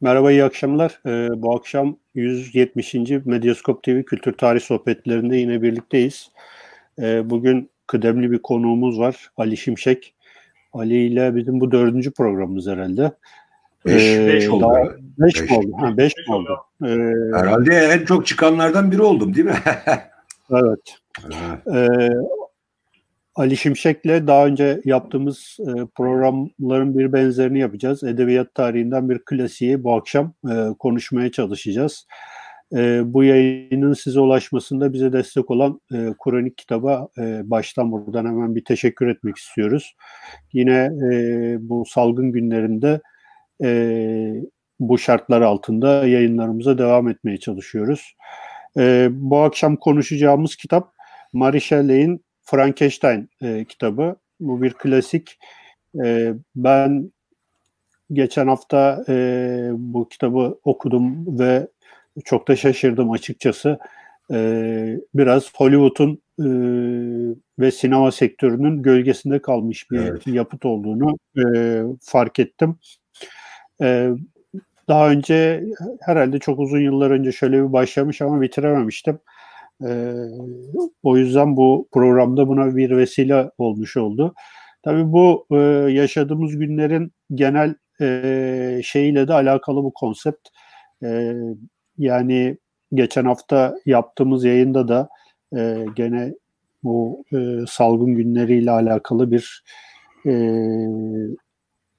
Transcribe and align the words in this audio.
Merhaba, 0.00 0.32
iyi 0.32 0.44
akşamlar. 0.44 1.00
Ee, 1.06 1.42
bu 1.42 1.56
akşam 1.56 1.96
170. 2.14 2.94
Medyaskop 3.24 3.82
TV 3.82 4.02
Kültür 4.02 4.32
Tarih 4.32 4.60
Sohbetlerinde 4.60 5.36
yine 5.36 5.62
birlikteyiz. 5.62 6.30
Ee, 6.98 7.30
bugün 7.30 7.70
kıdemli 7.86 8.30
bir 8.30 8.38
konuğumuz 8.38 8.98
var, 8.98 9.30
Ali 9.36 9.56
Şimşek. 9.56 10.14
Ali 10.72 11.06
ile 11.06 11.36
bizim 11.36 11.60
bu 11.60 11.72
dördüncü 11.72 12.12
programımız 12.12 12.66
herhalde. 12.66 13.12
Beş, 13.86 14.02
ee, 14.02 14.26
beş 14.26 14.48
oldu. 14.48 14.62
Daha, 14.62 14.84
beş, 15.18 15.42
beş 15.42 15.50
mi 15.50 15.56
oldu? 15.56 15.72
Ha, 15.78 15.96
beş, 15.96 16.16
beş 16.16 16.28
mi 16.28 16.34
oldu? 16.34 16.58
Ee, 16.84 16.88
herhalde 17.38 17.74
en 17.74 18.04
çok 18.04 18.26
çıkanlardan 18.26 18.90
biri 18.90 19.02
oldum 19.02 19.34
değil 19.34 19.46
mi? 19.46 19.56
evet. 20.50 20.96
Ee, 21.74 22.08
Ali 23.36 23.56
Şimşek'le 23.56 24.26
daha 24.26 24.46
önce 24.46 24.80
yaptığımız 24.84 25.56
e, 25.60 25.72
programların 25.94 26.98
bir 26.98 27.12
benzerini 27.12 27.58
yapacağız. 27.58 28.04
Edebiyat 28.04 28.54
tarihinden 28.54 29.10
bir 29.10 29.18
klasiği 29.24 29.84
bu 29.84 29.94
akşam 29.94 30.34
e, 30.50 30.54
konuşmaya 30.78 31.32
çalışacağız. 31.32 32.06
E, 32.76 33.02
bu 33.04 33.24
yayının 33.24 33.92
size 33.92 34.20
ulaşmasında 34.20 34.92
bize 34.92 35.12
destek 35.12 35.50
olan 35.50 35.80
e, 35.94 36.14
Kur'anik 36.18 36.58
kitaba 36.58 37.08
baştan 37.44 37.92
buradan 37.92 38.26
hemen 38.26 38.54
bir 38.54 38.64
teşekkür 38.64 39.06
etmek 39.06 39.36
istiyoruz. 39.36 39.96
Yine 40.52 40.90
bu 41.60 41.84
salgın 41.86 42.32
günlerinde 42.32 43.00
bu 44.80 44.98
şartlar 44.98 45.40
altında 45.40 46.06
yayınlarımıza 46.06 46.78
devam 46.78 47.08
etmeye 47.08 47.38
çalışıyoruz. 47.38 48.16
Bu 49.10 49.38
akşam 49.38 49.76
konuşacağımız 49.76 50.56
kitap 50.56 50.92
Marie 51.32 51.60
Shelley'in 51.60 52.24
Frankenstein 52.44 53.28
e, 53.42 53.64
kitabı. 53.64 54.16
Bu 54.40 54.62
bir 54.62 54.72
klasik. 54.72 55.38
E, 56.04 56.34
ben 56.56 57.12
geçen 58.12 58.46
hafta 58.46 59.04
e, 59.08 59.68
bu 59.72 60.08
kitabı 60.08 60.58
okudum 60.64 61.38
ve 61.38 61.68
çok 62.24 62.48
da 62.48 62.56
şaşırdım 62.56 63.10
açıkçası. 63.10 63.78
E, 64.32 65.00
biraz 65.14 65.54
Hollywood'un 65.54 66.22
e, 66.38 66.48
ve 67.58 67.70
sinema 67.70 68.12
sektörünün 68.12 68.82
gölgesinde 68.82 69.42
kalmış 69.42 69.90
bir 69.90 69.98
evet. 69.98 70.26
yapıt 70.26 70.64
olduğunu 70.64 71.16
e, 71.38 71.82
fark 72.00 72.38
ettim. 72.38 72.76
E, 73.82 74.10
daha 74.88 75.10
önce 75.10 75.64
herhalde 76.00 76.38
çok 76.38 76.58
uzun 76.58 76.80
yıllar 76.80 77.10
önce 77.10 77.32
şöyle 77.32 77.62
bir 77.64 77.72
başlamış 77.72 78.22
ama 78.22 78.40
bitirememiştim. 78.40 79.18
E, 79.86 80.14
o 81.02 81.16
yüzden 81.16 81.56
bu 81.56 81.88
programda 81.92 82.48
buna 82.48 82.76
bir 82.76 82.96
vesile 82.96 83.50
olmuş 83.58 83.96
oldu. 83.96 84.34
Tabii 84.82 85.12
bu 85.12 85.46
e, 85.50 85.56
yaşadığımız 85.92 86.58
günlerin 86.58 87.12
genel 87.34 87.74
e, 88.00 88.80
şeyiyle 88.84 89.28
de 89.28 89.32
alakalı 89.32 89.84
bu 89.84 89.92
konsept. 89.92 90.48
E, 91.02 91.32
yani 91.98 92.58
geçen 92.94 93.24
hafta 93.24 93.74
yaptığımız 93.86 94.44
yayında 94.44 94.88
da 94.88 95.08
e, 95.56 95.86
gene 95.96 96.34
bu 96.82 97.24
e, 97.32 97.36
salgın 97.68 98.14
günleriyle 98.14 98.70
alakalı 98.70 99.30
bir 99.30 99.64
e, 100.26 100.32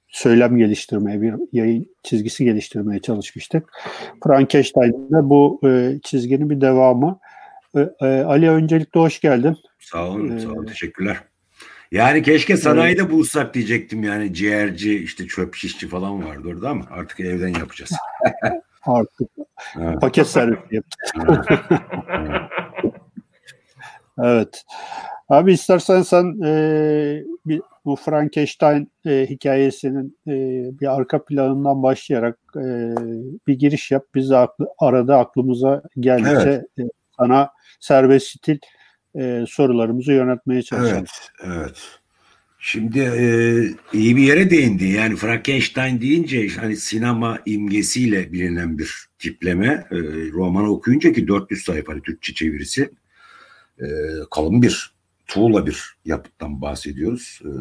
söylem 0.08 0.58
geliştirmeye, 0.58 1.22
bir 1.22 1.34
yayın 1.52 1.96
çizgisi 2.04 2.46
geliştirmeye 2.46 3.02
çalışmıştık. 3.02 3.70
Frankenstein'de 4.24 5.30
bu 5.30 5.60
e, 5.66 6.00
çizginin 6.04 6.50
bir 6.50 6.62
devamı. 6.62 7.20
E, 7.76 7.90
e, 8.02 8.06
Ali 8.06 8.50
öncelikle 8.50 9.00
hoş 9.00 9.22
geldin. 9.22 9.58
Sağ 9.80 10.08
olun, 10.08 10.38
ee, 10.38 10.40
sağ 10.40 10.50
olun. 10.50 10.66
Teşekkürler. 10.66 11.18
Yani 11.92 12.24
keşke 12.24 12.58
sanayide 12.58 13.02
evet. 13.02 13.12
bulsak 13.12 13.54
diyecektim 13.54 14.04
yani 14.04 14.34
ciğerci 14.34 15.00
işte 15.00 15.28
çöp 15.28 15.56
şişçi 15.56 15.88
falan 15.88 16.26
vardı 16.26 16.48
orada 16.48 16.70
ama 16.70 16.86
artık 16.92 17.20
evden 17.20 17.60
yapacağız. 17.60 17.92
artık 18.86 19.30
evet. 19.80 20.02
paket 20.02 20.28
servis 20.28 20.60
evet. 24.20 24.64
Abi 25.30 25.54
istersen 25.54 26.02
sen 26.02 26.42
e, 26.44 27.24
bir, 27.46 27.62
bu 27.86 27.96
Frankenstein 27.96 28.92
e, 29.06 29.26
hikayesinin 29.30 30.18
e, 30.28 30.34
bir 30.80 30.96
arka 30.96 31.26
planından 31.26 31.84
başlayarak 31.84 32.38
e, 32.56 32.96
bir 33.48 33.54
giriş 33.54 33.92
yap. 33.92 34.04
Biz 34.16 34.30
de 34.30 34.38
aklı, 34.38 34.68
arada 34.80 35.18
aklımıza 35.18 35.82
geldikçe 36.00 36.66
evet. 36.78 36.80
e, 36.80 36.90
sana 37.18 37.50
serbest 37.80 38.28
stil 38.28 38.58
e, 39.20 39.46
sorularımızı 39.48 40.12
yönetmeye 40.12 40.62
çalışalım. 40.62 40.98
Evet, 40.98 41.32
evet. 41.44 42.00
Şimdi 42.68 43.00
e, 43.00 43.28
iyi 43.94 44.16
bir 44.16 44.22
yere 44.22 44.50
değindi. 44.50 44.86
Yani 44.86 45.16
Frankenstein 45.16 46.02
deyince 46.02 46.48
hani 46.48 46.78
sinema 46.78 47.40
imgesiyle 47.46 48.32
bilinen 48.32 48.78
bir 48.78 49.06
tipleme. 49.20 49.88
E, 49.92 49.98
romanı 50.32 50.72
okuyunca 50.72 51.14
ki 51.14 51.28
400 51.28 51.64
sayfa 51.64 51.94
hani 51.94 52.02
Türkçe 52.02 52.34
çevirisi. 52.34 52.90
E, 53.80 53.86
kalın 54.32 54.62
bir, 54.62 54.94
tuğla 55.28 55.68
bir 55.68 55.96
yapıttan 56.06 56.62
bahsediyoruz. 56.62 57.42
E, 57.46 57.52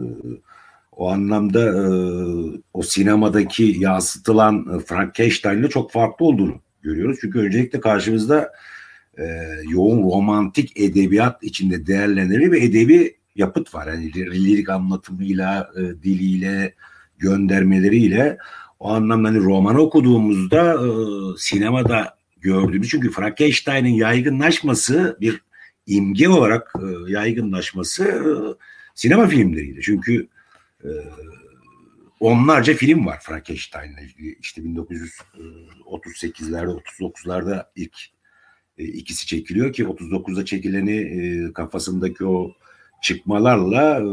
o 0.92 1.10
anlamda 1.10 1.64
e, 1.66 1.84
o 2.72 2.82
sinemadaki 2.82 3.76
yansıtılan 3.78 4.82
Frankenstein'le 4.86 5.68
çok 5.68 5.92
farklı 5.92 6.26
olduğunu 6.26 6.60
görüyoruz. 6.82 7.18
Çünkü 7.20 7.38
öncelikle 7.38 7.80
karşımızda 7.80 8.52
e, 9.18 9.24
yoğun 9.70 10.02
romantik 10.02 10.80
edebiyat 10.80 11.42
içinde 11.42 11.86
değerlendirilir 11.86 12.52
ve 12.52 12.64
edebi 12.64 13.16
yapıt 13.36 13.74
var. 13.74 13.86
Yani 13.86 14.14
lirik 14.14 14.68
anlatımıyla, 14.68 15.70
e, 15.76 15.80
diliyle, 15.80 16.74
göndermeleriyle 17.18 18.38
o 18.80 18.88
anlamda 18.88 19.28
hani 19.28 19.38
roman 19.38 19.76
okuduğumuzda 19.76 20.72
e, 20.72 20.88
sinemada 21.38 22.16
gördüğümüz 22.40 22.88
çünkü 22.88 23.10
Frankenstein'in 23.10 23.94
yaygınlaşması 23.94 25.18
bir 25.20 25.40
imge 25.86 26.28
olarak 26.28 26.74
e, 26.78 26.82
yaygınlaşması 27.12 28.04
e, 28.04 28.22
sinema 28.94 29.26
filmleriydi. 29.26 29.80
Çünkü 29.82 30.28
e, 30.84 30.88
onlarca 32.20 32.74
film 32.74 33.06
var 33.06 33.20
Frankenstein'la 33.22 34.00
ilgili. 34.00 34.38
İşte 34.40 34.62
1938'lerde, 34.62 36.80
39'larda 37.00 37.66
ilk 37.76 38.13
e, 38.78 38.84
ikisi 38.84 39.26
çekiliyor 39.26 39.72
ki 39.72 39.84
39'da 39.84 40.44
çekileni 40.44 40.96
e, 40.96 41.52
kafasındaki 41.52 42.24
o 42.24 42.52
çıkmalarla 43.02 44.00
e, 44.00 44.06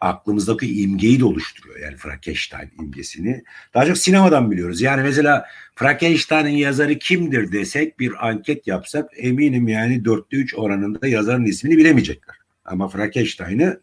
aklımızdaki 0.00 0.82
imgeyi 0.82 1.20
de 1.20 1.24
oluşturuyor. 1.24 1.80
Yani 1.80 1.96
Frankenstein 1.96 2.70
imgesini. 2.80 3.42
Daha 3.74 3.86
çok 3.86 3.98
sinemadan 3.98 4.50
biliyoruz. 4.50 4.80
Yani 4.80 5.02
mesela 5.02 5.46
Frankenstein'in 5.74 6.56
yazarı 6.56 6.98
kimdir 6.98 7.52
desek 7.52 7.98
bir 7.98 8.28
anket 8.28 8.66
yapsak 8.66 9.10
eminim 9.16 9.68
yani 9.68 10.04
dörtte 10.04 10.36
üç 10.36 10.54
oranında 10.54 11.06
yazarın 11.06 11.44
ismini 11.44 11.76
bilemeyecekler. 11.76 12.36
Ama 12.64 12.88
Frankenstein'ı 12.88 13.80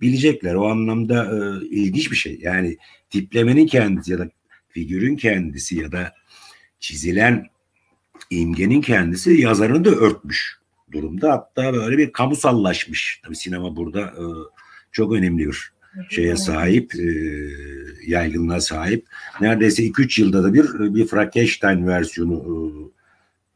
bilecekler. 0.00 0.54
O 0.54 0.68
anlamda 0.68 1.24
e, 1.24 1.66
ilginç 1.66 2.10
bir 2.10 2.16
şey. 2.16 2.38
Yani 2.40 2.76
tiplemenin 3.10 3.66
kendisi 3.66 4.12
ya 4.12 4.18
da 4.18 4.30
figürün 4.68 5.16
kendisi 5.16 5.78
ya 5.78 5.92
da 5.92 6.14
çizilen 6.80 7.46
imgenin 8.30 8.80
kendisi 8.80 9.32
yazarını 9.32 9.84
da 9.84 9.90
örtmüş 9.90 10.58
durumda. 10.92 11.32
Hatta 11.32 11.74
böyle 11.74 11.98
bir 11.98 12.12
kamusallaşmış. 12.12 13.20
Tabii 13.24 13.36
sinema 13.36 13.76
burada 13.76 14.00
e, 14.00 14.24
çok 14.92 15.12
önemli 15.12 15.48
bir 15.48 15.72
şeye 16.08 16.36
sahip, 16.36 16.94
e, 16.94 17.08
yaygınlığa 18.06 18.60
sahip. 18.60 19.06
Neredeyse 19.40 19.82
2-3 19.82 20.20
yılda 20.20 20.44
da 20.44 20.54
bir 20.54 20.94
bir 20.94 21.06
Frankenstein 21.06 21.86
versiyonu 21.86 22.92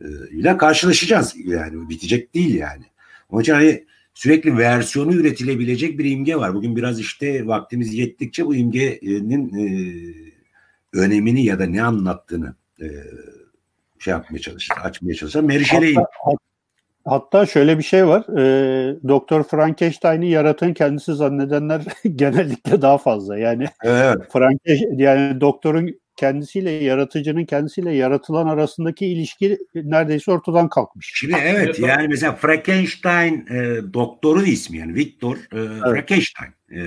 e, 0.00 0.06
ile 0.30 0.56
karşılaşacağız. 0.56 1.34
Yani 1.44 1.88
bitecek 1.88 2.34
değil 2.34 2.54
yani. 2.54 2.84
Onun 3.30 3.42
için 3.42 3.52
hani 3.52 3.84
sürekli 4.14 4.56
versiyonu 4.58 5.14
üretilebilecek 5.14 5.98
bir 5.98 6.04
imge 6.04 6.36
var. 6.36 6.54
Bugün 6.54 6.76
biraz 6.76 7.00
işte 7.00 7.46
vaktimiz 7.46 7.94
yettikçe 7.94 8.46
bu 8.46 8.54
imgenin 8.54 9.54
e, 9.58 9.92
önemini 10.92 11.44
ya 11.44 11.58
da 11.58 11.66
ne 11.66 11.82
anlattığını 11.82 12.54
e, 12.80 12.86
şey 14.03 14.10
yapmaya 14.13 14.39
çalışır, 14.39 14.75
açmaya 14.83 15.15
çalışır. 15.15 15.41
Mary 15.41 15.65
Shelley'in 15.65 15.95
hatta, 15.95 16.37
hatta 17.04 17.47
şöyle 17.47 17.78
bir 17.78 17.83
şey 17.83 18.07
var. 18.07 18.39
E, 18.39 18.97
Doktor 19.09 19.43
Frankenstein'i 19.43 20.31
yaratan 20.31 20.75
kendisi 20.75 21.15
zannedenler 21.15 21.83
genellikle 22.16 22.83
daha 22.83 22.99
fazla. 22.99 23.39
Yani 23.39 23.66
evet. 23.84 24.33
Frankenstein 24.33 24.99
yani 24.99 25.41
doktorun 25.41 26.03
kendisiyle 26.16 26.71
yaratıcının 26.71 27.45
kendisiyle 27.45 27.95
yaratılan 27.95 28.47
arasındaki 28.47 29.07
ilişki 29.07 29.59
neredeyse 29.75 30.33
ortadan 30.33 30.69
kalkmış. 30.69 31.13
Şimdi 31.15 31.37
evet 31.43 31.78
yani 31.78 32.09
mesela 32.09 32.34
Frankenstein 32.34 33.47
e, 33.51 33.93
doktorun 33.95 34.45
ismi 34.45 34.78
yani 34.78 34.95
Victor 34.95 35.37
e, 35.37 35.41
evet. 35.53 35.81
Frankenstein. 35.83 36.53
E, 36.71 36.81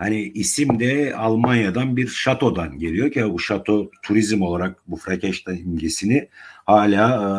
Hani 0.00 0.22
isim 0.22 0.80
de 0.80 1.14
Almanya'dan 1.16 1.96
bir 1.96 2.08
şatodan 2.08 2.78
geliyor 2.78 3.10
ki 3.10 3.32
bu 3.32 3.38
şato 3.38 3.90
turizm 4.02 4.42
olarak 4.42 4.78
bu 4.86 4.96
Frankenstein 4.96 5.58
imgesini 5.58 6.28
hala 6.66 7.06
e, 7.16 7.30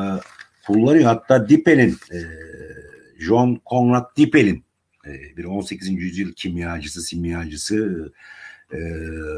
kullanıyor. 0.68 1.04
Hatta 1.04 1.50
Dippel'in 1.50 1.90
e, 1.90 2.20
John 3.20 3.62
Conrad 3.70 4.18
Dippel'in 4.18 4.64
e, 5.08 5.38
bir 5.38 5.44
18. 5.44 5.90
yüzyıl 5.90 6.34
kimyacısı, 6.34 7.02
simyacısı 7.02 8.12
e, 8.74 8.80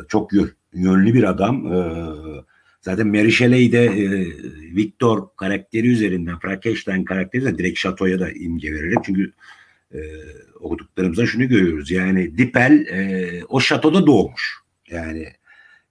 çok 0.07 0.31
yönlü 0.73 1.13
bir 1.13 1.23
adam. 1.23 1.73
E, 1.73 1.79
zaten 2.81 3.07
Mary 3.07 3.31
Shelley 3.31 3.71
de 3.71 3.85
e, 3.85 4.27
Victor 4.75 5.27
karakteri 5.37 5.87
üzerinden, 5.87 6.39
Frankenstein 6.39 7.03
karakteri 7.03 7.41
üzerinden 7.41 7.59
direkt 7.59 7.79
şatoya 7.79 8.19
da 8.19 8.31
imge 8.31 8.73
verelim. 8.73 9.01
Çünkü 9.05 9.33
e, 9.93 9.99
okuduklarımızda 10.59 11.25
şunu 11.25 11.47
görüyoruz. 11.47 11.91
Yani 11.91 12.37
Dipel 12.37 12.85
e, 12.85 13.45
o 13.45 13.59
şatoda 13.59 14.07
doğmuş. 14.07 14.53
Yani 14.89 15.27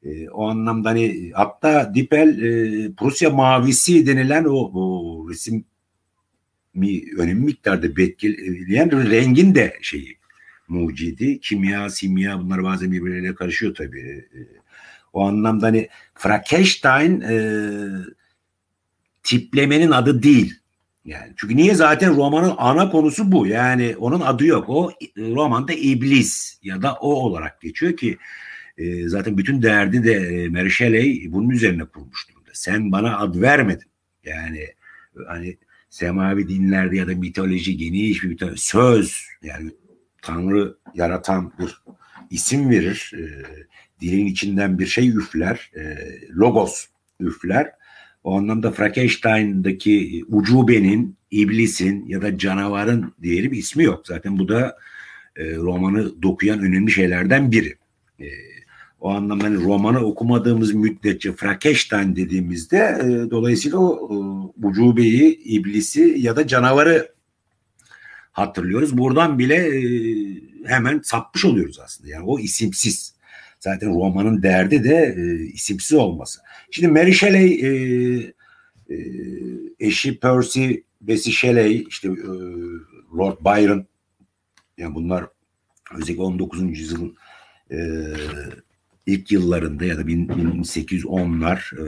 e, 0.04 0.28
o 0.28 0.48
anlamda 0.48 0.88
hani 0.88 1.30
hatta 1.34 1.94
Dipel 1.94 2.42
e, 2.42 2.92
Prusya 2.92 3.30
mavisi 3.30 4.06
denilen 4.06 4.44
o, 4.44 4.54
o 4.54 5.30
resim 5.30 5.64
mi, 6.74 7.02
önemli 7.18 7.44
miktarda 7.44 8.02
etkileyen 8.02 9.10
rengin 9.10 9.54
de 9.54 9.78
şeyi 9.82 10.18
mucidi. 10.68 11.40
Kimya, 11.40 11.90
simya 11.90 12.40
bunlar 12.40 12.62
bazen 12.62 12.92
birbirleriyle 12.92 13.34
karışıyor 13.34 13.74
tabii. 13.74 14.28
E, 14.34 14.38
o 15.12 15.26
anlamda 15.26 15.66
hani 15.66 15.88
Frankenstein 16.14 17.20
e, 17.20 17.34
tiplemenin 19.22 19.90
adı 19.90 20.22
değil. 20.22 20.54
Yani 21.04 21.32
çünkü 21.36 21.56
niye 21.56 21.74
zaten 21.74 22.16
romanın 22.16 22.54
ana 22.58 22.90
konusu 22.90 23.32
bu. 23.32 23.46
Yani 23.46 23.96
onun 23.98 24.20
adı 24.20 24.46
yok. 24.46 24.68
O 24.68 24.92
romanda 25.18 25.72
iblis 25.72 26.58
ya 26.62 26.82
da 26.82 26.94
o 26.94 27.14
olarak 27.14 27.60
geçiyor 27.60 27.96
ki 27.96 28.18
e, 28.78 29.08
zaten 29.08 29.38
bütün 29.38 29.62
derdi 29.62 30.04
de 30.04 30.12
e, 30.12 30.48
Mary 30.48 30.70
Shelley 30.70 31.32
bunun 31.32 31.50
üzerine 31.50 31.84
kurmuş 31.84 32.28
durumda. 32.28 32.50
Sen 32.52 32.92
bana 32.92 33.18
ad 33.18 33.40
vermedin. 33.40 33.90
Yani 34.24 34.66
hani 35.26 35.56
semavi 35.90 36.48
dinlerde 36.48 36.96
ya 36.96 37.08
da 37.08 37.14
mitoloji 37.14 37.76
geniş 37.76 38.22
bir 38.22 38.28
mitoloji, 38.28 38.60
söz 38.60 39.26
yani 39.42 39.70
Tanrı 40.22 40.76
yaratan 40.94 41.52
bir 41.58 41.82
isim 42.30 42.70
verir. 42.70 43.12
E, 43.16 43.22
dilin 44.00 44.26
içinden 44.26 44.78
bir 44.78 44.86
şey 44.86 45.08
üfler. 45.08 45.70
E, 45.76 45.96
logos 46.36 46.86
üfler. 47.20 47.72
O 48.24 48.38
anlamda 48.38 48.70
Frankenstein'daki 48.70 50.24
ucubenin, 50.28 51.16
iblisin 51.30 52.08
ya 52.08 52.22
da 52.22 52.38
canavarın 52.38 53.12
diyelim 53.22 53.52
ismi 53.52 53.84
yok. 53.84 54.06
Zaten 54.06 54.38
bu 54.38 54.48
da 54.48 54.76
e, 55.36 55.56
romanı 55.56 56.22
dokuyan 56.22 56.60
önemli 56.60 56.90
şeylerden 56.90 57.52
biri. 57.52 57.76
E, 58.20 58.26
o 59.00 59.10
anlamda 59.10 59.44
hani 59.44 59.64
romanı 59.64 59.98
okumadığımız 59.98 60.72
müddetçe 60.72 61.32
Frankenstein 61.32 62.16
dediğimizde 62.16 62.76
e, 62.76 63.30
dolayısıyla 63.30 63.78
o 63.78 64.08
e, 64.14 64.66
ucubeyi, 64.66 65.38
iblisi 65.44 66.14
ya 66.18 66.36
da 66.36 66.46
canavarı 66.46 67.12
hatırlıyoruz. 68.32 68.98
Buradan 68.98 69.38
bile 69.38 69.54
e, 69.54 69.82
hemen 70.66 71.00
sapmış 71.04 71.44
oluyoruz 71.44 71.78
aslında. 71.80 72.10
Yani 72.10 72.24
o 72.24 72.38
isimsiz. 72.38 73.14
Zaten 73.62 73.94
romanın 73.94 74.42
derdi 74.42 74.84
de 74.84 75.14
e, 75.18 75.44
isimsiz 75.46 75.92
olması. 75.92 76.40
Şimdi 76.70 76.88
Mary 76.88 77.12
Shelley 77.12 77.52
e, 77.54 77.68
e, 78.90 78.96
eşi 79.80 80.20
Percy 80.20 80.74
Bessie 81.00 81.32
Shelley 81.32 81.86
işte 81.88 82.08
e, 82.08 82.32
Lord 83.16 83.36
Byron 83.44 83.86
yani 84.78 84.94
bunlar 84.94 85.26
özellikle 85.94 86.22
19. 86.22 86.78
yüzyılın 86.78 87.16
e, 87.70 87.78
ilk 89.06 89.32
yıllarında 89.32 89.84
ya 89.84 89.98
da 89.98 90.02
1810'lar 90.02 91.60
e, 91.78 91.84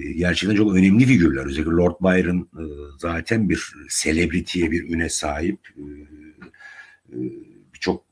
e, 0.00 0.12
gerçekten 0.12 0.56
çok 0.56 0.74
önemli 0.74 1.06
figürler. 1.06 1.46
Özellikle 1.46 1.70
Lord 1.70 2.00
Byron 2.00 2.38
e, 2.38 2.64
zaten 2.98 3.48
bir 3.48 3.72
celebrity'ye 4.02 4.70
bir 4.70 4.94
üne 4.94 5.08
sahip. 5.08 5.58
E, 5.76 5.82
e, 7.12 7.18
Birçok 7.74 8.04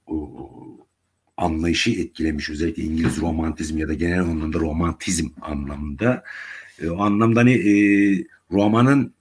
anlayışı 1.38 1.90
etkilemiş. 1.90 2.50
Özellikle 2.50 2.82
İngiliz 2.82 3.20
romantizm 3.20 3.78
ya 3.78 3.88
da 3.88 3.94
genel 3.94 4.20
anlamda 4.20 4.58
romantizm 4.58 5.28
anlamında. 5.40 6.24
E, 6.82 6.90
o 6.90 7.02
anlamda 7.02 7.40
hani 7.40 7.52
e, 7.52 7.72
romanın 8.52 9.14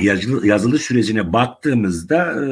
yazılı, 0.00 0.46
yazılı 0.46 0.78
sürecine 0.78 1.32
baktığımızda 1.32 2.44
e, 2.44 2.48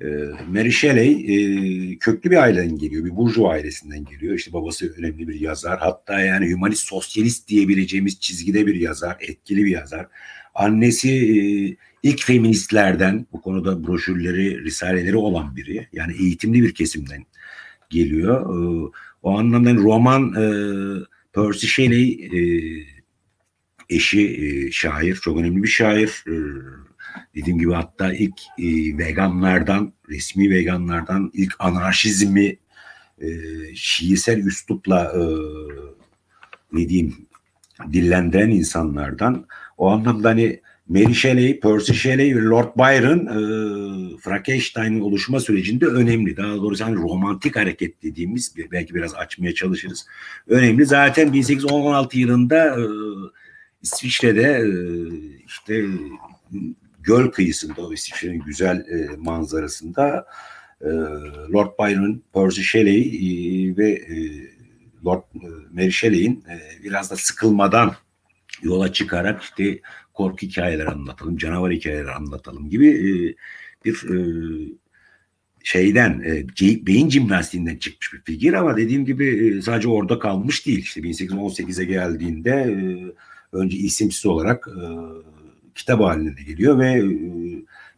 e, 0.00 0.06
Mary 0.48 0.70
Shelley 0.70 1.12
e, 1.12 1.98
köklü 1.98 2.30
bir 2.30 2.36
aileden 2.36 2.78
geliyor. 2.78 3.04
Bir 3.04 3.16
burjuva 3.16 3.50
ailesinden 3.50 4.04
geliyor. 4.04 4.34
İşte 4.34 4.52
babası 4.52 4.94
önemli 4.98 5.28
bir 5.28 5.40
yazar. 5.40 5.78
Hatta 5.78 6.20
yani 6.20 6.52
humanist 6.52 6.88
sosyalist 6.88 7.48
diyebileceğimiz 7.48 8.20
çizgide 8.20 8.66
bir 8.66 8.74
yazar. 8.74 9.16
Etkili 9.20 9.64
bir 9.64 9.70
yazar. 9.70 10.06
Annesi 10.54 11.10
e, 11.10 11.38
ilk 12.02 12.24
feministlerden 12.24 13.26
bu 13.32 13.40
konuda 13.40 13.86
broşürleri, 13.86 14.64
risaleleri 14.64 15.16
olan 15.16 15.56
biri. 15.56 15.88
Yani 15.92 16.12
eğitimli 16.20 16.62
bir 16.62 16.74
kesimden 16.74 17.24
geliyor. 17.90 18.40
E, 18.40 18.90
o 19.22 19.38
anlamda 19.38 19.74
roman 19.74 20.32
e, 20.34 20.44
Percy 21.32 21.66
Shelley 21.66 22.28
e, 22.32 22.40
eşi 23.88 24.26
e, 24.26 24.70
şair. 24.70 25.14
Çok 25.14 25.38
önemli 25.38 25.62
bir 25.62 25.68
şair. 25.68 26.24
E, 26.26 26.34
Dediğim 27.34 27.58
gibi 27.58 27.72
hatta 27.72 28.12
ilk 28.12 28.40
veganlardan, 28.98 29.92
resmi 30.08 30.50
veganlardan 30.50 31.30
ilk 31.34 31.54
anarşizmi 31.58 32.56
e, 33.20 33.28
şiirsel 33.74 34.38
üslupla 34.38 35.12
ne 36.72 36.88
diyeyim 36.88 37.16
dillendiren 37.92 38.50
insanlardan. 38.50 39.46
O 39.78 39.88
anlamda 39.90 40.28
hani 40.28 40.60
Mary 40.88 41.14
Shelley, 41.14 41.60
Percy 41.60 41.92
Shelley 41.92 42.36
ve 42.36 42.40
Lord 42.40 42.76
Byron 42.76 43.26
e, 43.26 44.18
Frankenstein'in 44.18 45.00
oluşma 45.00 45.40
sürecinde 45.40 45.86
önemli. 45.86 46.36
Daha 46.36 46.56
doğrusu 46.56 46.84
hani 46.84 46.96
romantik 46.96 47.56
hareket 47.56 48.02
dediğimiz 48.02 48.54
belki 48.72 48.94
biraz 48.94 49.14
açmaya 49.14 49.54
çalışırız. 49.54 50.06
Önemli. 50.46 50.86
Zaten 50.86 51.32
1816 51.32 52.18
yılında 52.18 52.80
e, 52.80 52.84
İsviçre'de 53.82 54.42
e, 54.42 54.68
işte 55.46 55.84
göl 57.00 57.30
kıyısında 57.30 57.80
o 57.80 57.92
İsviçre'nin 57.92 58.40
güzel 58.40 58.76
e, 58.76 59.16
manzarasında 59.16 60.26
e, 60.80 60.88
Lord 61.52 61.70
Byron, 61.78 62.22
Percy 62.34 62.62
Shelley 62.62 63.00
e, 63.00 63.76
ve 63.76 63.90
e, 63.90 64.16
Lord 65.04 65.22
e, 65.34 65.48
Mary 65.72 65.90
Shelley'in 65.90 66.44
e, 66.50 66.84
biraz 66.84 67.10
da 67.10 67.16
sıkılmadan 67.16 67.94
yola 68.62 68.92
çıkarak 68.92 69.42
işte 69.42 69.80
korku 70.18 70.46
hikayeleri 70.46 70.88
anlatalım, 70.88 71.36
canavar 71.36 71.72
hikayeleri 71.72 72.10
anlatalım 72.10 72.70
gibi 72.70 72.88
e, 72.88 73.10
bir 73.84 73.94
e, 74.10 74.18
şeyden 75.62 76.20
e, 76.20 76.46
beyin 76.86 77.10
jimnastiğinden 77.10 77.76
çıkmış 77.76 78.12
bir 78.12 78.22
figür 78.32 78.52
ama 78.52 78.76
dediğim 78.76 79.04
gibi 79.04 79.26
e, 79.26 79.62
sadece 79.62 79.88
orada 79.88 80.18
kalmış 80.18 80.66
değil. 80.66 80.78
İşte 80.78 81.00
1818'e 81.00 81.84
geldiğinde 81.84 82.50
e, 82.50 82.76
önce 83.56 83.76
isimsiz 83.76 84.26
olarak 84.26 84.68
e, 84.68 84.82
kitap 85.74 86.00
haline 86.00 86.36
de 86.36 86.42
geliyor 86.42 86.78
ve 86.78 86.86
e, 86.86 87.08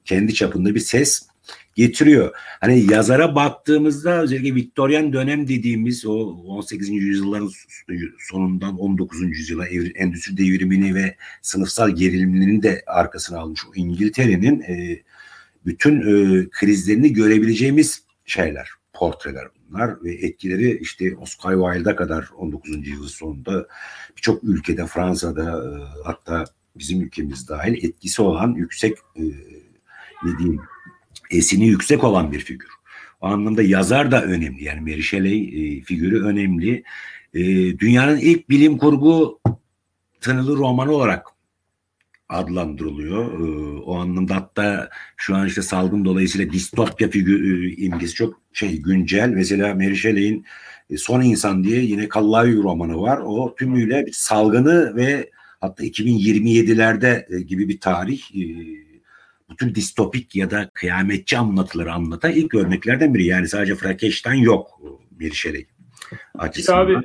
kendi 0.05 0.35
çapında 0.35 0.75
bir 0.75 0.81
ses 0.81 1.30
getiriyor. 1.75 2.31
Hani 2.61 2.93
yazara 2.93 3.35
baktığımızda 3.35 4.23
özellikle 4.23 4.55
Viktoryan 4.55 5.13
dönem 5.13 5.49
dediğimiz 5.49 6.07
o 6.07 6.13
18. 6.13 6.89
yüzyılların 6.89 7.51
sonundan 8.19 8.79
19. 8.79 9.23
yüzyıla 9.23 9.67
endüstri 9.95 10.37
devrimini 10.37 10.95
ve 10.95 11.17
sınıfsal 11.43 11.91
gerilimlerini 11.91 12.63
de 12.63 12.83
arkasına 12.87 13.39
almış 13.39 13.61
o 13.67 13.71
İngiltere'nin 13.75 14.61
e, 14.61 15.03
bütün 15.67 16.01
e, 16.01 16.47
krizlerini 16.51 17.13
görebileceğimiz 17.13 18.03
şeyler, 18.27 18.71
portreler 18.93 19.49
bunlar 19.69 20.05
ve 20.05 20.15
etkileri 20.15 20.79
işte 20.79 21.17
Oscar 21.17 21.73
Wilde'a 21.73 21.97
kadar 21.97 22.31
19. 22.37 22.89
yüzyıl 22.89 23.09
sonunda 23.09 23.67
birçok 24.17 24.45
ülkede 24.45 24.87
Fransa'da 24.87 25.43
e, 25.43 25.69
hatta 26.05 26.45
bizim 26.77 27.03
ülkemiz 27.03 27.49
dahil 27.49 27.85
etkisi 27.85 28.23
olan 28.23 28.55
yüksek 28.55 28.99
e, 29.17 29.23
ne 30.25 30.39
diyeyim 30.39 30.61
esini 31.31 31.67
yüksek 31.67 32.05
olan 32.05 32.33
bir 32.33 32.41
figür. 32.41 32.71
O 33.21 33.27
anlamda 33.27 33.63
yazar 33.63 34.11
da 34.11 34.25
önemli. 34.25 34.65
Yani 34.65 34.81
Mary 34.81 35.03
Shelley 35.03 35.43
e, 35.43 35.81
figürü 35.81 36.25
önemli. 36.25 36.83
E, 37.35 37.43
dünyanın 37.79 38.17
ilk 38.17 38.51
bilim 38.51 38.79
kurgu 38.79 39.41
tınılı 40.21 40.57
romanı 40.57 40.93
olarak 40.93 41.27
adlandırılıyor. 42.29 43.41
E, 43.41 43.81
o 43.81 43.97
anlamda 43.97 44.37
hatta 44.37 44.91
şu 45.17 45.37
an 45.37 45.47
işte 45.47 45.63
salgın 45.63 46.05
dolayısıyla 46.05 46.53
distopya 46.53 47.11
figür 47.11 47.65
e, 47.65 47.75
imgesi 47.77 48.15
çok 48.15 48.41
şey 48.53 48.83
güncel. 48.83 49.29
Mesela 49.29 49.75
Mary 49.75 49.95
Shelley'in 49.95 50.45
e, 50.91 50.97
Son 50.97 51.23
İnsan 51.23 51.65
diye 51.65 51.81
yine 51.81 52.09
Kallavi 52.09 52.57
romanı 52.57 53.01
var. 53.01 53.19
O 53.25 53.55
tümüyle 53.55 54.07
bir 54.07 54.13
salgını 54.13 54.97
ve 54.97 55.31
hatta 55.61 55.85
2027'lerde 55.85 57.37
e, 57.37 57.41
gibi 57.41 57.69
bir 57.69 57.81
tarih 57.81 58.21
e, 58.35 58.43
bütün 59.51 59.75
distopik 59.75 60.37
ya 60.37 60.51
da 60.51 60.71
kıyametçi 60.75 61.39
anlatıları 61.39 61.93
anlatan 61.93 62.33
ilk 62.33 62.55
örneklerden 62.55 63.15
biri. 63.15 63.25
Yani 63.25 63.49
sadece 63.49 63.75
Frankenstein 63.75 64.43
yok 64.43 64.71
bir 65.11 65.33
şey 65.33 65.67
açısından. 66.39 66.79
Abi 66.79 66.97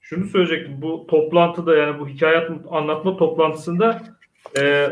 şunu 0.00 0.26
söyleyecektim. 0.26 0.82
Bu 0.82 1.06
toplantıda 1.10 1.76
yani 1.76 2.00
bu 2.00 2.08
hikaye 2.08 2.48
anlatma 2.70 3.16
toplantısında 3.16 4.02
e, 4.58 4.88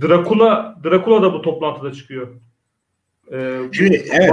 Dracula 0.00 0.78
Dracula 0.84 1.22
da 1.22 1.32
bu 1.32 1.42
toplantıda 1.42 1.92
çıkıyor. 1.92 2.40
E, 3.32 3.60
Şimdi 3.72 4.04
evet. 4.12 4.32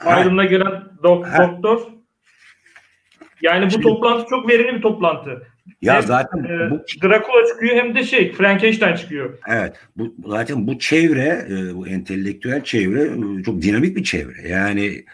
Ayrımına 0.00 0.44
gelen 0.44 0.84
dok, 1.02 1.26
doktor 1.38 1.98
Yani 3.42 3.66
bu 3.66 3.70
Şimdi, 3.70 3.82
toplantı 3.82 4.26
çok 4.30 4.48
verimli 4.48 4.76
bir 4.76 4.82
toplantı. 4.82 5.46
Ya 5.82 5.94
hem, 5.94 6.02
zaten 6.02 6.38
e, 6.38 6.70
bu 6.70 6.84
Dracula 7.02 7.46
çıkıyor 7.48 7.76
hem 7.76 7.94
de 7.94 8.04
şey 8.04 8.32
Frankenstein 8.32 8.96
çıkıyor. 8.96 9.38
Evet. 9.48 9.76
Bu 9.96 10.14
zaten 10.26 10.66
bu 10.66 10.78
çevre, 10.78 11.46
e, 11.50 11.76
bu 11.76 11.88
entelektüel 11.88 12.64
çevre 12.64 13.02
e, 13.02 13.42
çok 13.42 13.62
dinamik 13.62 13.96
bir 13.96 14.04
çevre. 14.04 14.48
Yani 14.48 15.04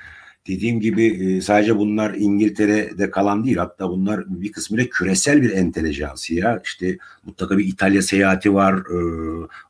dediğim 0.46 0.80
gibi 0.80 1.06
e, 1.06 1.40
sadece 1.40 1.76
bunlar 1.76 2.14
İngiltere'de 2.14 3.10
kalan 3.10 3.44
değil. 3.44 3.56
Hatta 3.56 3.88
bunlar 3.88 4.24
bir 4.26 4.52
kısmıyla 4.52 4.86
küresel 4.90 5.42
bir 5.42 5.50
entelejansiya. 5.50 6.60
İşte 6.64 6.98
mutlaka 7.24 7.58
bir 7.58 7.64
İtalya 7.64 8.02
seyahati 8.02 8.54
var, 8.54 8.74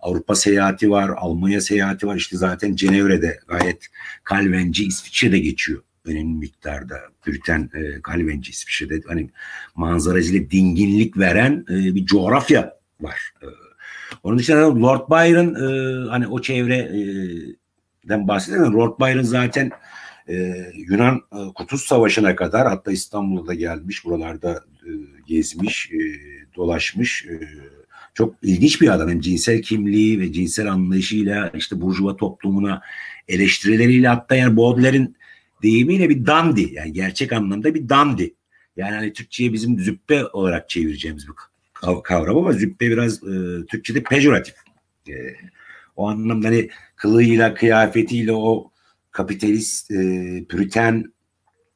Avrupa 0.00 0.34
seyahati 0.34 0.90
var, 0.90 1.10
Almanya 1.16 1.60
seyahati 1.60 2.06
var. 2.06 2.16
İşte 2.16 2.36
zaten 2.36 2.74
Cenevre'de 2.74 3.38
gayet 3.48 3.86
Calvenci 4.30 4.84
İsviçre'de 4.84 5.38
geçiyor 5.38 5.82
önemli 6.04 6.38
miktarda 6.38 7.00
Püriten 7.24 7.70
e, 7.74 8.02
Calvenci 8.08 8.50
İsviçre'de 8.50 9.00
hani 9.06 9.30
manzaracıyla 9.74 10.50
dinginlik 10.50 11.18
veren 11.18 11.64
e, 11.70 11.94
bir 11.94 12.06
coğrafya 12.06 12.78
var. 13.00 13.32
E, 13.42 13.46
onun 14.22 14.38
dışında 14.38 14.80
Lord 14.82 15.10
Byron 15.10 15.54
e, 15.54 16.08
hani 16.08 16.26
o 16.26 16.42
çevreden 16.42 18.28
bahsederken 18.28 18.72
Lord 18.72 19.00
Byron 19.00 19.22
zaten 19.22 19.70
e, 20.28 20.66
Yunan 20.74 21.22
e, 21.32 21.52
Kutuz 21.54 21.80
Savaşı'na 21.80 22.36
kadar 22.36 22.68
hatta 22.68 22.92
İstanbul'da 22.92 23.54
gelmiş 23.54 24.04
buralarda 24.04 24.64
e, 24.86 24.90
gezmiş 25.26 25.90
e, 25.92 25.98
dolaşmış 26.56 27.26
e, 27.26 27.48
çok 28.14 28.34
ilginç 28.42 28.80
bir 28.80 28.88
adam. 28.88 29.08
Hem 29.08 29.20
cinsel 29.20 29.62
kimliği 29.62 30.20
ve 30.20 30.32
cinsel 30.32 30.72
anlayışıyla 30.72 31.50
işte 31.54 31.80
burjuva 31.80 32.16
toplumuna 32.16 32.82
eleştirileriyle 33.28 34.08
hatta 34.08 34.34
yani 34.34 34.56
Baudelaire'in 34.56 35.16
deyimiyle 35.64 36.08
bir 36.08 36.26
dandi 36.26 36.74
yani 36.74 36.92
gerçek 36.92 37.32
anlamda 37.32 37.74
bir 37.74 37.88
dandi. 37.88 38.34
Yani 38.76 38.94
hani 38.94 39.12
Türkçe'ye 39.12 39.52
bizim 39.52 39.78
züppe 39.78 40.26
olarak 40.26 40.68
çevireceğimiz 40.68 41.26
bir 41.28 41.34
kavram 42.04 42.36
ama 42.36 42.52
züppe 42.52 42.90
biraz 42.90 43.14
e, 43.22 43.66
Türkçe'de 43.66 44.02
pejoratif. 44.02 44.54
E, 45.08 45.12
o 45.96 46.08
anlamda 46.08 46.48
hani 46.48 46.68
kılığıyla, 46.96 47.54
kıyafetiyle 47.54 48.32
o 48.32 48.70
kapitalist, 49.10 49.90
e, 49.90 49.94
püriten 50.48 51.12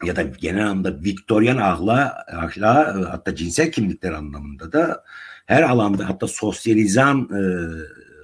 ya 0.05 0.17
da 0.17 0.23
genel 0.23 0.67
anlamda 0.67 1.03
Viktoryan 1.05 1.57
ahla, 1.57 2.25
ahla 2.33 2.95
hatta 3.13 3.35
cinsel 3.35 3.73
kimlikler 3.73 4.13
anlamında 4.13 4.73
da 4.73 5.05
her 5.47 5.63
alanda 5.63 6.09
hatta 6.09 6.27
sosyalizan 6.27 7.29
e, 7.33 7.41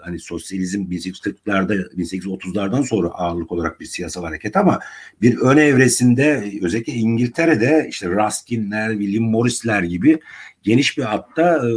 hani 0.05 0.19
sosyalizm 0.19 0.83
1840'larda 0.83 1.95
1830'lardan 1.97 2.87
sonra 2.87 3.09
ağırlık 3.09 3.53
olarak 3.53 3.81
bir 3.81 3.87
siyasal 3.87 4.25
hareket 4.25 4.57
ama 4.57 4.81
bir 5.23 5.39
ön 5.39 5.57
evresinde 5.57 6.53
özellikle 6.63 6.93
İngiltere'de 6.93 7.87
işte 7.91 8.09
Ruskin'ler, 8.09 8.91
William 8.91 9.25
Morris'ler 9.25 9.83
gibi 9.83 10.21
geniş 10.63 10.99
bir 10.99 11.03
hatta 11.03 11.57
e, 11.57 11.71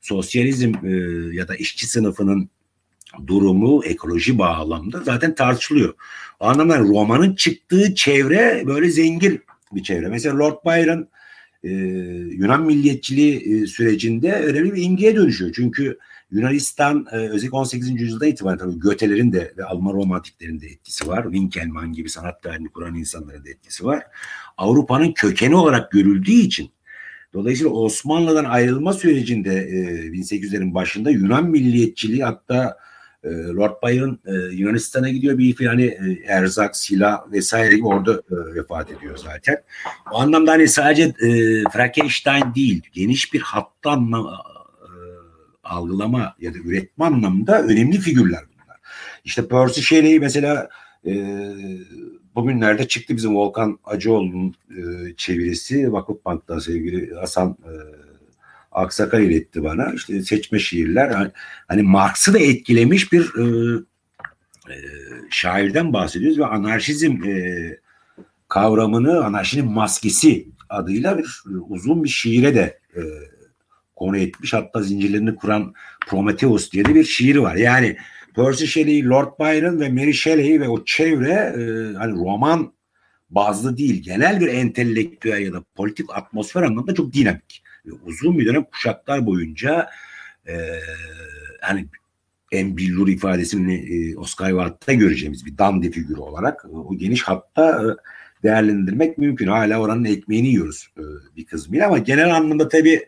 sosyalizm 0.00 0.72
e, 0.84 0.90
ya 1.34 1.48
da 1.48 1.56
işçi 1.56 1.86
sınıfının 1.86 2.48
durumu 3.26 3.84
ekoloji 3.84 4.38
bağlamda 4.38 5.02
zaten 5.02 5.34
tartışılıyor. 5.34 5.94
O 6.40 6.46
anlamda 6.46 6.78
romanın 6.78 7.34
çıktığı 7.34 7.94
çevre 7.94 8.62
böyle 8.66 8.90
zengin 8.90 9.42
bir 9.72 9.82
çevre. 9.82 10.08
Mesela 10.08 10.38
Lord 10.38 10.56
Byron 10.66 11.08
e, 11.64 11.70
Yunan 12.36 12.62
milliyetçiliği 12.62 13.62
e, 13.62 13.66
sürecinde 13.66 14.32
önemli 14.32 14.74
bir 14.74 14.82
imgeye 14.82 15.16
dönüşüyor. 15.16 15.52
Çünkü 15.54 15.98
Yunanistan 16.34 17.06
e, 17.12 17.16
özellikle 17.16 17.56
18. 17.56 18.00
yüzyılda 18.00 18.26
itibaren 18.26 18.58
tabii 18.58 18.78
Götelerin 18.78 19.32
de 19.32 19.54
ve 19.56 19.64
Alman 19.64 19.92
romantiklerin 19.92 20.60
de 20.60 20.66
etkisi 20.66 21.08
var. 21.08 21.24
Winkelmann 21.24 21.92
gibi 21.92 22.08
sanat 22.08 22.42
tarihini 22.42 22.68
kuran 22.68 22.94
insanların 22.94 23.44
da 23.44 23.50
etkisi 23.50 23.84
var. 23.84 24.02
Avrupa'nın 24.58 25.12
kökeni 25.12 25.56
olarak 25.56 25.90
görüldüğü 25.90 26.32
için 26.32 26.70
Dolayısıyla 27.34 27.72
Osmanlı'dan 27.72 28.44
ayrılma 28.44 28.92
sürecinde 28.92 29.54
e, 29.54 29.80
1800'lerin 30.12 30.74
başında 30.74 31.10
Yunan 31.10 31.50
milliyetçiliği 31.50 32.24
hatta 32.24 32.78
e, 33.24 33.28
Lord 33.28 33.72
Byron 33.82 34.18
e, 34.26 34.32
Yunanistan'a 34.32 35.08
gidiyor 35.08 35.38
bir 35.38 35.60
e, 35.82 36.24
erzak, 36.26 36.76
silah 36.76 37.32
vesaire 37.32 37.76
gibi 37.76 37.86
orada 37.86 38.12
e, 38.12 38.54
vefat 38.54 38.90
ediyor 38.90 39.16
zaten. 39.16 39.56
O 40.12 40.18
anlamda 40.20 40.52
hani 40.52 40.68
sadece 40.68 41.02
e, 41.02 41.28
Frankenstein 41.72 42.54
değil 42.54 42.82
geniş 42.92 43.32
bir 43.32 43.40
hatta 43.40 43.90
anlam, 43.90 44.26
algılama 45.64 46.34
ya 46.40 46.54
da 46.54 46.58
üretme 46.58 47.04
anlamında 47.04 47.62
önemli 47.62 47.98
figürler 47.98 48.40
bunlar. 48.52 48.76
İşte 49.24 49.48
Percy 49.48 49.80
Shelley 49.80 50.18
mesela 50.18 50.68
e, 51.06 51.12
bugünlerde 52.34 52.88
çıktı 52.88 53.16
bizim 53.16 53.36
Volkan 53.36 53.78
Acıoğlu'nun 53.84 54.54
e, 54.70 55.14
çevirisi 55.16 55.92
Vakıfbank'tan 55.92 56.58
sevgili 56.58 57.14
Hasan 57.14 57.56
e, 57.64 57.72
Aksakal 58.72 59.22
iletti 59.22 59.64
bana. 59.64 59.92
İşte 59.94 60.22
seçme 60.22 60.58
şiirler 60.58 61.08
hani, 61.08 61.30
hani 61.68 61.82
Marx'ı 61.82 62.34
da 62.34 62.38
etkilemiş 62.38 63.12
bir 63.12 63.32
e, 63.38 63.44
e, 64.70 64.76
şairden 65.30 65.92
bahsediyoruz 65.92 66.38
ve 66.38 66.46
anarşizm 66.46 67.24
e, 67.24 67.76
kavramını 68.48 69.24
anarşinin 69.24 69.72
maskesi 69.72 70.48
adıyla 70.68 71.18
bir 71.18 71.42
uzun 71.68 72.04
bir 72.04 72.08
şiire 72.08 72.54
de 72.54 72.78
e, 72.96 73.00
konu 74.04 74.18
etmiş. 74.18 74.52
Hatta 74.52 74.82
zincirlerini 74.82 75.36
kuran 75.36 75.74
Prometheus 76.06 76.72
diye 76.72 76.84
de 76.84 76.94
bir 76.94 77.04
şiiri 77.04 77.42
var. 77.42 77.56
Yani 77.56 77.96
Percy 78.36 78.64
Shelley, 78.64 79.04
Lord 79.04 79.38
Byron 79.40 79.80
ve 79.80 79.88
Mary 79.88 80.12
Shelley 80.12 80.60
ve 80.60 80.68
o 80.68 80.84
çevre 80.84 81.32
e, 81.32 81.62
hani 81.98 82.12
roman 82.12 82.72
bazlı 83.30 83.76
değil 83.76 84.02
genel 84.02 84.40
bir 84.40 84.48
entelektüel 84.48 85.40
ya 85.40 85.52
da 85.52 85.64
politik 85.74 86.06
atmosfer 86.14 86.62
anlamında 86.62 86.94
çok 86.94 87.12
dinamik. 87.12 87.62
Ve 87.86 87.90
uzun 88.06 88.38
bir 88.38 88.46
dönem 88.46 88.64
kuşaklar 88.64 89.26
boyunca 89.26 89.90
e, 90.48 90.54
hani 91.60 91.86
en 92.52 92.76
billur 92.76 93.08
ifadesini 93.08 93.74
e, 93.74 94.16
Oscar 94.16 94.50
Wilde'da 94.50 94.92
göreceğimiz 94.92 95.46
bir 95.46 95.58
dandy 95.58 95.90
figürü 95.90 96.20
olarak 96.20 96.64
e, 96.64 96.76
o 96.76 96.96
geniş 96.96 97.22
hatta 97.22 97.82
e, 97.82 97.86
değerlendirmek 98.42 99.18
mümkün. 99.18 99.48
Hala 99.48 99.80
oranın 99.80 100.04
ekmeğini 100.04 100.48
yiyoruz 100.48 100.88
e, 100.98 101.02
bir 101.36 101.44
kısmıyla 101.44 101.86
ama 101.86 101.98
genel 101.98 102.34
anlamda 102.34 102.68
tabii 102.68 103.06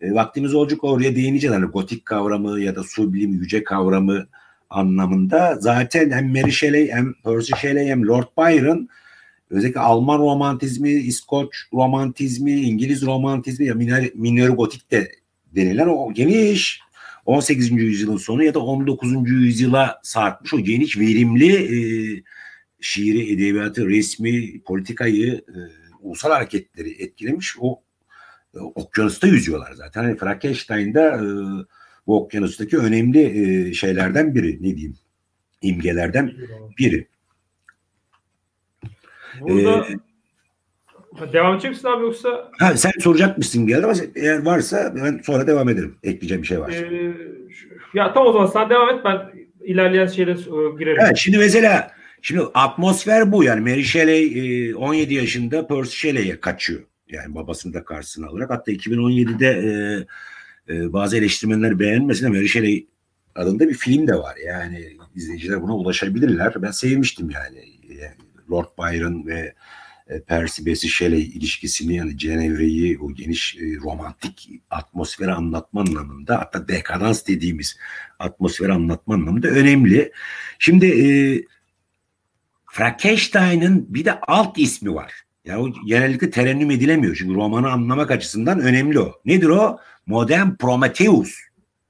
e, 0.00 0.14
vaktimiz 0.14 0.54
olacak 0.54 0.84
oraya 0.84 1.16
değineceğiz. 1.16 1.56
Hani 1.56 1.66
gotik 1.66 2.06
kavramı 2.06 2.60
ya 2.60 2.76
da 2.76 2.82
sublim 2.82 3.32
yüce 3.32 3.64
kavramı 3.64 4.26
anlamında 4.70 5.56
zaten 5.60 6.10
hem 6.10 6.28
Mary 6.28 6.50
Shelley 6.50 6.90
hem 6.92 7.14
Percy 7.24 7.52
Shelley 7.60 7.88
hem 7.88 8.06
Lord 8.08 8.26
Byron 8.38 8.88
özellikle 9.50 9.80
Alman 9.80 10.18
romantizmi, 10.18 10.90
İskoç 10.90 11.56
romantizmi, 11.72 12.52
İngiliz 12.52 13.02
romantizmi 13.02 13.66
ya 13.66 13.74
minör, 13.74 14.10
minör 14.14 14.48
gotik 14.48 14.90
de 14.90 15.12
denilen 15.54 15.88
o 15.88 16.12
geniş 16.12 16.80
18. 17.26 17.70
yüzyılın 17.70 18.16
sonu 18.16 18.44
ya 18.44 18.54
da 18.54 18.58
19. 18.58 19.30
yüzyıla 19.30 20.00
sarkmış 20.02 20.54
o 20.54 20.60
geniş 20.60 20.98
verimli 20.98 21.54
e, 21.54 21.78
şiiri, 22.80 23.32
edebiyatı, 23.32 23.88
resmi, 23.88 24.60
politikayı, 24.60 25.34
e, 25.34 25.58
ulusal 26.00 26.30
hareketleri 26.30 27.02
etkilemiş 27.02 27.56
o 27.60 27.82
e, 28.54 28.58
okyanusta 28.58 29.26
yüzüyorlar 29.26 29.72
zaten. 29.72 30.04
Hani 30.04 30.16
Frankenstein'da 30.16 31.16
e, 31.16 31.26
bu 32.06 32.22
okyanustaki 32.22 32.78
önemli 32.78 33.20
e, 33.20 33.72
şeylerden 33.74 34.34
biri 34.34 34.56
ne 34.60 34.76
diyeyim 34.76 34.96
imgelerden 35.62 36.32
biri. 36.78 37.08
Burada 39.40 39.86
ee, 41.22 41.32
devam 41.32 41.54
edecek 41.54 41.70
misin 41.70 41.88
abi 41.88 42.02
yoksa? 42.02 42.50
Ha, 42.58 42.76
sen 42.76 42.92
soracak 43.00 43.38
mısın 43.38 43.66
bir 43.66 43.82
ama 43.82 43.92
eğer 44.14 44.44
varsa 44.44 44.92
ben 44.96 45.20
sonra 45.24 45.46
devam 45.46 45.68
ederim. 45.68 45.96
Ekleyeceğim 46.02 46.42
bir 46.42 46.48
şey 46.48 46.60
varsa. 46.60 46.86
Ee, 46.86 47.12
ya 47.94 48.12
tamam 48.12 48.28
o 48.28 48.32
zaman 48.32 48.46
sen 48.46 48.70
devam 48.70 48.88
et 48.88 49.04
ben 49.04 49.32
ilerleyen 49.64 50.06
şeylere 50.06 50.36
girerim. 50.78 51.00
Evet, 51.00 51.16
şimdi 51.16 51.38
mesela 51.38 51.90
şimdi 52.22 52.42
atmosfer 52.54 53.32
bu 53.32 53.44
yani 53.44 53.60
Mary 53.60 53.82
Shelley 53.82 54.74
17 54.74 55.14
yaşında 55.14 55.66
Percy 55.66 55.96
Shelley'e 55.96 56.40
kaçıyor. 56.40 56.80
Yani 57.10 57.34
babasını 57.34 57.74
da 57.74 57.84
karşısına 57.84 58.26
alarak. 58.26 58.50
Hatta 58.50 58.72
2017'de 58.72 59.46
e, 59.48 60.74
e, 60.74 60.92
bazı 60.92 61.16
eleştirmenler 61.16 61.78
beğenmesine 61.78 62.28
Mary 62.28 62.46
Shelley 62.46 62.86
adında 63.34 63.68
bir 63.68 63.74
film 63.74 64.06
de 64.06 64.14
var. 64.14 64.36
Yani 64.46 64.96
izleyiciler 65.14 65.62
buna 65.62 65.76
ulaşabilirler. 65.76 66.62
Ben 66.62 66.70
sevmiştim 66.70 67.30
yani. 67.30 67.78
Lord 68.50 68.66
Byron 68.78 69.26
ve 69.26 69.54
e, 70.08 70.20
Percy 70.20 70.64
Bysshe 70.64 70.88
Shelley 70.88 71.22
ilişkisini 71.22 71.94
yani 71.94 72.18
Cenevre'yi 72.18 72.98
o 72.98 73.14
geniş 73.14 73.56
e, 73.56 73.76
romantik 73.76 74.50
atmosferi 74.70 75.32
anlatma 75.32 75.80
anlamında 75.80 76.38
hatta 76.38 76.68
dekadans 76.68 77.26
dediğimiz 77.26 77.78
atmosferi 78.18 78.72
anlatma 78.72 79.14
anlamında 79.14 79.48
önemli. 79.48 80.12
Şimdi 80.58 80.86
e, 80.86 81.08
Frankenstein'ın 82.70 83.94
bir 83.94 84.04
de 84.04 84.20
alt 84.20 84.58
ismi 84.58 84.94
var. 84.94 85.12
Yani 85.48 85.62
o 85.62 85.86
genellikle 85.86 86.30
terennüm 86.30 86.70
edilemiyor. 86.70 87.16
Çünkü 87.16 87.34
romanı 87.34 87.70
anlamak 87.70 88.10
açısından 88.10 88.60
önemli 88.60 89.00
o. 89.00 89.12
Nedir 89.24 89.48
o? 89.48 89.78
Modern 90.06 90.56
Prometheus. 90.56 91.34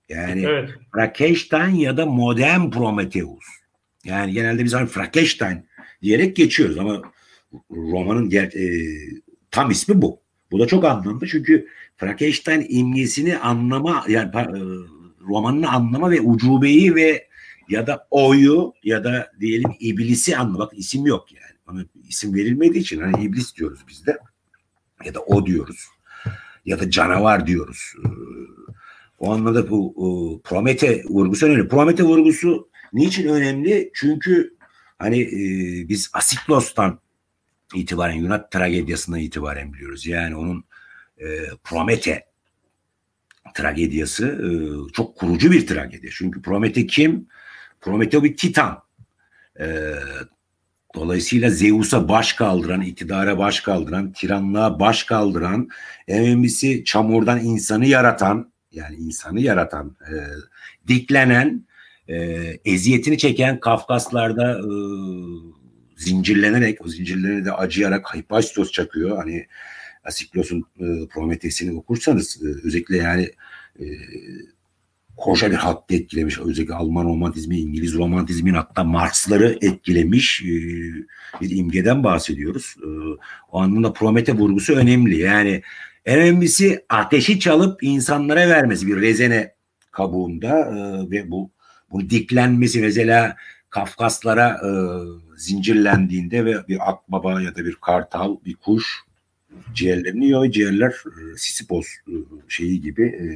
Yani 0.08 0.44
evet. 0.46 0.70
Frankenstein 0.94 1.74
ya 1.74 1.96
da 1.96 2.06
modern 2.06 2.70
Prometheus. 2.70 3.44
Yani 4.04 4.32
genelde 4.32 4.64
biz 4.64 4.74
hani 4.74 4.86
Frankenstein 4.86 5.66
diyerek 6.02 6.36
geçiyoruz 6.36 6.78
ama 6.78 7.02
romanın 7.70 8.30
ger- 8.30 8.58
e, 8.58 8.66
tam 9.50 9.70
ismi 9.70 10.02
bu. 10.02 10.20
Bu 10.50 10.60
da 10.60 10.66
çok 10.66 10.84
anlamlı 10.84 11.26
çünkü 11.26 11.68
Frankenstein 11.96 12.66
imgesini 12.68 13.38
anlama 13.38 14.04
yani 14.08 14.30
e, 14.36 14.46
romanını 15.28 15.70
anlama 15.70 16.10
ve 16.10 16.20
ucubeyi 16.20 16.94
ve 16.94 17.28
ya 17.68 17.86
da 17.86 18.06
oyu 18.10 18.72
ya 18.84 19.04
da 19.04 19.32
diyelim 19.40 19.70
iblisi 19.80 20.36
anlamak 20.36 20.78
isim 20.78 21.06
yok 21.06 21.32
yani. 21.32 21.57
Ona 21.72 21.84
isim 22.08 22.34
verilmediği 22.34 22.82
için 22.82 23.00
hani 23.00 23.24
iblis 23.24 23.56
diyoruz 23.56 23.80
biz 23.88 24.06
de 24.06 24.18
ya 25.04 25.14
da 25.14 25.20
o 25.20 25.46
diyoruz 25.46 25.88
ya 26.68 26.80
da 26.80 26.90
canavar 26.90 27.46
diyoruz. 27.46 27.92
Ee, 28.04 28.08
o 29.18 29.32
anlamda 29.32 29.70
bu 29.70 29.94
o, 29.96 30.40
Promete 30.42 31.04
vurgusu 31.04 31.46
önemli. 31.46 31.68
Promete 31.68 32.02
vurgusu 32.02 32.68
niçin 32.92 33.28
önemli? 33.28 33.90
Çünkü 33.94 34.56
hani 34.98 35.20
e, 35.20 35.88
biz 35.88 36.10
Asiklos'tan 36.12 37.00
itibaren 37.74 38.14
Yunan 38.14 38.46
tragedyasından 38.50 39.20
itibaren 39.20 39.72
biliyoruz. 39.72 40.06
Yani 40.06 40.36
onun 40.36 40.64
e, 41.18 41.26
Promete 41.64 42.26
tragedyası 43.54 44.26
e, 44.26 44.48
çok 44.92 45.16
kurucu 45.16 45.50
bir 45.50 45.66
tragedi. 45.66 46.10
Çünkü 46.12 46.42
Promete 46.42 46.86
kim? 46.86 47.26
Promete 47.80 48.22
bir 48.22 48.36
titan. 48.36 48.82
E, 49.60 49.94
dolayısıyla 50.94 51.50
Zeus'a 51.50 52.08
baş 52.08 52.32
kaldıran, 52.32 52.80
iktidara 52.80 53.38
baş 53.38 53.60
kaldıran, 53.60 54.12
tiranlığa 54.12 54.80
baş 54.80 55.04
kaldıran, 55.04 55.68
en 56.08 56.22
çamurdan 56.84 57.44
insanı 57.44 57.86
yaratan, 57.86 58.52
yani 58.72 58.96
insanı 58.96 59.40
yaratan, 59.40 59.96
e, 60.00 60.14
diklenen, 60.88 61.66
e, 62.08 62.14
eziyetini 62.64 63.18
çeken 63.18 63.60
Kafkaslarda 63.60 64.58
e, 64.58 64.68
zincirlenerek, 65.96 66.86
o 66.86 66.88
zincirlerine 66.88 67.44
de 67.44 67.52
acıyarak 67.52 68.14
Hippasos 68.14 68.72
çakıyor. 68.72 69.16
Hani 69.16 69.46
Asiklos'un 70.04 70.64
e, 70.80 71.06
Prometheus'ini 71.06 71.78
okursanız 71.78 72.42
e, 72.42 72.66
özellikle 72.66 72.96
yani 72.96 73.30
e, 73.80 73.84
koca 75.18 75.50
bir 75.50 75.56
hattı 75.56 75.94
etkilemiş. 75.94 76.38
Özellikle 76.38 76.74
Alman 76.74 77.04
romantizmi, 77.04 77.58
İngiliz 77.58 77.94
romantizmin 77.94 78.54
hatta 78.54 78.84
Marx'ları 78.84 79.58
etkilemiş 79.60 80.42
e, 80.42 80.52
bir 81.40 81.50
imgeden 81.50 82.04
bahsediyoruz. 82.04 82.74
E, 82.82 82.88
o 83.52 83.60
anlamda 83.60 83.92
Promete 83.92 84.32
vurgusu 84.32 84.74
önemli. 84.74 85.18
Yani 85.18 85.62
en 86.06 86.18
önemlisi 86.18 86.84
ateşi 86.88 87.40
çalıp 87.40 87.82
insanlara 87.82 88.48
vermesi 88.48 88.86
bir 88.86 88.96
rezene 88.96 89.54
kabuğunda 89.90 90.58
e, 90.58 91.10
ve 91.10 91.30
bu 91.30 91.50
bu 91.92 92.10
diklenmesi 92.10 92.80
mesela 92.80 93.36
Kafkaslara 93.70 94.48
e, 94.48 94.70
zincirlendiğinde 95.36 96.44
ve 96.44 96.68
bir 96.68 96.90
akbaba 96.90 97.42
ya 97.42 97.56
da 97.56 97.64
bir 97.64 97.74
kartal, 97.74 98.36
bir 98.44 98.54
kuş 98.54 98.84
ciğerlerini 99.74 100.24
yiyor. 100.24 100.50
Ciğerler 100.50 100.90
e, 100.90 101.36
Sisipos 101.36 101.86
e, 101.86 102.14
şeyi 102.48 102.80
gibi 102.80 103.06
e, 103.06 103.26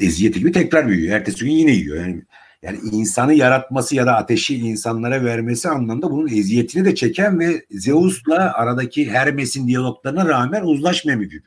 eziyeti 0.00 0.38
gibi 0.38 0.52
tekrar 0.52 0.88
büyüyor. 0.88 1.16
Ertesi 1.16 1.44
gün 1.44 1.52
yine 1.52 1.72
yiyor. 1.72 1.96
Yani 1.96 2.22
yani 2.62 2.78
insanı 2.92 3.34
yaratması 3.34 3.96
ya 3.96 4.06
da 4.06 4.16
ateşi 4.16 4.56
insanlara 4.56 5.24
vermesi 5.24 5.68
anlamda 5.68 6.10
bunun 6.10 6.28
eziyetini 6.28 6.84
de 6.84 6.94
çeken 6.94 7.40
ve 7.40 7.64
Zeus'la 7.70 8.52
aradaki 8.54 9.10
Hermes'in 9.10 9.68
diyaloglarına 9.68 10.28
rağmen 10.28 10.62
uzlaşmayan 10.62 11.20
bir. 11.20 11.42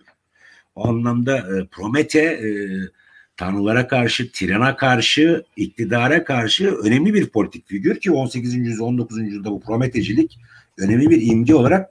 O 0.75 0.87
anlamda 0.87 1.37
e, 1.37 1.65
Promete 1.71 2.19
e, 2.19 2.47
tanrılara 3.37 3.87
karşı, 3.87 4.31
tirana 4.31 4.75
karşı, 4.75 5.43
iktidara 5.55 6.23
karşı 6.23 6.75
önemli 6.75 7.13
bir 7.13 7.29
politik 7.29 7.67
figür 7.67 7.99
ki 7.99 8.11
18. 8.11 8.53
yüzyıl 8.53 8.85
19. 8.85 9.17
yüzyılda 9.17 9.51
bu 9.51 9.61
Prometecilik 9.61 10.39
önemli 10.77 11.09
bir 11.09 11.31
imge 11.31 11.55
olarak 11.55 11.89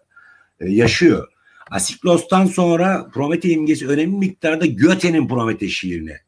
e, 0.60 0.70
yaşıyor. 0.70 1.28
Asiklos'tan 1.70 2.46
sonra 2.46 3.10
Promete 3.14 3.48
imgesi 3.48 3.88
önemli 3.88 4.16
miktarda 4.16 4.66
Goethe'nin 4.66 5.28
Promete 5.28 5.68
şiirine 5.68 6.20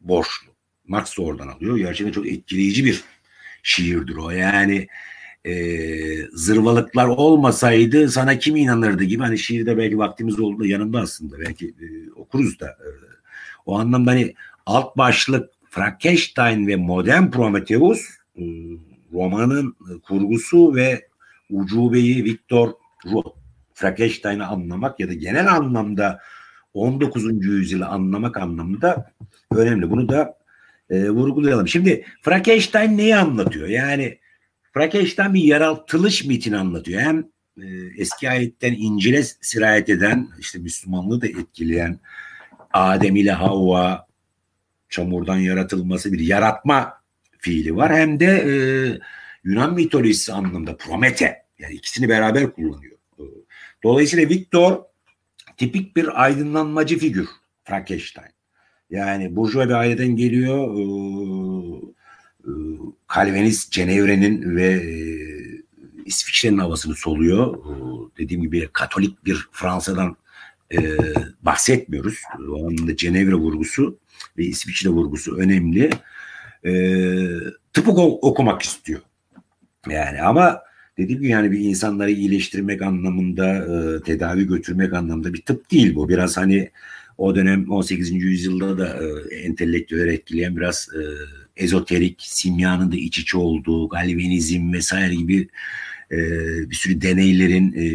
borçlu. 0.00 0.54
Marx 0.88 1.18
da 1.18 1.22
oradan 1.22 1.48
alıyor. 1.48 1.76
Gerçekten 1.76 2.12
çok 2.12 2.26
etkileyici 2.26 2.84
bir 2.84 3.04
şiirdir 3.62 4.16
o. 4.16 4.30
Yani 4.30 4.88
e, 5.44 5.54
zırvalıklar 6.32 7.06
olmasaydı 7.06 8.08
sana 8.08 8.38
kim 8.38 8.56
inanırdı 8.56 9.04
gibi 9.04 9.22
hani 9.22 9.38
şiirde 9.38 9.76
belki 9.78 9.98
vaktimiz 9.98 10.40
oldu 10.40 10.66
yanında 10.66 11.00
aslında 11.00 11.38
belki 11.38 11.66
e, 11.68 12.12
okuruz 12.16 12.60
da 12.60 12.66
e, 12.66 12.88
o 13.66 13.78
anlamda 13.78 14.10
hani 14.10 14.34
alt 14.66 14.96
başlık 14.96 15.50
Frankenstein 15.70 16.66
ve 16.66 16.76
modern 16.76 17.30
Prometheus 17.30 18.00
e, 18.36 18.42
romanın 19.12 19.76
kurgusu 20.02 20.74
ve 20.74 21.08
ucubeyi 21.50 22.24
Victor 22.24 22.72
Hugo 23.02 23.36
Frankenstein'i 23.74 24.44
anlamak 24.44 25.00
ya 25.00 25.08
da 25.08 25.14
genel 25.14 25.52
anlamda 25.52 26.20
19. 26.74 27.24
yüzyılı 27.44 27.86
anlamak 27.86 28.36
anlamında 28.36 29.12
önemli. 29.56 29.90
Bunu 29.90 30.08
da 30.08 30.38
e, 30.90 31.10
vurgulayalım. 31.10 31.68
Şimdi 31.68 32.04
Frankenstein 32.22 32.98
neyi 32.98 33.16
anlatıyor? 33.16 33.68
Yani 33.68 34.18
Frankenstein 34.74 35.34
bir 35.34 35.44
yaratılış 35.44 36.24
mitini 36.24 36.56
anlatıyor. 36.56 37.00
Hem 37.00 37.18
e, 37.62 37.66
eski 37.98 38.30
ayetten 38.30 38.72
İncil'e 38.72 39.22
sirayet 39.22 39.88
eden, 39.88 40.28
işte 40.38 40.58
Müslümanlığı 40.58 41.20
da 41.20 41.26
etkileyen 41.26 42.00
Adem 42.72 43.16
ile 43.16 43.32
Havva 43.32 44.06
çamurdan 44.88 45.38
yaratılması 45.38 46.12
bir 46.12 46.20
yaratma 46.20 46.92
fiili 47.38 47.76
var. 47.76 47.96
Hem 47.96 48.20
de 48.20 48.26
e, 48.26 48.52
Yunan 49.44 49.74
mitolojisi 49.74 50.32
anlamında 50.32 50.76
Promete. 50.76 51.44
Yani 51.58 51.74
ikisini 51.74 52.08
beraber 52.08 52.52
kullanıyor. 52.52 52.98
Dolayısıyla 53.82 54.28
Victor 54.28 54.84
tipik 55.56 55.96
bir 55.96 56.24
aydınlanmacı 56.24 56.98
figür 56.98 57.28
Frankenstein. 57.64 58.33
Yani 58.90 59.36
burjuva 59.36 59.68
bir 59.68 59.74
aileden 59.74 60.16
geliyor. 60.16 60.68
Calvinist 63.14 63.72
Cenevre'nin 63.72 64.56
ve 64.56 64.82
İsviçre'nin 66.04 66.58
havasını 66.58 66.94
soluyor. 66.94 67.58
Dediğim 68.18 68.42
gibi 68.42 68.68
Katolik 68.72 69.24
bir 69.24 69.48
Fransa'dan 69.52 70.16
bahsetmiyoruz. 71.42 72.18
O 72.50 72.66
anlamda 72.66 72.96
Cenevre 72.96 73.34
vurgusu 73.34 73.98
ve 74.38 74.44
İsviçre 74.44 74.90
vurgusu 74.90 75.36
önemli. 75.36 75.90
Tıp 77.72 77.88
okumak 77.88 78.62
istiyor. 78.62 79.00
Yani 79.88 80.22
ama 80.22 80.60
dediğim 80.98 81.22
gibi 81.22 81.30
yani 81.30 81.52
bir 81.52 81.58
insanları 81.58 82.10
iyileştirmek 82.10 82.82
anlamında, 82.82 83.54
e, 83.54 84.02
tedavi 84.02 84.46
götürmek 84.46 84.92
anlamında 84.92 85.34
bir 85.34 85.42
tıp 85.42 85.70
değil 85.70 85.94
bu. 85.94 86.08
Biraz 86.08 86.36
hani 86.36 86.70
o 87.18 87.34
dönem 87.34 87.70
18. 87.70 88.10
yüzyılda 88.10 88.78
da 88.78 88.98
e, 89.02 89.34
entelektüel 89.36 90.08
etkileyen 90.08 90.56
biraz 90.56 90.88
e, 90.94 91.02
ezoterik, 91.56 92.22
simyanın 92.22 92.92
da 92.92 92.96
iç 92.96 93.18
içe 93.18 93.38
olduğu, 93.38 93.88
galvanizm 93.88 94.72
vesaire 94.72 95.14
gibi 95.14 95.48
e, 96.10 96.18
bir 96.70 96.74
sürü 96.74 97.00
deneylerin 97.00 97.72
e, 97.72 97.86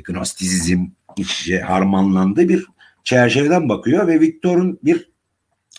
gnostizm 0.00 0.84
iç 1.16 1.40
içe 1.40 1.60
harmanlandığı 1.60 2.48
bir 2.48 2.66
çerçeveden 3.04 3.68
bakıyor 3.68 4.06
ve 4.06 4.20
Victor'un 4.20 4.78
bir 4.82 5.10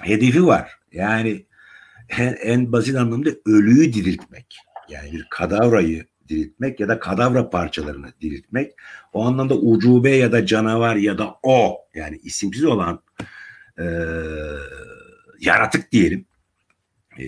hedefi 0.01 0.45
var. 0.45 0.71
Yani 0.93 1.45
en, 2.10 2.38
en 2.43 2.71
basit 2.71 2.95
anlamda 2.95 3.29
ölüyü 3.45 3.93
diriltmek. 3.93 4.57
Yani 4.89 5.12
bir 5.12 5.27
kadavrayı 5.29 6.05
diriltmek 6.30 6.80
ya 6.80 6.88
da 6.88 7.00
kadavra 7.00 7.50
parçalarını 7.50 8.13
diriltmek. 8.22 8.74
O 9.13 9.26
anlamda 9.26 9.56
ucube 9.56 10.12
ya 10.12 10.32
da 10.32 10.46
canavar 10.46 10.96
ya 10.96 11.18
da 11.18 11.36
o 11.44 11.78
yani 11.94 12.20
isimsiz 12.24 12.63
olan 12.63 13.00
e, 13.80 13.86
yaratık 15.40 15.92
diyelim. 15.92 16.26
E, 17.20 17.26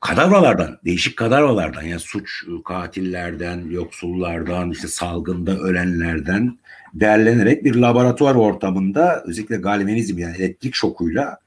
kadavralardan, 0.00 0.78
değişik 0.84 1.16
kadavralardan 1.16 1.82
yani 1.82 2.00
suç 2.00 2.44
katillerden, 2.64 3.70
yoksullardan, 3.70 4.70
işte 4.70 4.88
salgında 4.88 5.58
ölenlerden 5.58 6.58
derlenerek 6.94 7.64
bir 7.64 7.74
laboratuvar 7.74 8.34
ortamında 8.34 9.22
özellikle 9.26 9.56
galvanizm 9.56 10.18
yani 10.18 10.36
elektrik 10.36 10.74
şokuyla 10.74 11.38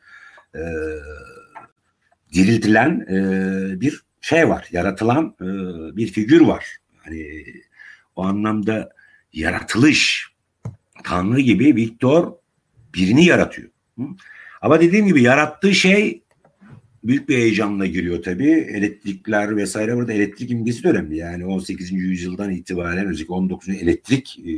e, 0.55 0.61
diriltilen 2.33 3.05
e, 3.09 3.81
bir 3.81 4.06
şey 4.27 4.49
var, 4.49 4.67
yaratılan 4.71 5.35
e, 5.41 5.45
bir 5.97 6.07
figür 6.07 6.41
var. 6.41 6.77
Hani 6.97 7.43
o 8.15 8.23
anlamda 8.23 8.89
yaratılış, 9.33 10.31
Tanrı 11.03 11.39
gibi 11.39 11.75
Viktor 11.75 12.33
birini 12.95 13.25
yaratıyor. 13.25 13.69
Hı? 13.97 14.03
Ama 14.61 14.81
dediğim 14.81 15.07
gibi 15.07 15.21
yarattığı 15.21 15.73
şey 15.73 16.21
büyük 17.03 17.29
bir 17.29 17.37
heyecanla 17.37 17.85
giriyor 17.85 18.23
tabii. 18.23 18.51
Elektrikler 18.51 19.55
vesaire 19.55 19.95
burada 19.95 20.13
elektrik 20.13 20.51
imgesi 20.51 20.83
de 20.83 20.89
önemli. 20.89 21.17
Yani 21.17 21.45
18. 21.45 21.91
yüzyıldan 21.91 22.51
itibaren 22.51 23.07
özellikle 23.07 23.33
19. 23.33 23.69
elektrik 23.69 24.39
e, 24.39 24.51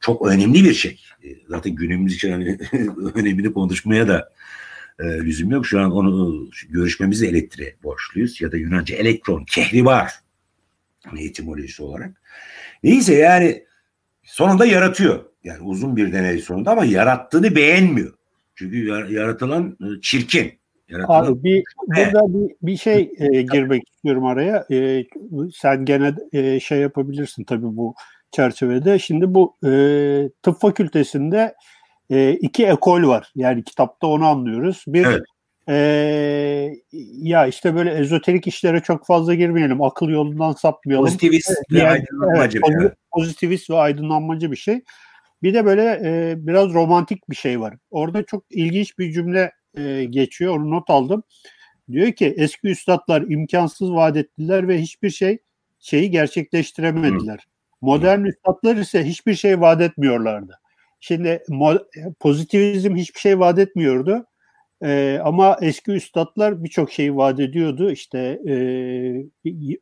çok 0.00 0.26
önemli 0.26 0.64
bir 0.64 0.74
şey. 0.74 1.00
E, 1.24 1.28
zaten 1.48 1.74
günümüz 1.74 2.14
için 2.14 2.30
hani 2.30 2.58
önemini 3.14 3.52
konuşmaya 3.52 4.08
da 4.08 4.32
e, 4.98 5.04
lüzum 5.04 5.50
yok. 5.50 5.66
Şu 5.66 5.80
an 5.80 5.92
onu 5.92 6.48
görüşmemizi 6.68 7.26
elektriğe 7.26 7.76
borçluyuz 7.82 8.40
ya 8.40 8.52
da 8.52 8.56
Yunanca 8.56 8.96
elektron, 8.96 9.44
kehribar 9.44 10.12
etimolojisi 11.18 11.82
olarak. 11.82 12.22
Neyse 12.82 13.14
yani 13.14 13.64
sonunda 14.22 14.66
yaratıyor. 14.66 15.24
Yani 15.44 15.62
uzun 15.62 15.96
bir 15.96 16.12
deney 16.12 16.38
sonunda 16.38 16.70
ama 16.70 16.84
yarattığını 16.84 17.56
beğenmiyor. 17.56 18.14
Çünkü 18.54 18.86
yaratılan 19.14 19.76
e, 19.80 20.00
çirkin. 20.02 20.52
Yaratılan... 20.88 21.24
Abi 21.24 21.44
bir, 21.44 21.64
burada 21.86 22.34
bir, 22.34 22.54
bir 22.62 22.76
şey 22.76 23.12
e, 23.18 23.42
girmek 23.42 23.88
istiyorum 23.88 24.24
araya. 24.24 24.66
E, 24.70 25.04
sen 25.54 25.84
gene 25.84 26.14
e, 26.32 26.60
şey 26.60 26.78
yapabilirsin 26.78 27.44
tabii 27.44 27.76
bu 27.76 27.94
çerçevede. 28.30 28.98
Şimdi 28.98 29.34
bu 29.34 29.56
e, 29.66 29.70
tıp 30.42 30.60
fakültesinde 30.60 31.54
e, 32.10 32.32
iki 32.32 32.66
ekol 32.66 33.02
var. 33.02 33.32
Yani 33.34 33.64
kitapta 33.64 34.06
onu 34.06 34.26
anlıyoruz. 34.26 34.84
Bir 34.86 35.06
evet. 35.06 35.22
e, 35.68 35.74
ya 37.12 37.46
işte 37.46 37.74
böyle 37.74 37.90
ezoterik 37.90 38.46
işlere 38.46 38.80
çok 38.80 39.06
fazla 39.06 39.34
girmeyelim. 39.34 39.82
Akıl 39.82 40.08
yolundan 40.08 40.52
sapmayalım. 40.52 41.06
Pozitivist 41.06 41.50
ve 41.72 41.78
yani, 41.78 41.88
aydınlanmacı. 41.88 42.60
Evet, 42.70 42.92
pozitivist 43.12 43.70
ve 43.70 43.76
aydınlanmacı 43.76 44.50
bir 44.50 44.56
şey. 44.56 44.82
Bir 45.42 45.54
de 45.54 45.64
böyle 45.64 46.00
e, 46.04 46.34
biraz 46.38 46.74
romantik 46.74 47.30
bir 47.30 47.36
şey 47.36 47.60
var. 47.60 47.74
Orada 47.90 48.22
çok 48.22 48.44
ilginç 48.50 48.98
bir 48.98 49.12
cümle 49.12 49.52
e, 49.76 50.04
geçiyor. 50.04 50.56
Onu 50.56 50.70
not 50.70 50.90
aldım. 50.90 51.22
Diyor 51.90 52.12
ki 52.12 52.34
eski 52.36 52.68
üstadlar 52.68 53.22
imkansız 53.22 53.92
vaat 53.92 54.16
ettiler 54.16 54.68
ve 54.68 54.78
hiçbir 54.78 55.10
şey 55.10 55.38
şeyi 55.78 56.10
gerçekleştiremediler. 56.10 57.36
Hı. 57.36 57.50
Modern 57.80 58.20
Hı. 58.20 58.28
üstadlar 58.28 58.76
ise 58.76 59.04
hiçbir 59.04 59.34
şey 59.34 59.60
vaat 59.60 59.80
etmiyorlardı. 59.80 60.60
Şimdi 61.00 61.42
pozitivizm 62.20 62.96
hiçbir 62.96 63.20
şey 63.20 63.38
vaat 63.38 63.58
etmiyordu. 63.58 64.26
Ee, 64.82 65.20
ama 65.24 65.56
eski 65.60 65.90
üstadlar 65.90 66.64
birçok 66.64 66.92
şeyi 66.92 67.16
vaat 67.16 67.40
ediyordu. 67.40 67.90
İşte 67.90 68.18
e, 68.48 68.52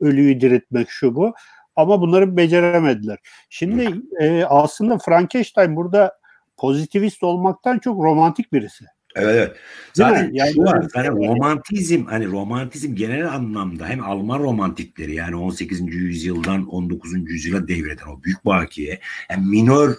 ölüyü 0.00 0.40
diriltmek 0.40 0.90
şu 0.90 1.14
bu. 1.14 1.34
Ama 1.76 2.00
bunları 2.00 2.36
beceremediler. 2.36 3.18
Şimdi 3.50 3.88
e, 4.20 4.44
aslında 4.44 4.98
Frankenstein 4.98 5.76
burada 5.76 6.18
pozitivist 6.56 7.22
olmaktan 7.22 7.78
çok 7.78 8.04
romantik 8.04 8.52
birisi. 8.52 8.84
Evet, 9.16 9.34
evet. 9.36 9.56
Zaten 9.94 10.30
yani 10.32 10.52
şu 10.52 10.62
var, 10.62 10.86
yani 10.94 11.08
romantizm 11.08 12.04
hani 12.04 12.26
romantizm 12.26 12.94
genel 12.94 13.32
anlamda 13.32 13.86
hem 13.86 14.04
Alman 14.04 14.38
romantikleri 14.38 15.14
yani 15.14 15.36
18. 15.36 15.80
yüzyıldan 15.94 16.66
19. 16.66 17.12
yüzyıla 17.30 17.68
devreden 17.68 18.06
o 18.06 18.22
büyük 18.22 18.44
bakiye 18.44 18.98
hem 19.02 19.50
minör 19.50 19.94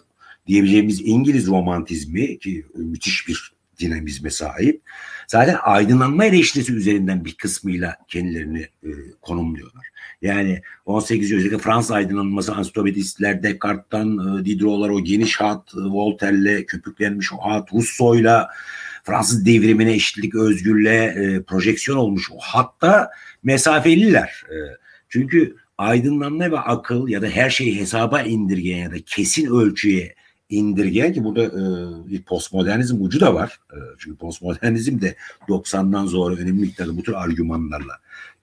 diyebileceğimiz 0.48 1.02
İngiliz 1.02 1.48
romantizmi 1.48 2.40
ki 2.40 2.66
müthiş 2.76 3.28
bir 3.28 3.58
dinamizme 3.80 4.30
sahip. 4.30 4.82
Zaten 5.28 5.58
aydınlanma 5.64 6.26
eleştirisi 6.26 6.74
üzerinden 6.74 7.26
bir 7.26 7.34
kısmıyla 7.34 7.96
kendilerini 8.08 8.62
e, 8.84 8.90
konumluyorlar. 9.22 9.88
Yani 10.22 10.62
18. 10.86 11.32
yüzyılda 11.32 11.58
Fransız 11.58 11.92
aydınlanması 11.92 12.56
ansiklopedistler 12.56 13.44
Descartes'tan 13.44 14.40
e, 14.42 14.46
Diderot'lar 14.46 14.90
o 14.90 15.04
geniş 15.04 15.42
hat, 15.42 15.74
e, 15.76 15.80
Voltaire'le 15.80 16.66
köpüklenmiş 16.66 17.34
o 17.34 17.38
hat, 17.38 17.74
Rousseau'yla 17.74 18.50
Fransız 19.04 19.46
devrimine 19.46 19.94
eşitlik, 19.94 20.36
özgürlüğe 20.36 21.04
e, 21.04 21.44
projeksiyon 21.44 21.98
olmuş 21.98 22.32
o 22.32 22.38
hatta 22.40 23.10
mesafeliler. 23.44 24.44
E, 24.50 24.56
çünkü 25.10 25.56
aydınlanma 25.78 26.52
ve 26.52 26.60
akıl 26.60 27.08
ya 27.08 27.22
da 27.22 27.28
her 27.28 27.50
şeyi 27.50 27.80
hesaba 27.80 28.22
indirgeyen 28.22 28.84
ya 28.84 28.92
da 28.92 28.96
kesin 29.06 29.46
ölçüye 29.46 30.16
indirgeyen 30.50 31.14
ki 31.14 31.24
burada 31.24 31.44
e, 31.44 31.62
bir 32.12 32.22
postmodernizm 32.22 33.02
ucu 33.02 33.20
da 33.20 33.34
var. 33.34 33.60
E, 33.74 33.78
çünkü 33.98 34.18
postmodernizm 34.18 35.02
de 35.02 35.16
90'dan 35.48 36.06
sonra 36.06 36.36
önemli 36.36 36.62
miktarda 36.62 36.98
bu 36.98 37.04
tür 37.04 37.14
argümanlarla 37.14 37.94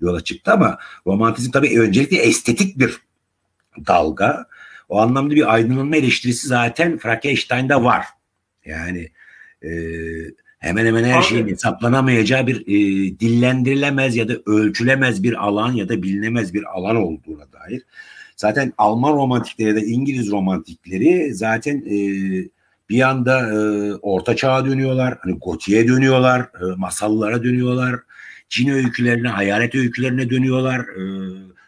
yola 0.01 0.21
çıktı 0.21 0.53
ama 0.53 0.79
romantizm 1.07 1.51
tabii 1.51 1.81
öncelikle 1.81 2.17
estetik 2.17 2.79
bir 2.79 3.01
dalga. 3.87 4.47
O 4.89 5.01
anlamda 5.01 5.35
bir 5.35 5.55
aydınlanma 5.55 5.97
eleştirisi 5.97 6.49
zaten 6.49 6.99
Frankenstein'da 6.99 7.85
var. 7.85 8.07
Yani 8.65 9.11
e, 9.63 9.71
hemen 10.59 10.87
hemen 10.87 11.05
her 11.05 11.23
şeyin 11.23 11.49
hesaplanamayacağı 11.49 12.47
bir 12.47 12.61
e, 12.61 12.75
dillendirilemez 13.21 14.17
ya 14.17 14.29
da 14.29 14.37
ölçülemez 14.47 15.23
bir 15.23 15.45
alan 15.45 15.73
ya 15.73 15.89
da 15.89 16.03
bilinemez 16.03 16.55
bir 16.55 16.65
alan 16.65 16.97
olduğuna 16.97 17.53
dair. 17.53 17.83
Zaten 18.37 18.73
Alman 18.79 19.13
romantikleri 19.13 19.69
ya 19.69 19.77
da 19.77 19.81
İngiliz 19.81 20.31
romantikleri 20.31 21.35
zaten 21.35 21.77
e, 21.77 21.99
bir 22.91 23.01
anda 23.09 23.53
e, 23.53 23.95
orta 23.95 24.37
çağa 24.37 24.67
dönüyorlar. 24.67 25.19
Hani 25.21 25.39
gotiye 25.39 25.89
dönüyorlar, 25.89 26.41
e, 26.41 26.77
masallara 26.77 27.45
dönüyorlar. 27.45 28.01
Cin 28.49 28.69
öykülerine, 28.69 29.29
hayalet 29.29 29.75
öykülerine 29.75 30.31
dönüyorlar. 30.31 30.81
E, 30.81 31.03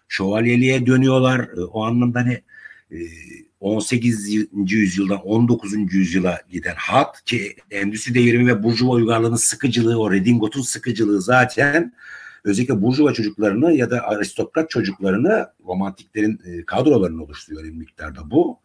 şövalyeliğe 0.08 0.86
dönüyorlar. 0.86 1.40
E, 1.40 1.60
o 1.60 1.84
anlamda 1.84 2.20
hani 2.20 2.42
e, 2.90 2.98
18. 3.60 4.46
yüzyıldan 4.54 5.26
19. 5.26 5.94
yüzyıla 5.94 6.40
giden 6.50 6.74
hat 6.76 7.24
ki 7.24 7.56
endüstri 7.70 8.14
devrimi 8.14 8.46
ve 8.46 8.62
burjuva 8.62 8.90
uygarlığının 8.90 9.36
sıkıcılığı, 9.36 10.00
o 10.00 10.12
redingotun 10.12 10.62
sıkıcılığı 10.62 11.22
zaten 11.22 11.92
özellikle 12.46 12.82
burjuva 12.82 13.12
çocuklarını 13.12 13.72
ya 13.72 13.90
da 13.90 14.02
aristokrat 14.02 14.70
çocuklarını 14.70 15.46
romantiklerin 15.66 16.40
e, 16.44 16.64
kadrolarını 16.64 17.22
oluşturuyor 17.22 17.62
önemli 17.62 17.78
miktarda 17.78 18.30
bu. 18.30 18.58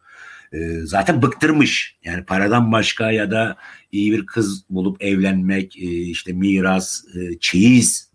E, 0.54 0.80
zaten 0.84 1.22
bıktırmış. 1.22 1.98
Yani 2.04 2.26
paradan 2.26 2.72
başka 2.72 3.12
ya 3.12 3.32
da 3.32 3.58
iyi 3.92 4.12
bir 4.12 4.26
kız 4.26 4.64
bulup 4.70 5.04
evlenmek, 5.04 5.78
e, 5.78 5.88
işte 5.88 6.34
miras, 6.34 7.04
çeyiz 7.40 8.12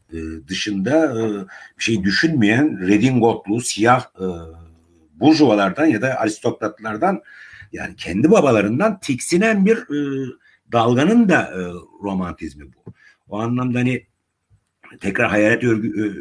dışında 0.49 1.15
bir 1.79 1.85
şey 1.85 2.03
düşünmeyen 2.03 2.89
redingotlu, 2.89 3.61
siyah 3.61 4.01
e, 4.01 4.27
burjuvalardan 5.15 5.87
ya 5.87 6.03
da 6.03 6.15
aristokratlardan 6.19 7.23
yani 7.73 7.97
kendi 7.97 8.31
babalarından 8.31 9.01
tiksinen 9.01 9.67
bir 9.67 9.79
dalganın 10.73 11.29
da 11.29 11.53
romantizmi 12.03 12.65
bu. 12.65 12.93
O 13.29 13.41
anlamda 13.41 13.79
hani 13.79 14.07
tekrar 15.01 15.31
hayalet 15.31 15.65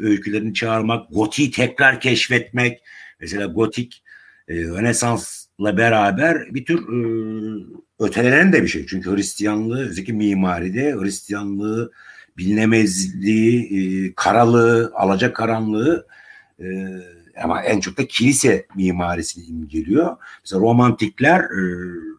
öykülerini 0.03 0.53
çağırmak, 0.53 1.07
gotiği 1.11 1.51
tekrar 1.51 1.99
keşfetmek, 1.99 2.81
mesela 3.19 3.45
gotik 3.45 4.03
e, 4.47 4.55
Rönesans'la 4.55 5.77
beraber 5.77 6.53
bir 6.53 6.65
tür 6.65 6.79
e, 6.79 6.99
ötelenen 7.99 8.53
de 8.53 8.63
bir 8.63 8.67
şey. 8.67 8.85
Çünkü 8.85 9.15
Hristiyanlığı, 9.15 9.89
özellikle 9.89 10.13
mimaride 10.13 10.95
Hristiyanlığı, 10.99 11.91
bilinemezliği, 12.37 14.07
e, 14.07 14.13
karalığı, 14.15 14.91
alacakaranlığı 14.95 16.07
e, 16.59 16.65
ama 17.43 17.61
en 17.63 17.79
çok 17.79 17.97
da 17.97 18.07
kilise 18.07 18.65
mimarisini 18.75 19.45
imgeliyor. 19.45 20.17
Mesela 20.43 20.61
romantikler 20.61 21.39
e, 21.39 21.61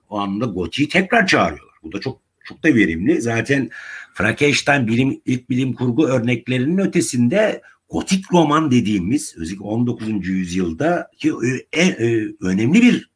o 0.08 0.18
anda 0.18 0.44
gotiği 0.44 0.88
tekrar 0.88 1.26
çağırıyorlar. 1.26 1.74
Bu 1.82 1.92
da 1.92 2.00
çok 2.00 2.25
çok 2.48 2.62
da 2.64 2.74
verimli. 2.74 3.20
Zaten 3.20 3.70
Frankenstein 4.14 4.86
bilim, 4.86 5.20
ilk 5.24 5.50
bilim 5.50 5.72
kurgu 5.72 6.06
örneklerinin 6.06 6.78
ötesinde 6.78 7.62
gotik 7.90 8.32
roman 8.32 8.70
dediğimiz 8.70 9.34
özellikle 9.38 9.64
19. 9.64 10.28
yüzyılda 10.28 11.10
ki 11.18 11.32
en, 11.72 11.90
e, 11.90 12.26
önemli 12.40 12.82
bir 12.82 13.10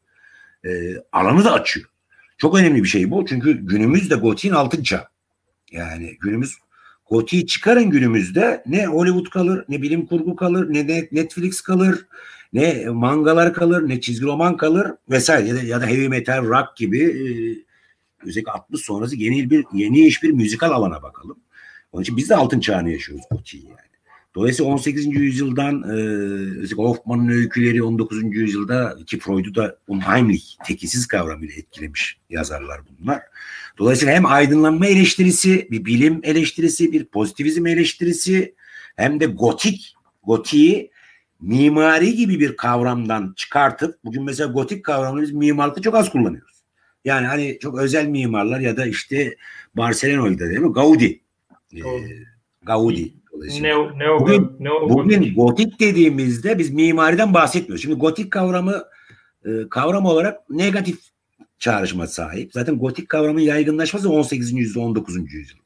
e, 0.64 0.71
alanı 1.12 1.45
da 1.45 1.53
açıyor. 1.53 1.87
Çok 2.38 2.59
önemli 2.59 2.83
bir 2.83 2.88
şey 2.88 3.11
bu. 3.11 3.27
Çünkü 3.27 3.66
günümüzde 3.66 4.14
gotiğin 4.14 4.55
altın 4.55 4.83
çağı. 4.83 5.05
Yani 5.73 6.16
günümüz 6.21 6.55
gotiği 7.11 7.47
çıkarın 7.47 7.90
günümüzde 7.90 8.62
ne 8.66 8.87
Hollywood 8.87 9.31
kalır, 9.31 9.64
ne 9.69 9.83
bilim 9.83 10.07
kurgu 10.07 10.37
kalır, 10.37 10.75
ne 10.75 11.09
Netflix 11.12 11.61
kalır, 11.61 12.07
ne 12.53 12.85
mangalar 12.88 13.55
kalır, 13.55 13.88
ne 13.88 14.01
çizgi 14.01 14.27
roman 14.27 14.57
kalır 14.57 14.93
vesaire 15.11 15.49
ya 15.49 15.55
da, 15.55 15.62
ya 15.62 15.81
da 15.81 15.87
heavy 15.87 16.09
metal, 16.09 16.45
rock 16.45 16.77
gibi 16.77 17.03
e, 17.05 17.27
özellikle 18.26 18.52
60 18.52 18.80
sonrası 18.80 19.16
yeni 19.16 19.50
bir 19.50 19.64
yeni 19.72 20.00
iş 20.00 20.22
bir 20.22 20.30
müzikal 20.30 20.70
alana 20.70 21.02
bakalım. 21.02 21.38
Onun 21.92 22.02
için 22.02 22.16
biz 22.16 22.30
de 22.30 22.37
altın 22.37 22.61
çağını 22.61 22.90
yaşıyoruz 22.90 23.24
gotiği 23.30 23.64
yani. 23.64 23.90
Dolayısıyla 24.35 24.72
18. 24.72 25.06
yüzyıldan 25.06 25.83
e, 25.83 26.74
Hoffman'ın 26.76 27.28
öyküleri 27.28 27.83
19. 27.83 28.37
yüzyılda 28.37 28.96
ki 29.06 29.18
Freud'u 29.18 29.54
da 29.54 29.78
unheimlich, 29.88 30.44
tekisiz 30.66 31.06
kavramıyla 31.06 31.54
etkilemiş 31.54 32.18
yazarlar 32.30 32.80
bunlar. 33.00 33.22
Dolayısıyla 33.78 34.14
hem 34.14 34.26
aydınlanma 34.26 34.87
eleştirisi, 34.87 35.68
bir 35.70 35.85
bilim 35.85 36.20
eleştirisi, 36.22 36.92
bir 36.92 37.04
pozitivizm 37.04 37.66
eleştirisi 37.66 38.54
hem 38.96 39.20
de 39.20 39.26
gotik, 39.26 39.94
gotiği 40.22 40.90
mimari 41.40 42.14
gibi 42.14 42.40
bir 42.40 42.56
kavramdan 42.56 43.33
çıkartıp 43.37 44.04
bugün 44.04 44.24
mesela 44.24 44.52
gotik 44.52 44.85
kavramını 44.85 45.22
biz 45.22 45.33
mimarlıkta 45.33 45.83
çok 45.83 45.94
az 45.94 46.11
kullanıyoruz. 46.11 46.49
Yani 47.04 47.26
hani 47.26 47.58
çok 47.60 47.78
özel 47.78 48.06
mimarlar 48.06 48.60
ya 48.60 48.76
da 48.76 48.86
işte 48.86 49.36
Barcelona'da 49.74 50.48
değil 50.48 50.60
mi? 50.60 50.72
Gaudi. 50.72 51.20
Ee, 51.74 51.80
Gaudi. 52.62 53.12
Neo, 53.60 53.98
neo, 53.98 54.20
bugün, 54.20 54.50
neo, 54.60 54.90
bugün 54.90 55.34
gotik 55.34 55.80
dediğimizde 55.80 56.58
biz 56.58 56.70
mimariden 56.70 57.34
bahsetmiyoruz. 57.34 57.82
Şimdi 57.82 57.94
gotik 57.96 58.30
kavramı 58.30 58.84
e, 59.44 59.50
kavram 59.70 60.04
olarak 60.04 60.50
negatif 60.50 60.98
çağrışma 61.58 62.06
sahip. 62.06 62.52
Zaten 62.52 62.78
gotik 62.78 63.08
kavramın 63.08 63.40
yaygınlaşması 63.40 64.10
18. 64.10 64.52
yüzyılda 64.52 64.86
19. 64.86 65.16
yüzyılda. 65.16 65.60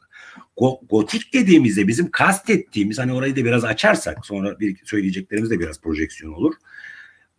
Go, 0.57 0.81
gotik 0.91 1.35
dediğimizde 1.35 1.89
bizim 1.89 2.11
kastettiğimiz 2.11 2.99
hani 2.99 3.13
orayı 3.13 3.37
da 3.37 3.45
biraz 3.45 3.65
açarsak 3.65 4.27
sonra 4.27 4.61
bir 4.61 4.77
söyleyeceklerimiz 4.85 5.51
de 5.51 5.61
biraz 5.61 5.81
projeksiyon 5.81 6.33
olur 6.33 6.55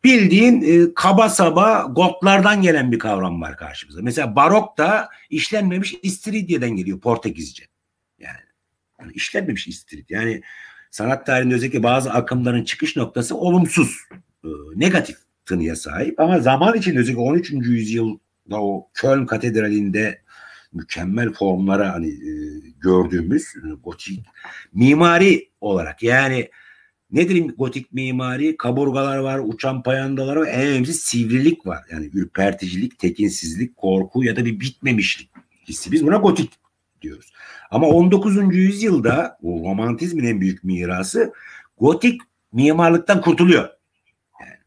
bildiğin 0.06 0.62
e, 0.62 0.94
kaba 0.94 1.30
saba 1.30 1.88
gotlardan 1.96 2.62
gelen 2.62 2.92
bir 2.92 3.00
kavram 3.00 3.42
var 3.42 3.58
karşımıza. 3.58 4.02
Mesela 4.02 4.36
barok 4.36 4.78
da 4.78 5.10
işlenmemiş 5.30 5.96
istiridyeden 6.04 6.70
geliyor 6.70 7.00
Portekizce. 7.00 7.64
Yani, 8.20 8.38
yani 9.00 9.12
işlenmemiş 9.12 9.68
istiridye. 9.68 10.20
Yani 10.20 10.42
sanat 10.92 11.26
tarihinde 11.26 11.56
özellikle 11.56 11.84
bazı 11.84 12.12
akımların 12.12 12.64
çıkış 12.64 12.96
noktası 12.96 13.38
olumsuz, 13.38 13.98
e, 14.44 14.50
negatif 14.76 15.18
tınıya 15.46 15.76
sahip. 15.76 16.20
Ama 16.20 16.40
zaman 16.40 16.78
içinde 16.78 17.00
özellikle 17.00 17.22
13. 17.22 17.52
yüzyılda 17.52 18.62
o 18.62 18.90
Köln 18.94 19.26
Katedrali'nde 19.26 20.22
mükemmel 20.74 21.34
formlara 21.34 21.94
hani 21.94 22.08
e, 22.08 22.34
gördüğümüz 22.80 23.44
e, 23.44 23.74
gotik 23.84 24.26
mimari 24.74 25.50
olarak 25.62 26.04
yani 26.04 26.50
nedir 27.12 27.48
gotik 27.58 27.94
mimari? 27.94 28.58
Kaburgalar 28.58 29.18
var, 29.18 29.42
uçan 29.44 29.84
payandalar 29.84 30.36
var. 30.36 30.48
En 30.48 30.68
önemlisi 30.68 30.94
sivrilik 30.94 31.66
var. 31.66 31.84
Yani 31.92 32.10
ürperticilik, 32.14 33.00
tekinsizlik, 33.00 33.78
korku 33.78 34.24
ya 34.24 34.36
da 34.36 34.46
bir 34.46 34.60
bitmemişlik 34.60 35.30
hissi. 35.68 35.92
Biz 35.92 36.06
buna 36.06 36.18
gotik 36.18 36.52
diyoruz. 37.02 37.34
Ama 37.72 37.88
19. 37.88 38.56
yüzyılda 38.56 39.38
o 39.42 39.70
romantizmin 39.70 40.24
en 40.24 40.42
büyük 40.42 40.64
mirası 40.64 41.34
gotik 41.78 42.22
mimarlıktan 42.54 43.22
kurtuluyor. 43.22 43.70
Yani, 44.42 44.58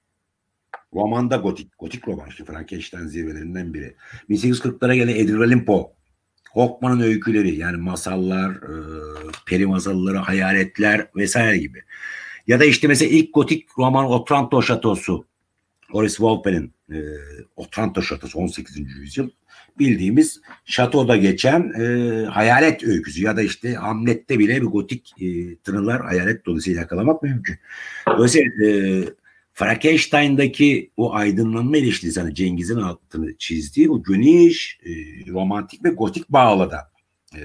romanda 0.94 1.36
gotik, 1.36 1.78
gotik 1.78 2.08
roman 2.08 2.28
işte 2.28 2.44
Frankenstein 2.44 3.06
zirvelerinden 3.06 3.74
biri. 3.74 3.94
1840'lara 4.30 4.94
gelen 4.94 5.16
Edgar 5.16 5.38
Allan 5.38 5.64
Poe, 5.64 5.86
Hoffman'ın 6.50 7.00
öyküleri 7.00 7.56
yani 7.56 7.76
masallar, 7.76 8.50
e, 8.50 8.74
peri 9.46 9.66
masalları, 9.66 10.16
hayaletler 10.16 11.06
vesaire 11.16 11.58
gibi. 11.58 11.82
Ya 12.48 12.60
da 12.60 12.64
işte 12.64 12.88
mesela 12.88 13.10
ilk 13.10 13.34
gotik 13.34 13.78
roman 13.78 14.04
Otranto 14.04 14.62
Şatosu. 14.62 15.24
Horace 15.90 16.14
Walpole'in 16.14 16.72
e, 16.92 16.98
Otranto 17.56 18.02
Şatosu 18.02 18.38
18. 18.38 18.76
yüzyıl 18.78 19.30
bildiğimiz 19.78 20.40
şatoda 20.64 21.16
geçen 21.16 21.72
e, 21.80 22.24
hayalet 22.24 22.84
öyküsü 22.84 23.22
ya 23.22 23.36
da 23.36 23.42
işte 23.42 23.74
Hamlet'te 23.74 24.38
bile 24.38 24.62
bir 24.62 24.66
gotik 24.66 25.22
e, 25.22 25.56
tınılar 25.56 26.02
hayalet 26.04 26.46
dolayısıyla 26.46 26.80
yakalamak 26.80 27.22
mümkün. 27.22 27.56
Dolayısıyla 28.08 28.66
e, 28.66 29.04
Frankenstein'daki 29.54 30.90
o 30.96 31.14
aydınlanma 31.14 31.76
ilişkisi 31.76 32.20
hani 32.20 32.34
Cengiz'in 32.34 32.76
altını 32.76 33.38
çizdiği 33.38 33.90
o 33.90 34.02
geniş, 34.02 34.80
e, 34.84 34.90
romantik 35.30 35.84
ve 35.84 35.88
gotik 35.88 36.28
bağla 36.28 36.70
da 36.70 36.90
e, 37.34 37.40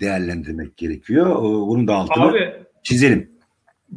değerlendirmek 0.00 0.76
gerekiyor. 0.76 1.30
E, 1.30 1.42
bunun 1.42 1.88
da 1.88 1.94
altını 1.94 2.24
Abi, 2.24 2.52
çizelim. 2.82 3.33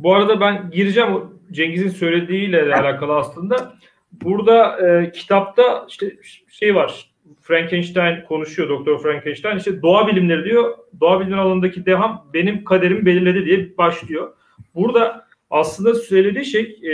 Bu 0.03 0.15
arada 0.15 0.39
ben 0.39 0.71
gireceğim 0.71 1.09
Cengiz'in 1.51 1.89
söylediğiyle 1.89 2.75
alakalı 2.75 3.15
aslında. 3.15 3.73
Burada 4.11 4.87
e, 4.87 5.11
kitapta 5.11 5.85
işte 5.89 6.17
şey 6.51 6.75
var. 6.75 7.11
Frankenstein 7.41 8.23
konuşuyor 8.27 8.69
Doktor 8.69 9.03
Frankenstein 9.03 9.57
işte 9.57 9.81
doğa 9.81 10.07
bilimleri 10.07 10.43
diyor. 10.43 10.77
Doğa 10.99 11.19
bilimleri 11.19 11.39
alanındaki 11.39 11.85
deham 11.85 12.29
benim 12.33 12.63
kaderimi 12.63 13.05
belirledi 13.05 13.45
diye 13.45 13.77
başlıyor. 13.77 14.33
Burada 14.75 15.27
aslında 15.49 15.95
söylediği 15.95 16.45
şey 16.45 16.61
e, 16.61 16.93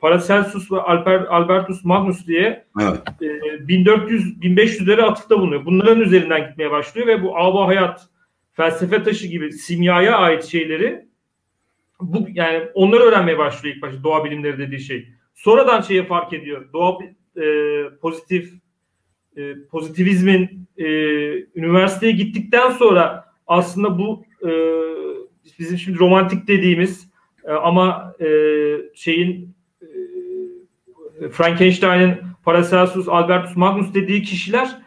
Paracelsus 0.00 0.72
ve 0.72 0.80
Alber, 0.80 1.20
Albertus 1.20 1.84
Magnus 1.84 2.26
diye 2.26 2.64
evet. 2.80 3.00
e, 3.22 3.68
1400 3.68 4.38
1500'lere 4.38 5.02
atıfta 5.02 5.40
bulunuyor. 5.40 5.64
Bunların 5.64 6.00
üzerinden 6.00 6.48
gitmeye 6.48 6.70
başlıyor 6.70 7.06
ve 7.06 7.22
bu 7.22 7.38
aba 7.38 7.66
hayat 7.66 8.08
felsefe 8.52 9.02
taşı 9.02 9.26
gibi 9.26 9.52
simyaya 9.52 10.18
ait 10.18 10.44
şeyleri 10.44 11.06
bu 12.00 12.26
yani 12.34 12.68
onları 12.74 13.02
öğrenmeye 13.02 13.38
başlıyor 13.38 13.74
ilk 13.76 13.82
başta 13.82 14.04
doğa 14.04 14.24
bilimleri 14.24 14.58
dediği 14.58 14.80
şey. 14.80 15.08
Sonradan 15.34 15.80
şeyi 15.80 16.06
fark 16.06 16.32
ediyor. 16.32 16.72
Doğa 16.72 16.98
e, 17.36 17.46
pozitif 18.00 18.52
e, 19.36 19.54
pozitivizmin 19.70 20.68
e, 20.76 20.86
üniversiteye 21.54 22.12
gittikten 22.12 22.70
sonra 22.70 23.24
aslında 23.46 23.98
bu 23.98 24.24
e, 24.42 24.50
bizim 25.58 25.78
şimdi 25.78 25.98
romantik 25.98 26.48
dediğimiz 26.48 27.08
e, 27.44 27.52
ama 27.52 28.14
e, 28.20 28.28
şeyin 28.94 29.54
e, 29.82 31.28
Frankenstein'in 31.28 32.14
Paracelsus, 32.44 33.08
Albertus 33.08 33.56
Magnus 33.56 33.94
dediği 33.94 34.22
kişiler 34.22 34.78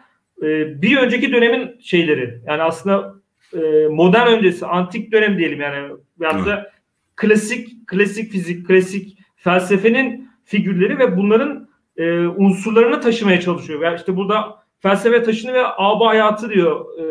e, 0.42 0.82
bir 0.82 0.96
önceki 0.96 1.32
dönemin 1.32 1.80
şeyleri. 1.80 2.40
Yani 2.46 2.62
aslında 2.62 3.14
e, 3.52 3.88
modern 3.90 4.26
öncesi, 4.26 4.66
antik 4.66 5.12
dönem 5.12 5.38
diyelim 5.38 5.60
yani. 5.60 5.92
Yani 6.20 6.46
da 6.46 6.70
klasik 7.18 7.88
klasik 7.88 8.32
fizik, 8.32 8.66
klasik 8.66 9.18
felsefenin 9.36 10.30
figürleri 10.44 10.98
ve 10.98 11.16
bunların 11.16 11.68
e, 11.96 12.20
unsurlarını 12.20 13.00
taşımaya 13.00 13.40
çalışıyor. 13.40 13.82
Yani 13.82 13.96
işte 13.96 14.16
burada 14.16 14.62
felsefe 14.80 15.22
taşını 15.22 15.52
ve 15.52 15.66
aba 15.66 16.08
hayatı 16.08 16.50
diyor 16.50 16.84
e, 16.98 17.04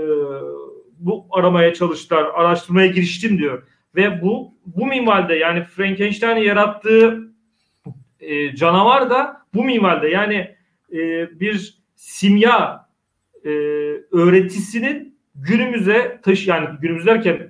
bu 0.99 1.25
aramaya 1.31 1.73
çalıştılar, 1.73 2.25
araştırmaya 2.33 2.87
giriştim 2.87 3.37
diyor. 3.37 3.63
Ve 3.95 4.21
bu 4.21 4.53
bu 4.65 4.85
minvalde 4.85 5.35
yani 5.35 5.63
Frankenstein'in 5.63 6.41
yarattığı 6.41 7.31
e, 8.19 8.55
canavar 8.55 9.09
da 9.09 9.41
bu 9.53 9.63
minvalde 9.63 10.07
yani 10.07 10.55
e, 10.91 10.99
bir 11.39 11.83
simya 11.95 12.87
e, 13.45 13.49
öğretisinin 14.11 15.17
günümüze 15.35 16.19
taşı 16.23 16.49
yani 16.49 16.67
günümüz 16.81 17.05
derken 17.05 17.46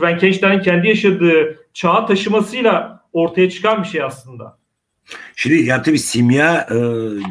Frankenstein'in 0.00 0.62
kendi 0.62 0.88
yaşadığı 0.88 1.58
çağa 1.74 2.06
taşımasıyla 2.06 3.04
ortaya 3.12 3.50
çıkan 3.50 3.82
bir 3.82 3.88
şey 3.88 4.02
aslında. 4.02 4.58
Şimdi 5.36 5.62
ya 5.62 5.82
tabii 5.82 5.98
simya 5.98 6.66
e, 6.70 6.76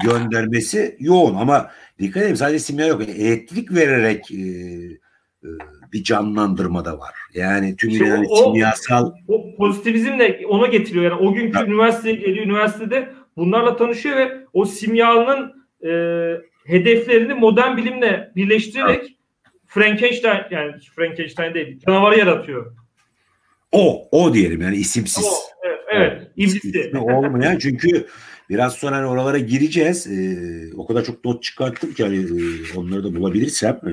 göndermesi 0.04 0.96
yoğun 1.00 1.36
ama 1.36 1.72
dikkat 2.00 2.24
edin 2.24 2.36
sadece 2.36 2.60
simya 2.60 2.88
yok. 2.88 3.02
Elektrik 3.02 3.74
vererek 3.76 4.32
e, 4.32 4.38
e, 5.44 5.50
bir 5.94 6.04
canlandırma 6.04 6.86
da 6.86 7.00
var. 7.00 7.16
Yani 7.34 7.76
tüm 7.76 7.90
işte 7.90 8.06
yani 8.06 8.28
o, 8.30 8.36
simyasal 8.36 9.12
o 9.28 9.56
pozitivizm 9.56 10.20
de 10.20 10.42
ona 10.48 10.68
getiriyor. 10.68 11.04
Yani 11.04 11.22
o 11.22 11.34
günkü 11.34 11.58
ha. 11.58 11.66
üniversiteye 11.66 12.16
geliyor 12.16 12.46
üniversitede 12.46 13.10
bunlarla 13.38 13.76
tanışıyor 13.76 14.18
ve 14.18 14.46
o 14.54 14.66
simyanın 14.66 15.66
e, 15.84 15.92
hedeflerini 16.66 17.34
modern 17.34 17.78
bilimle 17.78 18.32
birleştirerek. 18.36 19.19
Frankenstein 19.70 20.42
yani 20.52 20.76
Frankenstein 20.96 21.54
değil 21.54 21.80
canavarı 21.88 22.20
yaratıyor. 22.20 22.76
O, 23.72 24.08
o 24.12 24.34
diyelim 24.34 24.62
yani 24.62 24.76
isimsiz. 24.76 25.26
O, 25.26 25.30
evet, 25.64 25.80
evet 25.92 26.32
iblisi. 26.36 26.92
olmayan 26.98 27.58
çünkü 27.58 28.08
biraz 28.50 28.74
sonra 28.74 28.96
hani 28.96 29.06
oralara 29.06 29.38
gireceğiz. 29.38 30.08
Ee, 30.08 30.76
o 30.76 30.86
kadar 30.88 31.04
çok 31.04 31.26
not 31.26 31.44
çıkarttım 31.44 31.94
ki 31.94 32.04
hani 32.04 32.18
e, 32.18 32.78
onları 32.78 33.04
da 33.04 33.16
bulabilirsem. 33.16 33.80
E, 33.86 33.92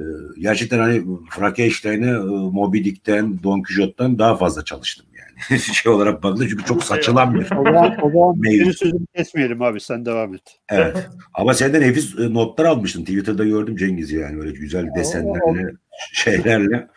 e, 0.00 0.02
gerçekten 0.38 0.78
hani 0.78 1.02
Frankenstein'e 1.30 2.10
e, 2.10 2.18
Moby 2.52 2.84
Dick'ten, 2.84 3.42
Don 3.42 3.62
Quixote'dan 3.62 4.18
daha 4.18 4.36
fazla 4.36 4.64
çalıştım. 4.64 5.06
şey 5.58 5.92
olarak 5.92 6.22
bakıldı 6.22 6.48
çünkü 6.48 6.64
çok 6.64 6.84
saçılan 6.84 7.34
bir 7.34 7.40
O 7.40 7.64
zaman, 7.64 7.96
o 8.02 8.10
zaman 8.10 8.34
senin 8.44 8.70
sözünü 8.70 9.06
kesmeyelim 9.16 9.62
abi 9.62 9.80
sen 9.80 10.06
devam 10.06 10.34
et. 10.34 10.42
Evet. 10.68 11.08
Ama 11.34 11.54
senden 11.54 11.82
nefis 11.82 12.18
e, 12.18 12.34
notlar 12.34 12.64
almıştın. 12.64 13.00
Twitter'da 13.00 13.44
gördüm 13.44 13.76
Cengiz 13.76 14.12
yani 14.12 14.38
böyle 14.38 14.52
güzel 14.52 14.94
desenlerle, 14.96 15.72
şeylerle. 16.12 16.88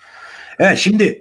Evet 0.60 0.78
şimdi 0.78 1.20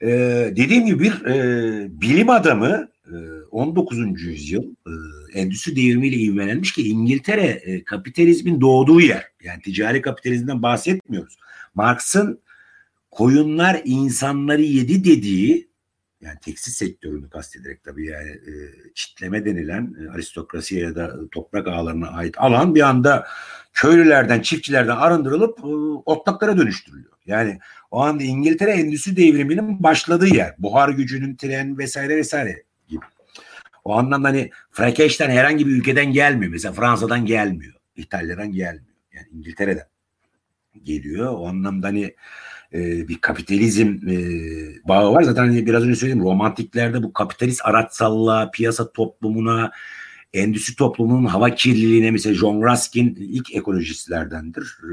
e, 0.00 0.08
dediğim 0.56 0.86
gibi 0.86 1.04
bir 1.04 1.24
e, 1.26 2.00
bilim 2.00 2.30
adamı 2.30 2.88
e, 3.06 3.16
19. 3.50 4.22
yüzyıl 4.22 4.62
e, 4.62 4.92
endüstri 5.40 5.76
devrimiyle 5.76 6.16
ivmelenmiş 6.16 6.72
ki 6.72 6.88
İngiltere 6.88 7.46
e, 7.46 7.84
kapitalizmin 7.84 8.60
doğduğu 8.60 9.00
yer. 9.00 9.26
Yani 9.42 9.62
ticari 9.62 10.02
kapitalizmden 10.02 10.62
bahsetmiyoruz. 10.62 11.36
Marx'ın 11.74 12.40
koyunlar 13.10 13.82
insanları 13.84 14.62
yedi 14.62 15.04
dediği 15.04 15.69
yani 16.20 16.38
tekstil 16.40 16.72
sektörünü 16.72 17.30
kastederek 17.30 17.84
tabii 17.84 18.06
yani 18.06 18.30
e, 18.30 18.52
çitleme 18.94 19.44
denilen 19.44 19.96
e, 20.00 20.10
aristokrasiye 20.10 20.82
ya 20.82 20.94
da 20.94 21.30
toprak 21.32 21.68
ağlarına 21.68 22.08
ait 22.08 22.38
alan 22.38 22.74
bir 22.74 22.80
anda 22.80 23.26
köylülerden, 23.72 24.40
çiftçilerden 24.40 24.96
arındırılıp 24.96 25.58
e, 25.58 25.66
otlaklara 26.06 26.56
dönüştürülüyor. 26.56 27.12
Yani 27.26 27.58
o 27.90 28.00
anda 28.00 28.22
İngiltere 28.22 28.70
endüstri 28.70 29.16
devriminin 29.16 29.82
başladığı 29.82 30.34
yer. 30.34 30.54
Buhar 30.58 30.88
gücünün 30.88 31.36
tren 31.36 31.78
vesaire 31.78 32.16
vesaire 32.16 32.62
gibi. 32.88 33.04
O 33.84 33.98
anlamda 33.98 34.28
hani 34.28 34.50
Frankenstein 34.70 35.30
herhangi 35.30 35.66
bir 35.66 35.72
ülkeden 35.72 36.12
gelmiyor. 36.12 36.52
Mesela 36.52 36.72
Fransa'dan 36.72 37.26
gelmiyor. 37.26 37.74
İtalya'dan 37.96 38.52
gelmiyor. 38.52 38.94
Yani 39.12 39.26
İngiltere'den 39.32 39.86
geliyor. 40.82 41.32
O 41.32 41.48
anlamda 41.48 41.86
hani 41.86 42.14
e, 42.74 43.08
bir 43.08 43.20
kapitalizm 43.20 43.98
e, 44.08 44.16
bağı 44.88 45.12
var. 45.12 45.22
Zaten 45.22 45.42
hani 45.42 45.66
biraz 45.66 45.82
önce 45.82 45.96
söyledim 45.96 46.22
romantiklerde 46.22 47.02
bu 47.02 47.12
kapitalist 47.12 47.60
araçsallığa, 47.64 48.50
piyasa 48.50 48.92
toplumuna, 48.92 49.72
endüstri 50.32 50.76
toplumunun 50.76 51.26
hava 51.26 51.54
kirliliğine 51.54 52.10
mesela 52.10 52.34
John 52.34 52.62
Ruskin 52.62 53.16
ilk 53.20 53.54
ekolojistlerdendir. 53.54 54.78
E, 54.82 54.90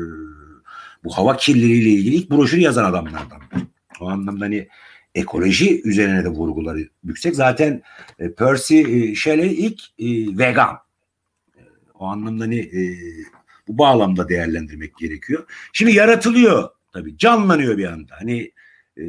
bu 1.04 1.18
hava 1.18 1.38
kirliliğiyle 1.38 1.90
ilgili 1.90 2.16
ilk 2.16 2.32
broşürü 2.32 2.62
yazan 2.62 2.86
adamlardan. 2.86 3.42
O 4.00 4.10
anlamda 4.10 4.46
hani 4.46 4.68
ekoloji 5.16 5.82
üzerine 5.84 6.24
de 6.24 6.30
vurguları 6.30 6.90
yüksek. 7.04 7.36
Zaten 7.36 7.82
e, 8.20 8.34
Percy 8.34 8.80
e, 8.80 9.16
Shelley 9.16 9.66
ilk 9.66 9.82
e, 10.00 10.38
vegan. 10.38 10.78
O 11.94 12.06
anlamda 12.06 12.56
e, 12.56 12.70
bu 13.68 13.78
bağlamda 13.78 14.30
değerlendirmek 14.30 14.98
gerekiyor. 14.98 15.46
Şimdi 15.74 15.92
yaratılıyor 15.92 16.70
tabii 16.98 17.18
canlanıyor 17.18 17.78
bir 17.78 17.86
anda. 17.86 18.16
Hani 18.20 18.52
e, 18.98 19.04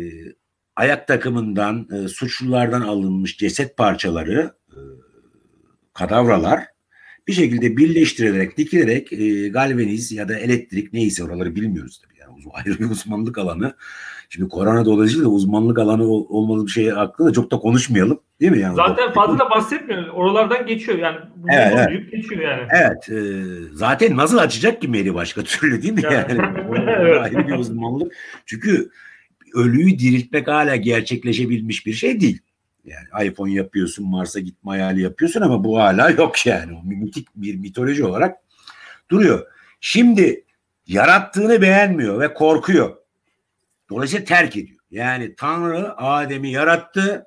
ayak 0.77 1.09
takımından 1.09 1.89
e, 1.93 2.09
suçlulardan 2.09 2.81
alınmış 2.81 3.39
ceset 3.39 3.77
parçaları 3.77 4.53
e, 4.71 4.79
kadavralar 5.93 6.65
bir 7.29 7.33
şekilde 7.33 7.77
birleştirilerek, 7.77 8.57
dikilerek 8.57 9.13
e, 9.13 9.49
galvaniz 9.49 10.13
ya 10.13 10.29
da 10.29 10.39
elektrik 10.39 10.93
neyse 10.93 11.25
oraları 11.25 11.55
bilmiyoruz 11.55 12.01
tabii. 12.05 12.18
Ayrı 12.55 12.79
bir 12.79 12.91
uzmanlık 12.91 13.39
alanı. 13.39 13.75
Şimdi 14.31 14.49
korona 14.49 14.85
dolayısıyla 14.85 15.29
uzmanlık 15.29 15.79
alanı 15.79 16.05
olmadığı 16.05 16.67
bir 16.67 16.71
şey 16.71 16.89
hakkında 16.89 17.33
çok 17.33 17.51
da 17.51 17.59
konuşmayalım. 17.59 18.21
Değil 18.41 18.53
mi? 18.53 18.59
Yani 18.59 18.77
zaten 18.77 19.13
fazla 19.13 19.39
da 19.39 19.51
bahsetmiyor. 19.51 20.09
Oralardan 20.09 20.67
geçiyor 20.67 20.99
yani. 20.99 21.19
Evet, 21.53 21.73
evet. 21.77 22.13
geçiyor 22.13 22.43
yani. 22.43 22.63
Evet. 22.71 23.09
E, 23.09 23.43
zaten 23.73 24.17
nasıl 24.17 24.39
açacak 24.39 24.81
ki 24.83 24.89
Meri 24.89 25.15
başka 25.15 25.43
türlü 25.43 25.83
değil 25.83 25.95
mi? 25.95 26.03
Yani, 26.05 26.15
yani 26.15 26.41
evet. 26.99 27.23
ayrı 27.23 27.49
bir 27.49 27.55
uzmanlık. 27.55 28.13
Çünkü 28.47 28.91
ölüyü 29.55 29.99
diriltmek 29.99 30.49
hala 30.49 30.77
gerçekleşebilmiş 30.77 31.87
bir 31.87 31.93
şey 31.93 32.21
değil. 32.21 32.39
Yani 32.85 33.29
iPhone 33.29 33.53
yapıyorsun, 33.53 34.11
Mars'a 34.11 34.41
gitme 34.41 34.71
hayali 34.71 35.03
yapıyorsun 35.03 35.41
ama 35.41 35.65
bu 35.65 35.79
hala 35.79 36.11
yok 36.11 36.47
yani. 36.47 36.73
O 36.73 36.87
mitik 36.87 37.29
bir 37.37 37.57
mitoloji 37.57 38.05
olarak 38.05 38.37
duruyor. 39.11 39.47
Şimdi 39.81 40.45
yarattığını 40.89 41.63
beğenmiyor 41.63 42.21
ve 42.21 42.35
korkuyor. 42.35 42.97
Dolayısıyla 43.91 44.25
terk 44.25 44.57
ediyor. 44.57 44.79
Yani 44.91 45.35
Tanrı 45.35 45.99
Adem'i 45.99 46.51
yarattı 46.51 47.27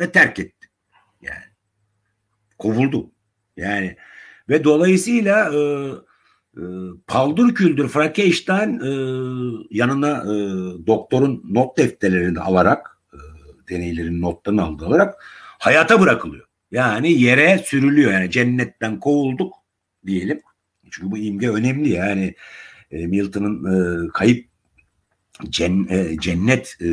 ve 0.00 0.12
terk 0.12 0.38
etti. 0.38 0.68
Yani 1.22 1.44
kovuldu. 2.58 3.10
Yani 3.56 3.96
ve 4.48 4.64
dolayısıyla 4.64 5.54
e, 5.54 5.58
e, 6.56 6.62
paldır 7.06 7.54
küldür 7.54 7.88
Frankenstein 7.88 8.80
e, 8.80 8.90
yanına 9.70 10.18
e, 10.18 10.36
doktorun 10.86 11.44
not 11.50 11.78
defterlerini 11.78 12.34
de 12.34 12.40
alarak 12.40 12.98
e, 13.12 13.18
deneylerin 13.68 14.20
notlarını 14.20 14.62
aldı 14.62 14.86
alarak 14.86 15.24
hayata 15.58 16.00
bırakılıyor. 16.00 16.46
Yani 16.70 17.12
yere 17.12 17.58
sürülüyor. 17.58 18.12
Yani 18.12 18.30
cennetten 18.30 19.00
kovulduk 19.00 19.54
diyelim. 20.06 20.40
Çünkü 20.90 21.10
bu 21.10 21.18
imge 21.18 21.48
önemli 21.48 21.88
yani 21.88 22.34
e, 22.98 23.06
Milton'ın 23.06 23.64
e, 23.64 24.08
kayıp 24.08 24.46
cen, 25.48 25.86
e, 25.90 26.16
cennet 26.20 26.76
e, 26.80 26.90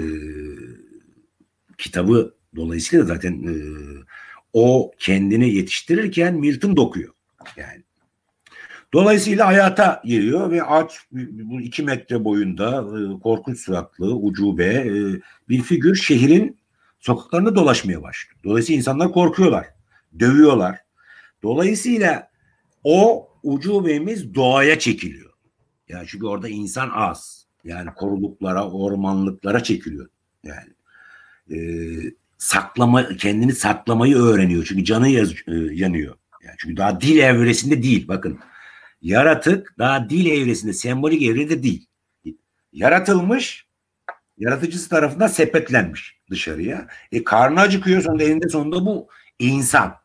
kitabı 1.77 2.35
dolayısıyla 2.55 3.05
zaten 3.05 3.33
e, 3.33 3.53
o 4.53 4.91
kendini 4.99 5.55
yetiştirirken 5.55 6.35
Milton 6.35 6.75
dokuyor. 6.77 7.13
Yani 7.57 7.83
Dolayısıyla 8.93 9.47
hayata 9.47 10.01
giriyor 10.05 10.51
ve 10.51 10.63
aç 10.63 10.91
bu 11.11 11.61
iki 11.61 11.83
metre 11.83 12.23
boyunda 12.23 12.69
e, 12.79 13.19
korkunç 13.19 13.59
suratlı 13.59 14.15
ucube 14.15 14.65
e, 14.65 15.21
bir 15.49 15.61
figür 15.61 15.95
şehrin 15.95 16.57
sokaklarında 16.99 17.55
dolaşmaya 17.55 18.01
başlıyor. 18.01 18.39
Dolayısıyla 18.43 18.77
insanlar 18.77 19.11
korkuyorlar, 19.11 19.67
dövüyorlar. 20.19 20.79
Dolayısıyla 21.43 22.29
o 22.83 23.29
ucubemiz 23.43 24.35
doğaya 24.35 24.79
çekiliyor. 24.79 25.32
Yani 25.89 26.07
çünkü 26.07 26.25
orada 26.25 26.49
insan 26.49 26.89
az. 26.89 27.47
Yani 27.63 27.89
koruluklara, 27.95 28.69
ormanlıklara 28.69 29.63
çekiliyor. 29.63 30.09
Yani 30.43 30.69
e, 31.51 31.57
saklama 32.37 33.07
kendini 33.07 33.53
saklamayı 33.53 34.15
öğreniyor. 34.15 34.65
Çünkü 34.67 34.83
canı 34.83 35.09
yaz, 35.09 35.31
e, 35.31 35.53
yanıyor. 35.71 36.15
Yani 36.43 36.55
çünkü 36.57 36.77
daha 36.77 37.01
dil 37.01 37.17
evresinde 37.17 37.83
değil. 37.83 38.07
Bakın 38.07 38.39
yaratık 39.01 39.75
daha 39.77 40.09
dil 40.09 40.25
evresinde, 40.25 40.73
sembolik 40.73 41.21
evrede 41.21 41.63
değil. 41.63 41.87
Yaratılmış, 42.73 43.65
yaratıcısı 44.37 44.89
tarafından 44.89 45.27
sepetlenmiş 45.27 46.17
dışarıya. 46.29 46.87
E 47.11 47.23
karnı 47.23 47.59
acıkıyor 47.59 48.01
sonunda 48.01 48.23
elinde 48.23 48.49
sonunda 48.49 48.85
bu 48.85 49.07
insan. 49.39 49.95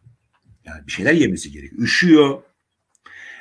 Yani 0.64 0.86
bir 0.86 0.92
şeyler 0.92 1.12
yemesi 1.12 1.52
gerekiyor. 1.52 1.82
Üşüyor. 1.82 2.42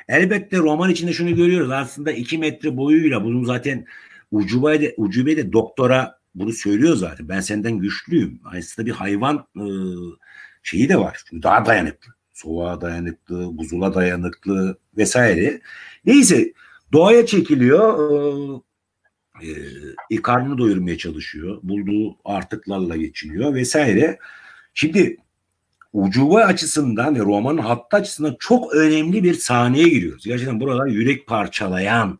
Elbette 0.08 0.56
roman 0.56 0.90
içinde 0.90 1.12
şunu 1.12 1.36
görüyoruz. 1.36 1.70
Aslında 1.70 2.12
iki 2.12 2.38
metre 2.38 2.76
boyuyla 2.76 3.24
bunun 3.24 3.44
zaten 3.44 3.86
Ucube 4.30 4.80
de, 4.80 4.94
Ucube 4.96 5.36
de 5.36 5.52
doktora 5.52 6.18
bunu 6.34 6.52
söylüyor 6.52 6.96
zaten. 6.96 7.28
Ben 7.28 7.40
senden 7.40 7.78
güçlüyüm. 7.78 8.40
Aslında 8.44 8.86
bir 8.86 8.92
hayvan 8.92 9.46
e, 9.56 9.66
şeyi 10.62 10.88
de 10.88 10.98
var. 10.98 11.22
Çünkü 11.26 11.42
daha 11.42 11.66
dayanıklı 11.66 12.12
soğuğa 12.38 12.80
dayanıklı, 12.80 13.58
buzula 13.58 13.94
dayanıklı 13.94 14.78
vesaire. 14.96 15.60
Neyse 16.04 16.52
doğaya 16.92 17.26
çekiliyor. 17.26 17.98
E, 19.42 19.48
e, 20.10 20.22
karnını 20.22 20.58
doyurmaya 20.58 20.98
çalışıyor. 20.98 21.60
Bulduğu 21.62 22.16
artıklarla 22.24 22.96
geçiniyor 22.96 23.54
vesaire. 23.54 24.18
Şimdi 24.74 25.16
ucuva 25.92 26.40
açısından 26.40 27.14
ve 27.14 27.18
romanın 27.18 27.58
hattı 27.58 27.96
açısından 27.96 28.36
çok 28.38 28.74
önemli 28.74 29.24
bir 29.24 29.34
sahneye 29.34 29.88
giriyoruz. 29.88 30.24
Gerçekten 30.24 30.60
buralar 30.60 30.86
yürek 30.86 31.26
parçalayan 31.26 32.18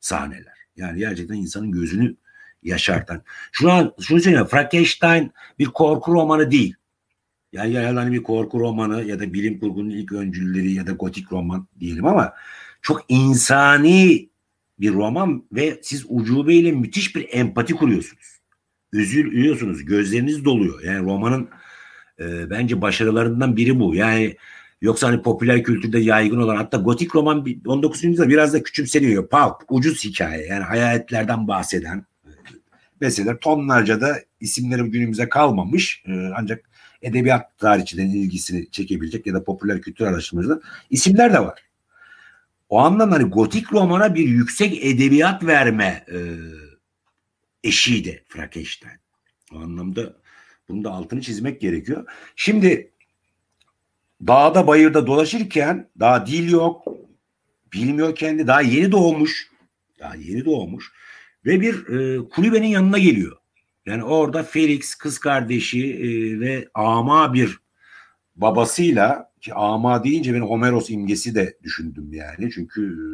sahneler. 0.00 0.52
Yani 0.76 0.98
gerçekten 0.98 1.34
insanın 1.34 1.72
gözünü 1.72 2.16
yaşartan. 2.62 3.22
Şu 3.52 3.72
an 3.72 3.94
şunu 4.00 4.20
söyleyeyim 4.20 4.46
Frankenstein 4.46 5.32
bir 5.58 5.66
korku 5.66 6.12
romanı 6.12 6.50
değil. 6.50 6.74
Yani 7.52 7.72
ya 7.72 7.96
hani 7.96 8.12
bir 8.12 8.22
korku 8.22 8.60
romanı 8.60 9.04
ya 9.04 9.20
da 9.20 9.32
bilim 9.32 9.60
kurgunun 9.60 9.90
ilk 9.90 10.12
öncülleri 10.12 10.72
ya 10.72 10.86
da 10.86 10.92
gotik 10.92 11.32
roman 11.32 11.66
diyelim 11.80 12.06
ama 12.06 12.32
çok 12.82 13.04
insani 13.08 14.28
bir 14.80 14.92
roman 14.92 15.44
ve 15.52 15.80
siz 15.82 16.06
ucubeyle 16.08 16.72
müthiş 16.72 17.16
bir 17.16 17.28
empati 17.30 17.74
kuruyorsunuz. 17.74 18.40
Üzülüyorsunuz, 18.92 19.84
gözleriniz 19.84 20.44
doluyor. 20.44 20.82
Yani 20.82 21.04
romanın 21.04 21.48
e, 22.20 22.50
bence 22.50 22.80
başarılarından 22.80 23.56
biri 23.56 23.80
bu. 23.80 23.94
Yani 23.94 24.36
yoksa 24.80 25.08
hani 25.08 25.22
popüler 25.22 25.62
kültürde 25.62 25.98
yaygın 25.98 26.40
olan 26.40 26.56
hatta 26.56 26.76
gotik 26.76 27.14
roman 27.14 27.46
19. 27.66 28.04
yüzyılda 28.04 28.28
biraz 28.28 28.52
da 28.52 28.62
küçümseniyor. 28.62 29.28
Pulp, 29.28 29.54
ucuz 29.68 30.04
hikaye 30.04 30.46
yani 30.46 30.64
hayaletlerden 30.64 31.48
bahseden 31.48 32.04
mesela 33.02 33.38
tonlarca 33.38 34.00
da 34.00 34.20
isimleri 34.40 34.82
günümüze 34.82 35.28
kalmamış 35.28 36.02
e, 36.06 36.12
ancak 36.36 36.70
edebiyat 37.02 37.58
tarihçilerin 37.58 38.10
ilgisini 38.10 38.70
çekebilecek 38.70 39.26
ya 39.26 39.34
da 39.34 39.44
popüler 39.44 39.80
kültür 39.80 40.06
araştırmacılar 40.06 40.58
isimler 40.90 41.32
de 41.32 41.40
var. 41.40 41.62
O 42.68 42.78
anlamda 42.78 43.14
hani 43.14 43.24
gotik 43.24 43.72
romana 43.72 44.14
bir 44.14 44.28
yüksek 44.28 44.84
edebiyat 44.84 45.44
verme 45.44 46.04
e, 46.12 46.18
eşiydi 47.64 48.24
Frankenstein. 48.28 48.98
O 49.54 49.58
anlamda 49.58 50.21
bunu 50.68 50.84
da 50.84 50.90
altını 50.90 51.20
çizmek 51.20 51.60
gerekiyor. 51.60 52.06
Şimdi 52.36 52.92
dağda 54.26 54.66
bayırda 54.66 55.06
dolaşırken 55.06 55.88
daha 56.00 56.26
dil 56.26 56.50
yok, 56.50 56.84
bilmiyor 57.72 58.14
kendi, 58.14 58.46
daha 58.46 58.60
yeni 58.60 58.92
doğmuş, 58.92 59.50
daha 60.00 60.14
yeni 60.14 60.44
doğmuş 60.44 60.92
ve 61.46 61.60
bir 61.60 61.86
e, 61.88 62.28
kulübenin 62.28 62.66
yanına 62.66 62.98
geliyor. 62.98 63.36
Yani 63.86 64.04
orada 64.04 64.42
Felix 64.42 64.94
kız 64.94 65.18
kardeşi 65.18 65.94
e, 65.94 66.40
ve 66.40 66.68
ama 66.74 67.34
bir 67.34 67.58
babasıyla 68.36 69.32
ki 69.40 69.54
ama 69.54 70.04
deyince 70.04 70.34
ben 70.34 70.40
Homeros 70.40 70.90
imgesi 70.90 71.34
de 71.34 71.58
düşündüm 71.62 72.12
yani. 72.12 72.50
Çünkü 72.54 72.86
e, 72.86 73.04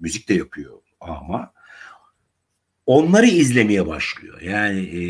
müzik 0.00 0.28
de 0.28 0.34
yapıyor 0.34 0.78
ama. 1.00 1.54
Onları 2.86 3.26
izlemeye 3.26 3.86
başlıyor. 3.86 4.40
Yani 4.40 4.80
e, 4.80 5.02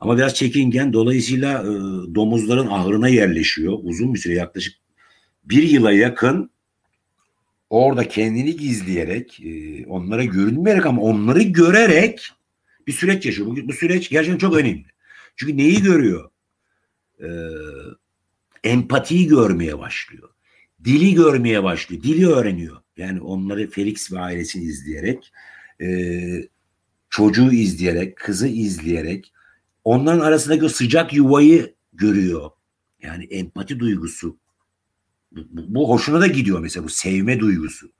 ama 0.00 0.16
biraz 0.16 0.34
çekingen 0.34 0.92
dolayısıyla 0.92 1.62
e, 1.62 1.72
domuzların 2.14 2.66
ahırına 2.66 3.08
yerleşiyor. 3.08 3.78
Uzun 3.82 4.14
bir 4.14 4.18
süre 4.18 4.34
yaklaşık 4.34 4.74
bir 5.44 5.62
yıla 5.62 5.92
yakın 5.92 6.50
orada 7.70 8.08
kendini 8.08 8.56
gizleyerek 8.56 9.40
e, 9.40 9.86
onlara 9.86 10.24
görünmeyerek 10.24 10.86
ama 10.86 11.02
onları 11.02 11.42
görerek 11.42 12.32
bir 12.86 12.92
süreç 12.92 13.26
yaşıyor. 13.26 13.48
Bu, 13.48 13.68
bu 13.68 13.72
süreç 13.72 14.10
gerçekten 14.10 14.38
çok 14.38 14.56
önemli. 14.56 14.86
Çünkü 15.36 15.56
neyi 15.56 15.82
görüyor? 15.82 16.30
Ee, 17.22 17.28
empatiyi 18.64 19.26
görmeye 19.26 19.78
başlıyor. 19.78 20.28
Dili 20.84 21.14
görmeye 21.14 21.62
başlıyor. 21.62 22.02
Dili 22.02 22.28
öğreniyor. 22.28 22.76
Yani 22.96 23.20
onları 23.20 23.70
Felix 23.70 24.12
ve 24.12 24.20
ailesini 24.20 24.62
izleyerek, 24.62 25.32
e, 25.82 25.88
çocuğu 27.10 27.52
izleyerek, 27.52 28.16
kızı 28.16 28.48
izleyerek, 28.48 29.32
onların 29.84 30.20
arasındaki 30.20 30.64
o 30.64 30.68
sıcak 30.68 31.12
yuvayı 31.12 31.74
görüyor. 31.92 32.50
Yani 33.02 33.24
empati 33.24 33.78
duygusu. 33.78 34.36
Bu, 35.32 35.40
bu, 35.50 35.88
hoşuna 35.88 36.20
da 36.20 36.26
gidiyor 36.26 36.60
mesela 36.60 36.84
bu 36.84 36.88
sevme 36.88 37.40
duygusu. 37.40 37.90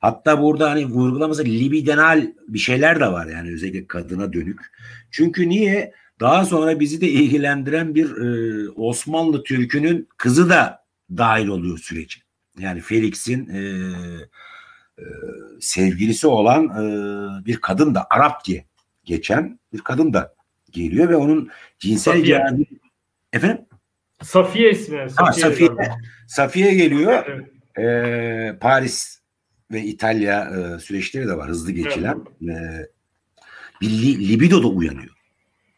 Hatta 0.00 0.42
burada 0.42 0.70
hani 0.70 0.86
vurgulaması 0.86 1.44
libidenal 1.44 2.32
bir 2.48 2.58
şeyler 2.58 3.00
de 3.00 3.06
var 3.06 3.26
yani 3.26 3.52
özellikle 3.52 3.86
kadına 3.86 4.32
dönük. 4.32 4.60
Çünkü 5.10 5.48
niye? 5.48 5.92
Daha 6.20 6.44
sonra 6.44 6.80
bizi 6.80 7.00
de 7.00 7.08
ilgilendiren 7.08 7.94
bir 7.94 8.16
e, 8.16 8.70
Osmanlı 8.70 9.42
Türk'ünün 9.42 10.08
kızı 10.16 10.50
da 10.50 10.84
dahil 11.10 11.46
oluyor 11.46 11.78
sürece. 11.78 12.20
Yani 12.58 12.80
Felix'in 12.80 13.48
e, 13.48 13.60
e, 14.98 15.04
sevgilisi 15.60 16.26
olan 16.26 16.64
e, 16.64 17.46
bir 17.46 17.56
kadın 17.56 17.94
da 17.94 18.06
Arap 18.10 18.44
diye 18.44 18.66
geçen 19.04 19.58
bir 19.72 19.78
kadın 19.78 20.12
da 20.12 20.34
geliyor 20.76 21.08
ve 21.08 21.16
onun 21.16 21.50
cinsel 21.78 22.12
Safiye. 22.12 22.24
cihazı 22.24 22.64
efendim 23.32 23.66
Safiye 24.22 24.70
ismi. 24.70 25.10
Safiye. 25.10 25.26
ha, 25.26 25.32
Safiye. 25.32 25.70
Safiye 26.28 26.74
geliyor. 26.74 27.24
Evet. 27.26 27.46
E, 27.78 28.58
Paris 28.58 29.20
ve 29.70 29.82
İtalya 29.82 30.44
e, 30.44 30.78
süreçleri 30.78 31.28
de 31.28 31.36
var 31.36 31.48
hızlı 31.48 31.72
geçilen. 31.72 32.24
E, 32.42 32.86
bir 33.80 33.90
li, 33.90 34.28
libido 34.28 34.62
da 34.62 34.66
uyanıyor. 34.66 35.16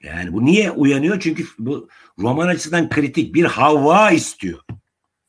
Yani 0.03 0.33
bu 0.33 0.45
niye 0.45 0.71
uyanıyor? 0.71 1.21
Çünkü 1.21 1.45
bu 1.59 1.89
roman 2.19 2.49
açısından 2.49 2.89
kritik 2.89 3.35
bir 3.35 3.45
Havva 3.45 4.11
istiyor. 4.11 4.59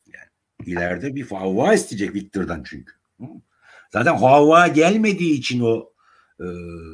Yani 0.07 0.27
ileride 0.65 1.15
bir 1.15 1.27
Havva 1.27 1.73
isteyecek 1.73 2.13
Victor'dan 2.13 2.63
çünkü. 2.63 2.93
Zaten 3.89 4.15
Havva 4.15 4.67
gelmediği 4.67 5.33
için 5.33 5.59
o 5.59 5.89
e, 6.39 6.45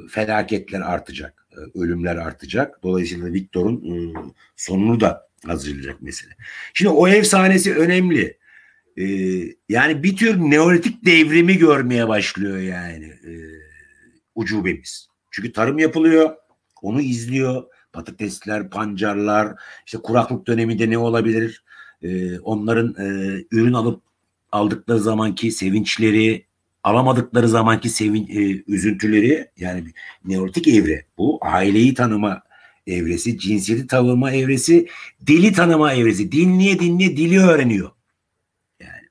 felaketler 0.09 0.81
artacak. 0.81 1.44
E, 1.55 1.79
ölümler 1.79 2.15
artacak. 2.15 2.83
Dolayısıyla 2.83 3.33
Victor'un 3.33 3.75
e, 3.75 4.13
sonunu 4.55 4.99
da 4.99 5.29
hazırlayacak 5.45 6.01
mesele. 6.01 6.33
Şimdi 6.73 6.89
o 6.89 7.07
efsanesi 7.07 7.75
önemli. 7.75 8.37
E, 8.97 9.05
yani 9.69 10.03
bir 10.03 10.15
tür 10.15 10.37
neolitik 10.37 11.05
devrimi 11.05 11.57
görmeye 11.57 12.07
başlıyor 12.07 12.57
yani 12.57 13.13
ucubemiz. 14.35 15.07
Çünkü 15.31 15.51
tarım 15.51 15.79
yapılıyor. 15.79 16.35
Onu 16.81 17.01
izliyor. 17.01 17.63
Patatesler, 17.93 18.69
pancarlar, 18.69 19.55
işte 19.85 19.97
kuraklık 19.97 20.47
döneminde 20.47 20.89
ne 20.89 20.97
olabilir? 20.97 21.63
Onların 22.43 22.95
ürün 23.51 23.73
alıp 23.73 24.03
aldıkları 24.51 24.99
zamanki 24.99 25.51
sevinçleri, 25.51 26.45
alamadıkları 26.85 27.47
zamanki 27.47 27.89
sevin, 27.89 28.27
e, 28.27 28.63
üzüntüleri 28.67 29.47
yani 29.57 29.83
neolitik 30.25 30.67
evre. 30.67 31.05
Bu 31.17 31.39
aileyi 31.41 31.93
tanıma 31.93 32.41
evresi, 32.87 33.39
cinsiyeti 33.39 33.87
tanıma 33.87 34.31
evresi, 34.31 34.87
dili 35.27 35.53
tanıma 35.53 35.93
evresi. 35.93 36.31
Dinleye 36.31 36.79
dinleye 36.79 37.17
dili 37.17 37.39
öğreniyor. 37.39 37.91
Yani 38.79 39.07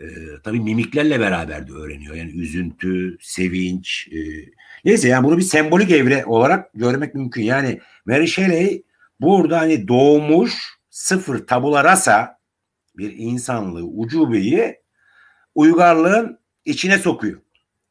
e, 0.00 0.06
tabii 0.44 0.60
mimiklerle 0.60 1.20
beraber 1.20 1.68
de 1.68 1.72
öğreniyor. 1.72 2.14
Yani 2.14 2.30
üzüntü, 2.30 3.16
sevinç, 3.20 4.08
e, 4.12 4.18
Neyse 4.84 5.08
yani 5.08 5.24
bunu 5.24 5.38
bir 5.38 5.42
sembolik 5.42 5.90
evre 5.90 6.24
olarak 6.26 6.70
görmek 6.74 7.14
mümkün. 7.14 7.42
Yani 7.42 7.80
Mary 8.06 8.26
Shelley 8.26 8.82
burada 9.20 9.60
hani 9.60 9.88
doğmuş 9.88 10.54
sıfır 10.90 11.46
tabula 11.46 11.84
rasa 11.84 12.38
bir 12.96 13.14
insanlığı, 13.16 13.84
ucubeyi 13.84 14.76
uygarlığın 15.54 16.38
içine 16.66 16.98
sokuyor. 16.98 17.40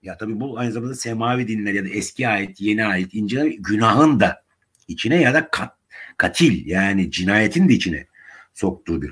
Ya 0.03 0.17
tabii 0.17 0.39
bu 0.39 0.59
aynı 0.59 0.71
zamanda 0.71 0.95
semavi 0.95 1.47
dinler 1.47 1.73
ya 1.73 1.85
da 1.85 1.89
eski 1.89 2.27
ait, 2.27 2.61
yeni 2.61 2.85
ait 2.85 3.13
inceler 3.13 3.45
günahın 3.45 4.19
da 4.19 4.43
içine 4.87 5.21
ya 5.21 5.33
da 5.33 5.49
kat, 5.49 5.73
katil 6.17 6.65
yani 6.65 7.11
cinayetin 7.11 7.69
de 7.69 7.73
içine 7.73 8.07
soktuğu 8.53 9.01
bir 9.01 9.11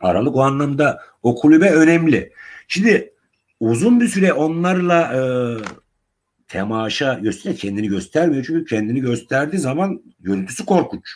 aralık. 0.00 0.36
O 0.36 0.42
anlamda 0.42 1.02
o 1.22 1.34
kulübe 1.34 1.70
önemli. 1.70 2.32
Şimdi 2.68 3.12
uzun 3.60 4.00
bir 4.00 4.08
süre 4.08 4.32
onlarla 4.32 5.00
e, 5.14 5.20
temaşa 6.48 7.14
gösteriyor. 7.14 7.58
Kendini 7.58 7.88
göstermiyor 7.88 8.44
çünkü 8.44 8.64
kendini 8.64 9.00
gösterdiği 9.00 9.58
zaman 9.58 10.02
görüntüsü 10.20 10.66
korkunç. 10.66 11.10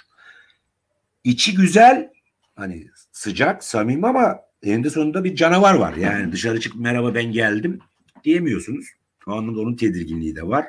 İçi 1.24 1.54
güzel 1.54 2.10
hani 2.56 2.86
sıcak 3.12 3.64
samimi 3.64 4.06
ama 4.06 4.38
eninde 4.62 4.90
sonunda 4.90 5.24
bir 5.24 5.36
canavar 5.36 5.74
var. 5.74 5.94
Yani 5.94 6.32
dışarı 6.32 6.60
çıkıp 6.60 6.80
merhaba 6.80 7.14
ben 7.14 7.32
geldim 7.32 7.78
diyemiyorsunuz. 8.24 8.86
O 9.26 9.32
anlamda 9.32 9.60
onun 9.60 9.76
tedirginliği 9.76 10.36
de 10.36 10.46
var. 10.46 10.66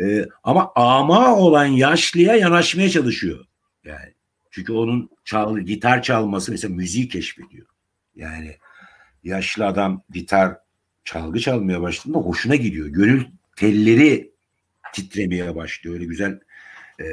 Ee, 0.00 0.26
ama 0.44 0.72
ama 0.74 1.36
olan 1.36 1.66
yaşlıya 1.66 2.36
yanaşmaya 2.36 2.90
çalışıyor. 2.90 3.44
Yani 3.84 4.14
çünkü 4.50 4.72
onun 4.72 5.10
çal, 5.24 5.58
gitar 5.58 6.02
çalması 6.02 6.50
mesela 6.50 6.74
müziği 6.74 7.08
keşfediyor. 7.08 7.66
Yani 8.16 8.56
yaşlı 9.24 9.66
adam 9.66 10.02
gitar 10.10 10.56
çalgı 11.04 11.40
çalmaya 11.40 11.82
başladığında 11.82 12.18
hoşuna 12.18 12.56
gidiyor. 12.56 12.86
Gönül 12.86 13.24
telleri 13.56 14.30
titremeye 14.94 15.54
başlıyor. 15.54 15.94
Öyle 15.94 16.04
güzel 16.04 16.40
e, 17.00 17.04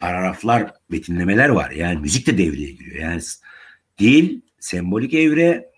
paragraflar, 0.00 0.74
betimlemeler 0.90 1.48
var. 1.48 1.70
Yani 1.70 2.00
müzik 2.00 2.26
de 2.26 2.38
devreye 2.38 2.70
giriyor. 2.70 3.02
Yani 3.02 3.22
dil, 3.98 4.40
sembolik 4.62 5.14
evre 5.14 5.70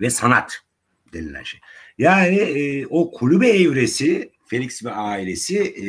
ve 0.00 0.10
sanat 0.10 0.60
denilen 1.12 1.42
şey. 1.42 1.60
Yani 1.98 2.36
e, 2.36 2.86
o 2.86 3.10
kulübe 3.10 3.48
evresi 3.48 4.30
Felix 4.46 4.84
ve 4.84 4.90
ailesi 4.90 5.58
e, 5.58 5.86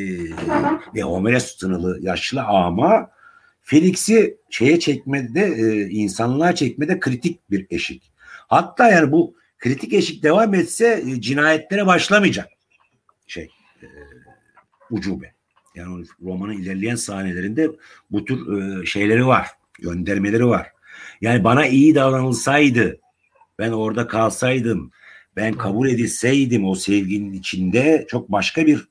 ve 0.95 1.01
Homeres 1.01 1.57
sınırlı 1.57 1.99
yaşlı 2.01 2.43
ama 2.43 3.11
Felix'i 3.61 4.38
şeye 4.49 4.80
çekmede 4.80 5.45
e, 5.45 5.89
insanlığa 5.89 6.55
çekmede 6.55 6.99
kritik 6.99 7.51
bir 7.51 7.68
eşik. 7.70 8.11
Hatta 8.47 8.89
yani 8.89 9.11
bu 9.11 9.36
kritik 9.57 9.93
eşik 9.93 10.24
devam 10.24 10.53
etse 10.53 11.03
e, 11.07 11.22
cinayetlere 11.22 11.86
başlamayacak 11.86 12.47
şey 13.28 13.49
e, 13.82 13.88
ucube. 14.91 15.34
Yani 15.76 16.05
romanın 16.24 16.53
ilerleyen 16.53 16.95
sahnelerinde 16.95 17.72
bu 18.11 18.26
tür 18.26 18.61
e, 18.82 18.86
şeyleri 18.86 19.28
var. 19.28 19.47
Göndermeleri 19.80 20.47
var. 20.47 20.76
Yani 21.22 21.43
bana 21.43 21.68
iyi 21.68 21.95
davranılsaydı 21.95 22.99
ben 23.59 23.72
orada 23.72 24.07
kalsaydım 24.07 24.91
ben 25.36 25.53
kabul 25.53 25.89
edilseydim 25.89 26.65
o 26.65 26.76
sevginin 26.76 27.34
içinde 27.34 28.05
çok 28.09 28.32
başka 28.32 28.65
bir 28.65 28.88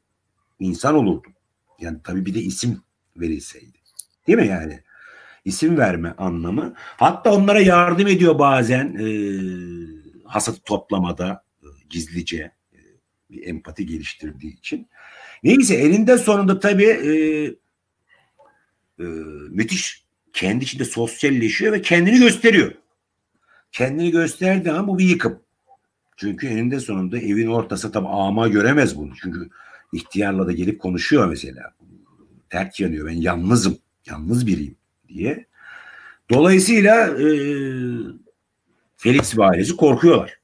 insan 0.61 0.95
olurdum. 0.95 1.33
Yani 1.81 1.99
tabii 2.05 2.27
bir 2.27 2.35
de 2.35 2.41
isim 2.41 2.83
verilseydi. 3.17 3.79
Değil 4.27 4.39
mi 4.39 4.47
yani? 4.47 4.81
İsim 5.45 5.79
verme 5.79 6.15
anlamı. 6.19 6.75
Hatta 6.77 7.35
onlara 7.35 7.61
yardım 7.61 8.07
ediyor 8.07 8.39
bazen 8.39 8.97
e, 9.01 9.09
hasat 10.25 10.65
toplamada 10.65 11.45
e, 11.63 11.69
gizlice 11.91 12.53
e, 12.73 12.79
bir 13.31 13.47
empati 13.47 13.87
geliştirdiği 13.87 14.59
için. 14.59 14.89
Neyse 15.43 15.75
elinde 15.75 16.19
sonunda 16.19 16.61
tabii 16.61 16.85
e, 16.85 17.13
e, 18.99 19.05
müthiş 19.51 20.06
kendi 20.37 20.65
içinde 20.65 20.85
sosyalleşiyor 20.85 21.73
ve 21.73 21.83
kendini 21.83 22.19
gösteriyor. 22.19 22.73
Kendini 23.73 24.11
gösterdiği 24.11 24.71
an 24.71 24.89
bu 24.89 24.99
bir 24.99 25.05
yıkım. 25.05 25.41
Çünkü 26.17 26.47
eninde 26.47 26.81
sonunda 26.81 27.19
evin 27.19 27.47
ortası 27.47 27.93
tabi 27.93 28.09
ama 28.09 28.49
göremez 28.49 28.97
bunu. 28.97 29.15
Çünkü 29.23 29.49
ihtiyarla 29.93 30.47
da 30.47 30.53
gelip 30.53 30.81
konuşuyor 30.81 31.29
mesela. 31.29 31.75
Terk 32.51 32.81
yanıyor 32.81 33.07
ben 33.07 33.13
yalnızım. 33.13 33.79
Yalnız 34.07 34.47
biriyim 34.47 34.77
diye. 35.09 35.47
Dolayısıyla 36.31 37.07
e, 37.07 37.27
Felix 38.97 39.39
ve 39.39 39.45
ailesi 39.45 39.77
korkuyorlar. 39.77 40.39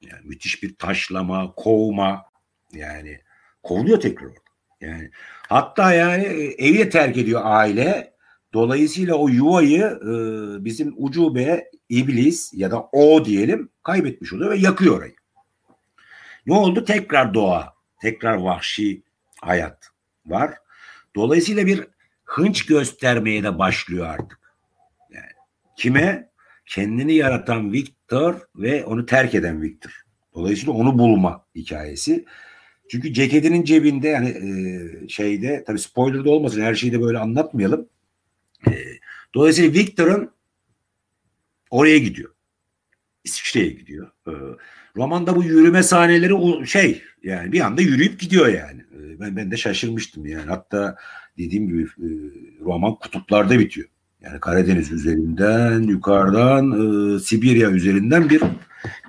Yani 0.00 0.20
müthiş 0.24 0.62
bir 0.62 0.74
taşlama, 0.74 1.52
kovma 1.56 2.24
yani 2.72 3.20
kovuluyor 3.62 4.00
tekrar 4.00 4.26
orada. 4.26 4.40
Yani 4.80 5.10
hatta 5.48 5.92
yani 5.92 6.24
evi 6.58 6.78
de 6.78 6.90
terk 6.90 7.16
ediyor 7.16 7.40
aile. 7.44 8.15
Dolayısıyla 8.54 9.14
o 9.14 9.28
yuvayı 9.28 9.82
e, 9.82 10.14
bizim 10.64 10.94
ucube 10.96 11.70
iblis 11.88 12.54
ya 12.54 12.70
da 12.70 12.82
o 12.92 13.24
diyelim 13.24 13.68
kaybetmiş 13.82 14.32
oluyor 14.32 14.50
ve 14.50 14.58
yakıyor 14.58 14.98
orayı. 14.98 15.14
Ne 16.46 16.54
oldu? 16.54 16.84
Tekrar 16.84 17.34
doğa, 17.34 17.74
tekrar 18.00 18.34
vahşi 18.34 19.02
hayat 19.40 19.90
var. 20.26 20.54
Dolayısıyla 21.16 21.66
bir 21.66 21.86
hınç 22.24 22.66
göstermeye 22.66 23.42
de 23.42 23.58
başlıyor 23.58 24.06
artık. 24.06 24.38
Yani 25.10 25.26
kime? 25.76 26.30
Kendini 26.66 27.14
yaratan 27.14 27.72
Victor 27.72 28.34
ve 28.56 28.84
onu 28.84 29.06
terk 29.06 29.34
eden 29.34 29.62
Victor. 29.62 30.02
Dolayısıyla 30.34 30.72
onu 30.72 30.98
bulma 30.98 31.44
hikayesi. 31.54 32.24
Çünkü 32.90 33.12
ceketinin 33.12 33.64
cebinde 33.64 34.08
yani 34.08 34.28
e, 34.28 35.08
şeyde 35.08 35.64
tabii 35.66 35.78
spoiler 35.78 36.24
da 36.24 36.30
olmasın 36.30 36.60
her 36.60 36.74
şeyi 36.74 36.92
de 36.92 37.02
böyle 37.02 37.18
anlatmayalım. 37.18 37.88
E, 38.70 38.72
dolayısıyla 39.34 39.72
Victor'ın 39.72 40.30
oraya 41.70 41.98
gidiyor. 41.98 42.30
İsviçre'ye 43.24 43.68
gidiyor. 43.68 44.10
E, 44.28 44.32
romanda 44.96 45.36
bu 45.36 45.42
yürüme 45.42 45.82
sahneleri 45.82 46.34
o 46.34 46.64
şey 46.64 47.02
yani 47.22 47.52
bir 47.52 47.60
anda 47.60 47.82
yürüyüp 47.82 48.20
gidiyor 48.20 48.46
yani. 48.46 48.80
E, 48.80 49.20
ben 49.20 49.36
ben 49.36 49.50
de 49.50 49.56
şaşırmıştım 49.56 50.26
yani. 50.26 50.46
Hatta 50.48 50.96
dediğim 51.38 51.68
gibi 51.68 51.82
e, 51.82 52.08
roman 52.64 52.94
kutuplarda 52.94 53.58
bitiyor. 53.58 53.88
Yani 54.20 54.40
Karadeniz 54.40 54.92
üzerinden, 54.92 55.82
yukarıdan, 55.82 56.70
e, 56.72 57.18
Sibirya 57.18 57.70
üzerinden 57.70 58.30
bir 58.30 58.42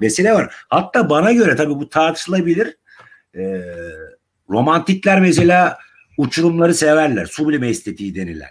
mesele 0.01 0.33
var. 0.33 0.55
Hatta 0.69 1.09
bana 1.09 1.31
göre 1.31 1.55
tabii 1.55 1.75
bu 1.75 1.89
tartışılabilir. 1.89 2.77
Romantikler 4.49 5.21
mesela 5.21 5.77
uçurumları 6.17 6.73
severler. 6.73 7.25
Sublime 7.25 7.67
estetiği 7.67 8.15
denilen. 8.15 8.49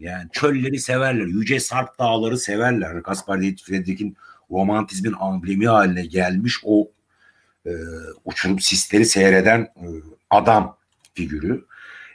Yani 0.00 0.28
çölleri 0.32 0.78
severler. 0.78 1.26
Yüce 1.26 1.60
Sarp 1.60 1.98
dağları 1.98 2.38
severler. 2.38 3.02
Kaspar 3.02 3.38
David 3.38 3.58
Friedrich'in 3.58 4.16
romantizmin 4.50 5.14
amblemi 5.20 5.68
haline 5.68 6.06
gelmiş 6.06 6.60
o 6.64 6.90
e, 7.66 7.70
uçurum 8.24 8.60
sisleri 8.60 9.04
seyreden 9.04 9.60
e, 9.60 9.86
adam 10.30 10.76
figürü. 11.14 11.64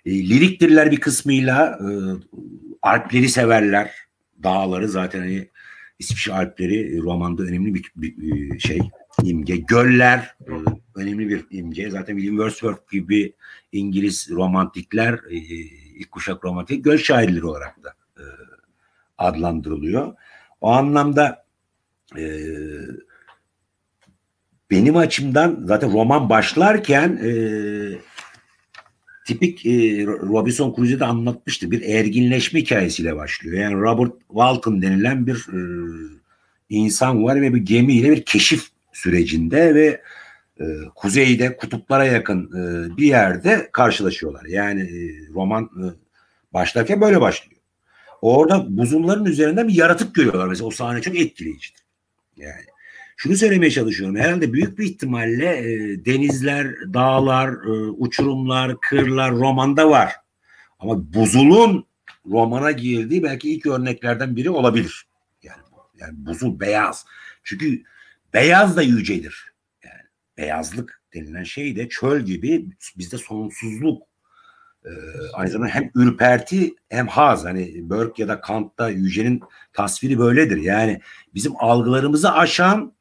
E, 0.06 0.30
liriktirler 0.30 0.92
bir 0.92 1.00
kısmıyla 1.00 1.80
e, 1.82 1.88
Alpleri 2.82 3.30
severler. 3.30 3.92
Dağları 4.44 4.90
zaten 4.90 5.20
hani 5.20 5.50
İsviçre 6.00 6.34
Alpleri 6.34 7.02
romanda 7.02 7.44
önemli 7.44 7.74
bir, 7.74 7.92
bir, 7.96 8.18
bir 8.18 8.60
şey 8.60 8.80
imge. 9.24 9.56
Göller 9.56 10.36
e, 10.48 10.52
önemli 10.96 11.30
bir 11.30 11.46
imge. 11.52 11.90
Zaten 11.90 12.18
William 12.18 12.38
Wordsworth 12.38 12.92
gibi 12.92 13.34
İngiliz 13.72 14.30
romantikler 14.32 15.14
e, 15.14 15.38
ilk 15.96 16.12
kuşak 16.12 16.46
romantik 16.46 16.84
göl 16.84 16.98
şairleri 16.98 17.46
olarak 17.46 17.84
da 17.84 17.94
e, 18.18 18.24
adlandırılıyor. 19.18 20.14
O 20.62 20.72
anlamda 20.72 21.46
e, 22.18 22.24
benim 24.72 24.98
açımdan 24.98 25.60
zaten 25.64 25.94
roman 25.94 26.30
başlarken 26.30 27.20
e, 27.24 27.32
tipik 29.26 29.66
e, 29.66 29.72
Robinson 30.06 30.76
Crusoe'de 30.76 31.06
anlatmıştı. 31.06 31.72
Bir 31.72 31.82
erginleşme 31.82 32.60
hikayesiyle 32.60 33.16
başlıyor. 33.16 33.58
Yani 33.58 33.76
Robert 33.76 34.14
Walton 34.28 34.82
denilen 34.82 35.28
bir 35.28 35.48
e, 35.54 35.60
insan 36.70 37.24
var 37.24 37.42
ve 37.42 37.54
bir 37.54 37.62
gemiyle 37.62 38.12
bir 38.12 38.22
keşif 38.22 38.68
sürecinde 38.94 39.76
ve 39.76 40.02
e, 40.60 40.66
kuzeyde 40.96 41.58
kutuplara 41.58 42.06
yakın 42.06 42.46
e, 42.46 42.98
bir 42.98 43.06
yerde 43.06 43.70
karşılaşıyorlar. 43.72 44.46
Yani 44.46 44.82
e, 44.82 45.28
roman 45.34 45.64
e, 45.64 45.86
başlarken 46.54 47.02
böyle 47.02 47.22
başlıyor. 47.22 47.62
Orada 48.22 48.78
buzulların 48.78 49.26
üzerinden 49.26 49.68
bir 49.68 49.74
yaratık 49.74 50.16
görüyorlar 50.16 50.48
mesela. 50.48 50.68
O 50.68 50.72
sahne 50.72 51.02
çok 51.02 51.16
etkileyicidir. 51.16 51.84
Yani 52.38 52.66
şunu 53.18 53.36
söylemeye 53.36 53.72
çalışıyorum. 53.72 54.16
Herhalde 54.16 54.54
büyük 54.54 54.80
bir 54.80 54.86
ihtimalle 54.86 55.58
e, 55.58 56.06
denizler, 56.06 56.94
dağlar, 56.94 57.50
e, 57.50 57.70
uçurumlar, 57.92 58.80
kırlar 58.80 59.32
romanda 59.32 59.90
var. 59.90 60.16
Ama 60.80 61.14
buzulun 61.14 61.86
romana 62.32 62.72
girdiği 62.72 63.24
belki 63.24 63.54
ilk 63.54 63.66
örneklerden 63.66 64.36
biri 64.36 64.50
olabilir. 64.50 65.08
Yani, 65.44 65.62
yani 66.00 66.14
buzul 66.16 66.60
beyaz. 66.60 67.06
Çünkü 67.44 67.84
beyaz 68.34 68.78
da 68.78 68.82
yücedir. 68.82 69.55
Beyazlık 70.38 71.02
denilen 71.14 71.44
şey 71.44 71.76
de 71.76 71.90
çöl 71.90 72.22
gibi 72.22 72.66
bizde 72.98 73.18
sonsuzluk. 73.18 74.04
Ee, 74.86 74.90
aynı 75.34 75.50
zamanda 75.50 75.74
hem 75.74 75.92
ürperti 75.96 76.74
hem 76.90 77.08
haz. 77.08 77.46
Hani 77.46 77.90
Burke 77.90 78.24
ya 78.24 78.28
da 78.28 78.42
Kant'ta 78.42 78.90
yücenin 78.90 79.42
tasviri 79.74 80.20
böyledir. 80.20 80.58
Yani 80.58 81.02
bizim 81.34 81.54
algılarımızı 81.60 82.32
aşan 82.32 82.94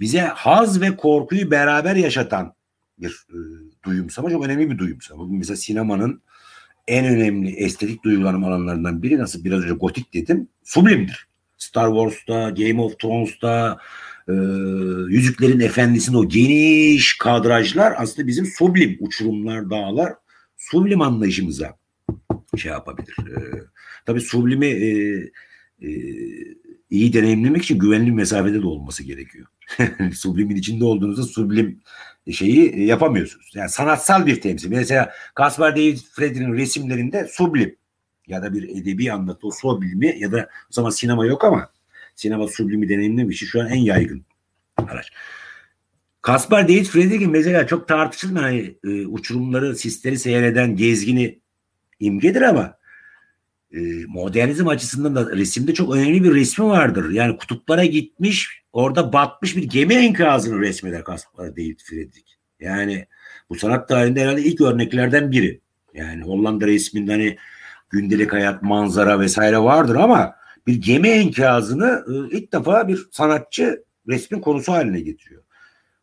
bize 0.00 0.20
haz 0.20 0.80
ve 0.80 0.96
korkuyu 0.96 1.50
beraber 1.50 1.96
yaşatan 1.96 2.54
bir 2.98 3.26
e, 3.30 3.36
duyumsama 3.84 4.30
çok 4.30 4.44
önemli 4.44 4.70
bir 4.70 4.78
duyumsama. 4.78 5.22
Bugün 5.22 5.38
mesela 5.38 5.56
sinemanın 5.56 6.22
en 6.88 7.06
önemli 7.06 7.50
estetik 7.50 8.04
duygulanım 8.04 8.44
alanlarından 8.44 9.02
biri 9.02 9.18
nasıl 9.18 9.44
biraz 9.44 9.62
önce 9.62 9.74
gotik 9.74 10.14
dedim 10.14 10.48
sublimdir. 10.64 11.28
Star 11.58 11.88
Wars'ta, 11.88 12.50
Game 12.50 12.80
of 12.80 12.98
Thrones'ta, 12.98 13.78
e, 14.28 14.32
Yüzüklerin 15.08 15.60
Efendisi'nde 15.60 16.16
o 16.16 16.28
geniş 16.28 17.18
kadrajlar 17.18 17.94
aslında 17.96 18.28
bizim 18.28 18.46
sublim 18.46 18.96
uçurumlar, 19.00 19.70
dağlar 19.70 20.12
sublim 20.56 21.00
anlayışımıza 21.00 21.78
şey 22.56 22.72
yapabilir. 22.72 23.16
E, 23.18 23.36
tabii 24.06 24.20
sublimi 24.20 24.66
e, 24.66 24.88
e, 25.82 25.90
iyi 26.90 27.12
deneyimlemek 27.12 27.62
için 27.62 27.78
güvenli 27.78 28.12
mesafede 28.12 28.62
de 28.62 28.66
olması 28.66 29.02
gerekiyor. 29.02 29.46
sublimin 30.14 30.56
içinde 30.56 30.84
olduğunuzda 30.84 31.22
sublim 31.22 31.80
şeyi 32.32 32.86
yapamıyorsunuz. 32.86 33.50
Yani 33.54 33.70
sanatsal 33.70 34.26
bir 34.26 34.40
temsil. 34.40 34.68
Mesela 34.70 35.12
Caspar 35.38 35.76
David 35.76 35.98
Freddy'nin 36.12 36.52
resimlerinde 36.52 37.28
sublim 37.30 37.76
ya 38.26 38.42
da 38.42 38.54
bir 38.54 38.68
edebi 38.68 39.12
anlatı 39.12 39.46
o 39.46 39.50
sublimi 39.50 40.16
ya 40.18 40.32
da 40.32 40.38
o 40.42 40.70
zaman 40.70 40.90
sinema 40.90 41.26
yok 41.26 41.44
ama 41.44 41.70
sinema 42.18 42.48
sublimi 42.48 42.88
deneyimlemek 42.88 43.34
için 43.34 43.46
şu 43.46 43.60
an 43.60 43.68
en 43.68 43.80
yaygın 43.80 44.24
araç. 44.76 45.12
Caspar 46.26 46.68
David 46.68 46.84
Frederick'in 46.84 47.30
mesela 47.30 47.66
çok 47.66 47.88
tartışılmayan 47.88 48.44
hani, 48.44 48.74
e, 48.84 49.06
uçurumları, 49.06 49.76
sisleri 49.76 50.18
seyreden 50.18 50.76
gezgini 50.76 51.40
imgedir 52.00 52.42
ama 52.42 52.78
e, 53.72 53.78
modernizm 54.08 54.68
açısından 54.68 55.16
da 55.16 55.36
resimde 55.36 55.74
çok 55.74 55.96
önemli 55.96 56.24
bir 56.24 56.34
resmi 56.34 56.64
vardır. 56.64 57.10
Yani 57.10 57.36
kutuplara 57.36 57.84
gitmiş, 57.84 58.62
orada 58.72 59.12
batmış 59.12 59.56
bir 59.56 59.62
gemi 59.62 59.94
enkazını 59.94 60.60
resmeder 60.60 61.02
Caspar 61.04 61.56
David 61.56 61.80
Friedrich. 61.84 62.32
Yani 62.60 63.06
bu 63.50 63.54
sanat 63.54 63.88
tarihinde 63.88 64.22
herhalde 64.22 64.42
ilk 64.42 64.60
örneklerden 64.60 65.32
biri. 65.32 65.60
Yani 65.94 66.22
Hollanda 66.22 66.66
resminde 66.66 67.12
hani 67.12 67.36
gündelik 67.90 68.32
hayat, 68.32 68.62
manzara 68.62 69.20
vesaire 69.20 69.58
vardır 69.58 69.94
ama 69.94 70.37
bir 70.68 70.82
gemi 70.82 71.08
enkazını 71.08 72.04
e, 72.08 72.36
ilk 72.36 72.52
defa 72.52 72.88
bir 72.88 73.08
sanatçı 73.12 73.84
resmin 74.08 74.40
konusu 74.40 74.72
haline 74.72 75.00
getiriyor. 75.00 75.42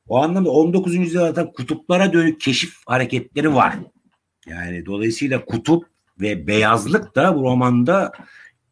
O 0.08 0.18
anlamda 0.18 0.50
19. 0.50 0.96
yüzyılda 0.96 1.52
kutuplara 1.52 2.14
dönük 2.14 2.42
keşif 2.42 2.76
hareketleri 2.86 3.54
var. 3.54 3.76
Yani 4.48 4.86
dolayısıyla 4.86 5.46
kutup 5.46 5.86
ve 6.22 6.48
beyazlık 6.48 7.16
da 7.16 7.36
bu 7.36 7.44
romanda 7.44 8.12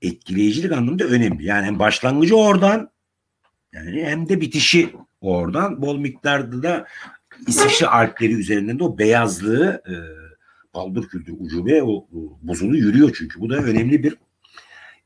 etkileyicilik 0.02 0.72
anlamında 0.72 1.04
önemli. 1.04 1.46
Yani 1.46 1.66
hem 1.66 1.80
başlangıcı 1.80 2.36
oradan 2.36 2.90
yani 3.74 4.04
hem 4.06 4.30
de 4.30 4.42
bitişi 4.42 4.90
oradan 5.22 5.82
bol 5.82 5.98
miktarda 5.98 6.64
da 6.64 6.88
İsviçre 7.48 7.88
Alpleri 7.88 8.34
üzerinden 8.34 8.80
de 8.80 8.84
o 8.84 8.98
beyazlığı 8.98 9.82
e, 9.88 9.94
baldır 10.74 11.08
kültür 11.08 11.34
ucube 11.40 11.84
o, 11.84 11.94
o 11.94 12.40
buzulu 12.42 12.78
yürüyor 12.78 13.16
çünkü. 13.18 13.40
Bu 13.40 13.50
da 13.50 13.56
önemli 13.56 14.04
bir 14.04 14.16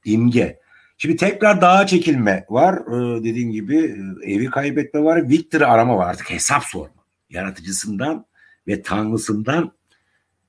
imge. 0.05 0.66
Şimdi 0.97 1.15
tekrar 1.15 1.61
dağa 1.61 1.87
çekilme 1.87 2.45
var. 2.49 2.75
Ee, 2.75 3.23
dediğin 3.23 3.51
gibi 3.51 3.77
e, 4.25 4.33
evi 4.33 4.45
kaybetme 4.45 5.03
var. 5.03 5.29
Victor 5.29 5.61
arama 5.61 5.97
var. 5.97 6.09
Artık 6.09 6.29
hesap 6.29 6.63
sorma. 6.63 7.03
Yaratıcısından 7.29 8.25
ve 8.67 8.81
tanrısından 8.81 9.71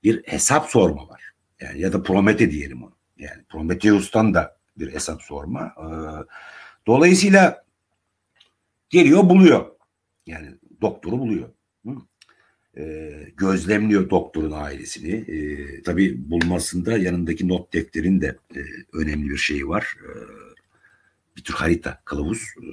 bir 0.05 0.23
hesap 0.27 0.71
sorma 0.71 1.09
var. 1.09 1.33
Yani 1.61 1.81
ya 1.81 1.93
da 1.93 2.03
Promete 2.03 2.51
diyelim 2.51 2.83
onu. 2.83 2.93
Yani 3.19 3.43
Prometheus'tan 3.49 4.35
da 4.35 4.57
bir 4.79 4.93
hesap 4.93 5.23
sorma. 5.23 5.75
Ee, 5.79 5.87
dolayısıyla 6.87 7.65
geliyor 8.91 9.29
buluyor. 9.29 9.67
Yani 10.27 10.55
doktoru 10.81 11.19
buluyor. 11.19 11.49
Ee, 12.79 13.11
gözlemliyor 13.37 14.11
doktorun 14.11 14.51
ailesini. 14.51 15.13
Ee, 15.13 15.83
tabii 15.83 16.31
bulmasında 16.31 16.99
yanındaki 16.99 17.49
not 17.49 17.73
defterin 17.73 18.21
de 18.21 18.37
e, 18.57 18.61
önemli 18.93 19.31
bir 19.31 19.37
şeyi 19.37 19.69
var. 19.69 19.97
Ee, 20.05 20.09
bir 21.37 21.43
tür 21.43 21.55
harita, 21.55 22.01
kılavuz. 22.05 22.43
Ee, 22.63 22.67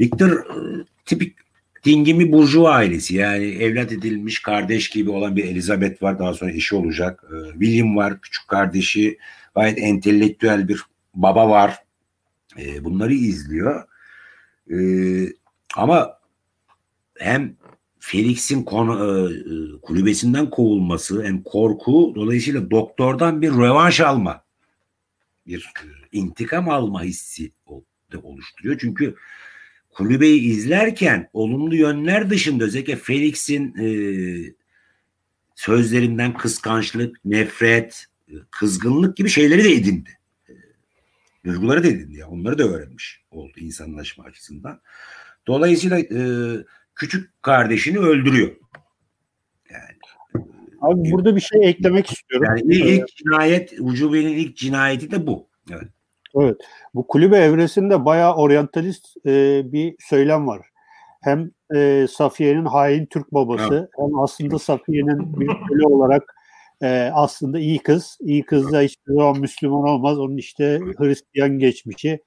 Victor 0.00 0.30
e, 0.30 0.84
tipik 1.04 1.36
dingimi 1.84 2.32
burjuva 2.32 2.70
ailesi 2.70 3.14
yani 3.16 3.44
evlat 3.44 3.92
edilmiş 3.92 4.42
kardeş 4.42 4.90
gibi 4.90 5.10
olan 5.10 5.36
bir 5.36 5.44
Elizabeth 5.44 6.02
var 6.02 6.18
daha 6.18 6.34
sonra 6.34 6.50
eşi 6.52 6.76
olacak. 6.76 7.24
Ee, 7.32 7.52
William 7.52 7.96
var 7.96 8.20
küçük 8.20 8.48
kardeşi 8.48 9.18
gayet 9.54 9.78
entelektüel 9.78 10.68
bir 10.68 10.80
baba 11.14 11.48
var. 11.48 11.78
Ee, 12.58 12.84
bunları 12.84 13.14
izliyor. 13.14 13.84
Ee, 14.70 15.32
ama 15.76 16.18
hem 17.18 17.56
Felix'in 18.06 18.62
konu, 18.62 18.92
e, 18.94 19.34
e, 19.34 19.80
kulübesinden 19.80 20.50
kovulması 20.50 21.24
hem 21.24 21.42
korku 21.42 22.12
dolayısıyla 22.14 22.70
doktordan 22.70 23.42
bir 23.42 23.50
rövanş 23.50 24.00
alma 24.00 24.44
bir 25.46 25.72
e, 25.84 25.88
intikam 26.12 26.68
alma 26.68 27.02
hissi 27.02 27.52
de 28.12 28.18
oluşturuyor. 28.18 28.78
Çünkü 28.80 29.14
kulübeyi 29.90 30.40
izlerken 30.40 31.30
olumlu 31.32 31.76
yönler 31.76 32.30
dışında 32.30 32.64
özellikle 32.64 32.96
Felix'in 32.96 33.74
e, 33.78 33.86
sözlerinden 35.54 36.36
kıskançlık, 36.36 37.24
nefret, 37.24 38.06
e, 38.28 38.34
kızgınlık 38.50 39.16
gibi 39.16 39.28
şeyleri 39.28 39.64
de 39.64 39.72
edindi. 39.72 40.10
Duyguları 41.44 41.84
da 41.84 41.88
edindi. 41.88 42.18
Yani. 42.18 42.30
Onları 42.30 42.58
da 42.58 42.64
öğrenmiş 42.64 43.22
oldu 43.30 43.52
insanlaşma 43.56 44.24
açısından. 44.24 44.80
Dolayısıyla 45.46 45.98
e, 45.98 46.20
küçük 46.94 47.42
kardeşini 47.42 47.98
öldürüyor. 47.98 48.50
Yani 49.70 49.94
Abi 50.80 51.10
burada 51.10 51.36
bir 51.36 51.40
şey 51.40 51.68
eklemek 51.68 52.10
istiyorum. 52.10 52.46
Yani 52.48 52.74
ilk 52.74 53.16
cinayet, 53.16 53.72
Ucube'nin 53.80 54.32
ilk 54.32 54.56
cinayeti 54.56 55.10
de 55.10 55.26
bu. 55.26 55.46
Evet. 55.70 55.88
Evet. 56.40 56.56
Bu 56.94 57.06
kulübe 57.06 57.36
evresinde 57.36 58.04
bayağı 58.04 58.34
oryantalist 58.34 59.26
e, 59.26 59.62
bir 59.72 59.96
söylem 59.98 60.46
var. 60.46 60.66
Hem 61.22 61.50
e, 61.74 62.06
Safiye'nin 62.10 62.64
hain 62.64 63.06
Türk 63.06 63.32
babası 63.34 63.74
evet. 63.74 63.90
hem 63.98 64.18
aslında 64.18 64.58
Safiye'nin 64.58 65.40
bir 65.40 65.46
köle 65.46 65.86
olarak 65.86 66.34
e, 66.82 67.10
aslında 67.14 67.58
iyi 67.58 67.78
kız. 67.78 68.18
İyi 68.20 68.42
kız 68.42 68.72
da 68.72 68.80
hiçbir 68.80 69.14
zaman 69.14 69.40
Müslüman 69.40 69.84
olmaz. 69.84 70.18
Onun 70.18 70.36
işte 70.36 70.80
Hristiyan 70.98 71.58
geçmişi 71.58 72.20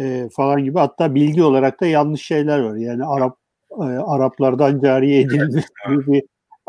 e, 0.00 0.28
falan 0.36 0.64
gibi. 0.64 0.78
Hatta 0.78 1.14
bilgi 1.14 1.42
olarak 1.42 1.80
da 1.80 1.86
yanlış 1.86 2.22
şeyler 2.22 2.58
var. 2.58 2.76
Yani 2.76 3.04
Arap 3.04 3.36
e, 3.70 3.84
Araplardan 3.84 4.80
cariye 4.80 5.20
edilmiş 5.20 5.64
gibi 5.88 6.06
bir 6.06 6.22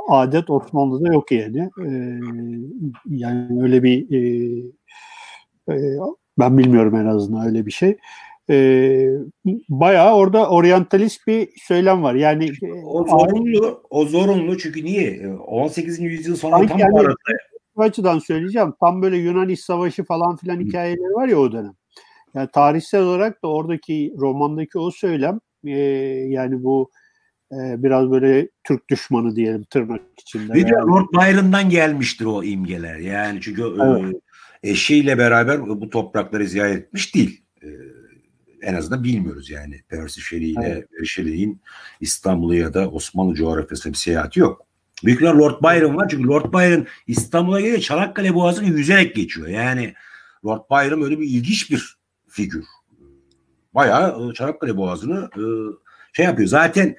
adet 0.07 0.49
Osmanlı'da 0.49 1.13
yok 1.13 1.31
yani. 1.31 1.69
E, 1.85 1.89
yani 3.05 3.63
öyle 3.63 3.83
bir 3.83 4.11
e, 4.11 4.19
e, 5.69 5.97
ben 6.39 6.57
bilmiyorum 6.57 6.95
en 6.95 7.05
azından 7.05 7.47
öyle 7.47 7.65
bir 7.65 7.71
şey. 7.71 7.97
E, 8.49 9.07
bayağı 9.69 10.15
orada 10.15 10.49
oryantalist 10.49 11.27
bir 11.27 11.49
söylem 11.67 12.03
var. 12.03 12.15
Yani 12.15 12.51
o 12.85 13.05
zorunlu, 13.07 13.83
o 13.89 14.05
zorunlu 14.05 14.57
çünkü 14.57 14.83
niye? 14.85 15.27
18. 15.47 15.99
yüzyıl 15.99 16.35
sonunda 16.35 16.67
tam 16.67 16.79
yani, 16.79 16.99
arada. 16.99 17.15
Bu 17.75 17.81
açıdan 17.81 18.19
söyleyeceğim. 18.19 18.73
Tam 18.79 19.01
böyle 19.01 19.17
Yunan 19.17 19.49
İç 19.49 19.59
Savaşı 19.59 20.03
falan 20.03 20.35
filan 20.35 20.59
hikayeleri 20.59 21.13
var 21.13 21.27
ya 21.27 21.39
o 21.39 21.51
dönem. 21.51 21.73
Yani 22.33 22.49
tarihsel 22.53 23.01
olarak 23.01 23.43
da 23.43 23.47
oradaki 23.47 24.13
romandaki 24.17 24.79
o 24.79 24.91
söylem 24.91 25.39
e, 25.65 25.77
yani 26.29 26.63
bu 26.63 26.91
e, 27.51 27.83
biraz 27.83 28.11
böyle 28.11 28.49
Türk 28.63 28.89
düşmanı 28.89 29.35
diyelim 29.35 29.63
tırnak 29.63 30.01
içinde. 30.21 30.53
Bir 30.53 30.67
de 30.67 30.71
Lord 30.71 31.07
Byron'dan 31.13 31.69
gelmiştir 31.69 32.25
o 32.25 32.43
imgeler. 32.43 32.95
Yani 32.95 33.41
çünkü 33.41 33.61
e, 33.61 33.83
evet. 33.83 34.15
e, 34.63 34.69
eşiyle 34.69 35.17
beraber 35.17 35.67
bu 35.67 35.89
toprakları 35.89 36.47
ziyaret 36.47 36.77
etmiş 36.77 37.15
değil. 37.15 37.43
E, 37.63 37.67
en 38.61 38.73
azından 38.73 39.03
bilmiyoruz 39.03 39.49
yani. 39.49 39.81
Percy 39.89 40.21
Shelley 40.21 40.51
ile 40.51 40.65
evet. 40.65 41.07
Shelley'in 41.07 41.61
İstanbul'u 42.01 42.55
ya 42.55 42.73
da 42.73 42.89
Osmanlı 42.89 43.33
coğrafyasında 43.35 43.93
bir 43.93 43.97
seyahati 43.97 44.39
yok. 44.39 44.65
Büyükler 45.05 45.33
Lord 45.33 45.63
Byron 45.63 45.95
var 45.95 46.07
çünkü 46.11 46.27
Lord 46.27 46.53
Byron 46.53 46.87
İstanbul'a 47.07 47.61
geliyor 47.61 47.79
Çanakkale 47.79 48.35
Boğazı'nı 48.35 48.67
yüzerek 48.67 49.15
geçiyor. 49.15 49.47
Yani 49.47 49.93
Lord 50.45 50.61
Byron 50.71 51.01
öyle 51.01 51.19
bir 51.19 51.25
ilginç 51.25 51.71
bir 51.71 51.97
figür. 52.27 52.65
Bayağı 53.73 54.31
e, 54.31 54.33
Çanakkale 54.33 54.77
Boğazı'nı 54.77 55.29
e, 55.35 55.43
şey 56.13 56.25
yapıyor. 56.25 56.47
Zaten 56.47 56.95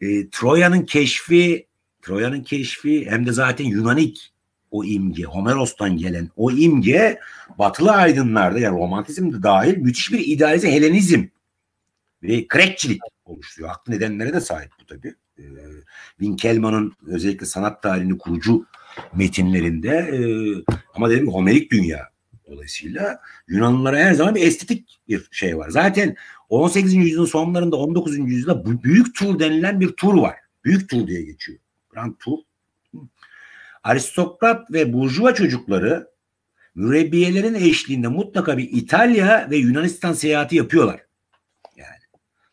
e, 0.00 0.28
Troya'nın 0.30 0.82
keşfi 0.82 1.66
Troya'nın 2.02 2.42
keşfi 2.42 3.10
hem 3.10 3.26
de 3.26 3.32
zaten 3.32 3.64
Yunanik 3.64 4.32
o 4.70 4.84
imge, 4.84 5.22
Homeros'tan 5.22 5.96
gelen 5.96 6.30
o 6.36 6.50
imge 6.50 7.18
batılı 7.58 7.92
aydınlarda 7.92 8.58
yani 8.58 8.78
romantizm 8.78 9.32
de 9.32 9.42
dahil 9.42 9.76
müthiş 9.76 10.12
bir 10.12 10.26
idealize 10.26 10.72
Helenizm 10.72 11.24
ve 12.22 12.48
krekçilik 12.48 13.00
oluşturuyor. 13.24 13.70
Haklı 13.70 13.92
nedenlere 13.92 14.32
de 14.32 14.40
sahip 14.40 14.70
bu 14.80 14.86
tabii. 14.86 15.14
Ee, 15.38 15.42
Winkelmann'ın 16.18 16.92
özellikle 17.06 17.46
sanat 17.46 17.82
tarihini 17.82 18.18
kurucu 18.18 18.66
metinlerinde 19.14 19.90
e, 19.90 20.18
ama 20.94 21.10
dedim 21.10 21.28
Homerik 21.28 21.72
dünya 21.72 22.13
dolayısıyla 22.54 23.20
Yunanlılara 23.48 23.98
her 23.98 24.14
zaman 24.14 24.34
bir 24.34 24.46
estetik 24.46 25.00
bir 25.08 25.28
şey 25.30 25.58
var. 25.58 25.70
Zaten 25.70 26.16
18. 26.48 26.94
yüzyılın 26.94 27.26
sonlarında 27.26 27.76
19. 27.76 28.18
yüzyılda 28.18 28.82
büyük 28.82 29.14
tur 29.14 29.38
denilen 29.38 29.80
bir 29.80 29.88
tur 29.88 30.14
var. 30.14 30.34
Büyük 30.64 30.90
tur 30.90 31.06
diye 31.06 31.22
geçiyor. 31.22 31.58
Grand 31.90 32.14
tur. 32.18 32.38
Aristokrat 33.82 34.72
ve 34.72 34.92
burjuva 34.92 35.34
çocukları 35.34 36.08
mürebbiyelerin 36.74 37.54
eşliğinde 37.54 38.08
mutlaka 38.08 38.58
bir 38.58 38.68
İtalya 38.72 39.50
ve 39.50 39.56
Yunanistan 39.56 40.12
seyahati 40.12 40.56
yapıyorlar. 40.56 41.00
Yani 41.76 42.00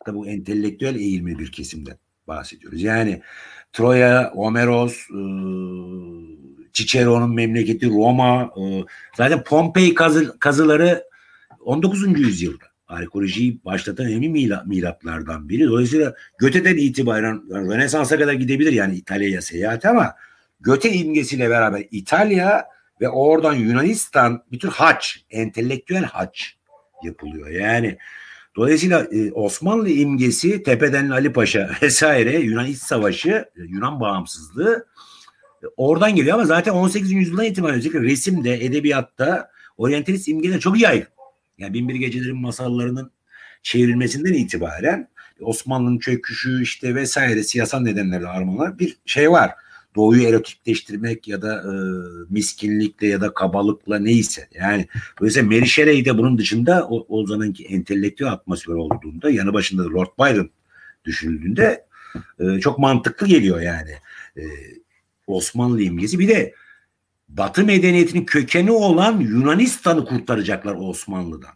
tabi 0.04 0.16
bu 0.16 0.26
entelektüel 0.26 0.96
eğilimi 0.96 1.38
bir 1.38 1.52
kesimden 1.52 1.96
bahsediyoruz. 2.28 2.82
Yani 2.82 3.22
Troya, 3.72 4.32
Homeros, 4.34 5.10
ıı, 5.10 6.32
Cicero'nun 6.72 7.34
memleketi 7.34 7.90
Roma, 7.90 8.50
ıı, 8.56 8.86
zaten 9.16 9.44
Pompei 9.44 9.94
kazı, 9.94 10.38
kazıları 10.38 11.04
19. 11.60 12.20
yüzyılda 12.20 12.64
arkeolojiyi 12.88 13.64
başlatan 13.64 14.06
önemli 14.06 14.28
milatlardan 14.66 15.48
biri. 15.48 15.66
Dolayısıyla 15.66 16.14
Göte'den 16.38 16.76
itibaren 16.76 17.42
Rönesans'a 17.50 18.18
kadar 18.18 18.32
gidebilir 18.32 18.72
yani 18.72 18.94
İtalya'ya 18.94 19.42
seyahat 19.42 19.84
ama 19.84 20.14
Göte 20.60 20.92
imgesiyle 20.92 21.50
beraber 21.50 21.84
İtalya 21.90 22.66
ve 23.00 23.08
oradan 23.08 23.54
Yunanistan 23.54 24.44
bir 24.52 24.58
tür 24.58 24.68
haç, 24.68 25.24
entelektüel 25.30 26.04
haç 26.04 26.56
yapılıyor. 27.04 27.48
Yani 27.48 27.98
dolayısıyla 28.56 29.06
e, 29.12 29.32
Osmanlı 29.32 29.88
imgesi 29.88 30.62
tepeden 30.62 31.10
Ali 31.10 31.32
Paşa 31.32 31.70
vesaire 31.82 32.38
Yunan 32.38 32.66
İç 32.66 32.78
Savaşı, 32.78 33.44
Yunan 33.56 34.00
bağımsızlığı 34.00 34.74
e, 34.76 35.11
oradan 35.76 36.16
geliyor 36.16 36.34
ama 36.34 36.44
zaten 36.44 36.72
18. 36.72 37.12
yüzyıldan 37.12 37.44
itibaren 37.44 37.76
özellikle 37.76 38.02
resimde, 38.02 38.64
edebiyatta 38.64 39.50
oryantalist 39.76 40.28
imgeler 40.28 40.60
çok 40.60 40.80
yaygın. 40.80 41.08
Yani 41.58 41.74
Binbir 41.74 41.94
Gecelerin 41.94 42.40
masallarının 42.40 43.10
çevrilmesinden 43.62 44.32
itibaren 44.32 45.08
Osmanlı'nın 45.40 45.98
çöküşü 45.98 46.62
işte 46.62 46.94
vesaire 46.94 47.42
siyasal 47.42 47.80
nedenlerle 47.80 48.26
armalar 48.26 48.78
bir 48.78 48.96
şey 49.06 49.30
var 49.30 49.50
doğuyu 49.94 50.22
erotikleştirmek 50.22 51.28
ya 51.28 51.42
da 51.42 51.62
e, 51.62 51.72
miskinlikle 52.30 53.06
ya 53.06 53.20
da 53.20 53.34
kabalıkla 53.34 53.98
neyse. 53.98 54.48
Yani 54.54 54.86
dolayısıyla 55.20 55.48
Mary 55.48 55.66
Shelley 55.66 56.04
de 56.04 56.18
bunun 56.18 56.38
dışında 56.38 56.88
o, 56.88 57.06
o 57.08 57.26
entelektüel 57.68 58.32
atmosfer 58.32 58.74
olduğunda 58.74 59.30
yanı 59.30 59.52
başında 59.52 59.82
Lord 59.82 60.08
Byron 60.18 60.50
düşünüldüğünde 61.04 61.86
e, 62.40 62.60
çok 62.60 62.78
mantıklı 62.78 63.26
geliyor 63.26 63.60
yani. 63.60 63.90
E, 64.36 64.42
Osmanlı 65.26 65.82
imgesi. 65.82 66.18
Bir 66.18 66.28
de 66.28 66.54
Batı 67.28 67.64
medeniyetinin 67.64 68.24
kökeni 68.24 68.70
olan 68.70 69.20
Yunanistan'ı 69.20 70.04
kurtaracaklar 70.04 70.76
Osmanlı'dan. 70.78 71.54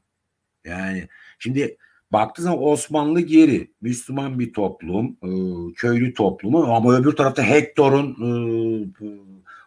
Yani 0.64 1.08
şimdi 1.38 1.76
Baktığı 2.12 2.42
zaman 2.42 2.62
Osmanlı 2.62 3.20
geri. 3.20 3.70
Müslüman 3.80 4.38
bir 4.38 4.52
toplum, 4.52 5.16
e, 5.22 5.28
köylü 5.74 6.14
toplumu 6.14 6.74
ama 6.74 6.96
öbür 6.96 7.12
tarafta 7.12 7.42
Hektor'un, 7.42 8.10
e, 8.10 8.30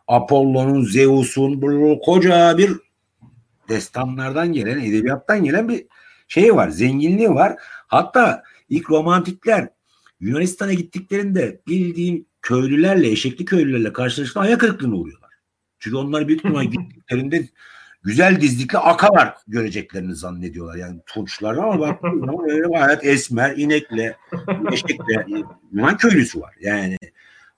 Apollon'un, 0.07 0.83
Zeus'un 0.83 1.61
koca 2.05 2.57
bir 2.57 2.71
destanlardan 3.69 4.53
gelen, 4.53 4.79
edebiyattan 4.79 5.43
gelen 5.43 5.69
bir 5.69 5.85
şey 6.27 6.55
var, 6.55 6.69
zenginliği 6.69 7.29
var. 7.29 7.55
Hatta 7.87 8.43
ilk 8.69 8.89
romantikler 8.89 9.69
Yunanistan'a 10.19 10.73
gittiklerinde 10.73 11.61
bildiğim 11.67 12.25
köylülerle, 12.49 13.11
eşekli 13.11 13.45
köylülerle 13.45 13.93
karşılaştığında 13.93 14.43
ayak 14.43 14.59
kırıklığına 14.59 14.95
uğruyorlar. 14.95 15.29
Çünkü 15.79 15.97
onlar 15.97 16.27
büyük 16.27 16.39
ihtimal 16.39 16.63
gittiklerinde 16.63 17.47
güzel 18.03 18.41
dizlikli 18.41 18.77
akalar 18.77 19.33
göreceklerini 19.47 20.15
zannediyorlar. 20.15 20.75
Yani 20.75 20.99
tunçlar 21.05 21.55
ama 21.55 21.79
baktığınız 21.79 22.19
zaman 22.25 22.49
öyle 22.49 22.67
gayet 22.67 23.05
esmer, 23.05 23.57
inekle, 23.57 24.17
eşekle 24.71 25.25
Yunan 25.71 25.97
köylüsü 25.97 26.41
var. 26.41 26.55
Yani 26.61 26.97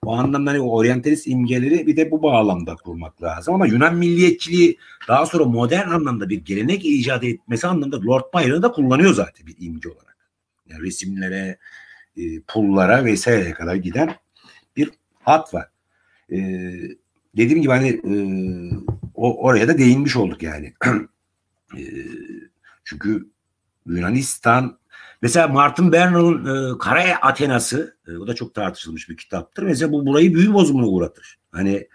o 0.05 0.15
anlamda 0.15 0.51
hani 0.51 0.59
o 0.59 0.77
oryantalist 0.77 1.27
imgeleri 1.27 1.87
bir 1.87 1.97
de 1.97 2.11
bu 2.11 2.23
bağlamda 2.23 2.75
kurmak 2.75 3.23
lazım. 3.23 3.53
Ama 3.53 3.67
Yunan 3.67 3.95
milliyetçiliği 3.95 4.77
daha 5.07 5.25
sonra 5.25 5.45
modern 5.45 5.89
anlamda 5.89 6.29
bir 6.29 6.45
gelenek 6.45 6.85
icat 6.85 7.23
etmesi 7.23 7.67
anlamda 7.67 8.01
Lord 8.01 8.23
Byron'ı 8.35 8.63
da 8.63 8.71
kullanıyor 8.71 9.13
zaten 9.13 9.47
bir 9.47 9.55
imge 9.59 9.89
olarak. 9.89 10.17
Yani 10.69 10.83
resimlere, 10.83 11.57
e, 12.17 12.41
pullara 12.47 13.05
vesaireye 13.05 13.53
kadar 13.53 13.75
giden 13.75 14.15
hat 15.31 15.53
var. 15.53 15.67
E, 16.31 16.37
dediğim 17.37 17.61
gibi 17.61 17.71
hani 17.71 17.89
e, 17.89 18.13
o 19.15 19.43
oraya 19.43 19.67
da 19.67 19.77
değinmiş 19.77 20.15
olduk 20.15 20.43
yani. 20.43 20.73
e, 21.77 21.83
çünkü 22.83 23.29
Yunanistan 23.85 24.79
mesela 25.21 25.47
Martin 25.47 25.91
Bernal'ın 25.91 26.73
e, 26.75 26.77
Kara 26.77 27.15
Athenası 27.21 27.97
e, 28.07 28.11
o 28.11 28.27
da 28.27 28.35
çok 28.35 28.53
tartışılmış 28.53 29.09
bir 29.09 29.17
kitaptır. 29.17 29.63
Mesela 29.63 29.91
bu 29.91 30.05
burayı 30.05 30.33
büyü 30.33 30.53
bozumuna 30.53 30.87
uğratır. 30.87 31.39
Hani 31.51 31.87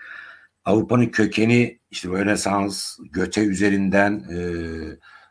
Avrupa'nın 0.64 1.06
kökeni 1.06 1.78
işte 1.90 2.08
Rönesans, 2.08 2.98
Göte 3.12 3.44
üzerinden 3.44 4.24
e, 4.30 4.38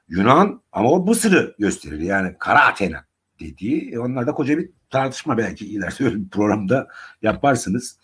Yunan 0.07 0.61
ama 0.71 0.91
o 0.91 1.05
Mısır'ı 1.05 1.55
gösterir. 1.59 1.99
Yani 1.99 2.35
Kara 2.39 2.65
Athena 2.65 3.05
dediği. 3.39 3.91
E, 3.91 3.99
onlar 3.99 4.27
da 4.27 4.33
koca 4.33 4.57
bir 4.57 4.69
tartışma 4.95 5.37
belki 5.37 5.65
ileride 5.65 6.15
bir 6.15 6.29
programda 6.29 6.87
yaparsınız. 7.21 7.99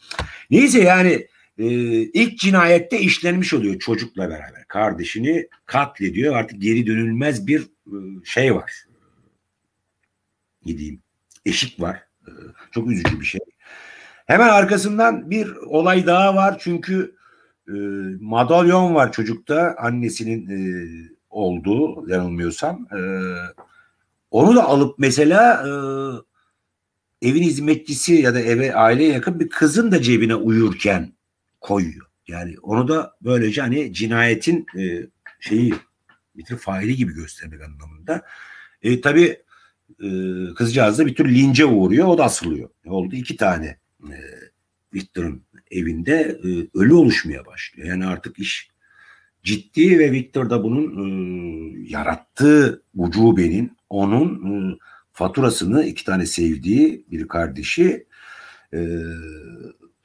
Neyse 0.50 0.82
yani 0.82 1.28
e, 1.58 1.66
ilk 2.02 2.38
cinayette 2.40 3.00
işlenmiş 3.00 3.54
oluyor 3.54 3.80
çocukla 3.80 4.30
beraber. 4.30 4.68
Kardeşini 4.68 5.48
katlediyor. 5.66 6.36
Artık 6.36 6.62
geri 6.62 6.88
dönülmez 6.88 7.48
bir 7.48 7.62
e, 7.62 7.96
şey 8.24 8.56
var. 8.56 8.72
Gideyim. 10.66 11.02
Eşik 11.46 11.82
var. 11.82 12.04
E, 12.28 12.32
çok 12.72 12.92
üzücü 12.92 13.20
bir 13.20 13.26
şey. 13.26 13.42
Hemen 14.26 14.50
arkasından 14.50 15.30
bir 15.30 15.56
olay 15.56 16.06
daha 16.06 16.36
var. 16.36 16.58
Çünkü 16.60 17.16
e, 17.68 17.74
madalyon 18.22 18.96
var 18.96 19.12
çocukta. 19.12 19.76
Annesinin 19.78 20.50
e, 20.50 20.60
olduğu 21.30 22.10
yanılmıyorsam. 22.10 22.88
E, 22.92 23.00
onu 24.32 24.56
da 24.56 24.64
alıp 24.64 25.00
mesela 25.00 25.54
e, 25.68 25.72
evin 27.22 27.44
hizmetçisi 27.44 28.14
ya 28.14 28.34
da 28.34 28.40
eve 28.40 28.76
aileye 28.76 29.14
yakın 29.14 29.40
bir 29.40 29.50
kızın 29.50 29.92
da 29.92 30.02
cebine 30.02 30.36
uyurken 30.36 31.14
koyuyor. 31.62 32.06
Yani 32.28 32.56
onu 32.62 32.88
da 32.88 33.16
böylece 33.22 33.62
hani 33.62 33.94
cinayetin 33.94 34.66
e, 34.80 35.08
şeyi 35.40 35.74
bir 36.36 36.44
faili 36.46 36.96
gibi 36.96 37.14
göstermek 37.14 37.62
anlamında. 37.62 38.22
E, 38.82 39.02
tabii 39.02 39.38
e, 40.04 40.08
kızcağız 40.56 41.00
da 41.00 41.06
bir 41.06 41.16
tür 41.16 41.30
lince 41.30 41.66
uğruyor. 41.66 42.08
O 42.08 42.18
da 42.18 42.24
asılıyor. 42.24 42.70
Oldu 42.86 43.16
iki 43.16 43.36
tane 43.36 43.78
e, 44.04 44.16
Victor'ın 44.94 45.42
evinde 45.72 46.40
e, 46.44 46.80
ölü 46.80 46.94
oluşmaya 46.94 47.46
başlıyor. 47.46 47.88
Yani 47.88 48.06
artık 48.06 48.40
iş 48.40 48.70
ciddi 49.44 50.00
ve 50.00 50.12
Victor 50.12 50.50
da 50.50 50.64
bunun 50.64 50.86
e, 50.98 51.90
yarattığı 51.90 52.84
ucubenin 52.96 53.78
onun 53.90 54.72
e, 54.74 54.78
faturasını 55.22 55.86
iki 55.86 56.04
tane 56.04 56.26
sevdiği 56.26 57.06
bir 57.12 57.28
kardeşi 57.28 58.08
e, 58.74 58.80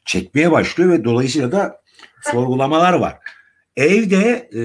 çekmeye 0.05 0.51
başlıyor 0.51 0.93
ve 0.93 1.05
dolayısıyla 1.05 1.53
da 1.53 1.83
sorgulamalar 2.23 2.93
var. 2.93 3.19
Evde 3.77 4.51
e, 4.55 4.63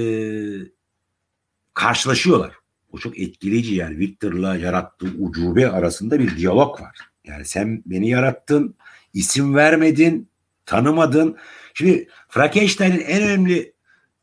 karşılaşıyorlar. 1.74 2.52
O 2.92 2.98
çok 2.98 3.18
etkileyici 3.18 3.74
yani 3.74 3.98
Victor'la 3.98 4.56
yarattığı 4.56 5.06
ucube 5.06 5.70
arasında 5.70 6.18
bir 6.18 6.36
diyalog 6.36 6.80
var. 6.80 6.98
Yani 7.24 7.44
sen 7.44 7.82
beni 7.86 8.08
yarattın, 8.08 8.74
isim 9.14 9.54
vermedin, 9.54 10.28
tanımadın. 10.66 11.36
Şimdi 11.74 12.08
Frankenstein'in 12.28 13.00
en 13.00 13.22
önemli 13.22 13.72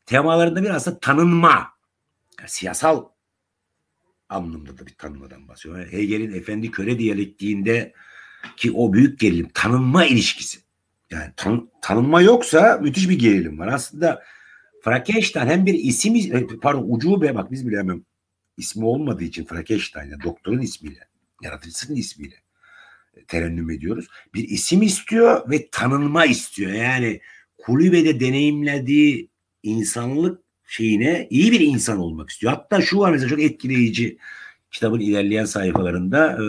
temalarında 0.06 0.64
bir 0.64 0.70
aslında 0.70 1.00
tanınma. 1.00 1.68
Yani 2.40 2.50
siyasal 2.50 3.06
anlamda 4.30 4.78
da 4.78 4.88
bir 4.88 4.94
tanımadan 4.94 5.48
bahsediyor. 5.48 5.80
Yani 5.80 5.92
Hegel'in 5.92 6.34
efendi 6.34 6.72
köle 6.72 7.00
diyalektiğinde 7.00 7.94
ki 8.58 8.72
o 8.72 8.94
büyük 8.94 9.20
gerilim 9.20 9.50
tanınma 9.54 10.06
ilişkisi. 10.06 10.60
Yani 11.12 11.32
tan 11.36 11.70
tanınma 11.82 12.22
yoksa 12.22 12.80
müthiş 12.82 13.10
bir 13.10 13.20
gerilim 13.20 13.60
var. 13.60 13.68
Aslında 13.68 14.24
Frankenstein 14.84 15.48
hem 15.48 15.66
bir 15.66 15.74
isim 15.74 16.16
e, 16.16 16.48
pardon 16.62 16.86
ucube 16.90 17.36
bak 17.36 17.52
biz 17.52 17.68
bile 17.68 17.78
hemen 17.78 18.06
ismi 18.58 18.86
olmadığı 18.86 19.24
için 19.24 19.46
Frankenstein 19.46 20.10
yani 20.10 20.24
doktorun 20.24 20.62
ismiyle 20.62 21.08
yaratıcısının 21.42 21.98
ismiyle 21.98 22.36
e, 23.16 23.26
terennüm 23.26 23.70
ediyoruz. 23.70 24.08
Bir 24.34 24.50
isim 24.50 24.82
istiyor 24.82 25.50
ve 25.50 25.70
tanınma 25.72 26.26
istiyor. 26.26 26.72
Yani 26.72 27.22
kulübede 27.58 28.20
deneyimlediği 28.20 29.30
insanlık 29.64 30.44
şeyine 30.70 31.28
iyi 31.30 31.52
bir 31.52 31.60
insan 31.60 31.98
olmak 31.98 32.30
istiyor. 32.30 32.54
Hatta 32.54 32.82
şu 32.82 33.00
var 33.00 33.12
mesela 33.12 33.30
çok 33.30 33.42
etkileyici 33.42 34.18
kitabın 34.72 35.00
ilerleyen 35.00 35.46
sayfalarında 35.46 36.32
e, 36.32 36.46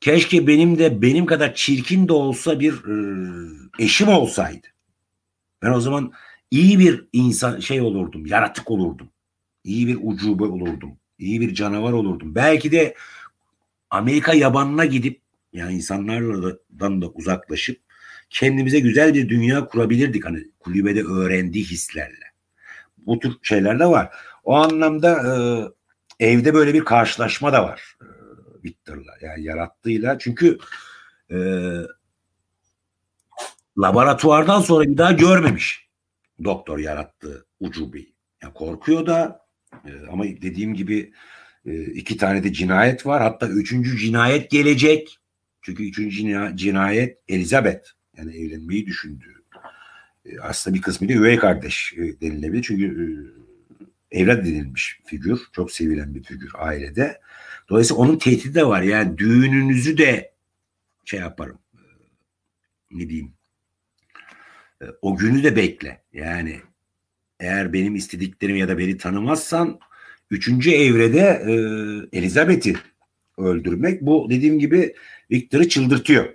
keşke 0.00 0.46
benim 0.46 0.78
de 0.78 1.02
benim 1.02 1.26
kadar 1.26 1.54
çirkin 1.54 2.08
de 2.08 2.12
olsa 2.12 2.60
bir 2.60 2.72
e, 2.72 2.94
eşim 3.78 4.08
olsaydı. 4.08 4.66
Ben 5.62 5.70
o 5.70 5.80
zaman 5.80 6.12
iyi 6.50 6.78
bir 6.78 7.04
insan 7.12 7.60
şey 7.60 7.80
olurdum, 7.80 8.26
yaratık 8.26 8.70
olurdum. 8.70 9.08
İyi 9.64 9.86
bir 9.86 9.98
ucube 10.02 10.44
olurdum. 10.44 10.98
İyi 11.18 11.40
bir 11.40 11.54
canavar 11.54 11.92
olurdum. 11.92 12.34
Belki 12.34 12.72
de 12.72 12.94
Amerika 13.90 14.34
yabanına 14.34 14.84
gidip 14.84 15.20
yani 15.52 15.74
insanlardan 15.74 17.02
da 17.02 17.08
uzaklaşıp 17.08 17.80
kendimize 18.30 18.80
güzel 18.80 19.14
bir 19.14 19.28
dünya 19.28 19.66
kurabilirdik 19.66 20.24
hani 20.24 20.44
kulübede 20.60 21.02
öğrendiği 21.02 21.64
hislerle. 21.64 22.24
Bu 22.98 23.18
tür 23.18 23.32
şeyler 23.42 23.78
de 23.78 23.86
var. 23.86 24.14
O 24.44 24.54
anlamda 24.54 25.10
e, 26.20 26.26
evde 26.26 26.54
böyle 26.54 26.74
bir 26.74 26.84
karşılaşma 26.84 27.52
da 27.52 27.62
var 27.64 27.96
e, 28.02 28.06
Victor'la 28.64 29.12
yani 29.20 29.44
yarattığıyla. 29.44 30.18
Çünkü 30.18 30.58
e, 31.30 31.38
laboratuvardan 33.78 34.60
sonra 34.60 34.84
bir 34.84 34.98
daha 34.98 35.12
görmemiş 35.12 35.88
doktor 36.44 36.78
yarattığı 36.78 37.46
ucubeyi. 37.60 38.14
Yani 38.42 38.54
korkuyor 38.54 39.06
da 39.06 39.46
e, 39.84 39.90
ama 40.10 40.24
dediğim 40.24 40.74
gibi 40.74 41.12
e, 41.66 41.82
iki 41.84 42.16
tane 42.16 42.44
de 42.44 42.52
cinayet 42.52 43.06
var. 43.06 43.22
Hatta 43.22 43.48
üçüncü 43.48 43.98
cinayet 43.98 44.50
gelecek. 44.50 45.18
Çünkü 45.62 45.88
üçüncü 45.88 46.56
cinayet 46.56 47.18
Elizabeth. 47.28 47.88
Yani 48.18 48.36
evlenmeyi 48.36 48.86
düşündüğü. 48.86 49.42
E, 50.24 50.38
aslında 50.38 50.76
bir 50.76 50.82
kısmı 50.82 51.08
da 51.08 51.12
üvey 51.12 51.36
kardeş 51.36 51.94
e, 51.96 52.20
denilebilir. 52.20 52.62
Çünkü 52.62 52.86
e, 54.10 54.20
evlat 54.20 54.38
edilmiş 54.38 55.00
figür. 55.04 55.40
Çok 55.52 55.72
sevilen 55.72 56.14
bir 56.14 56.22
figür 56.22 56.50
ailede. 56.54 57.20
Dolayısıyla 57.68 58.02
onun 58.02 58.18
tehdidi 58.18 58.54
de 58.54 58.66
var. 58.66 58.82
Yani 58.82 59.18
düğününüzü 59.18 59.98
de 59.98 60.34
şey 61.04 61.20
yaparım. 61.20 61.58
E, 61.74 61.80
ne 62.90 63.08
diyeyim 63.08 63.34
o 65.02 65.16
günü 65.16 65.42
de 65.42 65.56
bekle. 65.56 66.02
Yani 66.12 66.60
eğer 67.40 67.72
benim 67.72 67.94
istediklerimi 67.94 68.58
ya 68.58 68.68
da 68.68 68.78
beni 68.78 68.96
tanımazsan 68.96 69.80
üçüncü 70.30 70.70
evrede 70.70 71.20
e, 71.20 72.18
Elizabeth'i 72.18 72.76
öldürmek 73.38 74.02
bu 74.02 74.26
dediğim 74.30 74.58
gibi 74.58 74.94
Victor'ı 75.30 75.68
çıldırtıyor. 75.68 76.34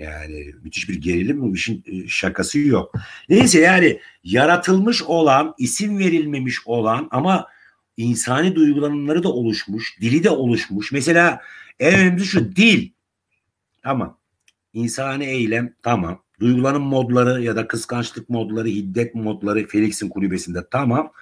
Yani 0.00 0.54
müthiş 0.62 0.88
bir 0.88 0.94
gerilim 0.94 1.42
bu 1.42 1.54
işin 1.54 1.84
e, 1.86 2.08
şakası 2.08 2.58
yok. 2.58 2.94
Neyse 3.28 3.60
yani 3.60 4.00
yaratılmış 4.24 5.02
olan, 5.02 5.54
isim 5.58 5.98
verilmemiş 5.98 6.66
olan 6.66 7.08
ama 7.10 7.46
insani 7.96 8.54
duygulanımları 8.54 9.22
da 9.22 9.28
oluşmuş, 9.28 10.00
dili 10.00 10.24
de 10.24 10.30
oluşmuş. 10.30 10.92
Mesela 10.92 11.40
en 11.80 12.00
önemlisi 12.00 12.26
şu 12.26 12.56
dil. 12.56 12.90
Tamam. 13.82 14.18
İnsani 14.72 15.24
eylem 15.24 15.74
tamam. 15.82 16.22
Duygulanım 16.40 16.82
modları 16.82 17.42
ya 17.42 17.56
da 17.56 17.68
kıskançlık 17.68 18.30
modları, 18.30 18.68
hiddet 18.68 19.14
modları 19.14 19.66
Felix'in 19.66 20.08
kulübesinde 20.08 20.58
tamam. 20.70 21.12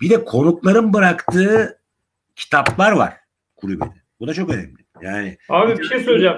Bir 0.00 0.10
de 0.10 0.24
konukların 0.24 0.92
bıraktığı 0.94 1.78
kitaplar 2.36 2.92
var 2.92 3.14
kulübede. 3.56 4.00
Bu 4.20 4.26
da 4.26 4.34
çok 4.34 4.50
önemli. 4.50 4.84
Yani 5.02 5.38
Abi 5.48 5.78
bir 5.78 5.84
şey 5.84 6.00
söyleyeceğim. 6.00 6.36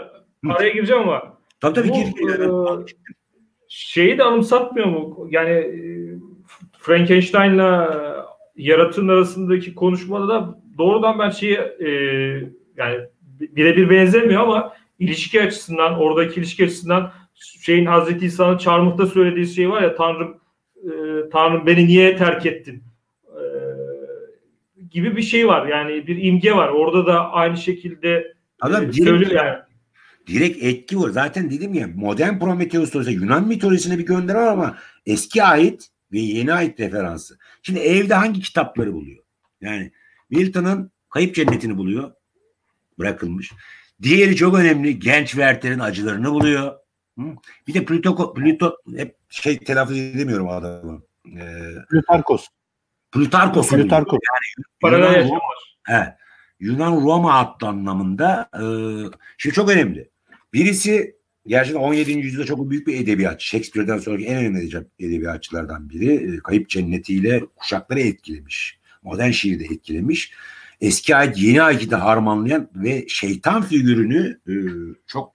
Araya 0.50 0.70
gireceğim 0.72 1.02
ama. 1.02 1.31
Tabii 1.62 1.74
tabii 1.74 1.92
gir. 1.92 2.06
gir. 2.06 2.40
E, 2.40 2.48
şeyi 3.68 4.18
de 4.18 4.22
anımsatmıyor 4.22 4.86
mu? 4.86 5.28
Yani 5.30 5.50
e, 5.50 5.80
Frankenstein'la 6.78 8.02
yaratığın 8.56 9.08
arasındaki 9.08 9.74
konuşmada 9.74 10.28
da 10.28 10.58
doğrudan 10.78 11.18
ben 11.18 11.30
şeyi 11.30 11.54
e, 11.56 11.88
yani 12.76 13.00
birebir 13.40 13.90
benzemiyor 13.90 14.42
ama 14.42 14.72
ilişki 14.98 15.42
açısından 15.42 15.98
oradaki 15.98 16.40
ilişki 16.40 16.64
açısından 16.64 17.12
şeyin 17.34 17.86
Hazreti 17.86 18.26
İsa'nın 18.26 18.58
çarmıhta 18.58 19.06
söylediği 19.06 19.46
şey 19.46 19.70
var 19.70 19.82
ya 19.82 19.94
Tanrım 19.94 20.40
e, 20.84 20.90
Tanrım 21.32 21.66
beni 21.66 21.86
niye 21.86 22.16
terk 22.16 22.46
ettin 22.46 22.82
e, 23.28 23.44
gibi 24.90 25.16
bir 25.16 25.22
şey 25.22 25.48
var. 25.48 25.66
Yani 25.66 26.06
bir 26.06 26.24
imge 26.24 26.52
var. 26.52 26.68
Orada 26.68 27.06
da 27.06 27.30
aynı 27.32 27.56
şekilde 27.56 28.34
Adam 28.60 28.84
e, 28.84 28.92
söylüyor 28.92 29.30
yani. 29.30 29.58
Direkt 30.26 30.62
etki 30.62 31.00
var. 31.00 31.10
Zaten 31.10 31.50
dedim 31.50 31.74
ya 31.74 31.88
modern 31.94 32.38
Prometheus 32.38 32.96
olsa 32.96 33.10
Yunan 33.10 33.48
mitolojisine 33.48 33.98
bir 33.98 34.06
gönder 34.06 34.34
var 34.34 34.46
ama 34.46 34.78
eski 35.06 35.44
ait 35.44 35.88
ve 36.12 36.18
yeni 36.18 36.52
ait 36.52 36.80
referansı. 36.80 37.38
Şimdi 37.62 37.80
evde 37.80 38.14
hangi 38.14 38.40
kitapları 38.40 38.92
buluyor? 38.92 39.24
Yani 39.60 39.92
Milton'ın 40.30 40.92
Kayıp 41.10 41.34
Cennetini 41.34 41.76
buluyor. 41.76 42.12
Bırakılmış. 42.98 43.52
Diğeri 44.02 44.36
çok 44.36 44.54
önemli. 44.54 44.98
Genç 44.98 45.30
Werther'in 45.30 45.78
acılarını 45.78 46.30
buluyor. 46.30 46.72
Bir 47.68 47.74
de 47.74 47.84
Pluto, 47.84 48.34
Pluto 48.34 48.76
hep 48.96 49.16
şey 49.28 49.58
telaffuz 49.58 49.98
edemiyorum 49.98 50.48
adamı. 50.48 51.02
Ee, 51.26 51.74
Plutarkos. 51.90 52.46
Plutarkos. 53.12 53.70
Plutarkos. 53.70 54.18
Yani 54.82 54.98
Yunan, 54.98 55.28
Roma, 55.28 55.40
he, 55.82 56.16
Yunan 56.60 56.92
Roma 56.92 57.34
adlı 57.38 57.68
anlamında 57.68 58.50
e, 58.54 58.64
şimdi 59.38 59.54
çok 59.54 59.70
önemli. 59.70 60.10
Birisi 60.52 61.16
gerçekten 61.46 61.80
17. 61.80 62.12
yüzyılda 62.12 62.46
çok 62.46 62.70
büyük 62.70 62.86
bir 62.86 63.00
edebiyatçı. 63.00 63.46
Shakespeare'den 63.46 63.98
sonraki 63.98 64.24
en 64.24 64.36
önemli 64.36 64.70
edebiyatçılardan 64.98 65.90
biri. 65.90 66.34
E, 66.34 66.38
Kayıp 66.38 66.68
Cenneti'yle 66.68 67.42
kuşakları 67.56 68.00
etkilemiş. 68.00 68.78
Modern 69.02 69.30
şiiri 69.30 69.60
de 69.60 69.74
etkilemiş. 69.74 70.32
Eski 70.80 71.16
ait 71.16 71.38
yeni 71.38 71.62
ayeti 71.62 71.90
de 71.90 71.96
harmanlayan 71.96 72.68
ve 72.74 73.04
şeytan 73.08 73.62
figürünü 73.62 74.38
e, 74.48 74.54
çok 75.06 75.32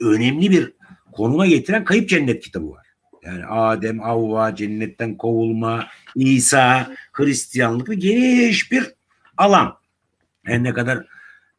önemli 0.00 0.50
bir 0.50 0.72
konuma 1.12 1.46
getiren 1.46 1.84
Kayıp 1.84 2.08
Cennet 2.08 2.44
kitabı 2.44 2.70
var. 2.70 2.86
Yani 3.22 3.46
Adem, 3.46 3.98
Havva, 4.00 4.54
cennetten 4.54 5.16
kovulma, 5.16 5.86
İsa, 6.16 6.94
Hristiyanlık 7.12 7.88
ve 7.88 7.94
geniş 7.94 8.72
bir 8.72 8.94
alan. 9.36 9.74
Her 10.44 10.62
ne 10.62 10.72
kadar 10.72 11.06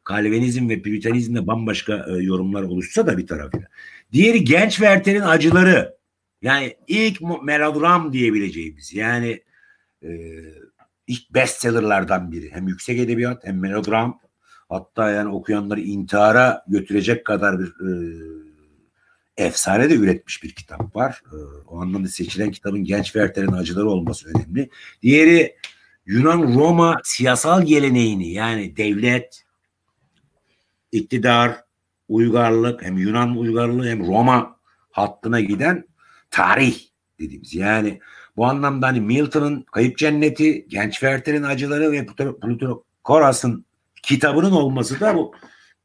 Kalvinizm 0.05 0.69
ve 0.69 0.81
Püritanizmde 0.81 1.47
bambaşka 1.47 2.05
e, 2.09 2.23
yorumlar 2.23 2.63
oluşsa 2.63 3.07
da 3.07 3.17
bir 3.17 3.27
tarafıyla. 3.27 3.67
Diğeri 4.11 4.43
genç 4.43 4.71
Werther'in 4.71 5.21
acıları. 5.21 5.95
Yani 6.41 6.75
ilk 6.87 7.21
melodram 7.43 8.13
diyebileceğimiz 8.13 8.93
yani 8.93 9.43
e, 10.03 10.09
ilk 11.07 11.33
bestsellerlardan 11.33 12.31
biri. 12.31 12.51
Hem 12.51 12.67
yüksek 12.67 12.99
edebiyat 12.99 13.43
hem 13.45 13.59
melodram. 13.59 14.19
Hatta 14.69 15.11
yani 15.11 15.29
okuyanları 15.29 15.81
intihara 15.81 16.63
götürecek 16.67 17.25
kadar 17.25 17.59
bir 17.59 17.67
e, 17.67 17.91
efsane 19.37 19.89
de 19.89 19.93
üretmiş 19.93 20.43
bir 20.43 20.51
kitap 20.51 20.95
var. 20.95 21.21
E, 21.31 21.35
o 21.67 21.81
anlamda 21.81 22.07
seçilen 22.07 22.51
kitabın 22.51 22.83
Genç 22.83 23.05
Werther'in 23.05 23.51
acıları 23.51 23.89
olması 23.89 24.29
önemli. 24.29 24.69
Diğeri 25.01 25.55
Yunan-Roma 26.05 27.01
siyasal 27.03 27.65
geleneğini 27.65 28.31
yani 28.31 28.77
devlet, 28.77 29.44
iktidar, 30.95 31.55
uygarlık 32.07 32.83
hem 32.83 32.97
Yunan 32.97 33.37
uygarlığı 33.37 33.87
hem 33.87 34.07
Roma 34.07 34.57
hattına 34.91 35.39
giden 35.39 35.87
tarih 36.31 36.79
dediğimiz. 37.19 37.55
Yani 37.55 37.99
bu 38.37 38.45
anlamda 38.45 38.87
hani 38.87 39.01
Milton'ın 39.01 39.61
Kayıp 39.61 39.97
Cenneti, 39.97 40.67
Genç 40.67 40.93
Werther'in 40.93 41.43
acıları 41.43 41.91
ve 41.91 42.05
Protagoras 42.05 43.45
kitabının 44.03 44.51
olması 44.51 44.99
da 44.99 45.15
bu 45.15 45.35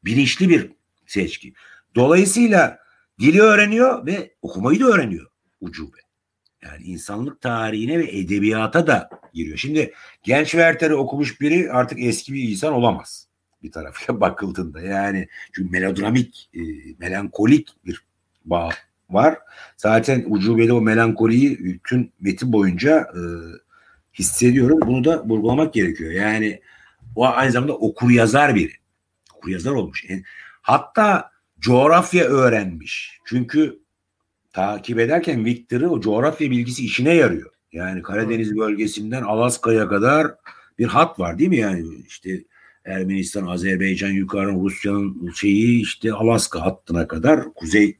bilinçli 0.05 0.49
bir 0.49 0.71
seçki. 1.05 1.53
Dolayısıyla 1.95 2.77
dili 3.19 3.41
öğreniyor 3.41 4.05
ve 4.05 4.35
okumayı 4.41 4.79
da 4.79 4.85
öğreniyor 4.85 5.27
ucube. 5.61 5.97
Yani 6.63 6.83
insanlık 6.83 7.41
tarihine 7.41 7.99
ve 7.99 8.17
edebiyata 8.17 8.87
da 8.87 9.09
giriyor. 9.33 9.57
Şimdi 9.57 9.93
genç 10.23 10.51
Werther'i 10.51 10.95
okumuş 10.95 11.41
biri 11.41 11.71
artık 11.71 11.99
eski 12.01 12.33
bir 12.33 12.49
insan 12.49 12.73
olamaz. 12.73 13.27
Bir 13.63 13.71
tarafıyla 13.71 14.21
bakıldığında 14.21 14.81
yani 14.81 15.27
çünkü 15.51 15.71
melodramik, 15.71 16.49
e, 16.53 16.61
melankolik 16.99 17.69
bir 17.85 18.03
bağ 18.45 18.69
var. 19.09 19.37
Zaten 19.77 20.25
ucubeli 20.27 20.73
o 20.73 20.81
melankoliyi 20.81 21.59
bütün 21.59 22.11
metin 22.19 22.53
boyunca 22.53 22.97
e, 22.99 23.21
hissediyorum. 24.13 24.79
Bunu 24.85 25.03
da 25.03 25.23
vurgulamak 25.23 25.73
gerekiyor. 25.73 26.11
Yani 26.11 26.61
o 27.15 27.25
aynı 27.25 27.51
zamanda 27.51 27.77
okur 27.77 28.09
yazar 28.09 28.55
biri. 28.55 28.73
Okur 29.35 29.49
yazar 29.49 29.71
olmuş. 29.71 30.05
Yani, 30.09 30.23
hatta 30.61 31.31
coğrafya 31.59 32.25
öğrenmiş. 32.25 33.19
Çünkü 33.25 33.79
takip 34.53 34.99
ederken 34.99 35.45
Victor'ı 35.45 35.89
o 35.89 36.01
coğrafya 36.01 36.51
bilgisi 36.51 36.85
işine 36.85 37.13
yarıyor. 37.13 37.51
Yani 37.71 38.01
Karadeniz 38.01 38.57
bölgesinden 38.57 39.21
Alaska'ya 39.21 39.87
kadar 39.87 40.35
bir 40.79 40.85
hat 40.85 41.19
var 41.19 41.39
değil 41.39 41.49
mi? 41.49 41.57
Yani 41.57 41.85
işte 42.07 42.43
Ermenistan, 42.85 43.47
Azerbaycan, 43.47 44.09
yukarı 44.09 44.51
Rusya'nın 44.51 45.31
şeyi 45.31 45.81
işte 45.81 46.13
Alaska 46.13 46.61
hattına 46.61 47.07
kadar 47.07 47.53
Kuzey 47.53 47.97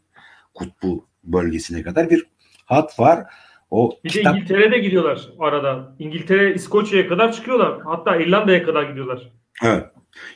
Kutbu 0.54 1.08
bölgesine 1.24 1.84
kadar 1.84 2.10
bir 2.10 2.26
hat 2.66 3.00
var. 3.00 3.26
O 3.72 4.00
bir 4.04 4.10
kitap... 4.10 4.34
de 4.34 4.38
İngiltere'de 4.38 4.78
gidiyorlar 4.78 5.30
arada. 5.40 5.96
İngiltere, 6.00 6.54
İskoçya'ya 6.54 7.08
kadar 7.08 7.34
çıkıyorlar. 7.34 7.82
Hatta 7.86 8.16
İrlanda'ya 8.16 8.64
kadar 8.64 8.84
gidiyorlar. 8.84 9.32
Evet. 9.64 9.86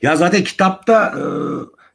Ya 0.02 0.16
zaten 0.16 0.43
kitapta 0.43 1.14
e, 1.18 1.24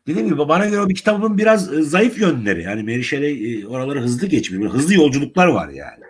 dediğim 0.07 0.29
gibi 0.29 0.39
bana 0.39 0.67
göre 0.67 0.81
o 0.81 0.89
bir 0.89 0.95
kitabın 0.95 1.39
biraz 1.39 1.73
e, 1.73 1.83
zayıf 1.83 2.21
yönleri. 2.21 2.63
Yani 2.63 2.83
Mary 2.83 3.03
Shelley 3.03 3.61
e, 3.61 3.67
oraları 3.67 4.01
hızlı 4.01 4.27
geçmiyor. 4.27 4.73
Hızlı 4.73 4.95
yolculuklar 4.95 5.47
var 5.47 5.69
yani. 5.69 6.05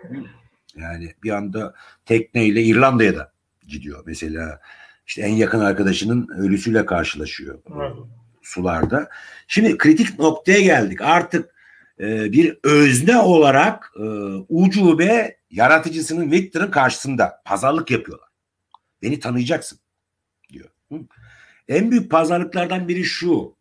Yani 0.75 1.11
bir 1.23 1.31
anda 1.31 1.73
tekneyle 2.05 2.61
İrlanda'ya 2.61 3.15
da 3.15 3.31
gidiyor. 3.67 4.03
Mesela 4.05 4.59
işte 5.11 5.21
en 5.21 5.35
yakın 5.35 5.59
arkadaşının 5.59 6.27
ölüsüyle 6.27 6.85
karşılaşıyor 6.85 7.59
evet. 7.75 7.91
sularda. 8.41 9.09
Şimdi 9.47 9.77
kritik 9.77 10.19
noktaya 10.19 10.61
geldik. 10.61 11.01
Artık 11.01 11.55
e, 11.99 12.31
bir 12.31 12.57
özne 12.63 13.17
olarak 13.17 13.93
e, 13.97 14.03
ucube 14.49 15.37
yaratıcısının 15.49 16.31
Victor'ın 16.31 16.71
karşısında 16.71 17.41
pazarlık 17.45 17.91
yapıyorlar. 17.91 18.27
Beni 19.01 19.19
tanıyacaksın 19.19 19.79
diyor. 20.53 20.69
Hı? 20.91 20.95
En 21.67 21.91
büyük 21.91 22.11
pazarlıklardan 22.11 22.87
biri 22.87 23.03
şu. 23.03 23.55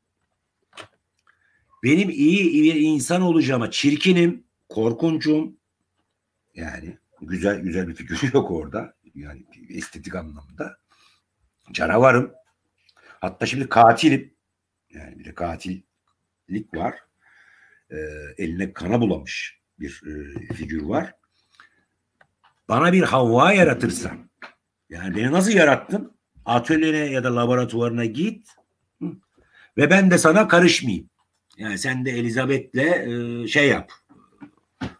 Benim 1.82 2.10
iyi 2.10 2.62
bir 2.62 2.74
insan 2.74 3.22
olacağıma 3.22 3.70
çirkinim, 3.70 4.44
korkuncum. 4.68 5.56
Yani 6.54 6.98
güzel 7.22 7.60
güzel 7.60 7.88
bir 7.88 7.94
figür 7.94 8.20
yok 8.34 8.50
orada. 8.50 8.94
Yani 9.14 9.44
estetik 9.68 10.14
anlamda. 10.14 10.80
Canavarım. 11.72 12.32
Hatta 13.20 13.46
şimdi 13.46 13.68
katilim. 13.68 14.34
Yani 14.90 15.18
bir 15.18 15.24
de 15.24 15.34
katillik 15.34 16.74
var 16.74 16.94
e, 17.90 17.96
eline 18.38 18.72
kana 18.72 19.00
bulamış 19.00 19.60
bir 19.80 20.02
e, 20.06 20.54
figür 20.54 20.82
var. 20.82 21.14
Bana 22.68 22.92
bir 22.92 23.02
Havva 23.02 23.52
yaratırsan, 23.52 24.30
yani 24.90 25.16
beni 25.16 25.32
nasıl 25.32 25.52
yarattın? 25.52 26.12
Atölyene 26.44 26.96
ya 27.12 27.24
da 27.24 27.36
laboratuvarına 27.36 28.04
git 28.04 28.48
ve 29.76 29.90
ben 29.90 30.10
de 30.10 30.18
sana 30.18 30.48
karışmayayım. 30.48 31.10
Yani 31.56 31.78
sen 31.78 32.04
de 32.04 32.10
Elizabeth'le 32.10 32.74
e, 32.74 33.46
şey 33.48 33.68
yap. 33.68 33.92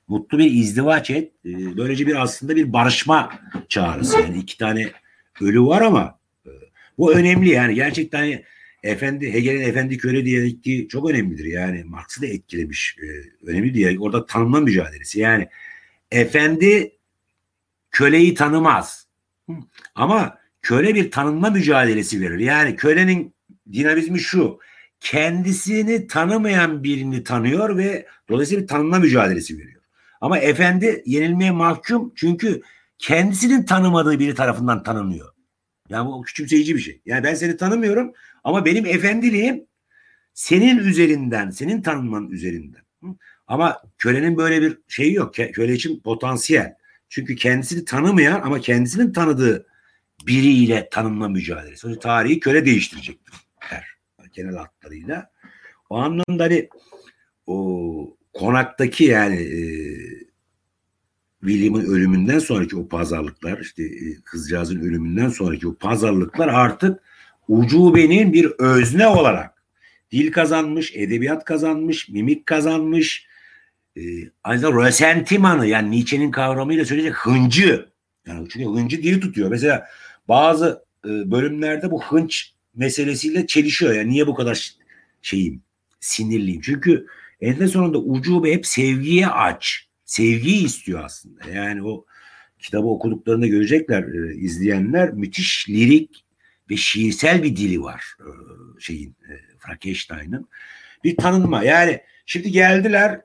Mutlu 0.09 0.39
bir 0.39 0.51
izdivaç 0.51 1.11
et. 1.11 1.33
E, 1.45 1.77
böylece 1.77 2.07
bir 2.07 2.23
aslında 2.23 2.57
bir 2.57 2.73
barışma 2.73 3.41
çağrısı. 3.69 4.21
Yani 4.21 4.39
iki 4.39 4.59
tane 4.59 4.93
ölü 5.41 5.63
var 5.63 5.83
ama 5.83 6.20
bu 7.01 7.13
önemli 7.13 7.49
yani 7.49 7.75
gerçekten 7.75 8.43
efendi 8.83 9.33
Hegel'in 9.33 9.61
efendi 9.61 9.99
köle 9.99 10.25
diyalektiği 10.25 10.89
çok 10.89 11.11
önemlidir. 11.11 11.45
Yani 11.45 11.85
Marx'ı 11.85 12.23
da 12.23 12.27
etkilemiş. 12.27 12.97
E, 13.03 13.07
önemli 13.51 13.75
diye 13.75 13.99
orada 13.99 14.27
tanınma 14.27 14.61
mücadelesi. 14.61 15.21
Yani 15.21 15.49
efendi 16.11 16.93
köleyi 17.91 18.35
tanımaz. 18.35 19.07
Ama 19.95 20.39
köle 20.63 20.95
bir 20.95 21.11
tanınma 21.11 21.51
mücadelesi 21.51 22.21
verir. 22.21 22.39
Yani 22.39 22.77
kölenin 22.77 23.35
dinamizmi 23.73 24.19
şu. 24.19 24.59
Kendisini 25.01 26.07
tanımayan 26.07 26.85
birini 26.85 27.25
tanıyor 27.25 27.77
ve 27.77 28.07
dolayısıyla 28.29 28.63
bir 28.63 28.69
tanınma 28.69 28.99
mücadelesi 28.99 29.59
veriyor. 29.59 29.83
Ama 30.21 30.39
efendi 30.39 31.03
yenilmeye 31.07 31.51
mahkum 31.51 32.13
çünkü 32.17 32.63
kendisinin 32.99 33.63
tanımadığı 33.63 34.19
biri 34.19 34.35
tarafından 34.35 34.83
tanınıyor. 34.83 35.30
Yani 35.91 36.09
bu 36.09 36.23
küçümseyici 36.23 36.75
bir 36.75 36.81
şey. 36.81 37.01
Yani 37.07 37.25
ben 37.25 37.35
seni 37.35 37.57
tanımıyorum 37.57 38.13
ama 38.45 38.65
benim 38.65 38.87
efendiliğim 38.87 39.67
senin 40.35 40.79
üzerinden, 40.79 41.51
senin 41.51 41.83
tanınman 41.83 42.31
üzerinden. 42.31 42.83
Ama 43.47 43.83
kölenin 43.99 44.37
böyle 44.37 44.63
bir 44.63 44.79
şeyi 44.89 45.15
yok. 45.15 45.35
Köle 45.35 45.73
için 45.73 46.01
potansiyel. 46.01 46.75
Çünkü 47.09 47.37
kendisini 47.37 47.85
tanımayan 47.85 48.41
ama 48.41 48.61
kendisinin 48.61 49.13
tanıdığı 49.13 49.67
biriyle 50.27 50.89
tanınma 50.91 51.29
mücadelesi. 51.29 51.77
Sonuçta 51.77 52.01
tarihi 52.01 52.41
köle 52.41 52.67
değiştirecektir 52.67 53.35
der. 53.71 53.87
Genel 54.33 54.57
hatlarıyla. 54.57 55.31
O 55.91 55.97
anlamda 55.97 56.45
hani 56.45 56.69
o 57.47 58.17
konaktaki 58.33 59.05
yani 59.05 59.43
e, 59.43 59.61
William'ın 61.41 61.85
ölümünden 61.85 62.39
sonraki 62.39 62.77
o 62.77 62.89
pazarlıklar 62.89 63.59
işte 63.59 63.83
e, 63.83 64.15
kızcağızın 64.25 64.81
ölümünden 64.81 65.29
sonraki 65.29 65.69
o 65.69 65.75
pazarlıklar 65.75 66.49
artık 66.49 67.01
ucubenin 67.49 68.33
bir 68.33 68.53
özne 68.59 69.07
olarak 69.07 69.63
dil 70.13 70.33
kazanmış, 70.33 70.93
edebiyat 70.97 71.45
kazanmış, 71.45 72.09
mimik 72.09 72.47
kazanmış, 72.47 73.27
e, 73.97 74.01
aynı 74.45 74.85
resentimanı 74.85 75.67
yani 75.67 75.91
Nietzsche'nin 75.91 76.31
kavramıyla 76.31 76.85
söyleyecek 76.85 77.15
hıncı. 77.15 77.89
Yani 78.27 78.49
çünkü 78.49 78.67
hıncı 78.67 79.03
dili 79.03 79.21
tutuyor. 79.21 79.51
Mesela 79.51 79.87
bazı 80.29 80.85
e, 81.05 81.09
bölümlerde 81.09 81.91
bu 81.91 82.03
hınç 82.03 82.53
meselesiyle 82.75 83.47
çelişiyor. 83.47 83.95
Yani 83.95 84.09
niye 84.09 84.27
bu 84.27 84.35
kadar 84.35 84.75
şeyim, 85.23 85.63
sinirliyim? 86.01 86.61
Çünkü 86.61 87.07
eninde 87.41 87.69
sonunda 87.69 87.99
ucube 87.99 88.53
hep 88.53 88.67
sevgiye 88.67 89.29
aç. 89.29 89.90
Sevgiyi 90.11 90.65
istiyor 90.65 91.05
aslında. 91.05 91.51
Yani 91.51 91.83
o 91.83 92.05
kitabı 92.59 92.87
okuduklarında 92.87 93.47
görecekler 93.47 94.03
e, 94.03 94.35
izleyenler 94.35 95.13
müthiş 95.13 95.69
lirik 95.69 96.25
ve 96.71 96.77
şiirsel 96.77 97.43
bir 97.43 97.57
dili 97.57 97.83
var 97.83 98.05
e, 98.21 98.31
şeyin 98.81 99.11
e, 99.11 99.33
Frankenstein'ın. 99.59 100.49
Bir 101.05 101.17
tanınma. 101.17 101.65
Yani 101.65 102.01
şimdi 102.27 102.51
geldiler 102.51 103.21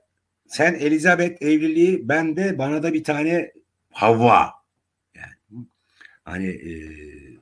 sen 0.48 0.74
Elizabeth 0.74 1.42
evliliği 1.42 2.10
ben 2.10 2.36
de 2.36 2.58
bana 2.58 2.84
da 2.84 2.94
bir 2.94 3.04
tane 3.04 3.52
Havva. 3.92 4.52
Yani 5.16 5.66
hani 6.24 6.48
e, 6.48 6.72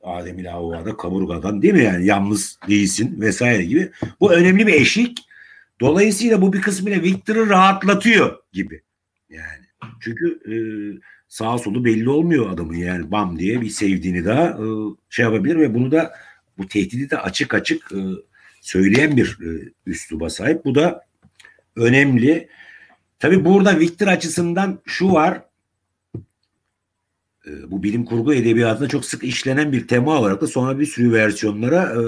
Adem 0.04 0.40
ile 0.40 0.50
Havva'da 0.50 0.98
kaburgadan 0.98 1.62
değil 1.62 1.74
mi 1.74 1.84
yani 1.84 2.06
yalnız 2.06 2.60
değilsin 2.68 3.22
vesaire 3.22 3.66
gibi. 3.66 3.92
Bu 4.20 4.34
önemli 4.34 4.68
bir 4.68 4.74
eşik. 4.74 5.20
Dolayısıyla 5.82 6.42
bu 6.42 6.54
bir 6.54 6.62
kısmıyla 6.62 7.02
Victor'ı 7.02 7.50
rahatlatıyor 7.50 8.40
gibi. 8.54 8.84
Yani 9.34 9.66
çünkü 10.00 10.40
e, 10.46 10.56
sağ 11.28 11.58
solu 11.58 11.86
belli 11.86 12.10
olmuyor 12.10 12.50
adamın 12.50 12.76
yani 12.76 13.12
bam 13.12 13.40
diye 13.40 13.62
bir 13.62 13.70
sevdiğini 13.70 14.26
daha 14.26 14.48
e, 14.48 14.66
şey 15.10 15.26
yapabilir 15.26 15.56
ve 15.56 15.74
bunu 15.74 15.92
da 15.92 16.14
bu 16.58 16.68
tehdidi 16.68 17.10
de 17.10 17.18
açık 17.18 17.54
açık 17.54 17.92
e, 17.92 18.00
söyleyen 18.62 19.18
bir 19.18 19.38
e, 19.42 19.72
üsluba 19.86 20.30
sahip. 20.30 20.66
Bu 20.66 20.76
da 20.76 21.06
önemli. 21.76 22.50
Tabi 23.20 23.46
burada 23.46 23.80
Victor 23.80 24.08
açısından 24.08 24.80
şu 24.86 25.12
var. 25.12 25.42
E, 27.48 27.72
bu 27.72 27.84
bilim 27.84 28.06
kurgu 28.06 28.34
edebiyatında 28.34 28.88
çok 28.88 29.06
sık 29.06 29.24
işlenen 29.24 29.72
bir 29.72 29.88
tema 29.88 30.20
olarak 30.20 30.42
da 30.42 30.48
sonra 30.48 30.80
bir 30.80 30.86
sürü 30.86 31.14
versiyonlara 31.14 31.84
e, 31.84 32.02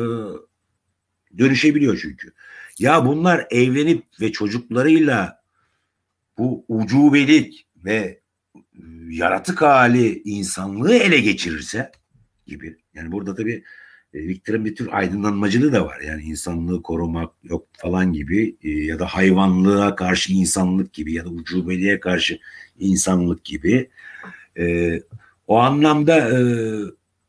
dönüşebiliyor 1.38 2.00
çünkü. 2.02 2.32
Ya 2.80 3.06
bunlar 3.06 3.48
evlenip 3.50 4.04
ve 4.22 4.32
çocuklarıyla 4.32 5.45
bu 6.38 6.66
ucubelik 6.68 7.68
ve 7.76 8.20
yaratık 9.10 9.62
hali 9.62 10.22
insanlığı 10.26 10.96
ele 10.96 11.20
geçirirse 11.20 11.92
gibi. 12.48 12.78
Yani 12.94 13.12
burada 13.12 13.36
tabii 13.36 13.64
e, 14.14 14.28
Victor'ın 14.28 14.66
bir 14.66 14.76
tür 14.76 14.90
aydınlanmacılığı 14.92 15.74
da 15.74 15.86
var. 15.86 16.00
Yani 16.00 16.24
insanlığı 16.24 16.82
korumak 16.82 17.32
yok 17.44 17.68
falan 17.78 18.14
gibi 18.14 18.56
e, 18.64 18.70
ya 18.70 19.00
da 19.00 19.06
hayvanlığa 19.06 19.96
karşı 19.96 20.34
insanlık 20.34 20.94
gibi 20.94 21.14
ya 21.14 21.26
da 21.26 21.30
ucubeliğe 21.30 22.00
karşı 22.00 22.40
insanlık 22.80 23.46
gibi. 23.46 23.90
E, 24.58 24.94
o 25.48 25.58
anlamda 25.58 26.32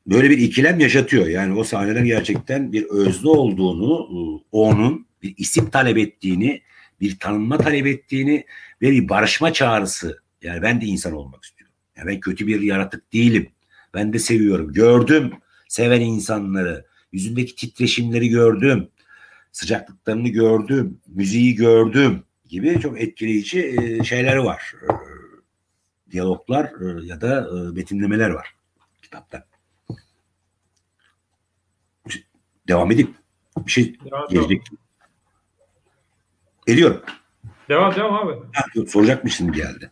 böyle 0.07 0.30
bir 0.30 0.38
ikilem 0.38 0.80
yaşatıyor. 0.80 1.26
Yani 1.26 1.59
o 1.59 1.64
sahneler 1.64 2.04
gerçekten 2.04 2.72
bir 2.72 2.84
özlü 2.84 3.28
olduğunu, 3.28 4.09
e, 4.11 4.18
onun 4.52 5.07
bir 5.22 5.34
isim 5.36 5.70
talep 5.70 5.98
ettiğini, 5.98 6.62
bir 7.00 7.18
tanınma 7.18 7.59
talep 7.59 7.86
ettiğini 7.86 8.44
ve 8.83 8.91
bir 8.91 9.09
barışma 9.09 9.53
çağrısı. 9.53 10.18
Yani 10.43 10.62
ben 10.62 10.81
de 10.81 10.87
insan 10.87 11.12
olmak 11.12 11.45
istiyorum. 11.45 11.74
Yani 11.97 12.09
ben 12.09 12.20
kötü 12.20 12.47
bir 12.47 12.61
yaratık 12.61 13.12
değilim. 13.12 13.51
Ben 13.95 14.12
de 14.12 14.18
seviyorum. 14.18 14.72
Gördüm 14.72 15.33
seven 15.68 16.01
insanları. 16.01 16.87
Yüzündeki 17.12 17.55
titreşimleri 17.57 18.29
gördüm. 18.29 18.89
Sıcaklıklarını 19.53 20.29
gördüm. 20.29 21.01
Müziği 21.07 21.55
gördüm 21.55 22.22
gibi 22.49 22.81
çok 22.81 23.01
etkileyici 23.01 23.77
e, 23.79 24.05
şeyleri 24.05 24.45
var. 24.45 24.74
E, 24.83 24.91
diyaloglar 26.12 26.64
e, 26.64 27.07
ya 27.07 27.20
da 27.20 27.47
betimlemeler 27.77 28.31
var 28.31 28.57
kitapta. 29.03 29.47
Devam 32.68 32.91
edip 32.91 33.14
bir 33.57 33.70
şey 33.70 33.99
gelecek. 34.31 34.62
Ediyorum. 36.66 37.03
Devam 37.68 37.94
devam 37.94 38.14
abi. 38.14 38.32
Ha, 38.52 38.64
soracakmışsın 38.88 39.52
geldi. 39.52 39.90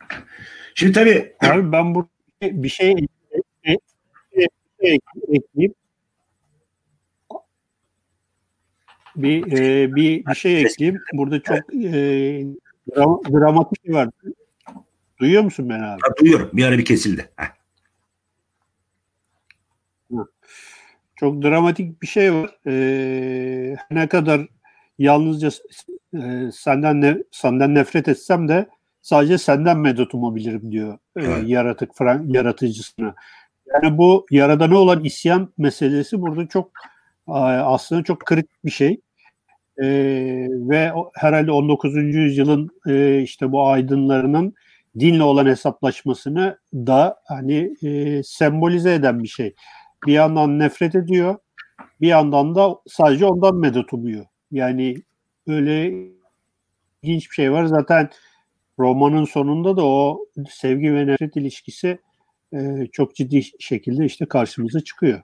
Şimdi 0.75 0.93
tabii 0.93 1.33
abi 1.41 1.73
ben 1.73 1.95
bu 1.95 2.09
bir 2.43 2.69
şey 2.69 2.91
ekleyeyim. 2.91 3.81
Bir, 9.17 9.53
e, 9.53 9.95
bir, 9.95 10.27
bir 10.27 10.35
şey 10.35 10.61
ekleyeyim. 10.61 11.01
Burada 11.13 11.43
çok 11.43 11.75
e, 11.75 12.47
dramatik 13.33 13.85
şey 13.87 13.95
var. 13.95 14.09
Duyuyor 15.21 15.43
musun 15.43 15.69
beni 15.69 15.85
abi? 15.85 16.01
Ha, 16.03 16.09
duyuyorum. 16.21 16.51
Bir 16.53 16.65
ara 16.65 16.79
bir 16.79 16.85
kesildi. 16.85 17.31
Heh. 17.37 17.47
Çok 21.17 21.43
dramatik 21.43 22.03
bir 22.03 22.07
şey 22.07 22.35
var. 22.35 22.59
Ee, 22.67 23.77
ne 23.91 24.09
kadar 24.09 24.47
yalnızca 24.99 25.51
e, 26.15 26.53
senden 26.53 27.01
ne, 27.01 27.19
senden 27.31 27.75
nefret 27.75 28.09
etsem 28.09 28.49
de 28.49 28.69
sadece 29.03 29.39
senden 29.39 29.79
medet 29.79 30.15
umabilirim 30.15 30.73
diyor 30.73 30.99
e, 31.17 31.27
yaratık 31.47 31.91
yaratıcısına. 32.27 33.15
Yani 33.75 33.99
bu 33.99 34.27
yaradana 34.31 34.79
olan 34.79 35.05
isyan 35.05 35.53
meselesi 35.59 36.21
burada 36.21 36.49
çok 36.49 36.71
aslında 37.27 38.03
çok 38.03 38.21
kritik 38.21 38.65
bir 38.65 38.71
şey. 38.71 39.01
E, 39.79 39.87
ve 40.51 40.93
herhalde 41.15 41.53
19. 41.53 41.95
yüzyılın 41.97 42.71
e, 42.89 43.21
işte 43.23 43.53
bu 43.53 43.69
aydınlarının 43.69 44.55
dinle 44.99 45.23
olan 45.23 45.47
hesaplaşmasını 45.47 46.59
da 46.75 47.17
hani 47.25 47.75
e, 47.83 48.23
sembolize 48.23 48.95
eden 48.95 49.23
bir 49.23 49.29
şey. 49.29 49.55
Bir 50.07 50.13
yandan 50.13 50.59
nefret 50.59 50.95
ediyor, 50.95 51.37
bir 52.01 52.09
yandan 52.09 52.55
da 52.55 52.77
sadece 52.87 53.27
ondan 53.27 53.57
medet 53.57 53.93
umuyor. 53.93 54.27
Yani 54.51 54.95
öyle 55.47 55.95
ilginç 57.03 57.31
bir 57.31 57.35
şey 57.35 57.53
var. 57.53 57.65
Zaten 57.65 58.11
romanın 58.79 59.25
sonunda 59.25 59.77
da 59.77 59.85
o 59.85 60.27
sevgi 60.51 60.95
ve 60.95 61.07
nefret 61.07 61.37
ilişkisi 61.37 61.99
e, 62.53 62.87
çok 62.93 63.15
ciddi 63.15 63.43
şekilde 63.59 64.05
işte 64.05 64.27
karşımıza 64.27 64.81
çıkıyor. 64.81 65.23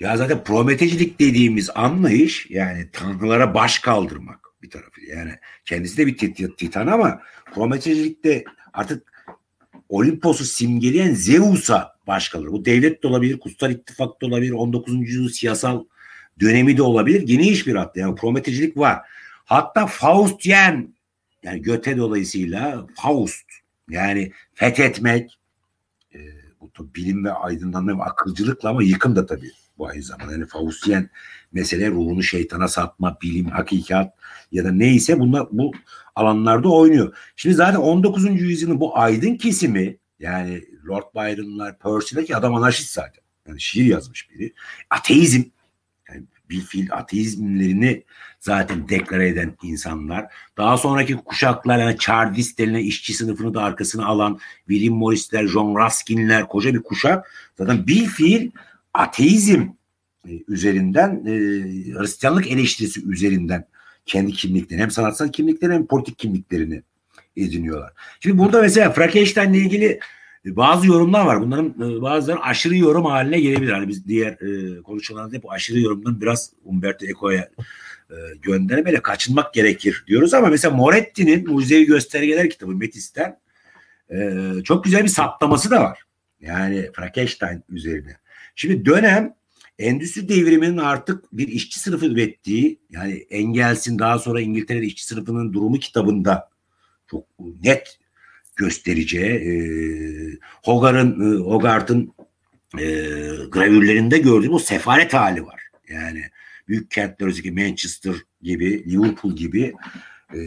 Ya 0.00 0.16
zaten 0.16 0.44
prometecilik 0.44 1.20
dediğimiz 1.20 1.70
anlayış 1.74 2.46
yani 2.50 2.90
tanrılara 2.92 3.54
baş 3.54 3.78
kaldırmak 3.78 4.40
bir 4.62 4.70
tarafı. 4.70 5.00
Yani 5.08 5.32
kendisi 5.64 5.96
de 5.96 6.06
bir 6.06 6.16
titan 6.56 6.86
ama 6.86 7.20
prometecilikte 7.54 8.44
artık 8.72 9.16
Olimpos'u 9.88 10.44
simgeleyen 10.44 11.14
Zeus'a 11.14 11.96
baş 12.06 12.28
kalır. 12.28 12.46
Bu 12.46 12.64
devlet 12.64 13.02
de 13.02 13.08
olabilir, 13.08 13.38
kutsal 13.38 13.70
ittifak 13.70 14.22
da 14.22 14.26
olabilir, 14.26 14.52
19. 14.52 14.94
yüzyıl 14.94 15.28
siyasal 15.28 15.84
dönemi 16.40 16.76
de 16.76 16.82
olabilir. 16.82 17.22
Geniş 17.22 17.66
bir 17.66 17.74
hatta 17.74 18.00
yani 18.00 18.14
prometecilik 18.14 18.76
var. 18.76 18.98
Hatta 19.46 19.86
Faustyen 19.86 20.94
yani 21.42 21.62
Göte 21.62 21.96
dolayısıyla 21.96 22.86
Faust 22.94 23.44
yani 23.88 24.32
fethetmek, 24.54 25.38
bu 26.60 26.94
bilim 26.94 27.24
ve 27.24 27.32
aydınlanma 27.32 27.98
ve 27.98 28.02
akılcılıkla 28.02 28.68
ama 28.68 28.82
yıkım 28.82 29.16
da 29.16 29.26
tabii 29.26 29.50
bu 29.78 29.88
aynı 29.88 30.02
zamanda. 30.02 30.32
Yani 30.32 30.46
Faustiyen 30.46 31.10
mesele 31.52 31.90
ruhunu 31.90 32.22
şeytana 32.22 32.68
satma, 32.68 33.18
bilim, 33.22 33.46
hakikat 33.46 34.14
ya 34.52 34.64
da 34.64 34.72
neyse 34.72 35.20
bunlar 35.20 35.46
bu 35.52 35.72
alanlarda 36.14 36.68
oynuyor. 36.68 37.16
Şimdi 37.36 37.54
zaten 37.54 37.78
19. 37.78 38.40
yüzyılın 38.40 38.80
bu 38.80 38.98
aydın 38.98 39.34
kesimi 39.34 39.96
yani 40.18 40.64
Lord 40.88 41.14
Byron'lar, 41.14 41.78
Percy'ler 41.78 42.36
adam 42.36 42.54
anarşist 42.54 42.92
zaten. 42.92 43.24
Yani 43.48 43.60
şiir 43.60 43.84
yazmış 43.84 44.30
biri. 44.30 44.54
Ateizm 44.90 45.42
bir 46.50 46.60
fiil 46.60 46.92
ateizmlerini 46.92 48.02
zaten 48.40 48.88
deklare 48.88 49.28
eden 49.28 49.54
insanlar. 49.62 50.26
Daha 50.58 50.76
sonraki 50.78 51.16
kuşaklar 51.16 51.78
yani 51.78 51.98
Chardist 51.98 52.58
denilen 52.58 52.78
işçi 52.78 53.14
sınıfını 53.14 53.54
da 53.54 53.62
arkasına 53.62 54.06
alan 54.06 54.38
William 54.68 54.94
Morris'ler, 54.94 55.46
John 55.46 55.86
Ruskin'ler 55.86 56.48
koca 56.48 56.74
bir 56.74 56.82
kuşak. 56.82 57.32
Zaten 57.58 57.86
bir 57.86 58.06
fiil 58.06 58.50
ateizm 58.94 59.62
e, 60.28 60.30
üzerinden 60.48 61.10
e, 61.26 61.32
Hristiyanlık 61.98 62.46
eleştirisi 62.46 63.08
üzerinden 63.08 63.66
kendi 64.06 64.32
kimliklerini 64.32 64.82
hem 64.82 64.90
sanatsal 64.90 65.28
kimliklerini 65.28 65.74
hem 65.74 65.86
politik 65.86 66.18
kimliklerini 66.18 66.82
ediniyorlar. 67.36 67.92
Şimdi 68.20 68.38
burada 68.38 68.60
mesela 68.60 68.92
Frankenstein'le 68.92 69.54
ilgili 69.54 70.00
bazı 70.46 70.86
yorumlar 70.86 71.26
var. 71.26 71.40
Bunların 71.40 71.68
e, 71.68 72.02
bazıları 72.02 72.40
aşırı 72.40 72.76
yorum 72.76 73.04
haline 73.04 73.40
gelebilir. 73.40 73.72
Hani 73.72 73.88
biz 73.88 74.08
diğer 74.08 74.32
e, 74.32 74.82
konuşmalarda 74.82 75.42
bu 75.42 75.52
aşırı 75.52 75.80
yorumdan 75.80 76.20
biraz 76.20 76.52
Umberto 76.64 77.06
Eco'ya 77.06 77.50
e, 78.10 78.16
göndermeyle 78.42 79.02
kaçınmak 79.02 79.54
gerekir 79.54 80.04
diyoruz 80.06 80.34
ama 80.34 80.48
mesela 80.48 80.76
Moretti'nin 80.76 81.50
Mucizevi 81.50 81.86
Göstergeler 81.86 82.50
kitabı 82.50 82.72
Metis'ten 82.72 83.38
e, 84.10 84.40
çok 84.64 84.84
güzel 84.84 85.02
bir 85.02 85.08
saptaması 85.08 85.70
da 85.70 85.80
var. 85.80 86.02
Yani 86.40 86.90
Frankenstein 86.92 87.64
üzerine. 87.68 88.16
Şimdi 88.54 88.84
dönem 88.84 89.34
endüstri 89.78 90.28
devriminin 90.28 90.76
artık 90.76 91.32
bir 91.32 91.48
işçi 91.48 91.80
sınıfı 91.80 92.06
ürettiği 92.06 92.80
yani 92.90 93.12
Engels'in 93.30 93.98
daha 93.98 94.18
sonra 94.18 94.40
İngiltere'de 94.40 94.86
işçi 94.86 95.06
sınıfının 95.06 95.52
durumu 95.52 95.78
kitabında 95.78 96.48
çok 97.10 97.24
net 97.62 97.98
göstereceği 98.56 99.32
e, 99.32 99.52
Hogarth'ın 100.64 101.34
e, 101.34 101.38
Hogarth'ın 101.38 102.12
e, 102.78 102.84
gravürlerinde 103.50 104.18
gördüğüm 104.18 104.52
o 104.52 104.58
sefalet 104.58 105.14
hali 105.14 105.46
var. 105.46 105.62
Yani 105.88 106.22
büyük 106.68 106.90
kentler 106.90 107.52
Manchester 107.52 108.14
gibi, 108.42 108.90
Liverpool 108.90 109.36
gibi 109.36 109.74
e, 110.34 110.40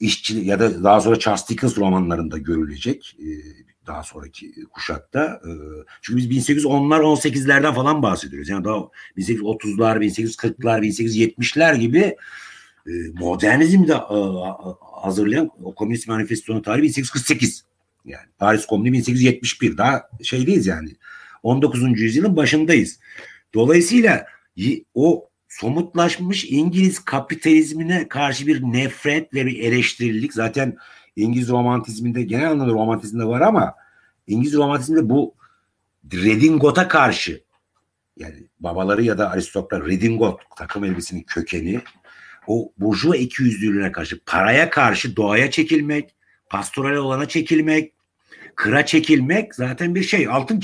işçi 0.00 0.38
ya 0.38 0.60
da 0.60 0.84
daha 0.84 1.00
sonra 1.00 1.18
Charles 1.18 1.48
Dickens 1.48 1.78
romanlarında 1.78 2.38
görülecek 2.38 3.16
e, 3.18 3.28
daha 3.86 4.02
sonraki 4.02 4.64
kuşakta. 4.72 5.24
E, 5.24 5.50
çünkü 6.02 6.30
biz 6.30 6.48
1810'lar 6.48 7.00
18'lerden 7.00 7.74
falan 7.74 8.02
bahsediyoruz. 8.02 8.48
Yani 8.48 8.64
daha 8.64 8.76
1830'lar, 9.16 9.98
1840'lar, 9.98 10.80
1870'ler 10.80 11.76
gibi 11.76 12.16
e, 12.86 12.92
modernizmi 13.14 13.88
de 13.88 13.92
e, 13.92 14.18
hazırlayan 15.04 15.50
o 15.62 15.74
Komünist 15.74 16.08
Manifesto'nun 16.08 16.62
tarihi 16.62 16.82
1848. 16.82 17.64
Yani 18.04 18.26
Paris 18.38 18.66
Komünü 18.66 18.92
1871. 18.92 19.76
Daha 19.76 20.08
şeydeyiz 20.22 20.66
yani. 20.66 20.96
19. 21.42 22.00
yüzyılın 22.00 22.36
başındayız. 22.36 22.98
Dolayısıyla 23.54 24.26
o 24.94 25.28
somutlaşmış 25.48 26.44
İngiliz 26.44 27.04
kapitalizmine 27.04 28.08
karşı 28.08 28.46
bir 28.46 28.62
nefret 28.62 29.34
ve 29.34 29.46
bir 29.46 29.60
eleştirilik 29.60 30.34
zaten 30.34 30.76
İngiliz 31.16 31.48
romantizminde 31.48 32.22
genel 32.22 32.50
anlamda 32.50 32.72
romantizmde 32.72 33.24
var 33.24 33.40
ama 33.40 33.74
İngiliz 34.26 34.54
romantizminde 34.54 35.08
bu 35.08 35.34
redingot'a 36.12 36.88
karşı 36.88 37.42
yani 38.16 38.44
babaları 38.60 39.02
ya 39.02 39.18
da 39.18 39.30
aristokrat 39.30 39.86
redingot 39.86 40.40
takım 40.56 40.84
elbisinin 40.84 41.22
kökeni 41.22 41.80
o 42.50 42.72
burjuva 42.78 43.16
ikiyüzlülüğüne 43.16 43.92
karşı 43.92 44.24
paraya 44.24 44.70
karşı 44.70 45.16
doğaya 45.16 45.50
çekilmek, 45.50 46.14
pastoral 46.50 46.96
olana 46.96 47.28
çekilmek, 47.28 47.92
kıra 48.54 48.86
çekilmek 48.86 49.54
zaten 49.54 49.94
bir 49.94 50.02
şey 50.02 50.28
altın 50.28 50.60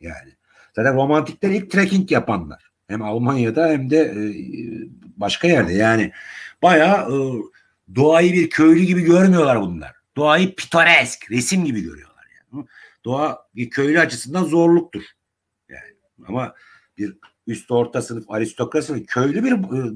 yani. 0.00 0.32
Zaten 0.76 0.94
romantikler 0.94 1.50
ilk 1.50 1.70
trekking 1.70 2.12
yapanlar. 2.12 2.70
Hem 2.88 3.02
Almanya'da 3.02 3.68
hem 3.68 3.90
de 3.90 3.98
e, 3.98 4.22
başka 5.16 5.48
yerde. 5.48 5.72
Yani 5.72 6.12
bayağı 6.62 7.12
e, 7.12 7.16
doğayı 7.94 8.32
bir 8.32 8.50
köylü 8.50 8.82
gibi 8.82 9.02
görmüyorlar 9.02 9.60
bunlar. 9.60 9.92
Doğayı 10.16 10.54
pitoresk, 10.54 11.30
resim 11.30 11.64
gibi 11.64 11.80
görüyorlar. 11.80 12.26
Yani. 12.34 12.66
Doğa 13.04 13.46
bir 13.54 13.70
köylü 13.70 14.00
açısından 14.00 14.44
zorluktur. 14.44 15.02
Yani 15.68 15.94
ama 16.28 16.54
bir 16.98 17.16
üst 17.50 17.70
orta 17.70 18.02
sınıf 18.02 18.30
aristokrasi 18.30 19.06
köylü 19.06 19.44
bir 19.44 19.50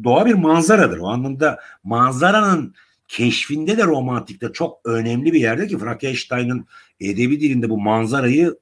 doğa 0.04 0.26
bir 0.26 0.34
manzaradır. 0.34 0.98
O 0.98 1.08
anlamda 1.08 1.60
manzaranın 1.84 2.74
keşfinde 3.08 3.78
de 3.78 3.84
romantikte 3.84 4.52
çok 4.52 4.80
önemli 4.84 5.32
bir 5.32 5.40
yerde 5.40 5.66
ki 5.66 5.78
Frankenstein'ın 5.78 6.66
edebi 7.00 7.40
dilinde 7.40 7.70
bu 7.70 7.80
manzarayı 7.80 8.58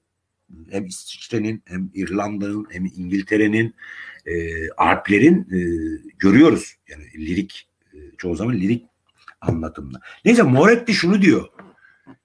hem 0.71 0.87
İsviçre'nin 0.87 1.63
hem 1.65 1.91
İrlanda'nın 1.95 2.67
hem 2.71 2.85
İngiltere'nin 2.85 3.75
e, 4.27 4.33
Alplerin 4.71 5.41
e, 5.41 5.59
görüyoruz. 6.19 6.75
Yani 6.89 7.05
lirik 7.27 7.69
e, 7.95 7.97
çoğu 8.19 8.37
zaman 8.37 8.55
lirik 8.55 8.87
anlatımda. 9.41 10.01
Neyse 10.25 10.43
Moretti 10.43 10.95
şunu 10.95 11.23
diyor. 11.23 11.49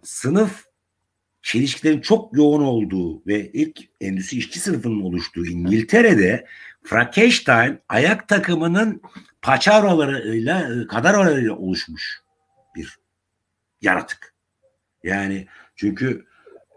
Sınıf 0.04 0.67
çelişkilerin 1.48 2.02
çok 2.02 2.38
yoğun 2.38 2.62
olduğu 2.62 3.26
ve 3.28 3.52
ilk 3.52 3.80
endüstri 4.02 4.38
işçi 4.38 4.60
sınıfının 4.60 5.02
oluştuğu 5.02 5.46
İngiltere'de 5.46 6.46
Frankenstein 6.84 7.80
ayak 7.90 8.28
takımının 8.28 9.02
paçavralarıyla, 9.42 10.88
kadavralarıyla 10.88 11.56
oluşmuş 11.56 12.22
bir 12.76 13.00
yaratık. 13.82 14.34
Yani 15.04 15.48
çünkü 15.76 16.26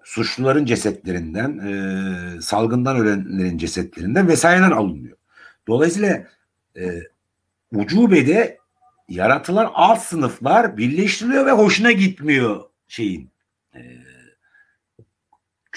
suçluların 0.04 0.64
cesetlerinden, 0.64 1.58
e, 1.58 2.40
salgından 2.40 2.96
ölenlerin 2.96 3.58
cesetlerinden 3.58 4.28
vesaireden 4.28 4.70
alınıyor. 4.70 5.16
Dolayısıyla 5.68 6.26
e, 6.76 7.02
ucubede 7.72 8.58
yaratılan 9.08 9.70
alt 9.74 10.02
sınıflar 10.02 10.76
birleştiriliyor 10.76 11.46
ve 11.46 11.50
hoşuna 11.50 11.92
gitmiyor 11.92 12.64
şeyin. 12.88 13.30
E, 13.74 13.80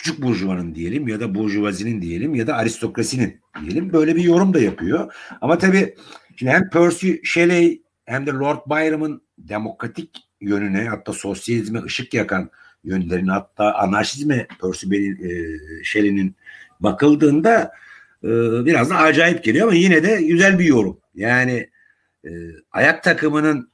küçük 0.03 0.21
burjuvanın 0.21 0.75
diyelim 0.75 1.07
ya 1.07 1.19
da 1.19 1.35
burjuvazinin 1.35 2.01
diyelim 2.01 2.35
ya 2.35 2.47
da 2.47 2.55
aristokrasinin 2.55 3.41
diyelim 3.61 3.93
böyle 3.93 4.15
bir 4.15 4.23
yorum 4.23 4.53
da 4.53 4.59
yapıyor. 4.59 5.13
Ama 5.41 5.57
tabii 5.57 5.95
şimdi 6.35 6.51
hem 6.51 6.69
Percy 6.69 7.13
Shelley 7.23 7.83
hem 8.05 8.27
de 8.27 8.31
Lord 8.31 8.57
Byron'ın 8.69 9.21
demokratik 9.37 10.09
yönüne 10.41 10.87
hatta 10.87 11.13
sosyalizme 11.13 11.83
ışık 11.83 12.13
yakan 12.13 12.49
yönlerini 12.83 13.31
hatta 13.31 13.73
anarşizme 13.73 14.47
Percy 14.61 14.95
e, 14.95 15.29
Shelley'nin 15.83 16.35
bakıldığında 16.79 17.71
e, 18.23 18.29
biraz 18.65 18.89
da 18.89 18.95
acayip 18.95 19.43
geliyor 19.43 19.67
ama 19.67 19.75
yine 19.75 20.03
de 20.03 20.21
güzel 20.21 20.59
bir 20.59 20.65
yorum. 20.65 20.99
Yani 21.15 21.69
e, 22.25 22.29
ayak 22.71 23.03
takımının 23.03 23.71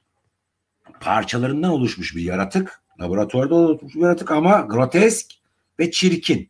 parçalarından 0.99 1.71
oluşmuş 1.71 2.15
bir 2.15 2.21
yaratık. 2.21 2.81
Laboratuvarda 3.01 3.55
oluşmuş 3.55 3.95
bir 3.95 4.01
yaratık 4.01 4.31
ama 4.31 4.61
grotesk 4.61 5.38
ve 5.79 5.91
çirkin. 5.91 6.49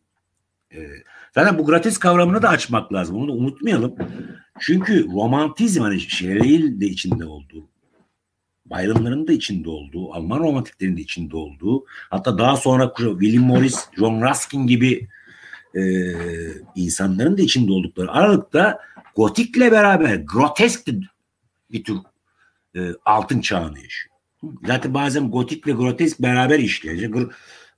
E, 0.74 0.78
zaten 1.34 1.58
bu 1.58 1.66
grotesk 1.66 2.02
kavramını 2.02 2.42
da 2.42 2.48
açmak 2.48 2.92
lazım. 2.92 3.16
Onu 3.16 3.28
da 3.28 3.32
unutmayalım. 3.32 3.94
Çünkü 4.60 5.06
romantizm 5.06 5.82
hani 5.82 6.00
Shelley'in 6.00 6.80
de 6.80 6.86
içinde 6.86 7.24
olduğu 7.24 7.70
Byron'ların 8.70 9.26
da 9.26 9.32
içinde 9.32 9.70
olduğu, 9.70 10.14
Alman 10.14 10.38
romantiklerin 10.38 10.96
de 10.96 11.00
içinde 11.00 11.36
olduğu, 11.36 11.84
hatta 12.10 12.38
daha 12.38 12.56
sonra 12.56 12.92
William 12.96 13.44
Morris, 13.44 13.86
John 13.98 14.22
Ruskin 14.22 14.66
gibi 14.66 15.08
e, 15.74 15.82
insanların 16.74 17.38
da 17.38 17.42
içinde 17.42 17.72
oldukları 17.72 18.12
aralıkta 18.12 18.78
gotikle 19.16 19.72
beraber 19.72 20.16
grotesk 20.16 20.88
bir 21.72 21.84
tür 21.84 21.96
e, 22.76 22.80
altın 23.04 23.40
çağını 23.40 23.78
yaşıyor. 23.78 24.14
Zaten 24.66 24.94
bazen 24.94 25.30
gotik 25.30 25.66
ve 25.66 25.72
grotesk 25.72 26.22
beraber 26.22 26.58
işliyor. 26.58 27.28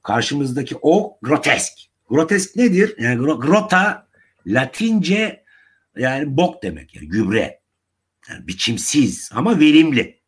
Karşımızdaki 0.03 0.76
o 0.82 1.18
grotesk. 1.22 1.72
Grotesk 2.09 2.57
nedir? 2.57 2.94
Yani 2.98 3.16
grota 3.18 4.09
Latince 4.46 5.44
yani 5.96 6.36
bok 6.36 6.62
demek 6.62 6.94
yani 6.94 7.09
gübre. 7.09 7.61
Yani 8.30 8.46
biçimsiz 8.46 9.30
ama 9.34 9.61
verimli. 9.61 10.20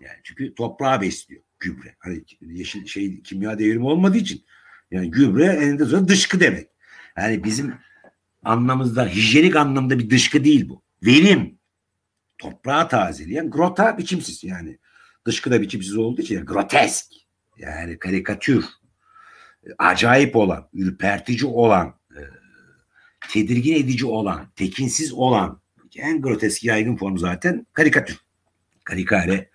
Yani 0.00 0.18
çünkü 0.22 0.54
toprağı 0.54 1.00
besliyor 1.00 1.42
gübre. 1.60 1.94
Hani 1.98 2.24
yeşil 2.40 2.86
şey 2.86 3.22
kimya 3.22 3.58
devrimi 3.58 3.86
olmadığı 3.86 4.16
için 4.18 4.44
yani 4.90 5.10
gübre 5.10 5.44
eninde 5.44 5.84
sonunda 5.84 6.08
dışkı 6.08 6.40
demek. 6.40 6.68
Yani 7.16 7.44
bizim 7.44 7.74
anlamımızda 8.44 9.06
hijyenik 9.06 9.56
anlamda 9.56 9.98
bir 9.98 10.10
dışkı 10.10 10.44
değil 10.44 10.68
bu. 10.68 10.82
Verim. 11.02 11.58
Toprağı 12.38 12.88
tazeleyen 12.88 13.50
grota 13.50 13.98
biçimsiz 13.98 14.44
yani. 14.44 14.78
Dışkı 15.26 15.50
da 15.50 15.60
biçimsiz 15.60 15.96
olduğu 15.96 16.22
için 16.22 16.34
yani 16.34 16.46
grotesk. 16.46 17.06
Yani 17.58 17.98
karikatür. 17.98 18.64
Acayip 19.78 20.36
olan, 20.36 20.68
ürpertici 20.72 21.46
olan, 21.46 21.94
e, 22.10 22.20
tedirgin 23.30 23.74
edici 23.74 24.06
olan, 24.06 24.46
tekinsiz 24.56 25.12
olan 25.12 25.60
en 25.96 26.22
grotesk 26.22 26.64
yaygın 26.64 26.96
form 26.96 27.18
zaten 27.18 27.66
karikatür. 27.72 28.18
Karikare 28.84 29.50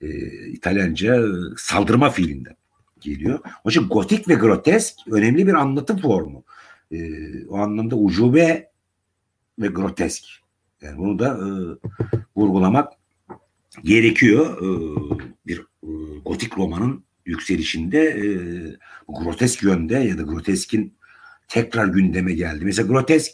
e, 0.00 0.08
İtalyanca 0.48 1.16
e, 1.16 1.28
saldırma 1.56 2.10
fiilinden 2.10 2.56
geliyor. 3.00 3.40
Onun 3.64 3.70
için 3.70 3.88
gotik 3.88 4.28
ve 4.28 4.34
grotesk 4.34 4.98
önemli 5.10 5.46
bir 5.46 5.54
anlatım 5.54 5.98
formu. 5.98 6.44
E, 6.92 6.98
o 7.46 7.56
anlamda 7.56 7.96
ucube 7.96 8.70
ve 9.58 9.66
grotesk. 9.66 10.24
Yani 10.82 10.98
bunu 10.98 11.18
da 11.18 11.28
e, 11.28 11.48
vurgulamak 12.36 12.92
gerekiyor. 13.84 14.58
E, 14.58 14.68
bir 15.46 15.58
e, 15.82 15.88
gotik 16.24 16.58
romanın 16.58 17.04
yükselişinde 17.28 18.00
e, 18.00 18.24
grotesk 19.08 19.62
yönde 19.62 19.94
ya 19.94 20.18
da 20.18 20.22
groteskin 20.22 20.94
tekrar 21.48 21.86
gündeme 21.86 22.32
geldi. 22.32 22.64
Mesela 22.64 22.88
grotesk 22.88 23.32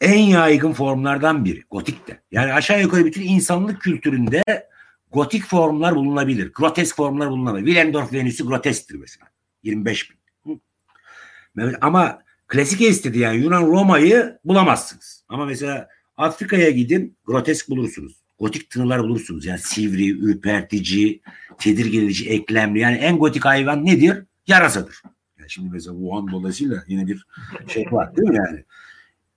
en 0.00 0.18
yaygın 0.18 0.72
formlardan 0.72 1.44
biri. 1.44 1.64
Gotik 1.70 2.08
de. 2.08 2.20
Yani 2.32 2.52
aşağı 2.52 2.82
yukarı 2.82 3.04
bütün 3.04 3.22
insanlık 3.22 3.80
kültüründe 3.80 4.42
gotik 5.12 5.44
formlar 5.44 5.94
bulunabilir. 5.94 6.52
Grotesk 6.52 6.96
formlar 6.96 7.30
bulunabilir. 7.30 7.66
Willendorf 7.66 8.12
Venüs'ü 8.12 8.46
grotesktir 8.46 8.94
mesela. 8.94 9.26
25 9.62 10.10
bin. 10.10 10.62
Ama 11.80 12.22
klasik 12.46 12.82
esteti 12.82 13.18
yani 13.18 13.36
Yunan 13.36 13.66
Roma'yı 13.66 14.38
bulamazsınız. 14.44 15.24
Ama 15.28 15.46
mesela 15.46 15.88
Afrika'ya 16.16 16.70
gidin 16.70 17.16
grotesk 17.24 17.70
bulursunuz. 17.70 18.23
Gotik 18.38 18.70
tınılar 18.70 19.02
bulursunuz. 19.02 19.44
Yani 19.44 19.58
sivri, 19.58 20.10
ürpertici, 20.10 21.20
tedirgin 21.58 22.04
edici, 22.04 22.30
eklemli. 22.30 22.78
Yani 22.78 22.96
en 22.96 23.18
gotik 23.18 23.44
hayvan 23.44 23.86
nedir? 23.86 24.24
Yarasadır. 24.46 25.02
Yani 25.38 25.50
şimdi 25.50 25.68
mesela 25.72 25.94
Wuhan 25.94 26.32
dolayısıyla 26.32 26.84
yine 26.88 27.06
bir 27.06 27.26
şey 27.68 27.86
var 27.92 28.16
değil 28.16 28.28
mi 28.28 28.36
yani? 28.36 28.64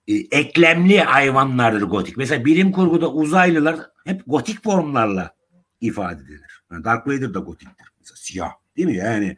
E, 0.08 0.38
eklemli 0.38 1.00
hayvanlardır 1.00 1.82
gotik. 1.82 2.16
Mesela 2.16 2.44
bilim 2.44 2.72
kurguda 2.72 3.12
uzaylılar 3.12 3.76
hep 4.04 4.22
gotik 4.26 4.64
formlarla 4.64 5.34
ifade 5.80 6.22
edilir. 6.22 6.62
Yani 6.72 6.84
Dark 6.84 7.06
Vader 7.06 7.34
da 7.34 7.38
gotiktir. 7.38 7.86
Mesela 8.00 8.16
siyah 8.16 8.50
değil 8.76 8.88
mi? 8.88 8.96
Yani 8.96 9.36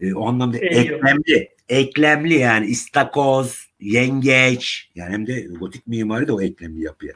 e, 0.00 0.14
o 0.14 0.28
anlamda 0.28 0.58
Eyvallah. 0.58 0.84
eklemli. 0.84 1.48
Eklemli 1.68 2.34
yani 2.34 2.66
istakoz, 2.66 3.66
yengeç 3.80 4.90
yani 4.94 5.12
hem 5.12 5.26
de 5.26 5.40
gotik 5.40 5.86
mimari 5.86 6.26
de 6.26 6.32
o 6.32 6.42
eklemli 6.42 6.82
yapıya 6.82 7.12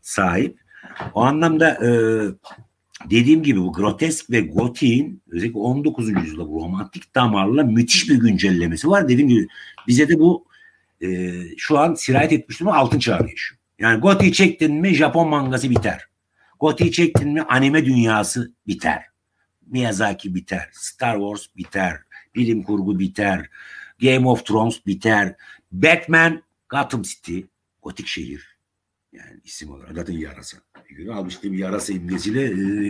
sahip. 0.00 0.59
O 1.14 1.20
anlamda 1.20 1.70
e, 1.70 1.90
dediğim 3.10 3.42
gibi 3.42 3.60
bu 3.60 3.72
grotesk 3.72 4.30
ve 4.30 4.40
gotiğin 4.40 5.22
özellikle 5.30 5.58
19. 5.58 6.08
yüzyılda 6.08 6.48
bu 6.48 6.54
romantik 6.54 7.14
damarla 7.14 7.64
müthiş 7.64 8.10
bir 8.10 8.14
güncellemesi 8.14 8.88
var. 8.88 9.08
Dediğim 9.08 9.28
gibi 9.28 9.46
bize 9.86 10.08
de 10.08 10.18
bu 10.18 10.44
e, 11.02 11.32
şu 11.56 11.78
an 11.78 11.94
sirayet 11.94 12.32
etmiş 12.32 12.62
ama 12.62 12.76
altın 12.76 12.98
çağı 12.98 13.20
yaşıyor. 13.20 13.60
Yani 13.78 14.00
gotiği 14.00 14.32
çektin 14.32 14.74
mi 14.74 14.94
Japon 14.94 15.28
mangası 15.28 15.70
biter. 15.70 16.10
Goti'yi 16.60 16.92
çektin 16.92 17.28
mi 17.28 17.42
anime 17.42 17.84
dünyası 17.84 18.52
biter. 18.66 19.04
Miyazaki 19.66 20.34
biter. 20.34 20.68
Star 20.72 21.18
Wars 21.18 21.56
biter. 21.56 21.96
Bilim 22.34 22.62
kurgu 22.62 22.98
biter. 22.98 23.50
Game 24.00 24.28
of 24.28 24.46
Thrones 24.46 24.86
biter. 24.86 25.36
Batman 25.72 26.42
Gotham 26.68 27.02
City 27.02 27.40
gotik 27.82 28.06
şehir. 28.06 28.56
Yani 29.12 29.40
isim 29.44 29.70
olarak 29.70 29.94
zaten 29.94 30.14
yarasa. 30.14 30.58
Almıştı 31.14 31.52
bir 31.52 31.58
yarasa 31.58 31.92
imgesiyle 31.92 32.44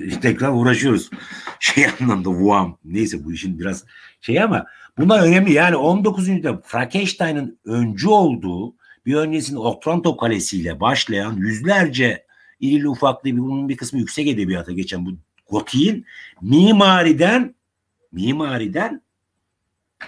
e, 0.07 0.21
tekrar 0.21 0.53
uğraşıyoruz. 0.53 1.11
Şey 1.61 1.87
anlamda 1.87 2.31
Wuhan. 2.31 2.77
Neyse 2.85 3.25
bu 3.25 3.33
işin 3.33 3.59
biraz 3.59 3.85
şey 4.21 4.43
ama 4.43 4.67
bunlar 4.99 5.23
önemli. 5.23 5.53
Yani 5.53 5.77
19. 5.77 6.29
yüzyılda 6.29 6.61
Frankenstein'ın 6.65 7.59
öncü 7.65 8.09
olduğu 8.09 8.75
bir 9.07 9.15
öncesinde 9.15 9.59
Otranto 9.59 10.17
Kalesi 10.17 10.59
ile 10.59 10.81
başlayan 10.81 11.37
yüzlerce 11.37 12.27
irili 12.61 12.89
ufaklı 12.89 13.25
bir 13.25 13.39
bunun 13.39 13.69
bir 13.69 13.77
kısmı 13.77 13.99
yüksek 13.99 14.29
edebiyata 14.29 14.73
geçen 14.73 15.07
bu 15.07 15.11
gotiğin 15.51 16.07
mimariden 16.41 17.55
mimariden 18.13 19.03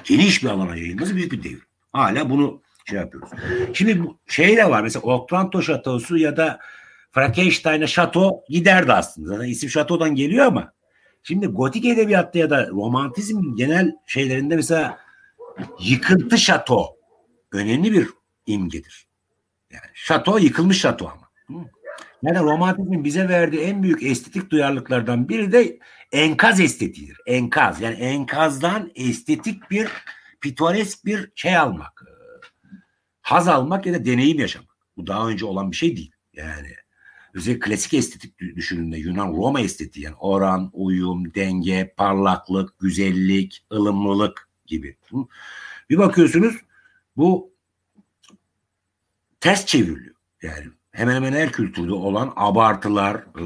geniş 0.05 0.43
bir 0.44 0.48
alana 0.48 0.77
yayılması 0.77 1.16
büyük 1.16 1.32
bir 1.32 1.44
devrim. 1.44 1.62
Hala 1.93 2.31
bunu 2.31 2.62
şey 2.85 2.98
yapıyoruz. 2.98 3.31
Şimdi 3.74 4.05
bu 4.05 4.19
şey 4.27 4.56
de 4.56 4.70
var 4.70 4.82
mesela 4.82 5.02
Otranto 5.02 5.62
Şatosu 5.62 6.16
ya 6.16 6.36
da 6.36 6.59
Frankenstein'a 7.13 7.87
şato 7.87 8.45
giderdi 8.49 8.93
aslında. 8.93 9.29
Zaten 9.29 9.49
isim 9.49 9.71
şatodan 9.71 10.15
geliyor 10.15 10.47
ama 10.47 10.73
Şimdi 11.23 11.47
gotik 11.47 11.85
edebiyatta 11.85 12.39
ya 12.39 12.51
da 12.51 12.69
romantizm 12.69 13.57
genel 13.57 13.97
şeylerinde 14.07 14.57
mesela 14.57 14.99
yıkıntı 15.81 16.39
şato 16.39 16.97
önemli 17.53 17.93
bir 17.93 18.09
imgedir. 18.47 19.07
Yani 19.71 19.87
şato 19.95 20.39
yıkılmış 20.39 20.81
şato 20.81 21.09
ama. 21.09 21.29
Yani 22.23 22.39
romantizmin 22.39 23.05
bize 23.05 23.29
verdiği 23.29 23.61
en 23.61 23.83
büyük 23.83 24.03
estetik 24.03 24.51
duyarlılıklardan 24.51 25.29
biri 25.29 25.53
de 25.53 25.79
enkaz 26.13 26.61
estetiğidir. 26.61 27.19
Enkaz 27.27 27.81
yani 27.81 27.95
enkazdan 27.95 28.91
estetik 28.95 29.71
bir 29.71 29.89
pitoresk 30.41 31.05
bir 31.05 31.33
şey 31.35 31.57
almak. 31.57 32.03
E, 32.07 32.13
haz 33.21 33.49
almak 33.49 33.87
ya 33.87 33.95
da 33.95 34.05
deneyim 34.05 34.39
yaşamak. 34.39 34.77
Bu 34.97 35.07
daha 35.07 35.29
önce 35.29 35.47
olan 35.47 35.71
bir 35.71 35.77
şey 35.77 35.97
değil. 35.97 36.13
Yani 36.33 36.69
özellikle 37.35 37.67
klasik 37.67 37.95
estetik 37.95 38.39
düşünümde 38.39 38.97
Yunan 38.97 39.33
Roma 39.33 39.61
estetiği 39.61 40.05
yani 40.05 40.17
oran, 40.17 40.71
uyum, 40.73 41.35
denge, 41.35 41.95
parlaklık, 41.97 42.79
güzellik, 42.79 43.65
ılımlılık 43.73 44.49
gibi. 44.67 44.97
Bir 45.91 45.99
bakıyorsunuz 45.99 46.55
bu 47.17 47.53
ters 49.41 49.67
çevriliyor. 49.67 50.15
Yani 50.43 50.67
hemen 50.93 51.15
hemen 51.15 51.33
her 51.33 51.53
kültürde 51.53 51.93
olan 51.93 52.33
abartılar 52.37 53.17
e, 53.17 53.45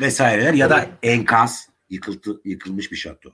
vesaireler 0.00 0.54
ya 0.54 0.70
da 0.70 0.86
enkaz 1.02 1.68
yıkıltı, 1.90 2.40
yıkılmış 2.44 2.92
bir 2.92 2.96
şato. 2.96 3.30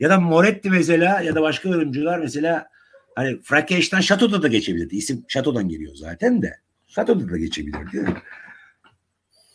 Ya 0.00 0.10
da 0.10 0.20
Moretti 0.20 0.70
mesela 0.70 1.20
ya 1.20 1.34
da 1.34 1.42
başka 1.42 1.68
yorumcular 1.68 2.18
mesela 2.18 2.68
hani 3.14 3.42
Frankenstein 3.42 4.00
şatoda 4.00 4.42
da 4.42 4.48
geçebilirdi. 4.48 4.96
İsim 4.96 5.24
şatodan 5.28 5.68
geliyor 5.68 5.94
zaten 5.94 6.42
de. 6.42 6.56
Şatoda 6.86 7.30
da 7.30 7.38
geçebilirdi. 7.38 8.22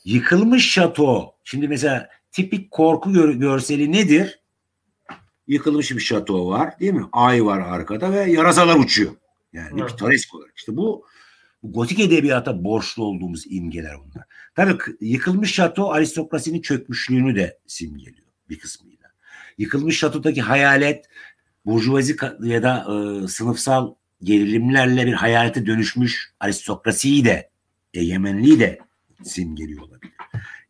Yıkılmış 0.05 0.71
şato. 0.71 1.35
Şimdi 1.43 1.67
mesela 1.67 2.09
tipik 2.31 2.71
korku 2.71 3.13
gör, 3.13 3.33
görseli 3.33 3.91
nedir? 3.91 4.39
Yıkılmış 5.47 5.91
bir 5.91 5.99
şato 5.99 6.49
var 6.49 6.79
değil 6.79 6.93
mi? 6.93 7.05
Ay 7.11 7.45
var 7.45 7.59
arkada 7.59 8.11
ve 8.11 8.31
yarasalar 8.31 8.75
uçuyor. 8.75 9.11
Yani 9.53 9.79
evet. 9.81 9.89
pitoresk 9.89 10.35
olarak. 10.35 10.53
İşte 10.57 10.77
bu 10.77 11.05
gotik 11.63 11.99
edebiyata 11.99 12.63
borçlu 12.63 13.03
olduğumuz 13.03 13.43
imgeler 13.49 13.95
bunlar. 13.99 14.25
Tabii 14.55 14.77
yıkılmış 15.01 15.53
şato 15.53 15.91
aristokrasinin 15.91 16.61
çökmüşlüğünü 16.61 17.35
de 17.35 17.59
simgeliyor 17.67 18.27
bir 18.49 18.59
kısmıyla. 18.59 19.11
Yıkılmış 19.57 19.99
şatodaki 19.99 20.41
hayalet 20.41 21.05
burjuvazi 21.65 22.15
ya 22.43 22.63
da 22.63 22.85
e, 22.89 23.27
sınıfsal 23.27 23.93
gerilimlerle 24.23 25.05
bir 25.05 25.13
hayalete 25.13 25.65
dönüşmüş 25.65 26.31
aristokrasiyi 26.39 27.25
de 27.25 27.49
egemenliği 27.93 28.59
de 28.59 28.79
simgeliyor 29.23 29.81
olabilir. 29.81 30.13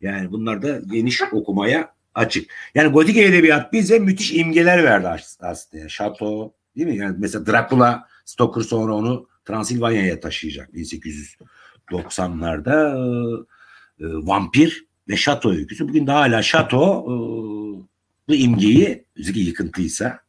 Yani 0.00 0.32
bunlar 0.32 0.62
da 0.62 0.80
geniş 0.92 1.22
okumaya 1.32 1.94
açık. 2.14 2.50
Yani 2.74 2.92
gotik 2.92 3.16
edebiyat 3.16 3.72
bize 3.72 3.98
müthiş 3.98 4.32
imgeler 4.32 4.84
verdi 4.84 5.08
aslında. 5.40 5.88
Şato 5.88 6.52
değil 6.76 6.88
mi? 6.88 6.96
Yani 6.96 7.16
mesela 7.18 7.46
Dracula, 7.46 8.08
Stoker 8.24 8.60
sonra 8.60 8.94
onu 8.94 9.28
Transilvanya'ya 9.44 10.20
taşıyacak 10.20 10.70
1890'larda 10.74 12.96
e, 14.00 14.04
e, 14.04 14.06
vampir 14.06 14.86
ve 15.08 15.16
şato 15.16 15.50
öyküsü. 15.50 15.88
Bugün 15.88 16.06
de 16.06 16.10
hala 16.10 16.42
şato 16.42 17.02
e, 17.02 17.12
bu 18.28 18.34
imgeyi 18.34 19.04
yıkıntıysa. 19.34 20.20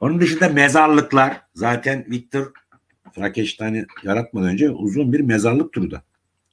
Onun 0.00 0.20
dışında 0.20 0.48
mezarlıklar 0.48 1.40
zaten 1.54 2.06
Victor 2.10 2.52
Frankenstein'i 3.14 3.86
yaratmadan 4.02 4.48
önce 4.48 4.70
uzun 4.70 5.12
bir 5.12 5.20
mezarlık 5.20 5.72
turu 5.72 5.90
da 5.90 6.02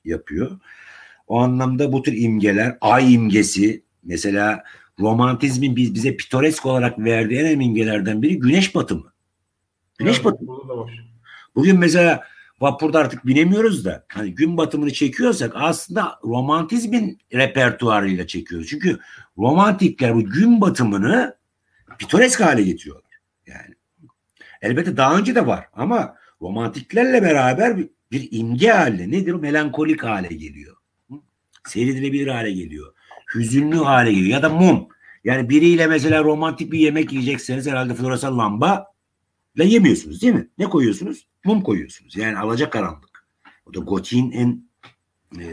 yapıyor. 0.05 0.59
O 1.27 1.39
anlamda 1.39 1.91
bu 1.91 2.01
tür 2.01 2.13
imgeler, 2.13 2.77
ay 2.81 3.13
imgesi 3.13 3.83
mesela 4.03 4.63
romantizmin 4.99 5.75
biz 5.75 5.93
bize 5.93 6.17
pitoresk 6.17 6.65
olarak 6.65 6.99
verdiği 6.99 7.39
en 7.39 7.45
önemli 7.45 7.63
imgelerden 7.63 8.21
biri 8.21 8.39
güneş 8.39 8.75
batımı. 8.75 9.13
Güneş 9.97 10.15
evet, 10.15 10.25
batımı. 10.25 10.87
Bugün 11.55 11.79
mesela 11.79 12.23
vapurda 12.61 12.99
artık 12.99 13.25
binemiyoruz 13.25 13.85
da 13.85 14.05
hani 14.07 14.35
gün 14.35 14.57
batımını 14.57 14.93
çekiyorsak 14.93 15.51
aslında 15.55 16.19
romantizmin 16.23 17.19
repertuarıyla 17.33 18.27
çekiyoruz. 18.27 18.67
Çünkü 18.67 18.99
romantikler 19.37 20.15
bu 20.15 20.25
gün 20.25 20.61
batımını 20.61 21.35
pitoresk 21.99 22.41
hale 22.41 22.63
getiriyorlar. 22.63 23.11
Yani 23.47 23.75
elbette 24.61 24.97
daha 24.97 25.17
önce 25.17 25.35
de 25.35 25.47
var 25.47 25.67
ama 25.73 26.15
romantiklerle 26.41 27.21
beraber 27.21 27.77
bir, 27.77 27.89
bir 28.11 28.27
imge 28.31 28.67
haline 28.67 29.11
nedir? 29.11 29.33
Melankolik 29.33 30.03
hale 30.03 30.27
geliyor. 30.27 30.75
Seyredilebilir 31.65 32.27
hale 32.27 32.51
geliyor. 32.51 32.93
Hüzünlü 33.35 33.75
hale 33.75 34.13
geliyor 34.13 34.29
ya 34.29 34.41
da 34.41 34.49
mum. 34.49 34.87
Yani 35.23 35.49
biriyle 35.49 35.87
mesela 35.87 36.23
romantik 36.23 36.71
bir 36.71 36.79
yemek 36.79 37.13
yiyecekseniz 37.13 37.67
herhalde 37.67 37.93
floresan 37.93 38.37
lamba 38.37 38.87
ile 39.55 39.65
yemiyorsunuz 39.65 40.21
değil 40.21 40.33
mi? 40.33 40.49
Ne 40.57 40.65
koyuyorsunuz? 40.65 41.27
Mum 41.45 41.61
koyuyorsunuz. 41.61 42.17
Yani 42.17 42.37
alacakaranlık. 42.37 43.25
O 43.65 43.73
da 43.73 43.79
gotiğin 43.79 44.31
en 44.31 44.69
e, 45.39 45.45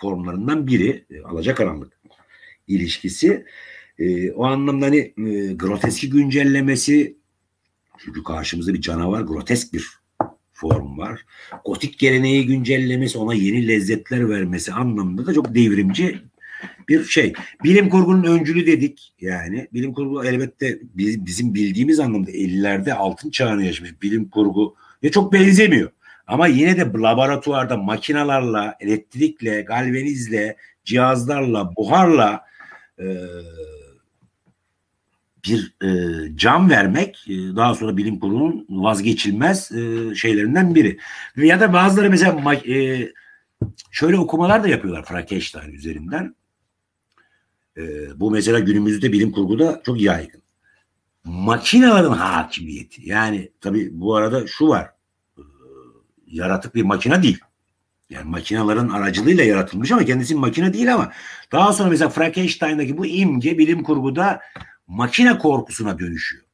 formlarından 0.00 0.66
biri. 0.66 1.06
E, 1.10 1.20
alacakaranlık 1.20 1.92
ilişkisi. 2.68 3.46
E, 3.98 4.32
o 4.32 4.44
anlamda 4.44 4.86
hani 4.86 4.98
e, 4.98 5.52
groteski 5.52 6.10
güncellemesi 6.10 7.16
çünkü 7.98 8.22
karşımızda 8.22 8.74
bir 8.74 8.80
canavar 8.80 9.20
grotesk 9.20 9.72
bir 9.72 10.01
form 10.62 10.98
var. 10.98 11.24
Gotik 11.64 11.98
geleneği 11.98 12.46
güncellemesi 12.46 13.18
ona 13.18 13.34
yeni 13.34 13.68
lezzetler 13.68 14.30
vermesi 14.30 14.72
anlamında 14.72 15.26
da 15.26 15.34
çok 15.34 15.54
devrimci 15.54 16.22
bir 16.88 17.04
şey. 17.04 17.32
Bilim 17.64 17.88
kurgunun 17.88 18.24
öncülü 18.24 18.66
dedik 18.66 19.12
yani. 19.20 19.68
Bilim 19.72 19.92
kurgu 19.92 20.24
elbette 20.24 20.78
bizim 20.96 21.54
bildiğimiz 21.54 22.00
anlamda 22.00 22.30
50'lerde 22.30 22.92
altın 22.92 23.30
çağını 23.30 23.64
yaşamış 23.64 24.02
bilim 24.02 24.28
kurgu 24.28 24.74
ve 25.02 25.10
çok 25.10 25.32
benzemiyor. 25.32 25.90
Ama 26.26 26.46
yine 26.46 26.76
de 26.76 26.98
laboratuvarda 26.98 27.76
makinalarla, 27.76 28.76
elektrikle, 28.80 29.60
galvanizle, 29.62 30.56
cihazlarla, 30.84 31.76
buharla 31.76 32.44
e, 32.98 33.04
bir 35.44 35.74
e, 35.82 35.88
cam 36.36 36.70
vermek 36.70 37.24
e, 37.28 37.32
daha 37.32 37.74
sonra 37.74 37.96
bilim 37.96 38.18
kurulunun 38.18 38.66
vazgeçilmez 38.68 39.72
e, 39.72 40.14
şeylerinden 40.14 40.74
biri. 40.74 40.98
Ya 41.36 41.60
da 41.60 41.72
bazıları 41.72 42.10
mesela 42.10 42.54
e, 42.54 43.08
şöyle 43.90 44.18
okumalar 44.18 44.64
da 44.64 44.68
yapıyorlar 44.68 45.04
Frankenstein 45.04 45.72
üzerinden. 45.72 46.34
E, 47.76 47.82
bu 48.20 48.30
mesela 48.30 48.58
günümüzde 48.58 49.12
bilim 49.12 49.32
kurguda 49.32 49.82
çok 49.86 50.00
yaygın. 50.00 50.42
Makinelerin 51.24 52.12
hakimiyeti. 52.12 53.08
Yani 53.08 53.50
tabii 53.60 53.88
bu 53.92 54.16
arada 54.16 54.46
şu 54.46 54.68
var. 54.68 54.90
E, 55.38 55.42
yaratık 56.26 56.74
bir 56.74 56.82
makine 56.82 57.22
değil. 57.22 57.40
Yani 58.10 58.30
makinelerin 58.30 58.88
aracılığıyla 58.88 59.44
yaratılmış 59.44 59.92
ama 59.92 60.04
kendisi 60.04 60.34
makine 60.34 60.72
değil 60.72 60.94
ama 60.94 61.12
daha 61.52 61.72
sonra 61.72 61.90
mesela 61.90 62.08
Frankenstein'daki 62.08 62.98
bu 62.98 63.06
imge 63.06 63.58
bilim 63.58 63.82
kurguda 63.82 64.40
makine 64.86 65.38
korkusuna 65.38 65.98
dönüşüyor. 65.98 66.44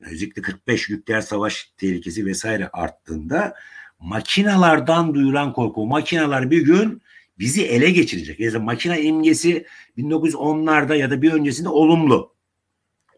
Özellikle 0.00 0.42
45 0.42 0.90
nükleer 0.90 1.20
savaş 1.20 1.72
tehlikesi 1.76 2.26
vesaire 2.26 2.68
arttığında 2.68 3.54
makinalardan 4.00 5.14
duyulan 5.14 5.52
korku, 5.52 5.86
makineler 5.86 6.50
bir 6.50 6.64
gün 6.64 7.02
bizi 7.38 7.64
ele 7.64 7.90
geçirecek. 7.90 8.40
Yani 8.40 8.58
makine 8.58 9.02
imgesi 9.02 9.66
1910'larda 9.98 10.96
ya 10.96 11.10
da 11.10 11.22
bir 11.22 11.32
öncesinde 11.32 11.68
olumlu. 11.68 12.34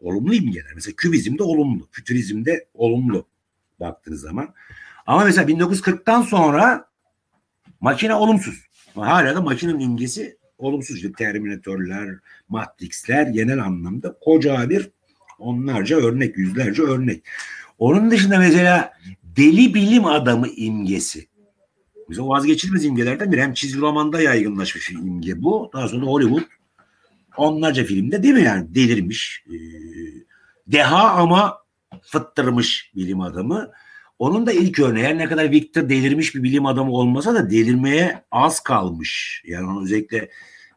Olumlu 0.01 0.33
imgeler. 0.33 0.71
Mesela 0.75 0.95
kübizmde 0.95 1.43
olumlu, 1.43 1.87
fütürizmde 1.91 2.67
olumlu 2.73 3.27
baktığınız 3.79 4.21
zaman. 4.21 4.53
Ama 5.05 5.23
mesela 5.23 5.51
1940'tan 5.51 6.23
sonra 6.23 6.89
makine 7.79 8.15
olumsuz. 8.15 8.67
Hala 8.95 9.35
da 9.35 9.41
makinenin 9.41 9.79
imgesi 9.79 10.37
olumsuz. 10.63 10.95
İşte 10.97 11.11
Terminatörler, 11.11 12.09
Matrix'ler 12.49 13.27
genel 13.27 13.63
anlamda 13.63 14.17
koca 14.21 14.69
bir 14.69 14.89
onlarca 15.39 15.97
örnek, 15.97 16.37
yüzlerce 16.37 16.81
örnek. 16.81 17.23
Onun 17.79 18.11
dışında 18.11 18.39
mesela 18.39 18.93
deli 19.23 19.73
bilim 19.73 20.05
adamı 20.05 20.47
imgesi. 20.47 21.27
Mesela 22.09 22.27
vazgeçilmez 22.27 22.85
imgelerden 22.85 23.31
biri. 23.31 23.41
Hem 23.41 23.53
çizgi 23.53 23.79
romanda 23.79 24.21
yaygınlaşmış 24.21 24.91
bir 24.91 24.95
imge 24.95 25.41
bu. 25.41 25.69
Daha 25.73 25.87
sonra 25.87 26.05
Hollywood 26.05 26.43
onlarca 27.37 27.83
filmde 27.83 28.23
değil 28.23 28.33
mi 28.33 28.41
yani 28.41 28.75
delirmiş. 28.75 29.43
Deha 30.67 31.09
ama 31.09 31.57
fıttırmış 32.01 32.91
bilim 32.95 33.21
adamı. 33.21 33.71
Onun 34.21 34.45
da 34.45 34.51
ilk 34.51 34.79
örneği 34.79 35.05
her 35.05 35.17
ne 35.17 35.25
kadar 35.25 35.51
Victor 35.51 35.89
delirmiş 35.89 36.35
bir 36.35 36.43
bilim 36.43 36.65
adamı 36.65 36.91
olmasa 36.91 37.33
da 37.35 37.49
delirmeye 37.49 38.23
az 38.31 38.59
kalmış. 38.59 39.43
Yani 39.47 39.67
onu 39.67 39.83
özellikle 39.83 40.29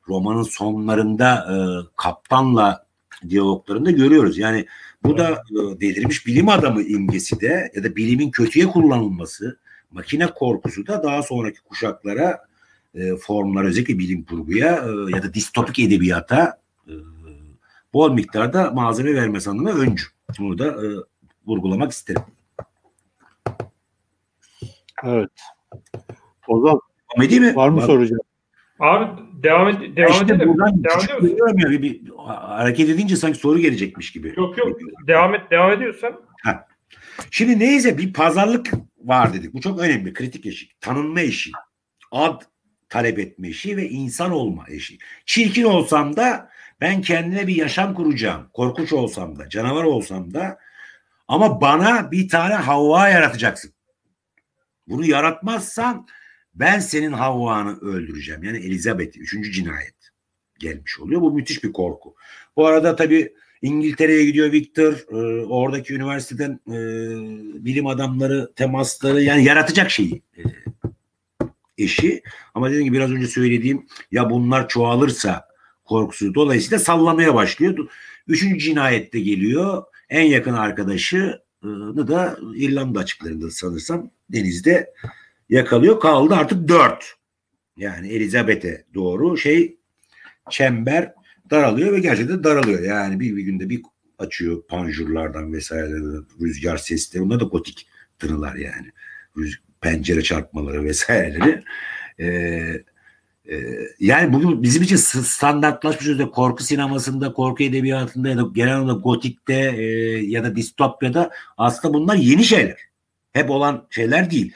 romanın 0.09 0.43
sonlarında 0.43 1.47
e, 1.53 1.57
kaptanla 1.97 2.87
diyaloglarında 3.29 3.91
görüyoruz. 3.91 4.39
Yani 4.39 4.67
bu 5.03 5.19
da 5.19 5.31
e, 5.31 5.81
delirmiş 5.81 6.27
bilim 6.27 6.49
adamı 6.49 6.83
imgesi 6.83 7.41
de 7.41 7.73
ya 7.75 7.85
da 7.85 7.97
bilimin 7.97 8.31
kötüye 8.31 8.67
kullanılması, 8.67 9.59
makine 9.91 10.27
korkusu 10.27 10.87
da 10.87 11.03
daha 11.03 11.23
sonraki 11.23 11.61
kuşaklara 11.61 12.45
e, 12.95 13.17
formlar 13.17 13.65
özellikle 13.65 13.99
bilim 13.99 14.25
kurguya 14.25 14.71
e, 14.71 15.17
ya 15.17 15.23
da 15.23 15.35
distopik 15.35 15.79
edebiyata 15.79 16.61
e, 16.89 16.93
bol 17.95 18.13
miktarda 18.13 18.71
malzeme 18.71 19.15
vermesi 19.15 19.51
anlamına 19.51 19.73
öncü. 19.73 20.05
Bunu 20.39 20.59
da 20.59 20.67
e, 20.67 20.87
vurgulamak 21.47 21.93
isterim. 21.93 22.23
Evet. 25.07 25.31
O 26.49 26.61
zaman 26.61 26.81
Komedi 27.09 27.41
mi? 27.41 27.57
var 27.57 27.69
mı 27.69 27.77
Var. 27.77 27.87
soracağım? 27.87 28.23
Abi 28.81 29.23
devam 29.43 29.69
et 29.69 29.97
devam 29.97 30.13
işte 30.13 30.25
edelim. 30.25 30.49
buradan 30.49 30.85
Devam 30.85 30.99
küçük 30.99 31.11
ediyor 31.11 31.21
musun? 31.23 31.37
görüyorum 31.37 31.59
ya, 31.59 31.71
bir, 31.71 31.83
bir 31.83 32.11
hareket 32.27 32.89
edince 32.89 33.17
sanki 33.17 33.39
soru 33.39 33.59
gelecekmiş 33.59 34.13
gibi. 34.13 34.35
Yok 34.37 34.59
yok. 34.59 34.79
Devam 35.07 35.35
et 35.35 35.41
devam 35.51 35.73
ediyorsan. 35.73 36.21
Şimdi 37.31 37.59
neyse 37.59 37.99
bir 37.99 38.13
pazarlık 38.13 38.71
var 38.99 39.33
dedik. 39.35 39.55
Bu 39.55 39.61
çok 39.61 39.81
önemli. 39.81 40.13
Kritik 40.13 40.47
eşik. 40.47 40.81
Tanınma 40.81 41.21
eşiği. 41.21 41.55
Ad 42.13 42.41
talep 42.89 43.19
etme 43.19 43.49
eşiği 43.49 43.77
ve 43.77 43.89
insan 43.89 44.31
olma 44.31 44.65
eşiği. 44.69 44.99
Çirkin 45.27 45.65
olsam 45.65 46.17
da 46.17 46.51
ben 46.81 47.01
kendime 47.01 47.47
bir 47.47 47.55
yaşam 47.57 47.95
kuracağım. 47.95 48.49
Korkunç 48.53 48.93
olsam 48.93 49.39
da, 49.39 49.49
canavar 49.49 49.85
olsam 49.85 50.35
da 50.35 50.59
ama 51.29 51.61
bana 51.61 52.11
bir 52.11 52.29
tane 52.29 52.55
Havva 52.55 53.09
yaratacaksın. 53.09 53.74
Bunu 54.89 55.07
yaratmazsan 55.07 56.07
ben 56.55 56.79
senin 56.79 57.13
Havva'nı 57.13 57.81
öldüreceğim. 57.81 58.43
Yani 58.43 58.59
Elizabeth 58.59 59.17
üçüncü 59.17 59.53
cinayet 59.53 59.95
gelmiş 60.59 61.01
oluyor. 61.01 61.21
Bu 61.21 61.33
müthiş 61.33 61.65
bir 61.65 61.73
korku. 61.73 62.15
Bu 62.57 62.67
arada 62.67 62.97
tabii 62.97 63.33
İngiltere'ye 63.63 64.25
gidiyor 64.25 64.53
Victor. 64.53 64.93
e, 64.93 65.45
oradaki 65.45 65.95
üniversiteden 65.95 66.61
e, 66.69 66.79
bilim 67.65 67.87
adamları 67.87 68.53
temasları 68.57 69.23
yani 69.23 69.45
yaratacak 69.45 69.91
şeyi 69.91 70.23
e, 70.39 70.43
eşi. 71.79 72.23
Ama 72.55 72.69
dediğim 72.69 72.85
gibi 72.85 72.97
biraz 72.97 73.11
önce 73.11 73.27
söylediğim 73.27 73.87
ya 74.13 74.31
bunlar 74.31 74.69
çoğalırsa 74.69 75.49
korkusu 75.85 76.35
dolayısıyla 76.35 76.79
sallamaya 76.79 77.35
başlıyor. 77.35 77.89
Üçüncü 78.29 78.59
cinayette 78.59 79.21
geliyor. 79.21 79.83
En 80.09 80.23
yakın 80.23 80.55
arkadaşını 80.55 81.44
da 82.09 82.39
İrlanda 82.55 82.99
açıklarında 83.01 83.51
sanırsam 83.51 84.11
denizde 84.31 84.93
yakalıyor. 85.49 86.01
Kaldı 86.01 86.35
artık 86.35 86.69
dört. 86.69 87.15
Yani 87.77 88.09
Elizabeth'e 88.09 88.85
doğru 88.95 89.37
şey 89.37 89.79
çember 90.51 91.15
daralıyor 91.51 91.93
ve 91.93 92.01
gerçekten 92.01 92.45
daralıyor. 92.45 92.83
Yani 92.83 93.21
bir, 93.21 93.37
bir 93.37 93.43
günde 93.43 93.69
bir 93.69 93.83
açıyor 94.19 94.63
panjurlardan 94.69 95.53
vesaire 95.53 95.95
rüzgar 96.41 96.77
sesleri. 96.77 97.23
Bunlar 97.23 97.41
da 97.41 97.45
gotik 97.45 97.89
tınılar 98.19 98.55
yani. 98.55 98.93
Rüz, 99.37 99.59
pencere 99.81 100.23
çarpmaları 100.23 100.85
vesaireleri. 100.85 101.63
Ee, 102.21 102.85
yani 104.01 104.33
bugün 104.33 104.63
bizim 104.63 104.83
için 104.83 104.97
standartlaşmış 104.97 106.09
özellikle 106.09 106.31
korku 106.31 106.63
sinemasında, 106.63 107.33
korku 107.33 107.63
edebiyatında 107.63 108.29
ya 108.29 108.37
da 108.37 108.43
genel 108.55 108.79
olarak 108.79 109.05
gotikte 109.05 109.55
e, 109.55 109.85
ya 110.27 110.45
da 110.45 110.57
distopyada 110.57 111.31
aslında 111.59 111.95
bunlar 111.95 112.15
yeni 112.15 112.45
şeyler. 112.45 112.79
Hep 113.33 113.51
olan 113.51 113.87
şeyler 113.91 114.31
değil. 114.31 114.53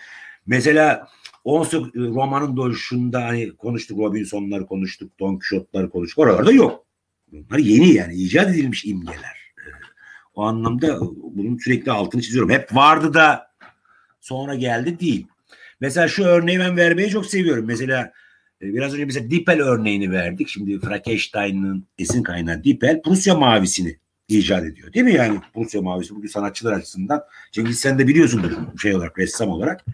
Mesela 0.47 1.09
18 1.45 1.95
romanın 1.95 2.57
doğuşunda 2.57 3.25
hani 3.25 3.57
konuştuk 3.57 3.99
Robinson'ları 3.99 4.67
konuştuk, 4.67 5.21
Don 5.21 5.39
Quixote'ları 5.39 5.91
konuştuk. 5.91 6.19
Oralarda 6.19 6.53
yok. 6.53 6.85
Bunlar 7.33 7.59
yeni 7.59 7.95
yani 7.95 8.15
icat 8.15 8.51
edilmiş 8.51 8.85
imgeler. 8.85 9.53
Ee, 9.59 9.71
O 10.35 10.43
anlamda 10.43 11.01
bunun 11.35 11.59
sürekli 11.59 11.93
altını 11.93 12.23
çiziyorum. 12.23 12.51
Hep 12.51 12.75
vardı 12.75 13.15
da 13.15 13.51
sonra 14.21 14.55
geldi 14.55 15.01
değil. 15.01 15.27
Mesela 15.81 16.09
şu 16.09 16.25
örneği 16.25 16.59
ben 16.59 16.77
vermeyi 16.77 17.11
çok 17.11 17.27
seviyorum. 17.27 17.65
Mesela 17.67 18.01
e, 18.03 18.28
biraz 18.61 18.95
önce 18.95 19.05
mesela 19.05 19.31
Dipel 19.31 19.63
örneğini 19.63 20.13
verdik. 20.13 20.49
Şimdi 20.49 20.81
Frankenstein'ın 20.81 21.87
esin 21.99 22.23
kaynağı 22.23 22.65
Dipel 22.65 23.03
Prusya 23.03 23.35
mavisini 23.35 23.99
icat 24.29 24.65
ediyor. 24.65 24.93
Değil 24.93 25.05
mi 25.05 25.15
yani 25.15 25.41
Prusya 25.55 25.83
mavisi 25.83 26.15
bugün 26.15 26.29
sanatçılar 26.29 26.73
açısından. 26.73 27.25
Cengiz 27.53 27.81
sen 27.81 27.99
de 27.99 28.09
biliyorsundur 28.09 28.51
şey 28.83 28.95
olarak 28.95 29.19
ressam 29.19 29.49
olarak. 29.49 29.85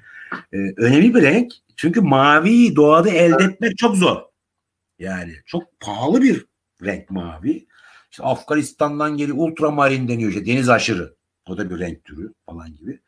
Ee, 0.53 0.57
önemli 0.77 1.15
bir 1.15 1.23
renk. 1.23 1.53
Çünkü 1.77 2.01
maviyi 2.01 2.77
doğada 2.77 3.11
elde 3.11 3.45
etmek 3.45 3.79
çok 3.79 3.97
zor. 3.97 4.17
Yani 4.99 5.33
çok 5.47 5.81
pahalı 5.81 6.23
bir 6.23 6.47
renk 6.85 7.11
mavi. 7.11 7.67
İşte 8.11 8.23
Afganistan'dan 8.23 9.17
geliyor 9.17 9.37
ultramarin 9.41 10.09
deniyor 10.09 10.31
işte 10.31 10.47
deniz 10.47 10.69
aşırı. 10.69 11.15
O 11.47 11.59
da 11.59 11.71
bir 11.71 11.79
renk 11.79 12.05
türü 12.05 12.33
falan 12.47 12.77
gibi. 12.77 13.01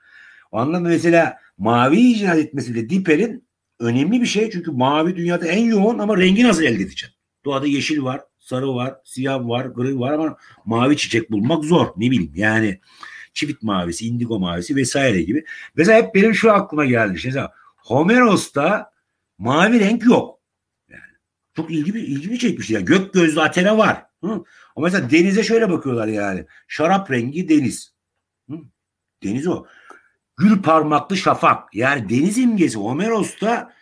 O 0.53 0.59
anlamda 0.59 0.89
mesela 0.89 1.39
mavi 1.59 1.97
icat 1.97 2.39
etmesi 2.39 2.75
bile 2.75 2.91
Dipper'in 2.91 3.46
önemli 3.81 4.21
bir 4.21 4.27
şey. 4.27 4.51
Çünkü 4.51 4.71
mavi 4.71 5.17
dünyada 5.17 5.47
en 5.47 5.65
yoğun 5.65 5.99
ama 5.99 6.17
rengi 6.17 6.45
nasıl 6.45 6.63
elde 6.63 6.83
edeceğim? 6.83 7.15
Doğada 7.45 7.67
yeşil 7.67 8.03
var, 8.03 8.21
sarı 8.39 8.75
var, 8.75 8.95
siyah 9.05 9.49
var, 9.49 9.67
gri 9.67 9.99
var 9.99 10.13
ama 10.13 10.37
mavi 10.65 10.97
çiçek 10.97 11.31
bulmak 11.31 11.65
zor. 11.65 11.87
Ne 11.97 12.11
bileyim 12.11 12.33
yani 12.35 12.81
çivit 13.35 13.63
mavisi, 13.63 14.07
indigo 14.07 14.39
mavisi 14.39 14.77
vesaire 14.77 15.23
gibi. 15.23 15.45
Mesela 15.77 15.99
hep 15.99 16.15
benim 16.15 16.35
şu 16.35 16.53
aklıma 16.53 16.85
geldi. 16.85 17.21
Mesela 17.25 17.53
Homeros'ta 17.77 18.91
mavi 19.39 19.81
renk 19.81 20.05
yok. 20.05 20.41
Yani 20.89 21.03
çok 21.57 21.71
ilgimi, 21.71 22.01
ilgimi 22.01 22.39
çekmişti. 22.39 22.73
Yani 22.73 22.85
gök 22.85 23.13
gözlü 23.13 23.41
Athena 23.41 23.79
var. 23.79 24.03
Hı? 24.25 24.45
Ama 24.77 24.87
mesela 24.87 25.11
denize 25.11 25.43
şöyle 25.43 25.71
bakıyorlar 25.71 26.07
yani. 26.09 26.47
Şarap 26.69 27.11
rengi 27.11 27.49
deniz. 27.49 27.95
Hı? 28.51 28.57
Deniz 29.23 29.47
o. 29.47 29.67
Gül 30.37 30.63
parmaklı 30.63 31.17
şafak. 31.17 31.75
Yani 31.75 32.09
deniz 32.09 32.39
imgesi 32.39 32.79
Homeros'ta 32.79 33.73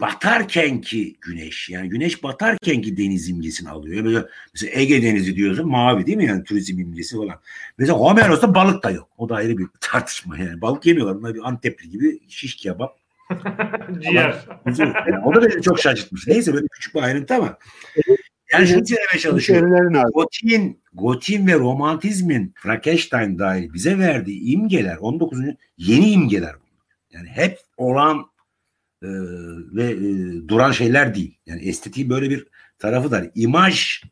batarkenki 0.00 1.16
güneş. 1.20 1.68
Yani 1.68 1.88
güneş 1.88 2.22
batarkenki 2.22 2.96
deniz 2.96 3.28
imgesini 3.28 3.68
alıyor. 3.70 4.04
Mesela, 4.04 4.28
mesela 4.54 4.80
Ege 4.80 5.02
Denizi 5.02 5.36
diyorsun 5.36 5.68
mavi 5.68 6.06
değil 6.06 6.16
mi? 6.18 6.24
Yani 6.24 6.44
turizm 6.44 6.78
imgesi 6.78 7.16
falan. 7.16 7.40
Mesela 7.78 7.98
Homeros'ta 7.98 8.54
balık 8.54 8.84
da 8.84 8.90
yok. 8.90 9.08
O 9.18 9.28
da 9.28 9.34
ayrı 9.34 9.58
bir 9.58 9.66
tartışma 9.80 10.38
yani. 10.38 10.60
Balık 10.60 10.86
yemiyorlar. 10.86 11.18
Bunlar 11.18 11.34
bir 11.34 11.48
Antepli 11.48 11.90
gibi 11.90 12.20
şiş 12.28 12.56
kebap. 12.56 12.98
Ciğer. 14.02 14.46
Yani 14.66 15.24
o 15.24 15.34
da 15.34 15.42
beni 15.42 15.62
çok 15.62 15.80
şaşırtmış. 15.80 16.26
Neyse 16.26 16.52
böyle 16.54 16.66
küçük 16.66 16.94
bir 16.94 17.02
ayrıntı 17.02 17.34
ama 17.34 17.58
yani 18.52 18.66
şunu 18.66 18.86
söylemeye 18.86 19.18
çalışıyorum. 19.18 20.10
Gotin, 20.14 20.82
Gotin 20.92 21.46
ve 21.46 21.54
romantizmin 21.54 22.54
Frankenstein 22.56 23.38
dahil 23.38 23.72
bize 23.72 23.98
verdiği 23.98 24.40
imgeler 24.40 24.96
19. 24.96 25.38
yeni 25.78 26.10
imgeler 26.10 26.54
bunlar. 26.54 26.86
Yani 27.10 27.28
hep 27.28 27.58
olan 27.76 28.18
e, 29.02 29.08
ve 29.74 29.84
e, 29.84 30.48
duran 30.48 30.72
şeyler 30.72 31.14
değil. 31.14 31.38
Yani 31.46 31.68
estetiği 31.68 32.10
böyle 32.10 32.30
bir 32.30 32.46
tarafı 32.78 33.10
da 33.10 33.30
imaj 33.34 34.02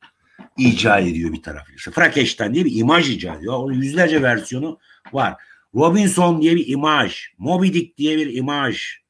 icat 0.58 1.02
ediyor 1.02 1.32
bir 1.32 1.42
tarafı. 1.42 1.72
İşte 1.72 1.90
Frankenstein 1.90 2.54
diye 2.54 2.64
bir 2.64 2.76
imaj 2.76 3.10
icat 3.10 3.38
ediyor. 3.38 3.54
Onun 3.54 3.74
yüzlerce 3.74 4.22
versiyonu 4.22 4.78
var. 5.12 5.34
Robinson 5.74 6.42
diye 6.42 6.56
bir 6.56 6.68
imaj, 6.68 7.28
Moby 7.38 7.68
Dick 7.68 7.98
diye 7.98 8.16
bir 8.16 8.34
imaj. 8.34 9.04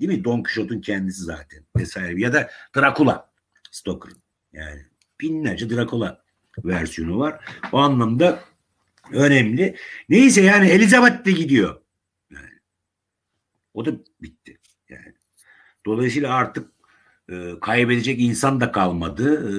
Değil 0.00 0.12
mi? 0.12 0.24
Don 0.24 0.42
Quixote'un 0.42 0.80
kendisi 0.80 1.22
zaten 1.22 1.64
vesaire. 1.76 2.20
Ya 2.20 2.32
da 2.32 2.50
Dracula 2.76 3.30
Stoker'ın. 3.70 4.25
Yani 4.56 4.80
binlerce 5.20 5.70
Dracula 5.70 6.22
versiyonu 6.64 7.18
var. 7.18 7.44
O 7.72 7.78
anlamda 7.78 8.40
önemli. 9.12 9.76
Neyse 10.08 10.40
yani 10.40 10.68
Elizabeth 10.68 11.24
de 11.24 11.32
gidiyor. 11.32 11.80
Yani, 12.30 12.50
o 13.74 13.84
da 13.84 13.90
bitti. 14.22 14.58
Yani. 14.88 15.14
Dolayısıyla 15.86 16.34
artık 16.34 16.70
e, 17.30 17.60
kaybedecek 17.60 18.20
insan 18.20 18.60
da 18.60 18.72
kalmadı. 18.72 19.50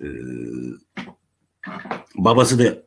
E, 0.00 0.06
e, 0.06 0.08
babası 2.14 2.58
da 2.58 2.82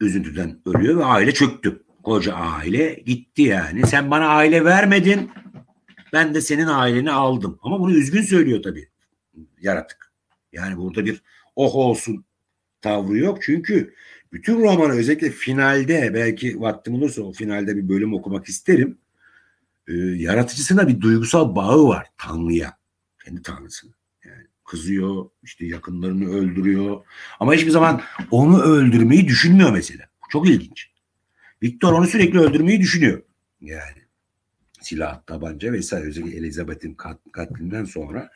üzüntüden 0.00 0.60
ölüyor 0.66 0.98
ve 0.98 1.04
aile 1.04 1.34
çöktü. 1.34 1.82
Koca 2.02 2.34
aile 2.34 2.94
gitti 3.06 3.42
yani. 3.42 3.86
Sen 3.86 4.10
bana 4.10 4.28
aile 4.28 4.64
vermedin. 4.64 5.30
Ben 6.12 6.34
de 6.34 6.40
senin 6.40 6.66
aileni 6.66 7.10
aldım. 7.10 7.58
Ama 7.62 7.80
bunu 7.80 7.92
üzgün 7.92 8.22
söylüyor 8.22 8.62
tabii 8.62 8.88
yaratık. 9.60 10.09
Yani 10.52 10.76
burada 10.76 11.04
bir 11.04 11.22
oh 11.56 11.74
olsun 11.74 12.24
tavrı 12.80 13.18
yok. 13.18 13.38
Çünkü 13.42 13.94
bütün 14.32 14.62
romanı 14.62 14.92
özellikle 14.92 15.30
finalde 15.30 16.14
belki 16.14 16.60
vaktim 16.60 16.94
olursa 16.94 17.22
o 17.22 17.32
finalde 17.32 17.76
bir 17.76 17.88
bölüm 17.88 18.14
okumak 18.14 18.48
isterim. 18.48 18.98
Ee, 19.88 19.92
yaratıcısına 19.96 20.88
bir 20.88 21.00
duygusal 21.00 21.54
bağı 21.56 21.88
var 21.88 22.06
Tanrı'ya. 22.18 22.78
Kendi 23.24 23.42
Tanrısına. 23.42 23.92
Yani 24.24 24.46
kızıyor, 24.64 25.30
işte 25.42 25.66
yakınlarını 25.66 26.30
öldürüyor. 26.30 27.04
Ama 27.40 27.54
hiçbir 27.54 27.70
zaman 27.70 28.00
onu 28.30 28.62
öldürmeyi 28.62 29.28
düşünmüyor 29.28 29.72
mesela. 29.72 30.04
Bu 30.24 30.28
çok 30.28 30.48
ilginç. 30.48 30.90
Victor 31.62 31.92
onu 31.92 32.06
sürekli 32.06 32.40
öldürmeyi 32.40 32.80
düşünüyor. 32.80 33.22
Yani 33.60 34.02
silah, 34.80 35.26
tabanca 35.26 35.72
vesaire 35.72 36.06
özellikle 36.06 36.36
Elizabeth'in 36.38 36.94
kat, 36.94 37.18
katlinden 37.32 37.84
sonra. 37.84 38.30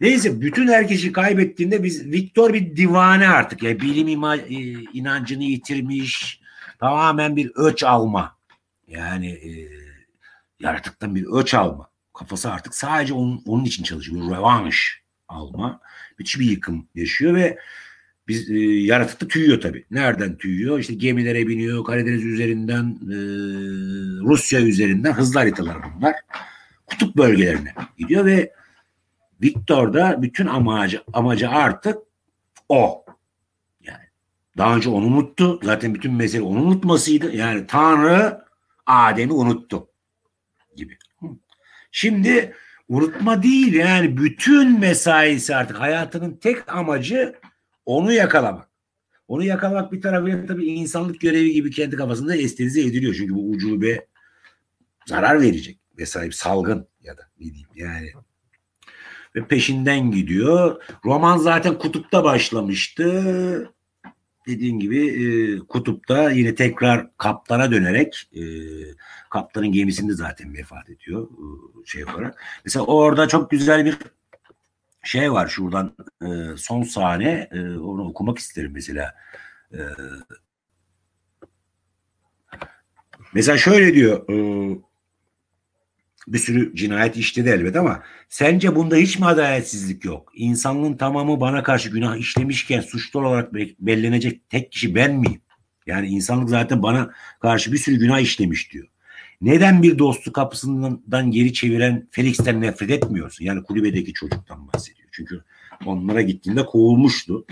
Neyse 0.00 0.40
bütün 0.40 0.68
herkesi 0.68 1.12
kaybettiğinde 1.12 1.82
biz 1.82 2.06
Victor 2.06 2.52
bir 2.52 2.76
divane 2.76 3.28
artık. 3.28 3.62
Yani 3.62 3.80
bilim 3.80 4.08
ima, 4.08 4.36
e, 4.36 4.54
inancını 4.92 5.42
yitirmiş. 5.42 6.40
Tamamen 6.78 7.36
bir 7.36 7.50
öç 7.54 7.84
alma. 7.84 8.36
Yani 8.88 9.28
e, 9.30 9.50
yaratıktan 10.60 11.14
bir 11.14 11.26
öç 11.26 11.54
alma. 11.54 11.90
Kafası 12.14 12.52
artık 12.52 12.74
sadece 12.74 13.14
onun, 13.14 13.42
onun 13.46 13.64
için 13.64 13.84
çalışıyor. 13.84 14.36
Revanş 14.36 15.02
alma. 15.28 15.80
Müthiş 16.18 16.40
bir 16.40 16.50
yıkım 16.50 16.86
yaşıyor 16.94 17.34
ve 17.34 17.58
biz 18.28 18.50
e, 18.50 18.58
yaratıkta 18.58 19.28
tüyüyor 19.28 19.60
tabii. 19.60 19.84
Nereden 19.90 20.36
tüyüyor? 20.36 20.78
İşte 20.78 20.94
gemilere 20.94 21.46
biniyor, 21.46 21.84
Karadeniz 21.84 22.24
üzerinden, 22.24 22.98
e, 23.02 23.16
Rusya 24.28 24.60
üzerinden 24.60 25.12
hızlı 25.12 25.40
haritalar 25.40 25.76
bunlar. 25.96 26.14
Kutup 26.86 27.16
bölgelerine 27.16 27.74
gidiyor 27.98 28.24
ve 28.24 28.52
Victor'da 29.42 30.22
bütün 30.22 30.46
amacı 30.46 31.02
amacı 31.12 31.48
artık 31.50 31.98
o. 32.68 33.04
Yani 33.80 34.04
daha 34.58 34.76
önce 34.76 34.88
onu 34.88 35.06
unuttu. 35.06 35.60
Zaten 35.62 35.94
bütün 35.94 36.14
mesele 36.14 36.42
onu 36.42 36.62
unutmasıydı. 36.62 37.36
Yani 37.36 37.66
Tanrı 37.66 38.44
Adem'i 38.86 39.32
unuttu 39.32 39.88
gibi. 40.76 40.98
Şimdi 41.92 42.54
unutma 42.88 43.42
değil 43.42 43.72
yani 43.72 44.16
bütün 44.16 44.80
mesaisi 44.80 45.56
artık 45.56 45.80
hayatının 45.80 46.36
tek 46.36 46.74
amacı 46.74 47.34
onu 47.86 48.12
yakalamak. 48.12 48.70
Onu 49.28 49.44
yakalamak 49.44 49.92
bir 49.92 50.02
tarafıyla 50.02 50.46
tabii 50.46 50.66
insanlık 50.66 51.20
görevi 51.20 51.52
gibi 51.52 51.70
kendi 51.70 51.96
kafasında 51.96 52.36
estetize 52.36 52.80
ediliyor. 52.80 53.14
Çünkü 53.14 53.34
bu 53.34 53.50
ucube 53.50 54.06
zarar 55.06 55.40
verecek 55.40 55.78
vesaire 55.98 56.32
salgın 56.32 56.88
ya 57.02 57.18
da 57.18 57.22
ne 57.40 57.46
diyeyim 57.46 57.68
yani 57.74 58.12
ve 59.36 59.46
peşinden 59.46 60.10
gidiyor. 60.10 60.82
Roman 61.04 61.36
zaten 61.36 61.78
kutupta 61.78 62.24
başlamıştı. 62.24 63.72
Dediğim 64.46 64.80
gibi 64.80 65.08
e, 65.08 65.58
kutupta 65.58 66.30
yine 66.30 66.54
tekrar 66.54 67.16
kaptana 67.16 67.70
dönerek 67.72 68.30
e, 68.34 68.42
kaptanın 69.30 69.72
gemisinde 69.72 70.12
zaten 70.12 70.54
vefat 70.54 70.90
ediyor 70.90 71.28
e, 71.28 71.86
şey 71.86 72.04
olarak. 72.04 72.42
Mesela 72.64 72.84
orada 72.84 73.28
çok 73.28 73.50
güzel 73.50 73.84
bir 73.84 73.96
şey 75.02 75.32
var 75.32 75.48
şuradan 75.48 75.94
e, 76.22 76.56
son 76.56 76.82
sahne 76.82 77.48
e, 77.52 77.60
onu 77.78 78.08
okumak 78.08 78.38
isterim 78.38 78.72
mesela. 78.74 79.14
E, 79.72 79.78
mesela 83.34 83.58
şöyle 83.58 83.94
diyor 83.94 84.28
e, 84.30 84.36
bir 86.32 86.38
sürü 86.38 86.76
cinayet 86.76 87.16
işledi 87.16 87.48
elbet 87.48 87.76
ama 87.76 88.02
sence 88.28 88.76
bunda 88.76 88.96
hiç 88.96 89.18
mi 89.18 89.26
adaletsizlik 89.26 90.04
yok? 90.04 90.32
İnsanlığın 90.34 90.94
tamamı 90.94 91.40
bana 91.40 91.62
karşı 91.62 91.90
günah 91.90 92.16
işlemişken 92.16 92.80
suçlu 92.80 93.20
olarak 93.20 93.54
bellenecek 93.80 94.50
tek 94.50 94.72
kişi 94.72 94.94
ben 94.94 95.14
miyim? 95.14 95.40
Yani 95.86 96.06
insanlık 96.06 96.50
zaten 96.50 96.82
bana 96.82 97.10
karşı 97.40 97.72
bir 97.72 97.78
sürü 97.78 97.98
günah 97.98 98.20
işlemiş 98.20 98.72
diyor. 98.72 98.86
Neden 99.40 99.82
bir 99.82 99.98
dostu 99.98 100.32
kapısından 100.32 101.30
geri 101.30 101.52
çeviren 101.52 102.08
Felix'ten 102.10 102.60
nefret 102.60 102.90
etmiyorsun? 102.90 103.44
Yani 103.44 103.62
kulübedeki 103.62 104.12
çocuktan 104.12 104.68
bahsediyor. 104.68 105.08
Çünkü 105.12 105.40
onlara 105.86 106.22
gittiğinde 106.22 106.66
kovulmuştu. 106.66 107.46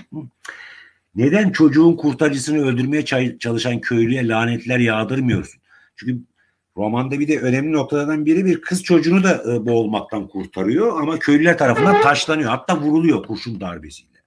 Neden 1.14 1.50
çocuğun 1.50 1.96
kurtarıcısını 1.96 2.58
öldürmeye 2.58 3.04
çalışan 3.38 3.80
köylüye 3.80 4.28
lanetler 4.28 4.78
yağdırmıyorsun? 4.78 5.60
Çünkü 5.96 6.18
romanda 6.78 7.20
bir 7.20 7.28
de 7.28 7.40
önemli 7.40 7.72
noktalardan 7.72 8.26
biri 8.26 8.44
bir 8.44 8.60
kız 8.60 8.82
çocuğunu 8.82 9.24
da 9.24 9.54
e, 9.54 9.66
boğulmaktan 9.66 10.28
kurtarıyor 10.28 11.00
ama 11.00 11.18
köylüler 11.18 11.58
tarafından 11.58 12.02
taşlanıyor. 12.02 12.50
Hatta 12.50 12.80
vuruluyor 12.80 13.26
kurşun 13.26 13.60
darbesiyle. 13.60 14.18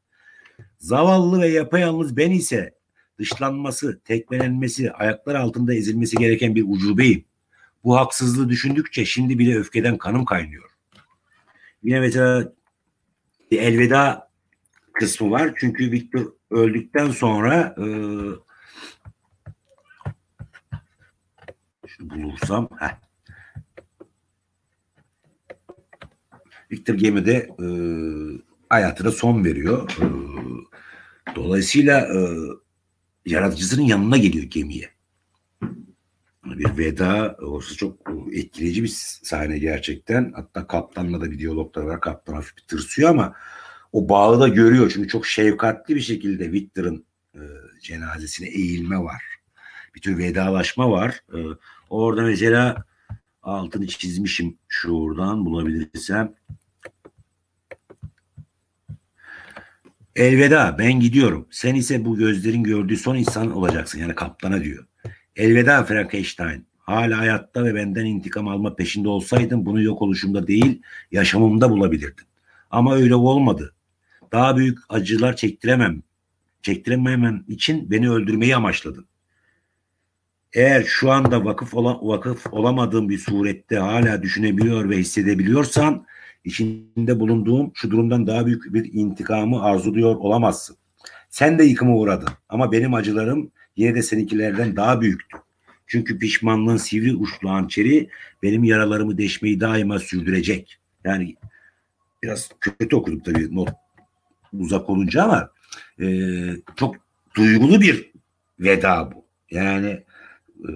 Zavallı 0.79 1.41
ve 1.41 1.47
yapayalnız 1.47 2.17
ben 2.17 2.31
ise 2.31 2.75
dışlanması, 3.19 4.01
tekmelenmesi, 4.05 4.91
ayaklar 4.91 5.35
altında 5.35 5.73
ezilmesi 5.73 6.17
gereken 6.17 6.55
bir 6.55 6.65
ucubeyim. 6.67 7.25
Bu 7.83 7.97
haksızlığı 7.97 8.49
düşündükçe 8.49 9.05
şimdi 9.05 9.39
bile 9.39 9.57
öfkeden 9.57 9.97
kanım 9.97 10.25
kaynıyor. 10.25 10.69
Yine 11.83 11.99
mesela 11.99 12.53
bir 13.51 13.59
elveda 13.61 14.29
kısmı 14.93 15.31
var. 15.31 15.53
Çünkü 15.57 15.91
Victor 15.91 16.31
öldükten 16.51 17.11
sonra 17.11 17.75
e, 17.77 17.85
bulursam 22.01 22.69
heh. 22.79 22.97
Victor 26.71 26.93
gemide 26.93 27.33
e, 27.33 27.67
hayatına 28.69 29.11
son 29.11 29.45
veriyor. 29.45 29.91
E, 30.01 30.05
dolayısıyla 31.35 31.99
e, 32.01 32.19
yaratıcısının 33.25 33.83
yanına 33.83 34.17
geliyor 34.17 34.45
gemiye 34.45 34.89
bir 36.45 36.77
veda 36.77 37.35
olsa 37.41 37.75
çok 37.75 37.97
etkileyici 38.31 38.83
bir 38.83 38.91
sahne 39.23 39.57
gerçekten. 39.57 40.31
Hatta 40.35 40.67
kaptanla 40.67 41.21
da 41.21 41.31
bir 41.31 41.39
diyaloglar 41.39 41.83
var. 41.83 42.01
Kaptan 42.01 42.33
hafif 42.33 42.57
bir 42.57 42.61
tırsıyor 42.61 43.09
ama 43.09 43.35
o 43.91 44.09
bağı 44.09 44.39
da 44.39 44.47
görüyor. 44.47 44.91
Çünkü 44.93 45.07
çok 45.07 45.27
şefkatli 45.27 45.95
bir 45.95 46.01
şekilde 46.01 46.51
Victor'ın 46.51 47.05
e, 47.35 47.41
cenazesine 47.81 48.47
eğilme 48.47 48.99
var. 48.99 49.23
Bir 49.95 50.01
tür 50.01 50.17
vedalaşma 50.17 50.91
var. 50.91 51.23
E, 51.33 51.39
orada 51.91 52.21
mesela 52.21 52.85
altını 53.43 53.87
çizmişim 53.87 54.57
şuradan 54.67 55.45
bulabilirsem. 55.45 56.33
Elveda 60.15 60.75
ben 60.79 60.93
gidiyorum. 60.93 61.47
Sen 61.51 61.75
ise 61.75 62.05
bu 62.05 62.17
gözlerin 62.17 62.63
gördüğü 62.63 62.97
son 62.97 63.15
insan 63.15 63.51
olacaksın. 63.51 63.99
Yani 63.99 64.15
kaptana 64.15 64.63
diyor. 64.63 64.85
Elveda 65.35 65.83
Frankenstein. 65.83 66.65
Hala 66.77 67.17
hayatta 67.17 67.63
ve 67.65 67.75
benden 67.75 68.05
intikam 68.05 68.47
alma 68.47 68.75
peşinde 68.75 69.09
olsaydın 69.09 69.65
bunu 69.65 69.81
yok 69.81 70.01
oluşumda 70.01 70.47
değil 70.47 70.81
yaşamımda 71.11 71.69
bulabilirdin. 71.69 72.25
Ama 72.71 72.95
öyle 72.95 73.15
olmadı. 73.15 73.73
Daha 74.31 74.57
büyük 74.57 74.79
acılar 74.89 75.35
çektiremem. 75.35 76.01
Çektirememem 76.61 77.43
için 77.47 77.91
beni 77.91 78.09
öldürmeyi 78.09 78.55
amaçladın. 78.55 79.05
Eğer 80.53 80.83
şu 80.83 81.11
anda 81.11 81.45
vakıf 81.45 81.73
olan, 81.73 81.99
vakıf 82.01 82.53
olamadığım 82.53 83.09
bir 83.09 83.17
surette 83.17 83.77
hala 83.77 84.21
düşünebiliyor 84.21 84.89
ve 84.89 84.97
hissedebiliyorsan 84.97 86.05
içinde 86.43 87.19
bulunduğum 87.19 87.71
şu 87.73 87.91
durumdan 87.91 88.27
daha 88.27 88.45
büyük 88.45 88.73
bir 88.73 88.93
intikamı 88.93 89.63
arzuluyor 89.63 90.15
olamazsın. 90.15 90.77
Sen 91.29 91.59
de 91.59 91.63
yıkıma 91.63 91.95
uğradın 91.95 92.29
ama 92.49 92.71
benim 92.71 92.93
acılarım 92.93 93.51
yine 93.75 93.95
de 93.95 94.01
seninkilerden 94.01 94.75
daha 94.75 95.01
büyüktü. 95.01 95.37
Çünkü 95.87 96.19
pişmanlığın 96.19 96.77
sivri 96.77 97.15
uçlu 97.15 97.49
hançeri 97.49 98.09
benim 98.43 98.63
yaralarımı 98.63 99.17
deşmeyi 99.17 99.59
daima 99.59 99.99
sürdürecek. 99.99 100.79
Yani 101.03 101.35
biraz 102.23 102.49
kötü 102.61 102.95
okudum 102.95 103.19
tabii 103.19 103.55
not 103.55 103.69
uzak 104.53 104.89
olunca 104.89 105.23
ama 105.23 105.51
e, 106.01 106.07
çok 106.75 106.95
duygulu 107.35 107.81
bir 107.81 108.11
veda 108.59 109.11
bu. 109.11 109.25
Yani 109.51 110.03
e, 110.63 110.71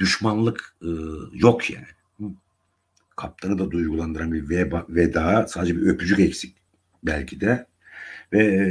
düşmanlık 0.00 0.76
e, 0.82 0.90
yok 1.32 1.70
yani. 1.70 1.86
Kaptanı 3.16 3.58
da 3.58 3.70
duygulandıran 3.70 4.32
bir 4.32 4.48
veba, 4.48 4.86
veda 4.88 5.46
sadece 5.48 5.76
bir 5.76 5.82
öpücük 5.82 6.20
eksik 6.20 6.56
belki 7.02 7.40
de 7.40 7.66
ve 8.32 8.44
e, 8.44 8.62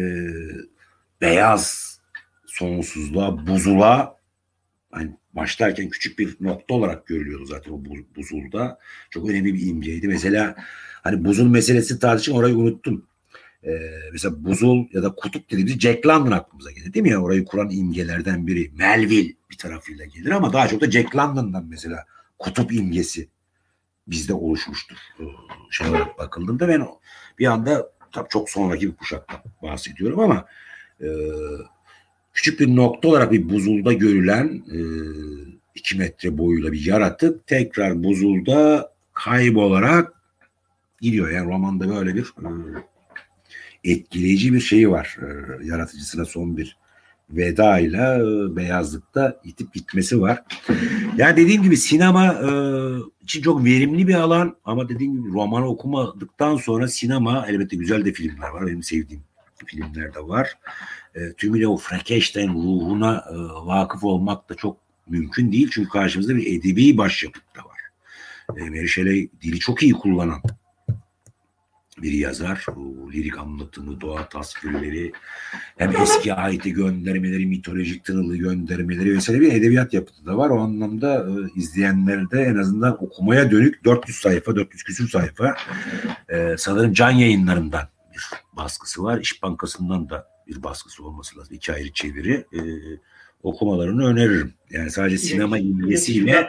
beyaz 1.21 1.97
sonsuzluğa, 2.45 3.47
buzula 3.47 4.15
hani 4.91 5.17
başlarken 5.33 5.89
küçük 5.89 6.19
bir 6.19 6.37
nokta 6.39 6.73
olarak 6.73 7.07
görülüyordu 7.07 7.45
zaten 7.45 7.71
o 7.71 7.81
buzulda. 8.15 8.79
Çok 9.09 9.29
önemli 9.29 9.53
bir 9.53 9.67
imgeydi. 9.67 10.07
Mesela 10.07 10.55
hani 11.03 11.25
buzul 11.25 11.47
meselesi 11.47 11.99
tartışın 11.99 12.33
orayı 12.33 12.57
unuttum. 12.57 13.07
Ee, 13.65 13.69
mesela 14.11 14.43
buzul 14.43 14.85
ya 14.93 15.03
da 15.03 15.15
kutup 15.15 15.51
dediğimiz 15.51 15.79
Jack 15.79 16.07
London 16.07 16.31
aklımıza 16.31 16.71
gelir 16.71 16.93
değil 16.93 17.03
mi 17.03 17.09
ya? 17.09 17.21
Orayı 17.21 17.45
kuran 17.45 17.69
imgelerden 17.69 18.47
biri. 18.47 18.71
Melville 18.75 19.33
bir 19.51 19.57
tarafıyla 19.57 20.05
gelir 20.05 20.31
ama 20.31 20.53
daha 20.53 20.67
çok 20.67 20.81
da 20.81 20.91
Jack 20.91 21.15
London'dan 21.15 21.65
mesela 21.69 22.05
kutup 22.39 22.73
imgesi 22.73 23.27
bizde 24.07 24.33
oluşmuştur. 24.33 24.97
Şey 25.69 25.87
olarak 25.87 26.17
bakıldığında 26.17 26.67
ben 26.67 26.87
bir 27.39 27.45
anda 27.45 27.91
tabii 28.11 28.29
çok 28.29 28.49
sonraki 28.49 28.87
bir 28.87 28.95
kuşaktan 28.95 29.39
bahsediyorum 29.63 30.19
ama 30.19 30.45
e, 31.01 31.07
küçük 32.33 32.59
bir 32.59 32.75
nokta 32.75 33.07
olarak 33.07 33.31
bir 33.31 33.49
buzulda 33.49 33.93
görülen 33.93 34.63
e, 34.71 34.79
iki 35.75 35.97
metre 35.97 36.37
boyuyla 36.37 36.71
bir 36.71 36.85
yaratık 36.85 37.47
tekrar 37.47 38.03
buzulda 38.03 38.91
kaybolarak 39.13 40.13
gidiyor. 41.01 41.29
Yani 41.29 41.49
romanda 41.49 41.89
böyle 41.89 42.15
bir 42.15 42.21
e, 42.21 42.49
etkileyici 43.83 44.53
bir 44.53 44.59
şeyi 44.59 44.91
var. 44.91 45.17
E, 45.21 45.27
yaratıcısına 45.65 46.25
son 46.25 46.57
bir 46.57 46.77
veda 47.29 47.79
ile 47.79 48.19
beyazlıkta 48.55 49.41
itip 49.43 49.73
gitmesi 49.73 50.21
var. 50.21 50.43
Yani 51.17 51.37
dediğim 51.37 51.63
gibi 51.63 51.77
sinema 51.77 52.25
e, 52.25 52.49
için 53.23 53.41
çok 53.41 53.65
verimli 53.65 54.07
bir 54.07 54.15
alan 54.15 54.55
ama 54.65 54.89
dediğim 54.89 55.17
gibi 55.17 55.33
romanı 55.33 55.67
okumadıktan 55.67 56.57
sonra 56.57 56.87
sinema 56.87 57.45
elbette 57.47 57.75
güzel 57.75 58.05
de 58.05 58.13
filmler 58.13 58.49
var. 58.49 58.67
Benim 58.67 58.83
sevdiğim 58.83 59.23
filmler 59.65 60.13
de 60.13 60.19
var 60.19 60.57
e, 61.15 61.33
tümüyle 61.33 61.67
o 61.67 61.77
Frankenstein 61.77 62.53
ruhuna 62.53 63.25
e, 63.29 63.35
vakıf 63.65 64.03
olmak 64.03 64.49
da 64.49 64.55
çok 64.55 64.77
mümkün 65.07 65.51
değil. 65.51 65.69
Çünkü 65.71 65.89
karşımızda 65.89 66.35
bir 66.35 66.59
edebi 66.59 66.97
başyapıt 66.97 67.43
da 67.55 67.59
var. 67.59 67.79
E, 68.57 68.69
Mary 68.69 68.87
Shelley 68.87 69.29
dili 69.41 69.59
çok 69.59 69.83
iyi 69.83 69.93
kullanan 69.93 70.41
bir 72.01 72.11
yazar. 72.11 72.65
O 72.77 73.11
lirik 73.11 73.37
anlatımı, 73.37 74.01
doğa 74.01 74.29
tasvirleri, 74.29 75.11
hem 75.77 75.95
eski 76.01 76.33
ayeti 76.33 76.73
göndermeleri, 76.73 77.45
mitolojik 77.45 78.05
tınılı 78.05 78.37
göndermeleri 78.37 79.15
vesaire 79.15 79.41
bir 79.41 79.53
edebiyat 79.53 79.93
yapıtı 79.93 80.25
da 80.25 80.37
var. 80.37 80.49
O 80.49 80.59
anlamda 80.59 81.15
e, 81.15 81.59
izleyenlerde 81.59 82.41
en 82.41 82.55
azından 82.55 83.03
okumaya 83.03 83.51
dönük 83.51 83.85
400 83.85 84.17
sayfa, 84.17 84.55
400 84.55 84.83
küsür 84.83 85.09
sayfa 85.09 85.55
e, 86.29 86.55
sanırım 86.57 86.93
can 86.93 87.11
yayınlarından 87.11 87.87
bir 88.13 88.29
baskısı 88.53 89.03
var. 89.03 89.19
İş 89.19 89.43
Bankası'ndan 89.43 90.09
da 90.09 90.27
bir 90.47 90.63
baskısı 90.63 91.03
olması 91.03 91.39
lazım. 91.39 91.55
İki 91.55 91.73
ayrı 91.73 91.93
çeviri. 91.93 92.45
E, 92.53 92.61
okumalarını 93.43 94.05
öneririm. 94.05 94.53
Yani 94.69 94.91
sadece 94.91 95.17
sinema 95.17 95.57
ilgisiyle 95.57 96.47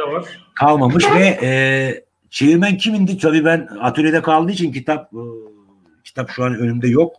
kalmamış 0.55 1.05
ve 1.15 1.39
e, 1.43 2.05
çevirmen 2.33 2.77
kimindi? 2.77 3.19
Tabii 3.19 3.45
ben 3.45 3.69
atölyede 3.81 4.23
kaldığı 4.23 4.53
için 4.53 4.73
kitap 4.73 5.13
e, 5.15 5.23
kitap 6.05 6.31
şu 6.31 6.45
an 6.45 6.55
önümde 6.55 6.89
yok. 6.89 7.17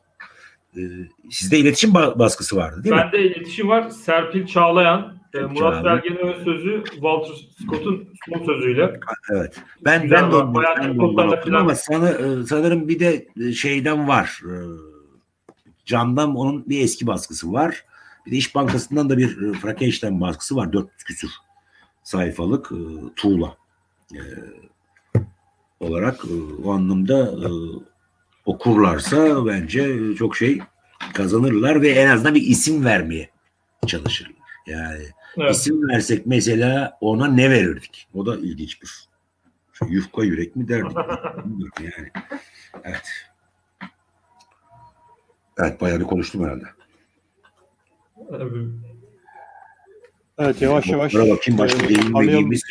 E, 0.77 0.81
sizde 1.29 1.57
iletişim 1.57 1.93
baskısı 1.93 2.55
vardı 2.55 2.83
değil 2.83 2.95
Bende 2.95 3.05
mi? 3.05 3.11
Bende 3.13 3.25
iletişim 3.25 3.67
var. 3.67 3.89
Serpil 3.89 4.45
Çağlayan, 4.45 5.17
e, 5.33 5.39
Murat 5.39 5.85
Belge'nin 5.85 6.17
ön 6.17 6.43
sözü, 6.43 6.83
Walter 6.85 7.33
Scott'un 7.61 8.09
son 8.29 8.45
sözüyle. 8.45 8.99
Evet. 9.31 9.61
Ben 9.85 10.01
Güzel 10.03 10.21
ben 10.21 10.31
de 10.31 10.35
onu, 10.35 10.53
ben 10.55 11.53
de 11.53 11.57
ama 11.57 11.75
sana, 11.75 12.09
e, 12.09 12.43
sanırım 12.47 12.87
bir 12.87 12.99
de 12.99 13.27
e, 13.41 13.53
şeyden 13.53 14.07
var. 14.07 14.41
Can'dan 15.85 16.35
onun 16.35 16.69
bir 16.69 16.81
eski 16.81 17.07
baskısı 17.07 17.53
var. 17.53 17.85
Bir 18.25 18.31
de 18.31 18.35
İş 18.35 18.55
Bankası'ndan 18.55 19.09
da 19.09 19.17
bir 19.17 19.53
Frankenstein 19.53 20.21
baskısı 20.21 20.55
var. 20.55 20.73
400 20.73 21.03
küsür 21.03 21.31
sayfalık 22.03 22.71
tuğla 23.15 23.57
olarak 25.83 26.25
e, 26.25 26.63
o 26.63 26.71
anlamda 26.71 27.23
e, 27.23 27.49
okurlarsa 28.45 29.45
bence 29.45 30.15
çok 30.15 30.37
şey 30.37 30.59
kazanırlar 31.13 31.81
ve 31.81 31.89
en 31.89 32.07
azından 32.07 32.35
bir 32.35 32.41
isim 32.41 32.85
vermeye 32.85 33.29
çalışırlar. 33.87 34.43
Yani 34.67 35.03
evet. 35.37 35.55
isim 35.55 35.89
versek 35.89 36.25
mesela 36.25 36.97
ona 37.01 37.27
ne 37.27 37.49
verirdik? 37.49 38.07
O 38.13 38.25
da 38.25 38.35
ilginç 38.37 38.81
bir 38.81 38.87
şey. 38.87 39.07
Yufka 39.87 40.23
yürek 40.23 40.55
mi 40.55 40.67
derdik? 40.67 40.97
yani. 41.79 42.11
Evet. 42.83 43.09
Evet 45.57 45.81
bayağı 45.81 45.99
bir 45.99 46.05
konuştum 46.05 46.43
herhalde. 46.43 46.65
Evet 50.37 50.61
yavaş 50.61 50.87
yavaş. 50.87 51.13
Buna 51.13 51.29
bakayım 51.29 51.59
başka 51.59 51.89
değinmediğimiz 51.89 52.63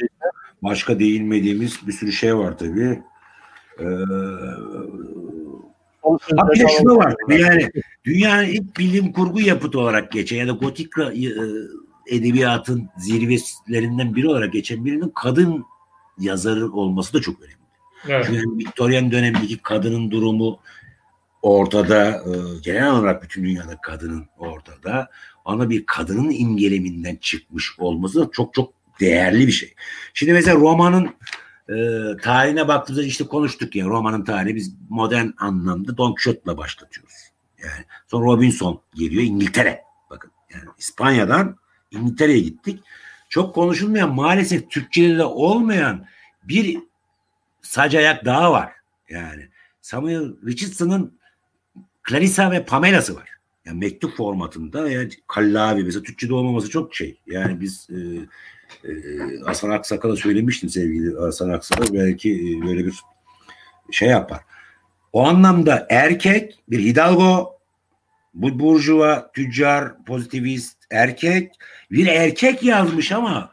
başka 0.63 0.99
değinmediğimiz 0.99 1.87
bir 1.87 1.93
sürü 1.93 2.13
şey 2.13 2.37
var 2.37 2.59
tabii. 2.59 3.03
Ee, 3.79 3.85
bir 6.31 6.61
de 6.61 6.67
şunu 6.79 6.97
var 6.97 7.15
yani 7.29 7.71
dünyanın 8.05 8.45
ilk 8.47 8.79
bilim 8.79 9.13
kurgu 9.13 9.41
yapıtı 9.41 9.81
olarak 9.81 10.13
geçen 10.13 10.37
ya 10.37 10.49
da 10.49 10.53
gotik 10.53 10.99
e, 10.99 11.29
edebiyatın 12.07 12.89
zirvelerinden 12.99 14.15
biri 14.15 14.29
olarak 14.29 14.53
geçen 14.53 14.85
birinin 14.85 15.13
kadın 15.15 15.65
yazarı 16.19 16.73
olması 16.73 17.15
da 17.15 17.21
çok 17.21 17.41
önemli. 17.41 17.57
Evet. 18.09 18.25
Çünkü 18.27 18.59
Victorian 18.59 19.11
dönemindeki 19.11 19.59
kadının 19.59 20.11
durumu 20.11 20.59
ortada, 21.43 22.11
e, 22.11 22.33
genel 22.63 22.91
olarak 22.91 23.23
bütün 23.23 23.45
dünyada 23.45 23.77
kadının 23.83 24.27
ortada. 24.39 25.11
Ama 25.45 25.71
bir 25.71 25.87
kadının 25.87 26.31
imgeleminden 26.31 27.17
çıkmış 27.17 27.79
olması 27.79 28.21
da 28.21 28.29
çok 28.33 28.55
çok 28.55 28.73
değerli 29.01 29.47
bir 29.47 29.53
şey. 29.53 29.75
Şimdi 30.15 30.33
mesela 30.33 30.57
romanın 30.57 31.15
e, 31.69 31.77
tarihine 32.23 32.69
baktığımızda 32.69 33.07
işte 33.07 33.25
konuştuk 33.25 33.77
ya 33.77 33.87
romanın 33.87 34.25
tarihi 34.25 34.55
biz 34.55 34.75
modern 34.89 35.29
anlamda 35.39 35.97
Don 35.97 36.15
Quixote'la 36.15 36.57
başlatıyoruz. 36.57 37.15
Yani 37.63 37.85
sonra 38.07 38.27
Robinson 38.27 38.81
geliyor 38.95 39.23
İngiltere. 39.23 39.83
Bakın 40.11 40.31
yani 40.55 40.65
İspanya'dan 40.79 41.57
İngiltere'ye 41.91 42.41
gittik. 42.41 42.83
Çok 43.29 43.55
konuşulmayan 43.55 44.15
maalesef 44.15 44.71
Türkçe'de 44.71 45.19
de 45.19 45.25
olmayan 45.25 46.07
bir 46.45 46.79
sac 47.63 47.95
ayak 47.95 48.25
daha 48.25 48.53
var. 48.53 48.73
Yani 49.09 49.49
Samuel 49.81 50.47
Richardson'ın 50.47 51.19
Clarissa 52.09 52.51
ve 52.51 52.65
Pamela'sı 52.65 53.17
var. 53.17 53.29
Yani 53.65 53.79
mektup 53.79 54.17
formatında 54.17 54.91
yani 54.91 55.11
kallavi 55.29 55.85
mesela 55.85 56.03
Türkçe'de 56.03 56.35
olmaması 56.35 56.71
çok 56.71 56.95
şey. 56.95 57.21
Yani 57.27 57.61
biz 57.61 57.89
e, 57.91 57.97
e, 58.85 58.91
Hasan 59.45 59.71
Aksakal'a 59.71 60.17
söylemiştim 60.17 60.69
sevgili 60.69 61.21
Hasan 61.21 61.51
Aksakal 61.51 61.95
belki 61.95 62.33
e, 62.33 62.67
böyle 62.67 62.87
bir 62.87 62.95
şey 63.91 64.09
yapar. 64.09 64.41
O 65.13 65.27
anlamda 65.27 65.87
erkek 65.91 66.59
bir 66.69 66.79
hidalgo 66.79 67.59
bu 68.35 68.59
burjuva, 68.59 69.31
tüccar, 69.33 70.05
pozitivist 70.05 70.79
erkek 70.91 71.53
bir 71.91 72.07
erkek 72.07 72.63
yazmış 72.63 73.13
ama 73.13 73.53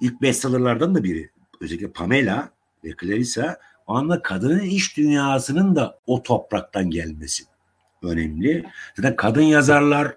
ilk 0.00 0.22
bestsellerlardan 0.22 0.94
da 0.94 1.04
biri. 1.04 1.30
Özellikle 1.60 1.90
Pamela 1.90 2.50
ve 2.84 2.88
Clarissa 3.00 3.58
o 3.86 3.94
anda 3.94 4.22
kadının 4.22 4.60
iş 4.60 4.96
dünyasının 4.96 5.76
da 5.76 5.98
o 6.06 6.22
topraktan 6.22 6.90
gelmesi 6.90 7.44
önemli. 8.02 8.64
Zaten 8.96 9.16
kadın 9.16 9.42
yazarlar 9.42 10.16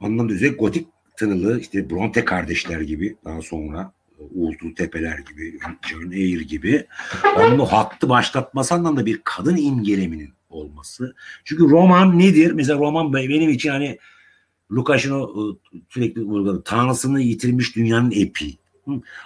anlamda 0.00 0.32
özellikle 0.32 0.56
gotik 0.56 0.88
tınılı 1.20 1.60
işte 1.60 1.90
Bronte 1.90 2.24
kardeşler 2.24 2.80
gibi 2.80 3.16
daha 3.24 3.42
sonra 3.42 3.92
Uğultu 4.34 4.74
Tepeler 4.74 5.18
gibi, 5.18 5.58
John 5.90 6.10
Eyre 6.10 6.42
gibi 6.42 6.86
onun 7.36 7.66
hattı 7.66 8.08
başlatması 8.08 8.74
anlamda 8.74 9.06
bir 9.06 9.20
kadın 9.24 9.56
imgeleminin 9.56 10.32
olması. 10.50 11.14
Çünkü 11.44 11.62
roman 11.70 12.18
nedir? 12.18 12.52
Mesela 12.52 12.78
roman 12.78 13.12
benim 13.12 13.50
için 13.50 13.70
hani 13.70 13.98
Lukas'ın 14.72 15.10
o 15.10 15.56
sürekli 15.88 16.22
vurguladı. 16.22 16.62
Tanrısını 16.64 17.20
yitirmiş 17.20 17.76
dünyanın 17.76 18.10
epi. 18.10 18.56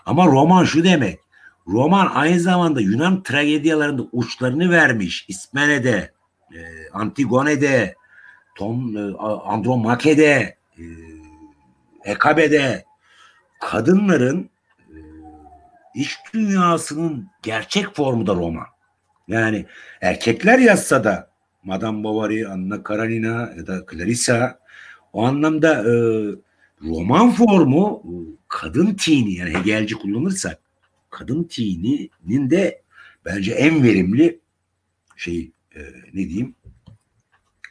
Ama 0.07 0.27
roman 0.27 0.65
şu 0.65 0.85
demek. 0.85 1.19
Roman 1.67 2.11
aynı 2.15 2.41
zamanda 2.41 2.81
Yunan 2.81 3.23
tragedyalarında 3.23 4.03
uçlarını 4.13 4.71
vermiş. 4.71 5.25
İsmene'de, 5.29 6.13
e, 6.55 6.61
Antigone'de, 6.93 7.95
Tom, 8.57 8.97
e, 8.97 9.17
Andromake'de, 9.45 10.57
e, 12.05 12.11
Hekabe'de 12.11 12.85
kadınların 13.61 14.51
e, 14.79 14.99
iş 15.95 16.19
dünyasının 16.35 17.29
gerçek 17.43 17.95
formu 17.95 18.27
da 18.27 18.35
roman. 18.35 18.67
Yani 19.29 19.67
erkekler 20.01 20.59
yazsa 20.59 21.05
da 21.05 21.31
Madame 21.63 22.05
Bovary, 22.05 22.47
Anna 22.47 22.83
Karenina 22.83 23.53
ya 23.57 23.67
da 23.67 23.87
Clarissa 23.91 24.59
o 25.13 25.25
anlamda 25.25 25.75
e, 25.75 25.93
roman 26.83 27.31
formu 27.31 28.03
e, 28.05 28.13
kadın 28.49 28.95
tini 28.95 29.35
yani 29.35 29.55
Hegelci 29.55 29.95
kullanırsak 29.95 30.59
kadın 31.11 31.45
tininin 31.45 32.51
de 32.51 32.83
bence 33.25 33.53
en 33.53 33.83
verimli 33.83 34.41
şey 35.17 35.51
ne 36.15 36.29
diyeyim 36.29 36.55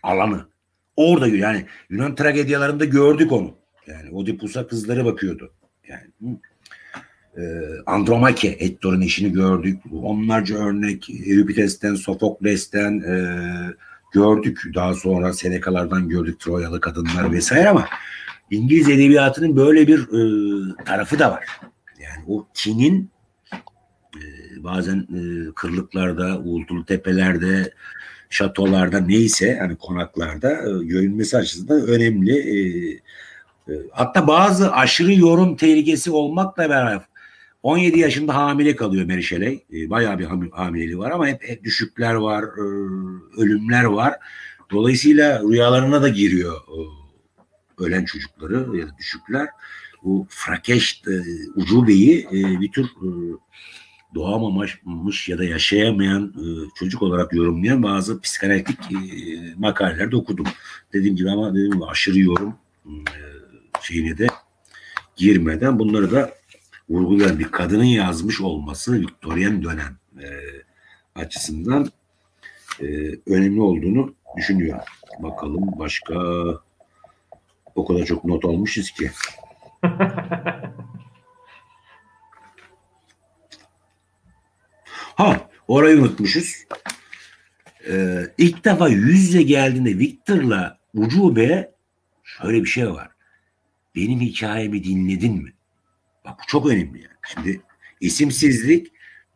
alanı. 0.04 0.48
Orada 0.96 1.28
yani 1.28 1.66
Yunan 1.90 2.16
tragedyalarında 2.16 2.86
gördük 2.86 3.32
onu. 3.32 3.63
Yani 3.88 4.10
Oedipus'a 4.12 4.68
kızları 4.68 5.06
bakıyordu. 5.06 5.54
Yani 5.88 6.38
e, 7.38 7.44
Andromake 7.86 8.60
Hector'un 8.60 9.02
işini 9.02 9.32
gördük. 9.32 9.80
Onlarca 9.92 10.56
örnek 10.56 11.10
Euripides'ten, 11.10 11.96
Sofokles'ten 11.96 13.00
e, 13.00 13.16
gördük. 14.14 14.62
Daha 14.76 14.94
sonra 14.94 15.34
Senekalardan 15.34 16.10
gördük 16.10 16.40
Troyalı 16.40 16.82
kadınlar 16.82 17.32
vesaire 17.32 17.70
ama 17.70 17.88
İngiliz 18.52 18.90
edebiyatının 18.90 19.56
böyle 19.56 19.88
bir 19.88 20.00
e, 20.00 20.84
tarafı 20.86 21.20
da 21.20 21.32
var. 21.32 21.46
Yani 22.00 22.26
o 22.28 22.48
tinin 22.54 23.10
e, 24.16 24.24
bazen 24.64 24.98
e, 24.98 25.54
kırlıklarda, 25.56 26.40
uğultulu 26.40 26.86
tepelerde, 26.86 27.74
şatolarda 28.30 29.00
neyse 29.00 29.58
hani 29.62 29.76
konaklarda 29.76 30.52
e, 30.52 30.86
görünmesi 30.86 31.38
açısından 31.38 31.88
önemli. 31.88 32.38
E, 32.38 32.58
hatta 33.92 34.28
bazı 34.28 34.72
aşırı 34.72 35.14
yorum 35.14 35.56
tehlikesi 35.56 36.12
olmakla 36.12 36.70
beraber 36.70 37.02
17 37.64 38.00
yaşında 38.00 38.36
hamile 38.36 38.76
kalıyor 38.76 39.06
Mary 39.06 39.22
Shelley. 39.22 39.64
E, 39.74 39.90
bayağı 39.90 40.20
bir 40.20 40.26
hamileliği 40.52 40.98
var 40.98 41.12
ama 41.12 41.28
hep, 41.28 41.44
hep 41.44 41.64
düşükler 41.64 42.14
var, 42.14 42.44
e, 42.44 42.64
ölümler 43.42 43.84
var. 43.84 44.14
Dolayısıyla 44.72 45.42
rüyalarına 45.42 46.02
da 46.02 46.10
giriyor 46.10 46.56
e, 46.56 46.80
ölen 47.84 48.06
çocukları 48.06 48.78
ya 48.78 48.88
da 48.88 48.98
düşükler. 48.98 49.48
Bu 50.04 50.28
Frakeş 50.30 51.02
e, 51.08 51.12
Ucube'yi 51.56 52.28
bir 52.32 52.72
tür 52.72 52.88
doğamamış 54.16 55.30
ya 55.30 55.38
da 55.38 55.44
yaşayamayan 55.44 56.34
çocuk 56.76 57.02
olarak 57.02 57.34
yorumlayan 57.34 57.84
bazı 57.84 58.22
psikanalitik 58.22 58.80
makalelerde 59.58 60.16
okudum. 60.16 60.46
Dediğim 60.94 61.16
gibi 61.16 61.32
ama 61.32 61.54
dediğim 61.54 61.84
aşırı 61.84 62.20
yorum 62.20 62.56
şeyine 63.84 64.18
de 64.18 64.28
girmeden 65.16 65.80
bunları 65.80 66.12
da 66.12 66.32
vurgulayan 66.90 67.40
bir 67.40 67.52
kadının 67.52 67.84
yazmış 67.84 68.42
olması 68.42 69.02
Victorian 69.02 69.64
dönem 69.64 69.98
e, 70.20 70.28
açısından 71.16 71.92
e, 72.82 72.86
önemli 73.28 73.62
olduğunu 73.62 74.16
düşünüyorum. 74.38 74.84
Bakalım 75.20 75.80
başka 75.80 76.16
o 77.76 77.86
kadar 77.86 78.06
çok 78.06 78.26
not 78.26 78.46
almışız 78.46 78.92
ki. 78.92 79.12
ha 85.16 85.50
orayı 85.68 85.98
unutmuşuz. 85.98 86.56
Ee, 87.88 88.28
ilk 88.38 88.66
defa 88.66 88.90
yüz 88.90 89.20
yüze 89.20 89.42
geldiğinde 89.42 89.98
Victor'la 90.00 90.80
Ucube 90.94 91.72
şöyle 92.24 92.64
bir 92.64 92.70
şey 92.70 92.92
var. 92.92 93.13
Benim 93.96 94.20
hikayemi 94.20 94.84
dinledin 94.84 95.44
mi? 95.44 95.54
Bak 96.26 96.40
bu 96.40 96.44
çok 96.48 96.70
önemli 96.70 97.02
yani. 97.02 97.14
Şimdi 97.34 97.62
isimsizlik, 98.02 98.92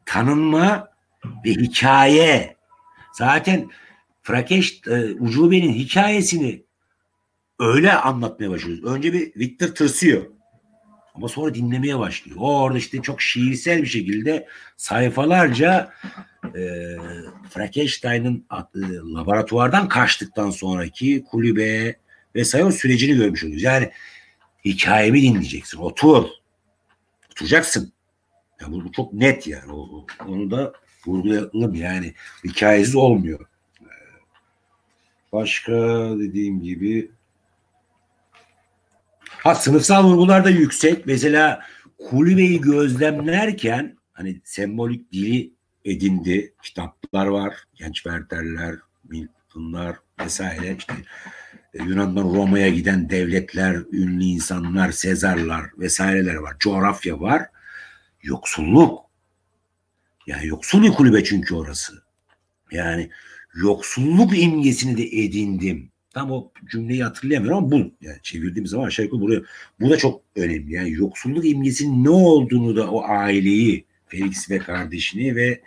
tanınma 0.06 0.92
ve 1.46 1.50
hikaye. 1.50 2.56
Zaten 3.14 3.70
Frakeş 4.24 4.82
e, 4.88 5.14
Ucube'nin 5.20 5.74
hikayesini 5.74 6.64
öyle 7.60 7.94
anlatmaya 7.94 8.50
başlıyoruz. 8.50 8.84
Önce 8.84 9.14
bir 9.14 9.36
Victor 9.36 9.68
tırsıyor. 9.68 10.26
Ama 11.16 11.28
sonra 11.28 11.54
dinlemeye 11.54 12.00
başlıyor. 12.00 12.38
O 12.40 12.62
orada 12.62 12.78
işte 12.78 13.02
çok 13.02 13.22
şiirsel 13.22 13.82
bir 13.82 13.88
şekilde 13.88 14.48
sayfalarca 14.78 15.94
e, 16.44 16.62
Frankenstein'ın 17.50 18.46
e, 18.76 18.80
laboratuvardan 19.16 19.88
kaçtıktan 19.88 20.50
sonraki 20.50 21.24
kulübe 21.24 21.96
vesaire 22.36 22.72
sürecini 22.72 23.18
görmüş 23.18 23.44
oluyoruz. 23.44 23.64
Yani 23.64 23.92
hikayemi 24.68 25.22
dinleyeceksin. 25.22 25.78
Otur. 25.78 26.26
Oturacaksın. 27.32 27.94
Yani 28.62 28.74
bu, 28.74 28.84
bu 28.84 28.92
çok 28.92 29.14
net 29.14 29.48
yani. 29.48 29.72
O, 29.72 30.06
onu 30.28 30.52
da 30.52 30.74
vurgulayalım 31.06 31.76
yani. 31.76 32.14
Hikayesiz 32.44 32.96
olmuyor. 32.96 33.46
Başka 35.32 35.74
dediğim 36.20 36.62
gibi 36.62 37.12
ha 39.28 39.56
sınıfsal 39.56 40.04
vurgular 40.04 40.46
da 40.46 40.50
yüksek. 40.50 41.06
Mesela 41.06 41.62
kulübeyi 42.10 42.62
gözlemlerken 42.62 43.98
hani 44.14 44.42
sembolik 44.44 45.12
dili 45.12 45.52
edindi. 45.86 46.54
Kitaplar 46.64 47.26
var. 47.26 47.56
Genç 47.76 47.96
Werther'ler, 47.96 48.76
Milton'lar 49.04 49.98
vesaire 50.20 50.76
işte 50.78 50.94
Yunan'dan 51.86 52.24
Roma'ya 52.24 52.70
giden 52.70 53.10
devletler, 53.10 53.76
ünlü 53.92 54.24
insanlar, 54.24 54.92
Sezarlar 54.92 55.66
vesaireler 55.78 56.36
var. 56.36 56.56
Coğrafya 56.60 57.20
var. 57.20 57.42
Yoksulluk. 58.24 59.00
Yani 60.28 60.48
yoksul 60.48 60.84
bir 60.84 60.92
kulübe 60.92 61.24
çünkü 61.24 61.56
orası. 61.56 61.94
Yani 62.72 63.10
yoksulluk 63.56 64.38
imgesini 64.38 64.98
de 64.98 65.04
edindim. 65.04 65.92
Tam 66.14 66.32
o 66.32 66.52
cümleyi 66.72 67.04
hatırlayamıyorum 67.04 67.58
ama 67.58 67.72
bu 67.72 67.92
yani 68.02 68.18
çevirdiğim 68.24 68.68
zaman 68.68 68.88
aşağı 68.88 69.06
yukarı 69.06 69.22
buraya 69.22 69.42
bu 69.80 69.90
da 69.90 69.98
çok 69.98 70.22
önemli. 70.36 70.74
Yani 70.74 70.92
yoksulluk 70.92 71.46
imgesinin 71.46 72.04
ne 72.04 72.10
olduğunu 72.10 72.76
da 72.76 72.92
o 72.92 73.04
aileyi 73.04 73.86
Felix 74.08 74.50
ve 74.50 74.60
kardeşini 74.60 75.36
ve 75.36 75.62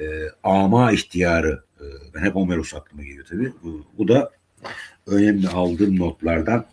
e, 0.00 0.04
ama 0.42 0.92
ihtiyarı 0.92 1.64
e, 1.80 1.84
ben 2.14 2.20
hep 2.20 2.34
Homeros 2.34 2.74
aklıma 2.74 3.02
geliyor 3.02 3.26
tabii. 3.30 3.52
Bu, 3.62 3.86
bu 3.98 4.08
da 4.08 4.30
önemli 5.06 5.48
aldığım 5.48 5.98
notlardan 5.98 6.66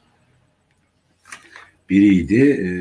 biriydi. 1.90 2.42
E, 2.50 2.72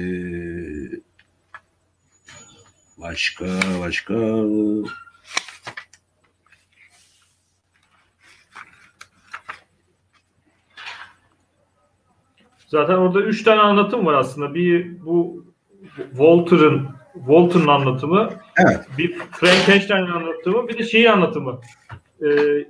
başka 2.99 3.47
başka 3.81 4.15
Zaten 12.73 12.95
orada 12.95 13.21
üç 13.21 13.43
tane 13.43 13.61
anlatım 13.61 14.07
var 14.07 14.15
aslında. 14.15 14.55
Bir 14.55 15.01
bu 15.05 15.47
Walter'ın 16.11 16.89
Walter'ın 17.15 17.67
anlatımı, 17.67 18.31
evet. 18.57 18.81
bir 18.99 19.19
Frankenstein'in 19.33 20.11
anlatımı, 20.11 20.69
bir 20.69 20.79
de 20.79 20.85
şeyi 20.85 21.11
anlatımı. 21.11 21.61
E, 22.23 22.27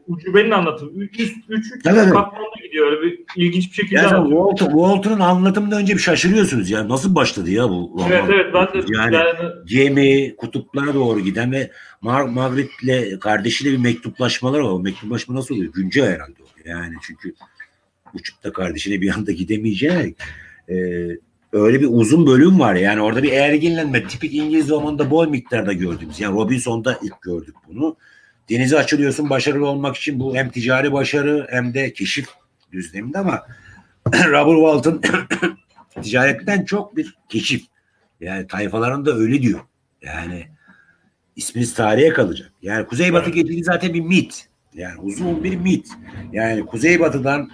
Ucube'nin 0.06 0.50
anlatımı. 0.50 1.04
Üç, 1.04 1.20
üç, 1.20 1.32
üç, 1.48 1.86
evet, 1.86 2.10
katmanlı 2.10 2.62
gidiyor. 2.64 2.92
Öyle 2.92 3.02
bir 3.02 3.24
ilginç 3.36 3.68
bir 3.68 3.74
şekilde 3.74 4.00
yani 4.00 4.28
Walter, 4.28 4.66
Walter'ın 4.66 5.20
anlatımında 5.20 5.76
önce 5.76 5.94
bir 5.94 5.98
şaşırıyorsunuz 5.98 6.70
ya. 6.70 6.88
Nasıl 6.88 7.14
başladı 7.14 7.50
ya 7.50 7.68
bu 7.68 7.92
roman? 7.94 8.10
Evet 8.10 8.24
evet 8.28 8.54
ben 8.54 8.66
de 8.66 8.86
yani, 8.96 9.14
yani 9.14 9.52
gemi 9.66 10.36
kutuplara 10.36 10.94
doğru 10.94 11.20
giden 11.20 11.52
ve 11.52 11.70
Mar 12.00 12.22
Margaret'le 12.22 13.20
kardeşiyle 13.20 13.72
bir 13.72 13.78
mektuplaşmalar 13.78 14.58
var. 14.58 14.70
O 14.70 14.80
mektuplaşma 14.80 15.34
nasıl 15.34 15.54
oluyor? 15.54 15.72
Güncel 15.72 16.06
herhalde 16.06 16.42
o. 16.42 16.68
Yani 16.68 16.94
çünkü 17.06 17.34
uçup 18.14 18.44
da 18.44 18.52
kardeşine 18.52 19.00
bir 19.00 19.10
anda 19.10 19.32
gidemeyecek. 19.32 20.16
Ee, 20.68 20.74
öyle 21.52 21.80
bir 21.80 21.88
uzun 21.90 22.26
bölüm 22.26 22.60
var. 22.60 22.74
Yani 22.74 23.00
orada 23.00 23.22
bir 23.22 23.32
erginlenme. 23.32 24.06
Tipik 24.06 24.34
İngiliz 24.34 24.68
romanında 24.68 25.10
bol 25.10 25.28
miktarda 25.28 25.72
gördüğümüz. 25.72 26.20
Yani 26.20 26.34
Robinson'da 26.36 26.98
ilk 27.02 27.22
gördük 27.22 27.54
bunu. 27.68 27.96
Denize 28.50 28.78
açılıyorsun 28.78 29.30
başarılı 29.30 29.66
olmak 29.66 29.96
için 29.96 30.20
bu 30.20 30.36
hem 30.36 30.50
ticari 30.50 30.92
başarı 30.92 31.46
hem 31.50 31.74
de 31.74 31.92
keşif 31.92 32.26
düzleminde 32.72 33.18
ama 33.18 33.46
Robert 34.06 34.82
Walton 34.82 35.02
ticaretten 36.02 36.64
çok 36.64 36.96
bir 36.96 37.14
keşif. 37.28 37.62
Yani 38.20 38.46
tayfalarında 38.46 39.14
öyle 39.16 39.42
diyor. 39.42 39.60
Yani 40.02 40.46
isminiz 41.36 41.74
tarihe 41.74 42.08
kalacak. 42.08 42.52
Yani 42.62 42.86
Kuzeybatı 42.86 43.30
geçidi 43.30 43.64
zaten 43.64 43.94
bir 43.94 44.00
mit. 44.00 44.48
Yani 44.74 45.00
uzun 45.00 45.44
bir 45.44 45.56
mit. 45.56 45.88
Yani 46.32 46.66
Kuzeybatı'dan 46.66 47.50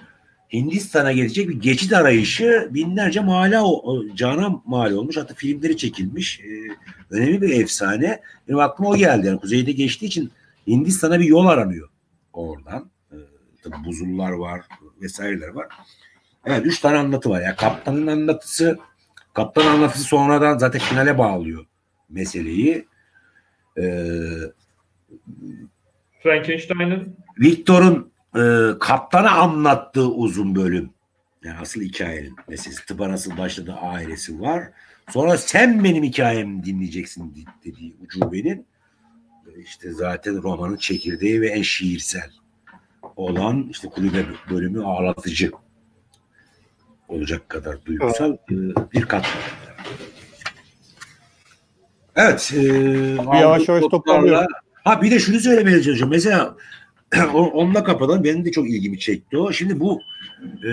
Hindistan'a 0.53 1.13
gelecek 1.13 1.49
bir 1.49 1.61
geçit 1.61 1.93
arayışı 1.93 2.69
binlerce 2.71 3.21
mali 3.21 3.59
o, 3.59 4.05
cana 4.15 4.63
mal 4.67 4.93
olmuş. 4.93 5.17
Hatta 5.17 5.35
filmleri 5.35 5.77
çekilmiş. 5.77 6.41
Ee, 6.41 6.69
önemli 7.11 7.43
bir 7.43 7.61
efsane. 7.61 8.21
Benim 8.49 8.59
aklıma 8.59 8.91
o 8.91 8.97
geldi. 8.97 9.27
Yani 9.27 9.41
kuzeyde 9.41 9.73
geçtiği 9.73 10.07
için 10.07 10.31
Hindistan'a 10.69 11.21
bir 11.21 11.25
yol 11.25 11.47
aranıyor 11.47 11.89
oradan. 12.33 12.91
Ee, 13.13 13.17
tabii 13.63 13.85
buzullar 13.85 14.31
var 14.31 14.61
vesaireler 15.03 15.49
var. 15.49 15.67
Evet 16.47 16.67
üç 16.67 16.81
tane 16.81 16.99
anlatı 16.99 17.31
var. 17.31 17.41
Yani 17.41 17.57
kaptanın 17.57 18.07
anlatısı 18.07 18.79
kaptan 19.35 19.67
anlatısı 19.67 20.05
sonradan 20.05 20.59
zaten 20.59 20.81
finale 20.81 21.19
bağlıyor 21.19 21.67
meseleyi. 22.09 22.89
Ee, 23.79 24.23
Frankenstein'ın 26.23 27.17
Victor'un 27.41 28.13
e, 28.37 28.79
kaptana 28.79 29.31
anlattığı 29.31 30.09
uzun 30.09 30.55
bölüm. 30.55 30.91
Yani 31.45 31.59
asıl 31.59 31.81
hikayenin 31.81 32.37
meselesi. 32.49 32.87
Tıpa 32.87 33.09
nasıl 33.09 33.37
başladı 33.37 33.73
ailesi 33.73 34.41
var. 34.41 34.71
Sonra 35.11 35.37
sen 35.37 35.85
benim 35.85 36.05
hikayemi 36.05 36.65
dinleyeceksin 36.65 37.47
dediği 37.65 37.97
ucubenin 38.03 38.67
işte 39.63 39.93
zaten 39.93 40.43
romanın 40.43 40.77
çekirdeği 40.77 41.41
ve 41.41 41.49
en 41.49 41.63
şiirsel 41.63 42.31
olan 43.17 43.69
işte 43.71 43.89
kulübe 43.89 44.25
bölümü 44.51 44.85
ağlatıcı 44.85 45.51
olacak 47.09 47.49
kadar 47.49 47.85
duygusal 47.85 48.37
bir 48.93 49.03
kat. 49.03 49.27
Evet. 52.17 52.53
E, 52.57 52.63
yavaş 53.41 53.69
yavaş 53.69 53.85
toparlıyor. 53.91 54.47
Ha 54.85 55.03
bir 55.03 55.11
de 55.11 55.19
şunu 55.19 55.41
söylemeye 55.41 55.83
çalışıyorum. 55.83 56.11
Mesela 56.11 56.57
onunla 57.35 57.85
kapatalım. 57.85 58.25
Benim 58.25 58.45
de 58.45 58.53
çok 58.53 58.71
ilgimi 58.71 58.99
çekti 58.99 59.39
o. 59.39 59.53
Şimdi 59.53 59.81
bu 59.81 60.01
e, 60.65 60.71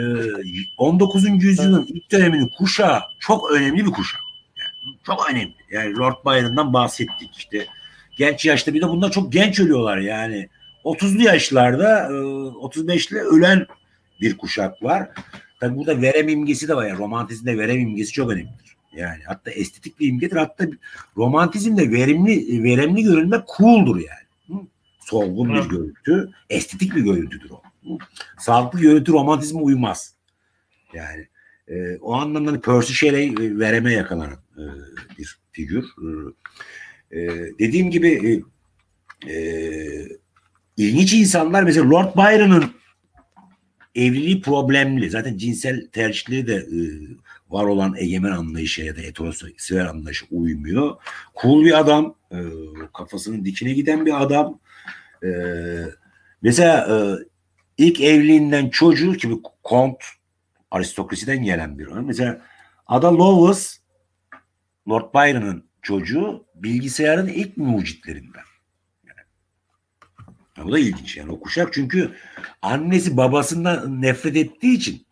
19. 0.78 1.44
yüzyılın 1.44 1.86
ilk 1.88 2.12
döneminin 2.12 2.52
kuşağı 2.58 3.02
çok 3.20 3.52
önemli 3.52 3.86
bir 3.86 3.92
kuşak. 3.92 4.22
Yani 4.58 4.98
çok 5.06 5.30
önemli. 5.32 5.56
Yani 5.72 5.98
Lord 5.98 6.26
Byron'dan 6.26 6.74
bahsettik 6.74 7.38
işte. 7.38 7.66
Genç 8.16 8.46
yaşta 8.46 8.74
bir 8.74 8.82
de 8.82 8.88
bunlar 8.88 9.12
çok 9.12 9.34
genç 9.34 9.60
ölüyorlar 9.60 9.98
yani. 9.98 10.50
30'lu 10.84 11.24
yaşlarda 11.24 12.00
e, 12.06 12.12
35'li 12.12 13.20
ölen 13.20 13.66
bir 14.22 14.38
kuşak 14.38 14.84
var. 14.84 15.10
Tabi 15.60 15.78
burada 15.78 16.02
verem 16.02 16.30
imgesi 16.30 16.68
de 16.68 16.76
var. 16.76 16.86
Yani 16.86 17.00
romantizmde 17.00 17.58
verem 17.58 17.80
imgesi 17.80 18.12
çok 18.12 18.32
önemlidir. 18.32 18.76
Yani 18.96 19.24
hatta 19.28 19.52
estetik 19.52 20.00
bir 20.00 20.08
imgedir. 20.08 20.38
Hatta 20.38 20.66
romantizmde 21.18 21.92
verimli 21.92 22.64
veremli 22.64 23.04
görünmek 23.04 23.42
cool'dur 23.58 23.96
yani 23.96 24.26
solgun 25.06 25.54
bir 25.54 25.70
görüntü, 25.70 26.32
estetik 26.50 26.96
bir 26.96 27.02
görüntüdür 27.02 27.50
o. 27.50 27.62
Sağlıklı 28.40 28.80
görüntü 28.80 29.12
romantizme 29.12 29.62
uymaz. 29.62 30.16
Yani 30.94 31.28
e, 31.68 31.98
o 31.98 32.14
anlamda 32.14 32.52
hani 32.52 32.62
Percy 32.62 32.94
Shelley 32.94 33.28
e, 33.28 33.60
vereme 33.60 33.94
yakalanan 33.94 34.40
e, 34.58 34.64
bir 35.18 35.38
figür. 35.52 35.84
E, 35.84 36.08
e, 37.12 37.28
dediğim 37.60 37.92
gibi 37.92 38.44
e, 39.28 39.34
e, 39.34 40.08
ilginç 40.78 41.14
insanlar 41.14 41.64
mesela 41.64 41.90
Lord 41.90 42.16
Byron'ın 42.16 42.72
evliliği 43.96 44.42
problemli. 44.42 45.10
Zaten 45.10 45.38
cinsel 45.38 45.88
tercihleri 45.88 46.48
de 46.48 46.56
e, 46.56 46.80
var 47.50 47.64
olan 47.64 47.96
egemen 47.98 48.32
anlayışa 48.32 48.84
ya 48.84 48.96
da 48.96 49.02
heteroseksüel 49.02 49.90
anlayışa 49.90 50.26
uymuyor. 50.32 50.96
Cool 51.42 51.66
bir 51.66 51.80
adam, 51.80 52.16
e, 52.32 52.38
kafasının 52.94 53.46
dikine 53.46 53.74
giden 53.74 54.06
bir 54.06 54.22
adam, 54.22 54.60
e, 55.24 55.30
Mesela 56.46 56.88
e, 56.90 56.96
ilk 57.78 58.02
evliliğinden 58.02 58.70
çocuğu 58.70 59.14
gibi 59.14 59.36
kont 59.64 59.98
aristokrasiden 60.72 61.44
gelen 61.44 61.80
bir 61.80 61.88
örnek. 61.88 62.06
Mesela 62.06 62.42
Ada 62.88 63.18
Lovelace 63.18 63.60
Lord 64.90 65.14
Byron'ın 65.14 65.65
çocuğu 65.86 66.46
bilgisayarın 66.56 67.28
ilk 67.28 67.58
mucitlerinden. 67.58 68.44
Yani, 69.08 70.68
bu 70.68 70.72
da 70.72 70.80
ilginç 70.80 71.18
yani 71.18 71.32
o 71.32 71.40
kuşak 71.40 71.74
çünkü 71.74 72.12
annesi 72.62 73.18
babasından 73.18 74.02
nefret 74.02 74.36
ettiği 74.36 74.78
için 74.78 75.06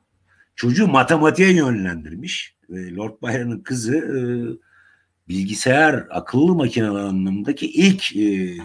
çocuğu 0.55 0.87
matematiğe 0.87 1.53
yönlendirmiş. 1.53 2.55
Ve 2.69 2.95
Lord 2.95 3.21
Byron'ın 3.21 3.59
kızı 3.59 3.97
e, 3.97 4.19
bilgisayar 5.29 6.07
akıllı 6.09 6.55
makineler 6.55 6.89
anlamındaki 6.89 7.71
ilk 7.71 8.15
e, 8.15 8.57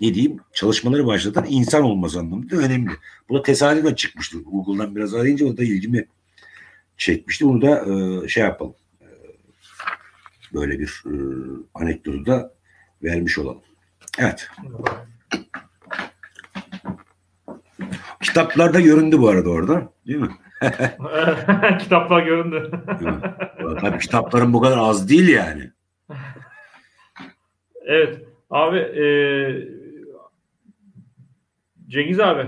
ne 0.00 0.14
diyeyim 0.14 0.36
çalışmaları 0.52 1.06
başlatan 1.06 1.46
insan 1.48 1.82
olması 1.82 2.18
anlamında 2.18 2.56
önemli. 2.56 2.90
Bu 3.28 3.34
da 3.34 3.42
tesadüfen 3.42 3.94
çıkmıştı. 3.94 4.38
Google'dan 4.38 4.96
biraz 4.96 5.14
arayınca 5.14 5.46
o 5.46 5.56
da 5.56 5.64
ilgimi 5.64 6.06
çekmişti. 6.96 7.44
Bunu 7.44 7.62
da 7.62 7.84
e, 7.86 8.28
şey 8.28 8.42
yapalım. 8.42 8.74
Böyle 10.54 10.78
bir 10.78 11.02
e, 11.06 11.12
anekdotu 11.74 12.26
da 12.26 12.52
vermiş 13.02 13.38
olalım. 13.38 13.62
Evet. 14.18 14.48
Kitaplarda 18.22 18.80
göründü 18.80 19.18
bu 19.18 19.28
arada 19.28 19.50
orada. 19.50 19.92
Değil 20.06 20.18
mi? 20.18 20.28
Kitaplar 21.78 22.22
göründü. 22.22 22.70
Tabii 23.80 23.98
kitapların 23.98 24.52
bu 24.52 24.60
kadar 24.60 24.78
az 24.78 25.08
değil 25.08 25.28
yani. 25.28 25.70
Evet. 27.86 28.18
Abi 28.50 28.78
e, 28.78 29.04
Cengiz 31.88 32.20
abi. 32.20 32.46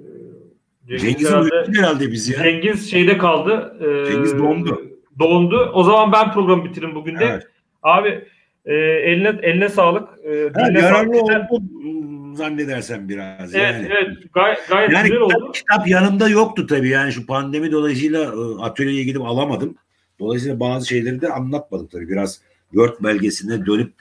E, 0.00 0.04
Cengiz 0.86 1.02
Cengiz'in 1.02 1.26
herhalde, 1.26 1.78
herhalde 1.78 2.12
biz 2.12 2.28
ya. 2.28 2.42
Cengiz 2.42 2.90
şeyde 2.90 3.18
kaldı. 3.18 3.76
E, 3.80 4.12
Cengiz 4.12 4.38
dondu. 4.38 4.91
Dondu. 5.18 5.70
O 5.74 5.82
zaman 5.82 6.12
ben 6.12 6.32
programı 6.32 6.64
bitiririm 6.64 6.94
bugün 6.94 7.18
de. 7.18 7.24
Evet. 7.24 7.46
Abi 7.82 8.24
e, 8.64 8.74
eline 8.74 9.38
eline 9.42 9.68
sağlık. 9.68 10.08
E, 10.24 10.50
ha, 10.54 10.70
yararlı 10.72 11.16
sağlık. 11.16 11.52
oldu 11.52 11.64
zannedersem 12.34 13.08
biraz. 13.08 13.54
Evet, 13.54 13.74
yani. 13.74 13.88
evet. 13.90 14.32
Gay, 14.34 14.56
gayet 14.68 14.92
yani 14.92 15.08
güzel 15.08 15.24
kitap, 15.26 15.42
oldu. 15.42 15.52
Kitap 15.52 15.88
yanımda 15.88 16.28
yoktu 16.28 16.66
tabii. 16.66 16.88
Yani 16.88 17.12
şu 17.12 17.26
pandemi 17.26 17.72
dolayısıyla 17.72 18.22
e, 18.22 18.62
atölyeye 18.62 19.04
gidip 19.04 19.22
alamadım. 19.22 19.76
Dolayısıyla 20.20 20.60
bazı 20.60 20.88
şeyleri 20.88 21.20
de 21.20 21.28
anlatmadım 21.28 21.86
tabii. 21.86 22.08
Biraz 22.08 22.40
Word 22.70 22.94
belgesine 23.00 23.66
dönüp 23.66 23.92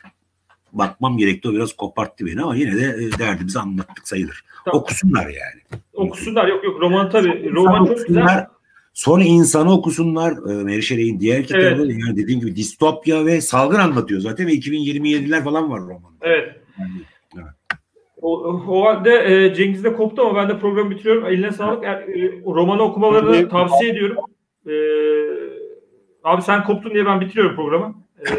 bakmam 0.74 1.18
gerekti. 1.18 1.50
O 1.50 1.52
biraz 1.52 1.74
koparttı 1.74 2.26
beni 2.26 2.42
ama 2.42 2.56
yine 2.56 2.76
de 2.76 3.06
e, 3.06 3.20
derdimizi 3.20 3.60
anlattık 3.60 4.08
sayılır. 4.08 4.44
Tamam. 4.66 4.82
Okusunlar 4.82 5.26
yani. 5.26 5.82
Okusunlar. 5.94 6.48
Yok 6.48 6.64
yok 6.64 6.82
roman 6.82 7.10
tabii. 7.10 7.52
Roman 7.54 7.86
çok 7.86 8.08
güzel. 8.08 8.48
Son 8.94 9.20
insanı 9.20 9.74
okusunlar. 9.74 10.32
E, 10.32 10.64
Mary 10.64 10.82
Shelley'in 10.82 11.20
diğer 11.20 11.44
kitabı 11.44 11.62
evet. 11.62 11.98
yani 12.06 12.18
dediğim 12.18 12.40
gibi 12.40 12.56
distopya 12.56 13.26
ve 13.26 13.42
salgın 13.42 13.80
anlatıyor 13.80 14.22
zaten 14.22 14.48
ve 14.48 14.52
2027'ler 14.52 15.44
falan 15.44 15.72
var 15.72 15.80
roman. 15.80 16.14
Evet. 16.22 16.56
Yani, 16.80 16.92
evet. 17.36 17.46
O, 18.22 18.38
o 18.68 18.86
halde 18.86 19.12
e, 19.26 19.56
Cengiz 19.56 19.84
de 19.84 19.94
koptu 19.94 20.22
ama 20.22 20.36
ben 20.36 20.50
de 20.50 20.60
programı 20.60 20.92
bitiriyorum. 20.92 21.26
Eline 21.26 21.52
sağlık. 21.52 21.84
Yani, 21.84 22.02
e, 22.02 22.42
romanı 22.46 22.82
okumalarını 22.82 23.50
tavsiye 23.50 23.92
ediyorum. 23.92 24.18
E, 24.68 24.74
abi 26.24 26.42
sen 26.42 26.64
koptun 26.64 26.94
diye 26.94 27.06
ben 27.06 27.22
bitiriyorum 27.22 27.56
programı. 27.56 27.96
E, 28.20 28.30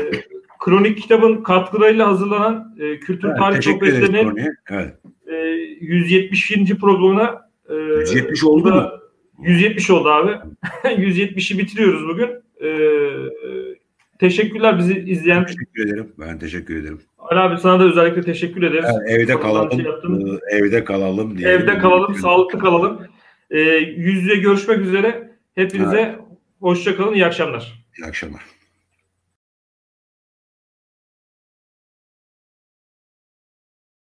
Kronik 0.64 0.98
kitabın 0.98 1.42
katkılarıyla 1.42 2.08
hazırlanan 2.08 2.76
e, 2.80 2.98
Kültür 3.00 3.28
evet, 3.28 3.38
Tarih 3.38 3.62
Sohbetleri'nin 3.62 4.36
evet. 4.70 4.94
e, 5.26 5.36
170. 5.80 6.52
programına 6.80 7.48
e, 7.68 7.74
170 7.74 8.44
oldu 8.44 8.74
mu? 8.74 9.01
170 9.38 9.90
oldu 9.90 10.08
abi. 10.08 10.30
170'i 10.84 11.58
bitiriyoruz 11.58 12.08
bugün. 12.08 12.30
E, 12.64 12.68
teşekkürler 14.18 14.78
bizi 14.78 14.98
izleyen. 15.00 15.46
Teşekkür 15.46 15.86
ederim. 15.86 16.12
Ben 16.18 16.38
teşekkür 16.38 16.76
ederim. 16.76 17.00
Ali 17.18 17.40
abi 17.40 17.60
sana 17.60 17.80
da 17.80 17.84
özellikle 17.84 18.22
teşekkür 18.22 18.62
ederiz. 18.62 18.84
Yani 18.84 19.10
evde 19.10 19.40
kalalım. 19.40 19.80
Şey 19.80 20.58
evde 20.58 20.84
kalalım 20.84 21.38
diye. 21.38 21.48
Evde 21.48 21.78
kalalım, 21.78 22.14
sağlıklı 22.14 22.58
kalalım. 22.58 23.06
E, 23.50 23.60
yüz 23.96 24.22
yüze 24.22 24.36
görüşmek 24.36 24.78
üzere. 24.78 25.30
Hepinize 25.54 26.00
evet. 26.00 26.18
hoşça 26.60 26.96
kalın. 26.96 27.14
İyi 27.14 27.26
akşamlar. 27.26 27.84
İyi 27.98 28.06
akşamlar. 28.06 28.42